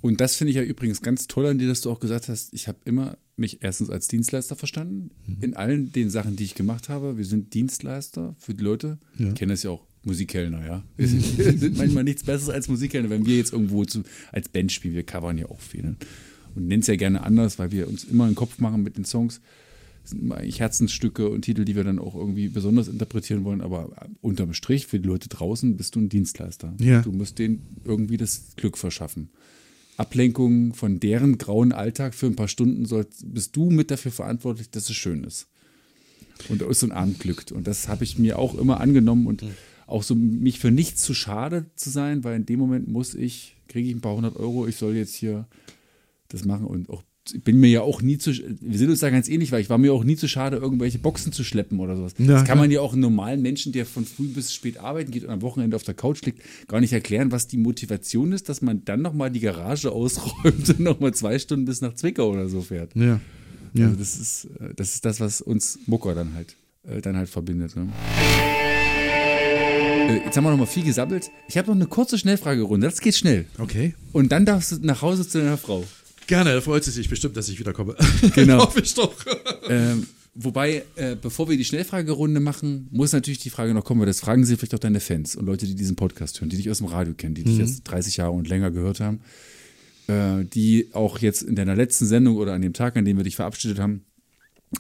Und 0.03 0.21
das 0.21 0.35
finde 0.35 0.51
ich 0.51 0.57
ja 0.57 0.63
übrigens 0.63 1.01
ganz 1.01 1.29
toll 1.29 1.47
an 1.47 1.59
dir, 1.59 1.69
dass 1.69 1.81
du 1.81 1.91
auch 1.91 2.01
gesagt 2.01 2.29
hast, 2.29 2.53
ich 2.53 2.67
habe 2.67 2.79
immer 2.85 3.17
mich 3.37 3.63
erstens 3.63 3.89
als 3.89 4.09
Dienstleister 4.09 4.57
verstanden, 4.57 5.13
in 5.41 5.55
allen 5.55 5.93
den 5.93 6.11
Sachen, 6.11 6.35
die 6.35 6.45
ich 6.45 6.57
gemacht 6.57 6.89
habe. 6.89 7.17
Wir 7.17 7.25
sind 7.25 7.55
Dienstleister 7.55 8.35
für 8.39 8.53
die 8.53 8.65
Leute. 8.65 8.99
Ja. 9.17 9.29
Ich 9.29 9.35
kenne 9.37 9.53
das 9.53 9.63
ja 9.63 9.71
auch, 9.71 9.87
Musikkellner, 10.03 10.67
ja. 10.67 10.83
Wir 10.97 11.07
sind, 11.07 11.39
wir 11.39 11.53
sind 11.59 11.79
manchmal 11.79 12.03
nichts 12.03 12.25
Besseres 12.25 12.53
als 12.53 12.69
Musikkellner, 12.69 13.11
wenn 13.11 13.27
wir 13.27 13.37
jetzt 13.37 13.53
irgendwo 13.53 13.85
zu, 13.85 14.03
als 14.33 14.49
Band 14.49 14.73
spielen. 14.73 14.95
Wir 14.95 15.05
covern 15.05 15.39
ja 15.39 15.47
auch 15.47 15.61
viel. 15.61 15.83
Ne? 15.83 15.97
Und 16.57 16.67
nennen 16.67 16.83
es 16.83 16.89
ja 16.89 16.97
gerne 16.97 17.23
anders, 17.23 17.61
weil 17.61 17.71
wir 17.71 17.89
uns 17.89 18.03
immer 18.03 18.25
einen 18.25 18.35
Kopf 18.35 18.59
machen 18.59 18.83
mit 18.83 18.97
den 18.97 19.05
Songs. 19.05 19.41
Das 20.03 20.11
sind 20.11 20.23
immer 20.23 20.39
eigentlich 20.39 20.59
Herzensstücke 20.59 21.29
und 21.29 21.43
Titel, 21.43 21.65
die 21.65 21.77
wir 21.77 21.85
dann 21.85 22.01
auch 22.01 22.17
irgendwie 22.17 22.49
besonders 22.49 22.89
interpretieren 22.89 23.45
wollen. 23.45 23.61
Aber 23.61 24.09
unterm 24.21 24.53
Strich, 24.53 24.89
für 24.89 24.99
die 24.99 25.07
Leute 25.07 25.29
draußen, 25.29 25.77
bist 25.77 25.95
du 25.95 26.01
ein 26.01 26.09
Dienstleister. 26.09 26.75
Ja. 26.81 27.03
Du 27.03 27.13
musst 27.13 27.39
denen 27.39 27.63
irgendwie 27.85 28.17
das 28.17 28.57
Glück 28.57 28.77
verschaffen. 28.77 29.31
Ablenkung 29.97 30.75
von 30.75 31.01
deren 31.01 31.39
grauen 31.39 31.73
Alltag 31.73 32.15
für 32.15 32.27
ein 32.27 32.37
paar 32.37 32.49
Stunden 32.49 32.87
soll, 32.87 33.07
bist 33.25 33.57
du 33.57 33.71
mit 33.71 33.91
dafür 33.91 34.13
verantwortlich, 34.13 34.71
dass 34.71 34.89
es 34.89 34.97
schön 34.97 35.25
ist. 35.25 35.49
Und 36.49 36.63
ist 36.63 36.81
so 36.81 36.87
ein 36.87 36.93
Abend 36.93 37.21
glückt. 37.21 37.53
Und 37.53 37.67
das 37.67 37.89
habe 37.89 38.05
ich 38.05 38.19
mir 38.19 38.39
auch 38.39 38.55
immer 38.57 38.81
angenommen 38.81 39.27
und 39.27 39.45
auch 39.87 40.03
so 40.03 40.15
mich 40.15 40.59
für 40.59 40.71
nichts 40.71 41.03
zu 41.03 41.15
schade 41.15 41.67
zu 41.77 41.91
sein, 41.91 42.25
weil 42.25 42.37
in 42.37 42.47
dem 42.47 42.59
Moment 42.59 42.89
muss 42.89 43.15
ich, 43.15 43.57
kriege 43.69 43.89
ich 43.89 43.95
ein 43.95 44.01
paar 44.01 44.17
hundert 44.17 44.37
Euro, 44.37 44.67
ich 44.67 44.77
soll 44.77 44.97
jetzt 44.97 45.15
hier 45.15 45.47
das 46.29 46.45
machen 46.45 46.67
und 46.67 46.89
auch 46.89 47.03
bin 47.45 47.61
mir 47.61 47.71
ja 47.71 47.81
auch 47.83 48.03
nie 48.03 48.19
zu, 48.19 48.33
wir 48.33 48.79
sind 48.79 48.91
uns 48.91 49.01
da 49.01 49.11
ganz 49.11 49.29
ähnlich, 49.29 49.53
weil 49.53 49.61
ich 49.61 49.71
war 49.71 49.79
mir 49.79 49.93
auch 49.93 50.03
nie 50.05 50.17
zu 50.17 50.29
schade, 50.29 50.57
irgendwelche 50.57 50.99
Boxen 50.99 51.33
zu 51.33 51.45
schleppen 51.45 51.79
oder 51.79 51.97
sowas. 51.97 52.15
Ja, 52.19 52.27
das 52.27 52.45
kann 52.45 52.59
man 52.59 52.71
ja 52.71 52.81
auch 52.81 52.93
einem 52.93 53.03
normalen 53.03 53.43
Menschen, 53.43 53.73
der 53.73 53.87
von 53.87 54.05
früh 54.05 54.27
bis 54.27 54.53
spät 54.53 54.79
arbeiten 54.79 55.11
geht 55.11 55.25
und 55.25 55.31
am 55.31 55.43
Wochenende 55.43 55.77
auf 55.77 55.85
der 55.85 55.95
Couch 55.95 56.23
liegt, 56.25 56.43
gar 56.67 56.81
nicht 56.81 56.93
erklären, 56.93 57.31
was 57.31 57.47
die 57.47 57.59
Motivation 57.59 58.33
ist, 58.33 58.49
dass 58.49 58.61
man 58.61 58.85
dann 58.85 59.03
nochmal 59.03 59.31
die 59.31 59.41
Garage 59.41 59.93
ausräumt 59.93 60.69
und 60.69 60.81
nochmal 60.81 61.15
zwei 61.15 61.39
Stunden 61.39 61.65
bis 61.65 61.81
nach 61.81 61.95
Zwickau 61.95 62.31
oder 62.31 62.49
so 62.49 62.61
fährt. 62.61 62.95
Ja. 62.97 63.21
Ja. 63.75 63.87
Also 63.87 63.97
das 63.97 64.19
ist, 64.19 64.45
äh, 64.61 64.75
das 64.75 64.95
ist 64.95 65.05
das, 65.05 65.21
was 65.21 65.41
uns 65.41 65.79
Mucker 65.87 66.15
dann 66.15 66.35
halt, 66.35 66.57
äh, 66.85 67.01
dann 67.01 67.17
halt 67.17 67.29
verbindet. 67.29 67.77
Ne? 67.77 67.89
Äh, 70.09 70.25
Jetzt 70.25 70.37
haben 70.37 70.45
wir 70.45 70.51
noch 70.51 70.59
mal 70.59 70.67
viel 70.67 70.85
gesammelt. 70.85 71.31
Ich 71.49 71.57
habe 71.57 71.69
noch 71.69 71.77
eine 71.77 71.87
kurze 71.87 72.19
Schnellfragerunde. 72.19 72.87
Das 72.87 73.01
geht 73.01 73.15
schnell. 73.15 73.47
Okay. 73.59 73.95
Und 74.13 74.33
dann 74.33 74.45
darfst 74.45 74.73
du 74.73 74.77
nach 74.83 75.01
Hause 75.01 75.27
zu 75.27 75.39
deiner 75.39 75.57
Frau. 75.57 75.85
Gerne, 76.27 76.55
da 76.55 76.61
freut 76.61 76.85
sie 76.85 76.91
sich 76.91 77.09
bestimmt, 77.09 77.37
dass 77.37 77.49
ich 77.49 77.59
wiederkomme. 77.59 77.97
Genau. 78.35 78.59
Hoffe 78.61 78.81
ich 78.81 78.95
doch. 78.95 79.15
Ähm, 79.69 80.07
wobei, 80.35 80.85
äh, 80.97 81.17
bevor 81.21 81.49
wir 81.49 81.57
die 81.57 81.65
Schnellfragerunde 81.65 82.41
machen, 82.41 82.89
muss 82.91 83.13
natürlich 83.13 83.41
die 83.41 83.51
Frage 83.51 83.75
noch 83.75 83.85
kommen, 83.85 84.01
weil 84.01 84.07
das 84.07 84.21
fragen 84.21 84.45
sie 84.45 84.57
vielleicht 84.57 84.75
auch 84.75 84.79
deine 84.79 85.01
Fans 85.01 85.37
und 85.37 85.47
Leute, 85.47 85.67
die 85.67 85.75
diesen 85.75 85.97
Podcast 85.97 86.41
hören, 86.41 86.49
die 86.49 86.57
dich 86.57 86.71
aus 86.71 86.79
dem 86.79 86.87
Radio 86.87 87.15
kennen, 87.15 87.35
die 87.35 87.45
dich 87.45 87.59
jetzt 87.59 87.85
30 87.85 88.19
Jahre 88.19 88.33
und 88.33 88.49
länger 88.49 88.71
gehört 88.71 89.01
haben, 89.01 89.21
äh, 90.07 90.45
die 90.45 90.89
auch 90.93 91.19
jetzt 91.19 91.43
in 91.43 91.57
deiner 91.57 91.77
letzten 91.77 92.07
Sendung 92.07 92.37
oder 92.37 92.55
an 92.55 92.63
dem 92.63 92.73
Tag, 92.73 92.97
an 92.97 93.05
dem 93.05 93.17
wir 93.17 93.25
dich 93.25 93.37
verabschiedet 93.37 93.79
haben, 93.79 94.05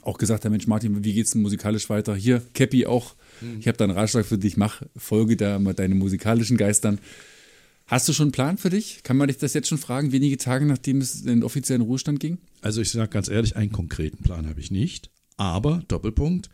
auch 0.02 0.16
gesagt 0.16 0.44
haben, 0.44 0.52
Mensch 0.52 0.66
Martin, 0.66 1.04
wie 1.04 1.12
geht's 1.12 1.32
denn 1.32 1.42
musikalisch 1.42 1.90
weiter? 1.90 2.14
Hier, 2.14 2.42
Cappy 2.54 2.86
auch, 2.86 3.14
ich 3.58 3.68
habe 3.68 3.76
da 3.76 3.84
einen 3.84 3.92
Ratschlag 3.92 4.24
für 4.24 4.38
dich, 4.38 4.56
mach, 4.56 4.82
folge 4.96 5.36
da 5.36 5.58
mal 5.58 5.74
deinen 5.74 5.98
musikalischen 5.98 6.56
Geistern. 6.56 6.98
Hast 7.92 8.08
du 8.08 8.14
schon 8.14 8.24
einen 8.24 8.32
Plan 8.32 8.56
für 8.56 8.70
dich? 8.70 9.02
Kann 9.02 9.18
man 9.18 9.28
dich 9.28 9.36
das 9.36 9.52
jetzt 9.52 9.68
schon 9.68 9.76
fragen, 9.76 10.12
wenige 10.12 10.38
Tage 10.38 10.64
nachdem 10.64 11.02
es 11.02 11.20
in 11.20 11.26
den 11.26 11.42
offiziellen 11.42 11.82
Ruhestand 11.82 12.20
ging? 12.20 12.38
Also 12.62 12.80
ich 12.80 12.90
sage 12.90 13.10
ganz 13.10 13.28
ehrlich, 13.28 13.54
einen 13.54 13.70
konkreten 13.70 14.22
Plan 14.22 14.46
habe 14.48 14.60
ich 14.60 14.70
nicht. 14.70 15.10
Aber, 15.36 15.82
Doppelpunkt, 15.88 16.48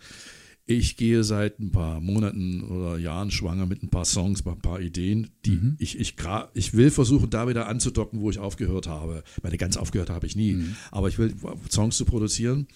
ich 0.66 0.96
gehe 0.96 1.22
seit 1.22 1.60
ein 1.60 1.70
paar 1.70 2.00
Monaten 2.00 2.64
oder 2.64 2.98
Jahren 2.98 3.30
schwanger 3.30 3.66
mit 3.66 3.84
ein 3.84 3.88
paar 3.88 4.04
Songs, 4.04 4.44
ein 4.44 4.58
paar 4.58 4.80
Ideen, 4.80 5.30
die 5.46 5.76
ich, 5.78 6.00
ich, 6.00 6.14
gra- 6.16 6.48
ich 6.54 6.74
will 6.74 6.90
versuchen, 6.90 7.30
da 7.30 7.46
wieder 7.46 7.68
anzudocken, 7.68 8.20
wo 8.20 8.30
ich 8.30 8.40
aufgehört 8.40 8.88
habe. 8.88 9.22
Meine 9.40 9.58
ganz 9.58 9.76
aufgehört 9.76 10.10
habe 10.10 10.26
ich 10.26 10.34
nie. 10.34 10.64
Aber 10.90 11.06
ich 11.06 11.20
will 11.20 11.36
Songs 11.70 11.96
zu 11.96 12.04
produzieren. 12.04 12.66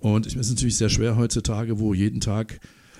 Und 0.00 0.26
es 0.26 0.34
ist 0.34 0.50
natürlich 0.50 0.76
sehr 0.76 0.88
schwer 0.90 1.16
heutzutage, 1.16 1.78
wo 1.78 1.94
jeden 1.94 2.20
Tag 2.20 2.58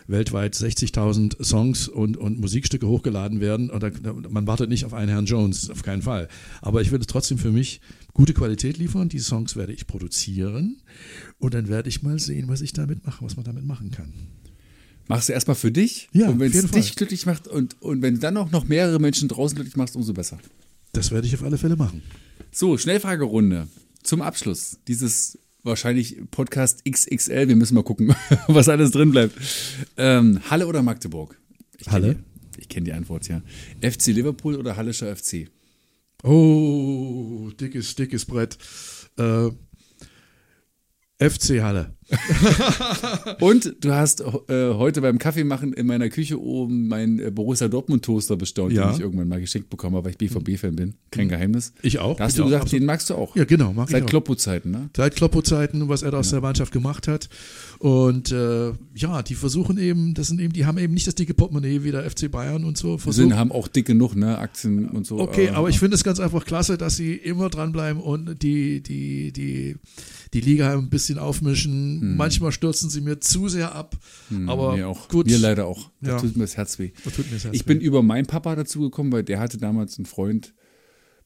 weltweit 0.08 0.54
60.000 0.54 1.44
Songs 1.44 1.86
und, 1.86 2.16
und 2.16 2.40
Musikstücke 2.40 2.88
hochgeladen 2.88 3.40
werden. 3.40 3.70
Und 3.70 3.82
da, 3.82 3.90
man 4.28 4.46
wartet 4.46 4.70
nicht 4.70 4.84
auf 4.84 4.94
einen 4.94 5.10
Herrn 5.10 5.26
Jones, 5.26 5.70
auf 5.70 5.82
keinen 5.82 6.02
Fall. 6.02 6.28
Aber 6.60 6.80
ich 6.80 6.90
will 6.90 7.00
es 7.00 7.06
trotzdem 7.06 7.38
für 7.38 7.52
mich 7.52 7.80
gute 8.14 8.34
Qualität 8.34 8.78
liefern. 8.78 9.08
Die 9.08 9.20
Songs 9.20 9.54
werde 9.54 9.72
ich 9.72 9.86
produzieren. 9.86 10.82
Und 11.38 11.54
dann 11.54 11.68
werde 11.68 11.88
ich 11.88 12.02
mal 12.02 12.18
sehen, 12.18 12.48
was 12.48 12.62
ich 12.62 12.72
damit 12.72 13.06
mache, 13.06 13.24
was 13.24 13.36
man 13.36 13.44
damit 13.44 13.64
machen 13.64 13.90
kann. 13.90 14.12
Machst 15.08 15.28
du 15.28 15.32
erstmal 15.32 15.56
für 15.56 15.70
dich? 15.70 16.08
Ja, 16.12 16.28
und 16.28 16.40
wenn 16.40 16.52
es 16.52 16.70
dich 16.70 16.96
glücklich 16.96 17.24
macht 17.24 17.48
und, 17.48 17.80
und 17.80 18.02
wenn 18.02 18.14
du 18.14 18.20
dann 18.20 18.36
auch 18.36 18.50
noch 18.50 18.66
mehrere 18.66 18.98
Menschen 18.98 19.28
draußen 19.28 19.54
glücklich 19.54 19.76
machst, 19.76 19.96
umso 19.96 20.12
besser. 20.12 20.38
Das 20.92 21.10
werde 21.10 21.26
ich 21.26 21.34
auf 21.34 21.42
alle 21.42 21.58
Fälle 21.58 21.76
machen. 21.76 22.02
So, 22.50 22.76
Schnellfragerunde. 22.76 23.68
Zum 24.02 24.22
Abschluss 24.22 24.78
dieses 24.86 25.38
wahrscheinlich 25.68 26.16
Podcast 26.30 26.84
XXL. 26.84 27.48
Wir 27.48 27.56
müssen 27.56 27.74
mal 27.74 27.84
gucken, 27.84 28.14
was 28.48 28.68
alles 28.68 28.90
drin 28.90 29.12
bleibt. 29.12 29.34
Ähm, 29.96 30.40
Halle 30.50 30.66
oder 30.66 30.82
Magdeburg? 30.82 31.38
Ich 31.78 31.84
kenn 31.84 31.92
Halle. 31.92 32.14
Die, 32.56 32.60
ich 32.60 32.68
kenne 32.68 32.84
die 32.84 32.92
Antwort, 32.92 33.28
ja. 33.28 33.42
FC 33.80 34.08
Liverpool 34.08 34.56
oder 34.56 34.76
Hallischer 34.76 35.14
FC? 35.14 35.48
Oh, 36.24 37.50
dickes, 37.60 37.94
dickes 37.94 38.24
Brett. 38.24 38.58
Äh, 39.16 39.50
FC 41.20 41.60
Halle. 41.62 41.94
Und 43.40 43.76
du 43.80 43.92
hast 43.92 44.20
äh, 44.20 44.72
heute 44.74 45.00
beim 45.00 45.18
Kaffeemachen 45.18 45.72
in 45.72 45.86
meiner 45.86 46.08
Küche 46.08 46.40
oben 46.40 46.88
meinen 46.88 47.18
äh, 47.18 47.30
Borussia 47.30 47.68
Dortmund 47.68 48.04
Toaster 48.04 48.36
bestaunt, 48.36 48.72
Ja. 48.72 48.86
den 48.88 48.94
ich 48.96 49.00
irgendwann 49.00 49.28
mal 49.28 49.40
geschenkt 49.40 49.70
bekommen 49.70 49.96
habe, 49.96 50.06
weil 50.06 50.12
ich 50.12 50.18
BVB-Fan 50.18 50.74
bin. 50.76 50.94
Kein 51.10 51.28
Geheimnis. 51.28 51.72
Ich 51.82 51.98
auch. 51.98 52.16
Da 52.16 52.24
hast 52.24 52.32
Ich 52.32 52.36
du 52.36 52.42
auch, 52.42 52.46
gesagt, 52.46 52.62
absolut. 52.64 52.80
den 52.82 52.86
magst 52.86 53.10
du 53.10 53.14
auch. 53.14 53.36
Ja, 53.36 53.44
genau, 53.44 53.72
mag 53.72 53.88
ich 53.88 53.92
Seit. 53.92 54.06
Kloppo-Zeiten, 54.06 54.70
ne? 54.70 54.90
Seit 54.96 55.16
Kloppo-Zeiten, 55.16 55.88
was 55.88 56.02
er 56.02 56.10
da 56.12 56.18
aus 56.18 56.30
der 56.30 56.40
Mannschaft 56.40 56.72
gemacht 56.72 57.08
hat. 57.08 57.28
Und 57.78 58.32
äh, 58.32 58.72
ja, 58.94 59.22
die 59.22 59.34
versuchen 59.34 59.78
eben, 59.78 60.14
das 60.14 60.28
sind 60.28 60.40
eben, 60.40 60.52
die 60.52 60.64
haben 60.66 60.78
eben 60.78 60.94
nicht 60.94 61.06
das 61.06 61.14
dicke 61.14 61.34
Portemonnaie 61.34 61.84
wie 61.84 61.90
der 61.90 62.08
FC 62.10 62.30
Bayern 62.30 62.64
und 62.64 62.76
so. 62.78 62.98
Versuchen, 62.98 63.28
sind, 63.30 63.36
haben 63.38 63.52
auch 63.52 63.68
dick 63.68 63.86
genug, 63.86 64.16
ne? 64.16 64.38
Aktien 64.38 64.88
und 64.88 65.06
so. 65.06 65.18
Okay, 65.18 65.46
äh, 65.46 65.50
aber 65.50 65.68
ich 65.68 65.78
finde 65.78 65.94
es 65.94 66.04
ganz 66.04 66.20
einfach 66.20 66.44
klasse, 66.44 66.78
dass 66.78 66.96
sie 66.96 67.14
immer 67.14 67.50
dranbleiben 67.50 68.00
und 68.02 68.42
die, 68.42 68.80
die, 68.82 69.32
die, 69.32 69.32
die 69.32 69.76
Liga 70.34 70.72
ein 70.72 70.90
bisschen 70.90 71.18
aufmischen. 71.18 72.16
Manchmal 72.16 72.52
stürzen 72.52 72.90
sie 72.90 73.00
mir 73.00 73.20
zu 73.20 73.48
sehr 73.48 73.74
ab. 73.74 73.96
aber 74.46 74.76
mir 74.76 74.88
auch. 74.88 75.08
gut. 75.08 75.26
Mir 75.26 75.38
leider 75.38 75.66
auch. 75.66 75.90
Da 76.00 76.12
Ja. 76.12 76.18
tut 76.20 76.36
mir 76.36 76.44
das 76.44 76.56
Herz 76.56 76.78
weh. 76.78 76.90
Da 77.04 77.10
tut 77.10 77.26
mir 77.26 77.32
das 77.34 77.44
Herz 77.44 77.54
ich 77.54 77.64
bin 77.64 77.80
weh. 77.80 77.84
über 77.84 78.02
meinen 78.02 78.26
Papa 78.26 78.54
dazu 78.56 78.80
gekommen, 78.80 79.10
weil 79.12 79.22
der 79.24 79.40
hatte 79.40 79.58
damals 79.58 79.98
einen 79.98 80.06
Freund 80.06 80.54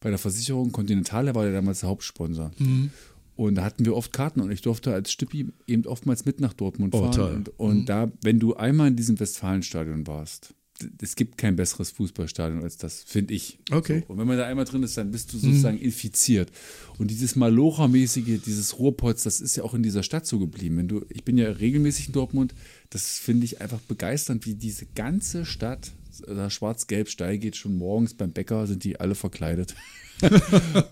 bei 0.00 0.10
der 0.10 0.18
Versicherung 0.18 0.72
Continental, 0.72 1.24
der 1.26 1.34
war 1.34 1.44
der 1.44 1.52
damals 1.52 1.80
der 1.80 1.88
Hauptsponsor. 1.88 2.50
Mhm. 2.58 2.90
Und 3.34 3.54
da 3.54 3.64
hatten 3.64 3.84
wir 3.84 3.96
oft 3.96 4.12
Karten 4.12 4.40
und 4.40 4.50
ich 4.50 4.60
durfte 4.60 4.92
als 4.92 5.10
Stippi 5.10 5.48
eben 5.66 5.86
oftmals 5.86 6.24
mit 6.26 6.40
nach 6.40 6.52
Dortmund 6.52 6.94
Oh, 6.94 7.00
fahren. 7.02 7.12
toll. 7.12 7.34
Und, 7.34 7.48
und 7.58 7.78
Mhm. 7.80 7.86
da, 7.86 8.12
wenn 8.22 8.38
du 8.38 8.54
einmal 8.54 8.88
in 8.88 8.96
diesem 8.96 9.18
Westfalenstadion 9.18 10.06
warst, 10.06 10.54
es 11.00 11.16
gibt 11.16 11.38
kein 11.38 11.56
besseres 11.56 11.90
Fußballstadion 11.92 12.62
als 12.62 12.76
das, 12.76 13.02
finde 13.06 13.34
ich. 13.34 13.58
Okay. 13.70 14.02
So. 14.06 14.12
Und 14.12 14.18
wenn 14.20 14.26
man 14.26 14.36
da 14.38 14.46
einmal 14.46 14.64
drin 14.64 14.82
ist, 14.82 14.96
dann 14.96 15.10
bist 15.10 15.32
du 15.32 15.38
sozusagen 15.38 15.78
infiziert. 15.78 16.50
Und 16.98 17.10
dieses 17.10 17.36
Malocha-mäßige, 17.36 18.40
dieses 18.44 18.78
Ruhrpotz, 18.78 19.22
das 19.22 19.40
ist 19.40 19.56
ja 19.56 19.62
auch 19.64 19.74
in 19.74 19.82
dieser 19.82 20.02
Stadt 20.02 20.26
so 20.26 20.38
geblieben. 20.38 20.76
Wenn 20.76 20.88
du, 20.88 21.04
ich 21.08 21.24
bin 21.24 21.38
ja 21.38 21.50
regelmäßig 21.50 22.08
in 22.08 22.12
Dortmund, 22.12 22.54
das 22.90 23.18
finde 23.18 23.44
ich 23.44 23.60
einfach 23.60 23.80
begeisternd, 23.80 24.46
wie 24.46 24.54
diese 24.54 24.86
ganze 24.94 25.44
Stadt, 25.44 25.92
da 26.26 26.50
schwarz-gelb 26.50 27.08
steil 27.08 27.38
geht, 27.38 27.56
schon 27.56 27.76
morgens 27.76 28.14
beim 28.14 28.32
Bäcker 28.32 28.66
sind 28.66 28.84
die 28.84 29.00
alle 29.00 29.14
verkleidet. 29.14 29.74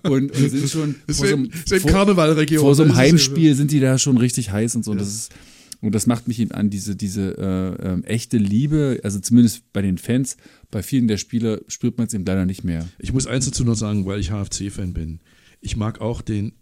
und, 0.03 0.33
und 0.33 0.35
sind 0.35 0.69
schon 0.69 0.95
vor 1.07 1.15
so 1.15 1.25
einem- 1.35 1.51
vor- 1.53 1.91
Karnevalregion, 1.91 2.61
Vor 2.63 2.75
so 2.75 2.83
einem 2.83 2.93
ja- 2.93 2.99
Heimspiel 2.99 3.55
sind 3.55 3.71
die 3.71 3.81
da 3.81 3.99
schon 3.99 4.17
richtig 4.17 4.51
heiß 4.51 4.75
und 4.77 4.85
so. 4.85 4.91
Und 4.93 5.01
das 5.01 5.09
ist, 5.09 5.33
und 5.81 5.95
das 5.95 6.07
macht 6.07 6.29
mich 6.29 6.39
eben 6.41 6.53
an, 6.53 6.71
diese, 6.71 6.95
diese 6.95 7.39
äh, 7.39 7.89
ähm, 7.89 8.05
echte 8.05 8.37
Liebe, 8.37 9.01
also 9.03 9.19
zumindest 9.19 9.73
bei 9.73 9.83
den 9.83 9.99
Fans, 9.99 10.37
bei 10.71 10.83
vielen 10.83 11.09
der 11.09 11.17
Spieler 11.17 11.61
spürt 11.69 11.99
man 11.99 12.07
es 12.07 12.15
eben 12.15 12.25
leider 12.25 12.47
nicht 12.47 12.65
mehr. 12.65 12.87
Ich 12.99 13.13
muss 13.13 13.27
eins 13.27 13.47
dazu 13.47 13.65
noch 13.65 13.77
sagen, 13.77 14.05
weil 14.07 14.21
ich 14.21 14.31
HFC-Fan 14.31 14.93
bin. 14.93 15.21
Ich 15.61 15.77
mag 15.77 16.01
auch 16.01 16.23
den 16.23 16.53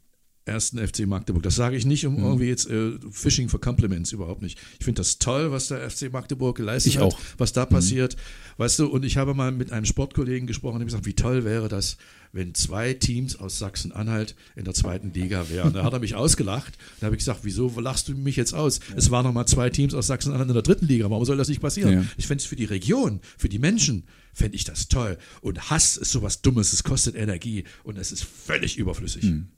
ersten 0.48 0.78
FC 0.78 1.06
Magdeburg. 1.06 1.42
Das 1.42 1.54
sage 1.54 1.76
ich 1.76 1.86
nicht, 1.86 2.06
um 2.06 2.18
irgendwie 2.18 2.46
jetzt 2.46 2.68
äh, 2.68 2.92
Fishing 3.10 3.48
for 3.48 3.60
Compliments, 3.60 4.12
überhaupt 4.12 4.42
nicht. 4.42 4.58
Ich 4.78 4.84
finde 4.84 5.00
das 5.00 5.18
toll, 5.18 5.52
was 5.52 5.68
der 5.68 5.88
FC 5.88 6.12
Magdeburg 6.12 6.56
geleistet 6.56 6.92
Ich 6.92 6.98
hat, 6.98 7.04
auch. 7.04 7.18
was 7.36 7.52
da 7.52 7.66
passiert. 7.66 8.16
Weißt 8.56 8.78
du, 8.78 8.86
und 8.86 9.04
ich 9.04 9.16
habe 9.16 9.34
mal 9.34 9.52
mit 9.52 9.70
einem 9.72 9.84
Sportkollegen 9.86 10.46
gesprochen 10.46 10.74
und 10.76 10.80
habe 10.80 10.86
gesagt, 10.86 11.06
wie 11.06 11.14
toll 11.14 11.44
wäre 11.44 11.68
das, 11.68 11.96
wenn 12.32 12.54
zwei 12.54 12.92
Teams 12.92 13.36
aus 13.38 13.58
Sachsen-Anhalt 13.58 14.34
in 14.56 14.64
der 14.64 14.74
zweiten 14.74 15.12
Liga 15.12 15.48
wären. 15.48 15.72
Da 15.72 15.84
hat 15.84 15.92
er 15.92 16.00
mich 16.00 16.14
ausgelacht. 16.14 16.76
Da 17.00 17.06
habe 17.06 17.14
ich 17.14 17.20
gesagt, 17.20 17.40
wieso 17.44 17.78
lachst 17.80 18.08
du 18.08 18.12
mich 18.14 18.36
jetzt 18.36 18.54
aus? 18.54 18.80
Es 18.96 19.10
waren 19.10 19.24
noch 19.24 19.32
mal 19.32 19.46
zwei 19.46 19.70
Teams 19.70 19.94
aus 19.94 20.08
Sachsen-Anhalt 20.08 20.48
in 20.48 20.54
der 20.54 20.62
dritten 20.62 20.86
Liga. 20.86 21.08
Warum 21.10 21.24
soll 21.24 21.36
das 21.36 21.48
nicht 21.48 21.60
passieren? 21.60 21.92
Ja. 21.92 22.04
Ich 22.16 22.26
fände 22.26 22.42
es 22.42 22.46
für 22.46 22.56
die 22.56 22.64
Region, 22.64 23.20
für 23.38 23.48
die 23.48 23.58
Menschen, 23.58 24.04
fände 24.34 24.56
ich 24.56 24.64
das 24.64 24.88
toll. 24.88 25.18
Und 25.40 25.70
Hass 25.70 25.96
ist 25.96 26.12
sowas 26.12 26.42
Dummes, 26.42 26.72
es 26.72 26.82
kostet 26.84 27.14
Energie 27.16 27.64
und 27.84 27.96
es 27.96 28.12
ist 28.12 28.24
völlig 28.24 28.76
überflüssig. 28.76 29.22
Hm. 29.22 29.48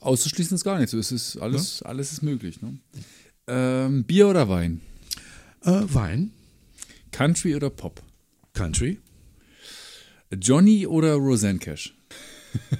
Auszuschließen 0.00 0.54
ist 0.54 0.64
gar 0.64 0.78
nicht 0.78 0.90
so. 0.90 0.98
Es 0.98 1.12
ist 1.12 1.36
alles, 1.36 1.82
alles 1.82 2.12
ist 2.12 2.22
möglich. 2.22 2.60
Ne? 2.62 2.78
Ähm, 3.46 4.04
Bier 4.04 4.28
oder 4.28 4.48
Wein? 4.48 4.80
Äh, 5.62 5.82
Wein, 5.86 6.32
Country 7.12 7.54
oder 7.54 7.70
Pop? 7.70 8.02
Country. 8.52 8.98
Johnny 10.40 10.86
oder 10.86 11.14
Roseanne 11.14 11.58
Cash? 11.58 11.94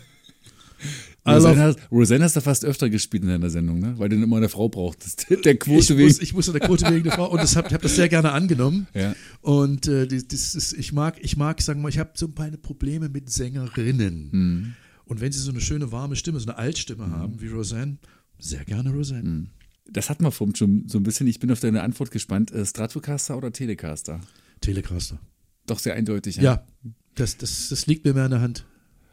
Roseanne, 1.27 1.61
hast, 1.61 1.79
Roseanne 1.91 2.25
hast 2.25 2.37
du 2.37 2.41
fast 2.41 2.65
öfter 2.65 2.89
gespielt 2.89 3.23
in 3.23 3.29
deiner 3.29 3.51
Sendung, 3.51 3.81
ne? 3.81 3.95
weil 3.99 4.09
du 4.09 4.17
immer 4.17 4.39
eine 4.39 4.49
Frau 4.49 4.69
brauchtest. 4.69 5.27
Der 5.45 5.57
Quote 5.57 5.79
ich, 5.79 5.89
wegen. 5.91 6.03
muss, 6.05 6.21
ich 6.21 6.33
muss 6.33 6.47
in 6.49 6.55
der 6.55 6.63
Quote 6.63 6.91
wegen 6.91 7.05
der 7.05 7.13
Frau 7.13 7.31
und 7.31 7.39
hab, 7.39 7.67
ich 7.67 7.73
habe 7.73 7.83
das 7.83 7.97
sehr 7.97 8.09
gerne 8.09 8.33
angenommen. 8.33 8.87
Ja. 8.95 9.15
Und 9.43 9.87
äh, 9.89 10.07
das, 10.07 10.55
ist, 10.55 10.73
ich 10.73 10.93
mag, 10.93 11.17
ich 11.21 11.37
mag, 11.37 11.61
sagen 11.61 11.81
wir 11.81 11.85
mal, 11.85 11.89
ich 11.91 11.99
habe 11.99 12.13
so 12.15 12.29
meine 12.37 12.57
Probleme 12.57 13.09
mit 13.09 13.31
Sängerinnen. 13.31 14.29
Mhm. 14.33 14.75
Und 15.09 15.21
wenn 15.21 15.33
sie 15.33 15.41
so 15.41 15.51
eine 15.51 15.61
schöne 15.61 15.91
warme 15.91 16.17
Stimme, 16.17 16.39
so 16.39 16.49
eine 16.49 16.59
Altstimme 16.59 17.11
haben 17.11 17.41
wie 17.41 17.49
Roseanne, 17.49 17.99
sehr 18.39 18.65
gerne 18.65 18.91
Roseanne. 18.91 19.29
Mhm. 19.29 19.51
Das 19.91 20.11
hatten 20.11 20.23
wir 20.23 20.31
vorhin 20.31 20.55
schon 20.55 20.87
so 20.87 20.99
ein 20.99 21.03
bisschen. 21.03 21.27
Ich 21.27 21.41
bin 21.41 21.51
auf 21.51 21.61
deine 21.61 21.83
Antwort 21.83 22.11
gespannt. 22.11 22.53
Äh, 22.53 22.65
Stratocaster 22.65 23.37
oder 23.37 23.51
Telecaster? 23.53 24.21
Telecaster. 24.61 25.19
Doch 25.67 25.79
sehr 25.79 25.95
eindeutig. 25.95 26.37
Ja, 26.37 26.67
das, 27.15 27.39
das, 27.39 27.71
das 27.71 27.87
liegt 27.87 28.05
mir 28.05 28.13
mehr 28.13 28.27
in 28.27 28.31
der 28.33 28.41
Hand. 28.43 28.67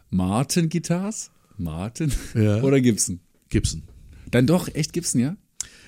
Martin 0.10 0.70
Guitars? 0.70 1.32
Martin? 1.58 2.12
Ja. 2.34 2.62
Oder 2.64 2.80
Gibson? 2.82 3.20
Gibson. 3.50 3.84
Dann 4.32 4.46
doch, 4.48 4.68
echt 4.74 4.94
Gibson, 4.94 5.22
ja? 5.22 5.38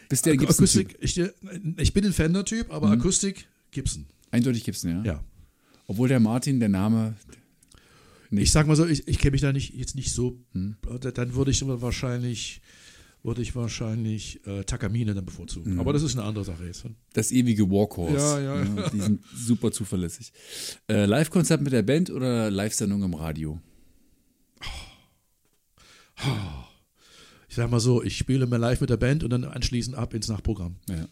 Bist 0.09 0.25
der 0.25 0.37
Gibson? 0.37 0.63
Akustik, 0.63 0.97
ich, 1.01 1.17
äh, 1.19 1.31
ich 1.77 1.93
bin 1.93 2.05
ein 2.05 2.13
Fender-Typ, 2.13 2.71
aber 2.71 2.89
Akustik, 2.89 3.47
Gibson. 3.71 4.05
Eindeutig 4.31 4.63
Gibson, 4.63 4.89
ja? 4.89 5.03
Ja. 5.03 5.23
Obwohl 5.85 6.07
der 6.07 6.19
Martin, 6.19 6.59
der 6.59 6.69
Name. 6.69 7.15
Nicht. 8.29 8.43
Ich 8.43 8.51
sag 8.51 8.67
mal 8.67 8.75
so, 8.75 8.85
ich, 8.85 9.07
ich 9.07 9.19
kenne 9.19 9.31
mich 9.31 9.41
da 9.41 9.53
nicht, 9.53 9.73
jetzt 9.73 9.95
nicht 9.95 10.11
so. 10.11 10.39
Hm. 10.53 10.77
äh, 10.89 11.11
Dann 11.11 11.35
würde 11.35 11.51
ich 11.51 11.65
wahrscheinlich, 11.65 12.61
würde 13.23 13.41
ich 13.41 13.55
wahrscheinlich 13.55 14.45
äh, 14.45 14.63
Takamine 14.63 15.13
dann 15.13 15.25
bevorzugen. 15.25 15.79
Aber 15.79 15.93
das 15.93 16.03
ist 16.03 16.17
eine 16.17 16.25
andere 16.25 16.45
Sache 16.45 16.65
jetzt. 16.65 16.85
Das 17.13 17.31
ewige 17.31 17.69
Workhorse. 17.69 18.43
Ja, 18.43 18.63
ja. 18.63 18.89
Die 18.89 18.99
sind 18.99 19.23
super 19.35 19.71
zuverlässig. 19.71 20.31
Äh, 20.89 21.05
Live-Konzert 21.05 21.61
mit 21.61 21.73
der 21.73 21.83
Band 21.83 22.09
oder 22.09 22.51
Live-Sendung 22.51 23.03
im 23.03 23.13
Radio? 23.13 23.59
Ich 27.47 27.55
sag 27.55 27.69
mal 27.69 27.79
so, 27.79 28.03
ich 28.03 28.17
spiele 28.17 28.47
mir 28.47 28.57
live 28.57 28.81
mit 28.81 28.89
der 28.89 28.97
Band 28.97 29.23
und 29.23 29.29
dann 29.29 29.43
anschließend 29.43 29.95
ab 29.95 30.13
ins 30.13 30.27
Nachprogramm. 30.27 30.77
Ja. 30.89 31.07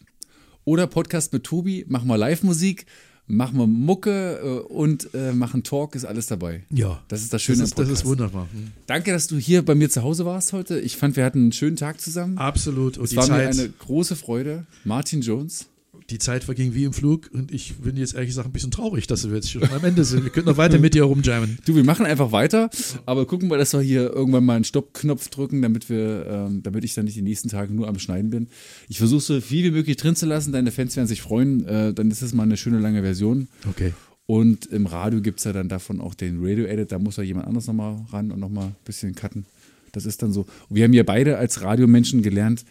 Oder 0.64 0.86
Podcast 0.86 1.32
mit 1.32 1.44
Tobi, 1.44 1.84
machen 1.88 2.08
wir 2.08 2.18
Live-Musik, 2.18 2.86
machen 3.26 3.58
wir 3.58 3.66
Mucke 3.66 4.38
äh, 4.42 4.72
und 4.72 5.12
äh, 5.14 5.32
machen 5.32 5.62
Talk, 5.62 5.94
ist 5.94 6.04
alles 6.04 6.26
dabei. 6.26 6.64
Ja. 6.70 7.02
Das 7.08 7.22
ist 7.22 7.32
das 7.32 7.42
Schöne 7.42 7.58
Das 7.58 7.68
ist, 7.70 7.72
am 7.72 7.78
das 7.78 7.88
Podcast. 7.88 8.04
ist 8.04 8.08
wunderbar. 8.08 8.48
Hm. 8.52 8.72
Danke, 8.86 9.12
dass 9.12 9.26
du 9.26 9.36
hier 9.36 9.64
bei 9.64 9.74
mir 9.74 9.90
zu 9.90 10.02
Hause 10.02 10.24
warst 10.24 10.52
heute. 10.52 10.78
Ich 10.80 10.96
fand, 10.96 11.16
wir 11.16 11.24
hatten 11.24 11.40
einen 11.40 11.52
schönen 11.52 11.76
Tag 11.76 12.00
zusammen. 12.00 12.38
Absolut. 12.38 12.98
Und 12.98 13.04
es 13.04 13.16
war 13.16 13.24
Zeit, 13.24 13.54
mir 13.54 13.62
eine 13.62 13.70
große 13.70 14.16
Freude. 14.16 14.66
Martin 14.84 15.20
Jones. 15.20 15.66
Die 16.10 16.18
Zeit 16.18 16.44
verging 16.44 16.74
wie 16.74 16.84
im 16.84 16.92
Flug 16.92 17.30
und 17.32 17.52
ich 17.52 17.76
bin 17.76 17.96
jetzt 17.96 18.14
ehrlich 18.14 18.28
gesagt 18.28 18.48
ein 18.48 18.52
bisschen 18.52 18.70
traurig, 18.70 19.06
dass 19.06 19.28
wir 19.28 19.34
jetzt 19.34 19.50
schon 19.50 19.64
am 19.64 19.84
Ende 19.84 20.04
sind. 20.04 20.24
Wir 20.24 20.30
können 20.30 20.46
noch 20.46 20.56
weiter 20.56 20.78
mit 20.78 20.94
dir 20.94 21.04
rumjammen. 21.04 21.58
Du, 21.64 21.74
wir 21.74 21.84
machen 21.84 22.06
einfach 22.06 22.32
weiter, 22.32 22.70
aber 23.06 23.26
gucken 23.26 23.50
wir, 23.50 23.58
dass 23.58 23.72
wir 23.72 23.80
hier 23.80 24.12
irgendwann 24.12 24.44
mal 24.44 24.54
einen 24.54 24.64
Stoppknopf 24.64 25.28
drücken, 25.28 25.62
damit 25.62 25.90
wir, 25.90 26.26
ähm, 26.28 26.62
damit 26.62 26.84
ich 26.84 26.94
dann 26.94 27.06
nicht 27.06 27.16
die 27.16 27.22
nächsten 27.22 27.48
Tage 27.48 27.72
nur 27.72 27.88
am 27.88 27.98
Schneiden 27.98 28.30
bin. 28.30 28.48
Ich 28.88 28.98
versuche 28.98 29.20
so 29.20 29.40
viel 29.40 29.64
wie 29.64 29.70
möglich 29.70 29.96
drin 29.96 30.16
zu 30.16 30.26
lassen. 30.26 30.52
Deine 30.52 30.70
Fans 30.70 30.96
werden 30.96 31.08
sich 31.08 31.22
freuen. 31.22 31.66
Äh, 31.66 31.92
dann 31.92 32.10
ist 32.10 32.22
es 32.22 32.32
mal 32.32 32.44
eine 32.44 32.56
schöne 32.56 32.78
lange 32.78 33.02
Version. 33.02 33.48
Okay. 33.68 33.92
Und 34.26 34.66
im 34.66 34.86
Radio 34.86 35.20
gibt 35.20 35.38
es 35.38 35.44
ja 35.44 35.52
dann 35.52 35.68
davon 35.68 36.00
auch 36.00 36.14
den 36.14 36.44
Radio-Edit, 36.44 36.90
da 36.90 36.98
muss 36.98 37.16
ja 37.16 37.22
jemand 37.22 37.46
anders 37.46 37.68
nochmal 37.68 38.04
ran 38.10 38.32
und 38.32 38.40
nochmal 38.40 38.66
ein 38.66 38.76
bisschen 38.84 39.14
cutten. 39.14 39.46
Das 39.92 40.04
ist 40.04 40.20
dann 40.20 40.32
so. 40.32 40.42
Und 40.68 40.76
wir 40.76 40.84
haben 40.84 40.92
ja 40.92 41.04
beide 41.04 41.38
als 41.38 41.62
Radiomenschen 41.62 42.22
gelernt, 42.22 42.64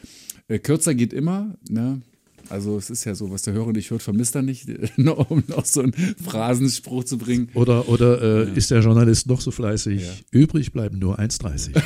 äh, 0.48 0.60
kürzer 0.60 0.94
geht 0.94 1.14
immer, 1.14 1.56
ne? 1.70 2.02
Also 2.50 2.78
es 2.78 2.90
ist 2.90 3.04
ja 3.06 3.16
so, 3.16 3.32
was 3.32 3.44
der 3.44 3.54
Hörer 3.54 3.72
nicht 3.72 3.90
hört, 3.92 4.02
vermisst 4.02 4.36
er 4.36 4.42
nicht, 4.42 4.68
um 4.98 5.44
noch 5.48 5.66
so 5.66 5.82
einen 5.82 5.94
Phrasenspruch 6.24 7.04
zu 7.04 7.18
bringen. 7.18 7.50
Oder, 7.54 7.90
oder 7.90 8.48
äh, 8.48 8.58
ist 8.58 8.72
der 8.72 8.82
Journalist 8.82 9.28
noch 9.28 9.42
so 9.42 9.52
fleißig? 9.52 10.02
Ja. 10.02 10.12
Übrig 10.32 10.72
bleiben 10.72 11.00
nur 11.00 11.20
1,30. 11.20 11.82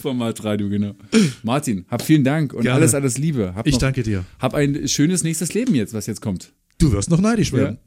Formatradio, 0.00 0.68
genau. 0.70 0.94
Martin, 1.42 1.86
hab 1.88 2.02
vielen 2.02 2.24
Dank 2.24 2.52
und 2.52 2.62
Gerne. 2.62 2.76
alles, 2.76 2.94
alles 2.94 3.18
Liebe. 3.18 3.54
Hab 3.54 3.66
Ich 3.66 3.74
noch, 3.74 3.80
danke 3.80 4.02
dir. 4.02 4.24
Hab 4.38 4.54
ein 4.54 4.88
schönes 4.88 5.24
nächstes 5.24 5.54
Leben 5.54 5.74
jetzt, 5.74 5.94
was 5.94 6.06
jetzt 6.06 6.20
kommt. 6.20 6.52
Du 6.78 6.90
wirst 6.92 7.10
noch 7.10 7.20
neidisch 7.20 7.52
werden. 7.52 7.78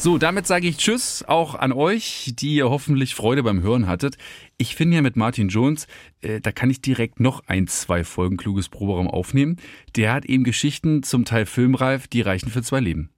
So, 0.00 0.16
damit 0.16 0.46
sage 0.46 0.68
ich 0.68 0.76
Tschüss 0.76 1.24
auch 1.26 1.56
an 1.56 1.72
euch, 1.72 2.32
die 2.38 2.54
ihr 2.54 2.70
hoffentlich 2.70 3.16
Freude 3.16 3.42
beim 3.42 3.62
Hören 3.62 3.88
hattet. 3.88 4.16
Ich 4.60 4.74
finde 4.74 4.96
ja 4.96 5.02
mit 5.02 5.14
Martin 5.14 5.48
Jones, 5.48 5.86
äh, 6.20 6.40
da 6.40 6.50
kann 6.50 6.68
ich 6.68 6.82
direkt 6.82 7.20
noch 7.20 7.44
ein, 7.46 7.68
zwei 7.68 8.02
Folgen 8.02 8.36
kluges 8.36 8.68
Proberaum 8.68 9.06
aufnehmen. 9.06 9.56
Der 9.94 10.12
hat 10.12 10.24
eben 10.24 10.42
Geschichten, 10.42 11.04
zum 11.04 11.24
Teil 11.24 11.46
filmreif, 11.46 12.08
die 12.08 12.22
reichen 12.22 12.50
für 12.50 12.62
zwei 12.62 12.80
Leben. 12.80 13.10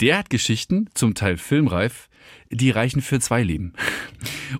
Der 0.00 0.16
hat 0.16 0.30
Geschichten, 0.30 0.88
zum 0.94 1.14
Teil 1.14 1.36
filmreif, 1.36 2.08
die 2.50 2.70
reichen 2.70 3.02
für 3.02 3.20
zwei 3.20 3.42
Leben. 3.42 3.72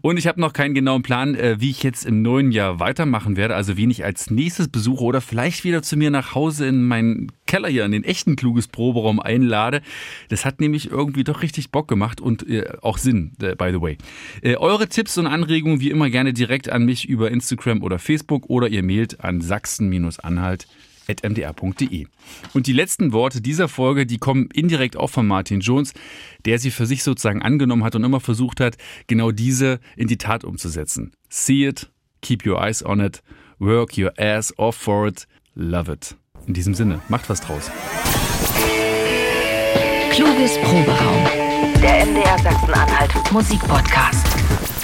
Und 0.02 0.18
ich 0.18 0.26
habe 0.26 0.40
noch 0.40 0.52
keinen 0.52 0.74
genauen 0.74 1.02
Plan, 1.02 1.34
äh, 1.34 1.56
wie 1.60 1.70
ich 1.70 1.82
jetzt 1.82 2.04
im 2.04 2.22
neuen 2.22 2.52
Jahr 2.52 2.80
weitermachen 2.80 3.36
werde, 3.36 3.54
also 3.54 3.76
wen 3.76 3.90
ich 3.90 4.04
als 4.04 4.30
nächstes 4.30 4.68
besuche 4.68 5.04
oder 5.04 5.20
vielleicht 5.20 5.64
wieder 5.64 5.82
zu 5.82 5.96
mir 5.96 6.10
nach 6.10 6.34
Hause 6.34 6.66
in 6.66 6.84
meinen 6.84 7.32
Keller 7.46 7.68
hier, 7.68 7.84
in 7.84 7.92
den 7.92 8.04
echten 8.04 8.36
kluges 8.36 8.68
Proberaum 8.68 9.20
einlade. 9.20 9.80
Das 10.28 10.44
hat 10.44 10.60
nämlich 10.60 10.90
irgendwie 10.90 11.24
doch 11.24 11.42
richtig 11.42 11.70
Bock 11.70 11.88
gemacht 11.88 12.20
und 12.20 12.48
äh, 12.48 12.64
auch 12.82 12.98
Sinn, 12.98 13.32
äh, 13.40 13.54
by 13.54 13.70
the 13.72 13.80
way. 13.80 13.96
Eure 14.58 14.88
Tipps 14.88 15.16
und 15.18 15.26
Anregungen 15.26 15.80
wie 15.80 15.90
immer 15.90 16.10
gerne 16.10 16.32
direkt 16.32 16.68
an 16.68 16.84
mich 16.84 17.08
über 17.08 17.30
Instagram 17.30 17.82
oder 17.82 17.98
Facebook 17.98 18.48
oder 18.50 18.68
ihr 18.68 18.82
mailt 18.82 19.20
an 19.24 19.40
sachsen-anhalt 19.40 20.66
mdr.de. 21.08 22.06
Und 22.54 22.66
die 22.66 22.72
letzten 22.72 23.12
Worte 23.12 23.40
dieser 23.40 23.68
Folge, 23.68 24.06
die 24.06 24.18
kommen 24.18 24.48
indirekt 24.52 24.96
auch 24.96 25.10
von 25.10 25.26
Martin 25.26 25.60
Jones, 25.60 25.92
der 26.44 26.58
sie 26.58 26.70
für 26.70 26.86
sich 26.86 27.02
sozusagen 27.02 27.42
angenommen 27.42 27.84
hat 27.84 27.94
und 27.94 28.04
immer 28.04 28.20
versucht 28.20 28.60
hat, 28.60 28.76
genau 29.06 29.30
diese 29.30 29.80
in 29.96 30.08
die 30.08 30.18
Tat 30.18 30.44
umzusetzen. 30.44 31.12
See 31.28 31.66
it, 31.66 31.90
keep 32.20 32.46
your 32.46 32.62
eyes 32.62 32.84
on 32.84 33.00
it, 33.00 33.22
work 33.58 33.96
your 33.96 34.12
ass 34.18 34.56
off 34.58 34.76
for 34.76 35.06
it, 35.06 35.26
love 35.54 35.90
it. 35.90 36.16
In 36.46 36.54
diesem 36.54 36.74
Sinne, 36.74 37.00
macht 37.08 37.28
was 37.28 37.40
draus. 37.40 37.70
Kluges 40.12 40.58
Proberaum. 40.58 41.24
Der 41.80 42.06
MDR 42.06 42.38
Sachsen-Anhalt 42.38 43.32
Musikpodcast. 43.32 44.77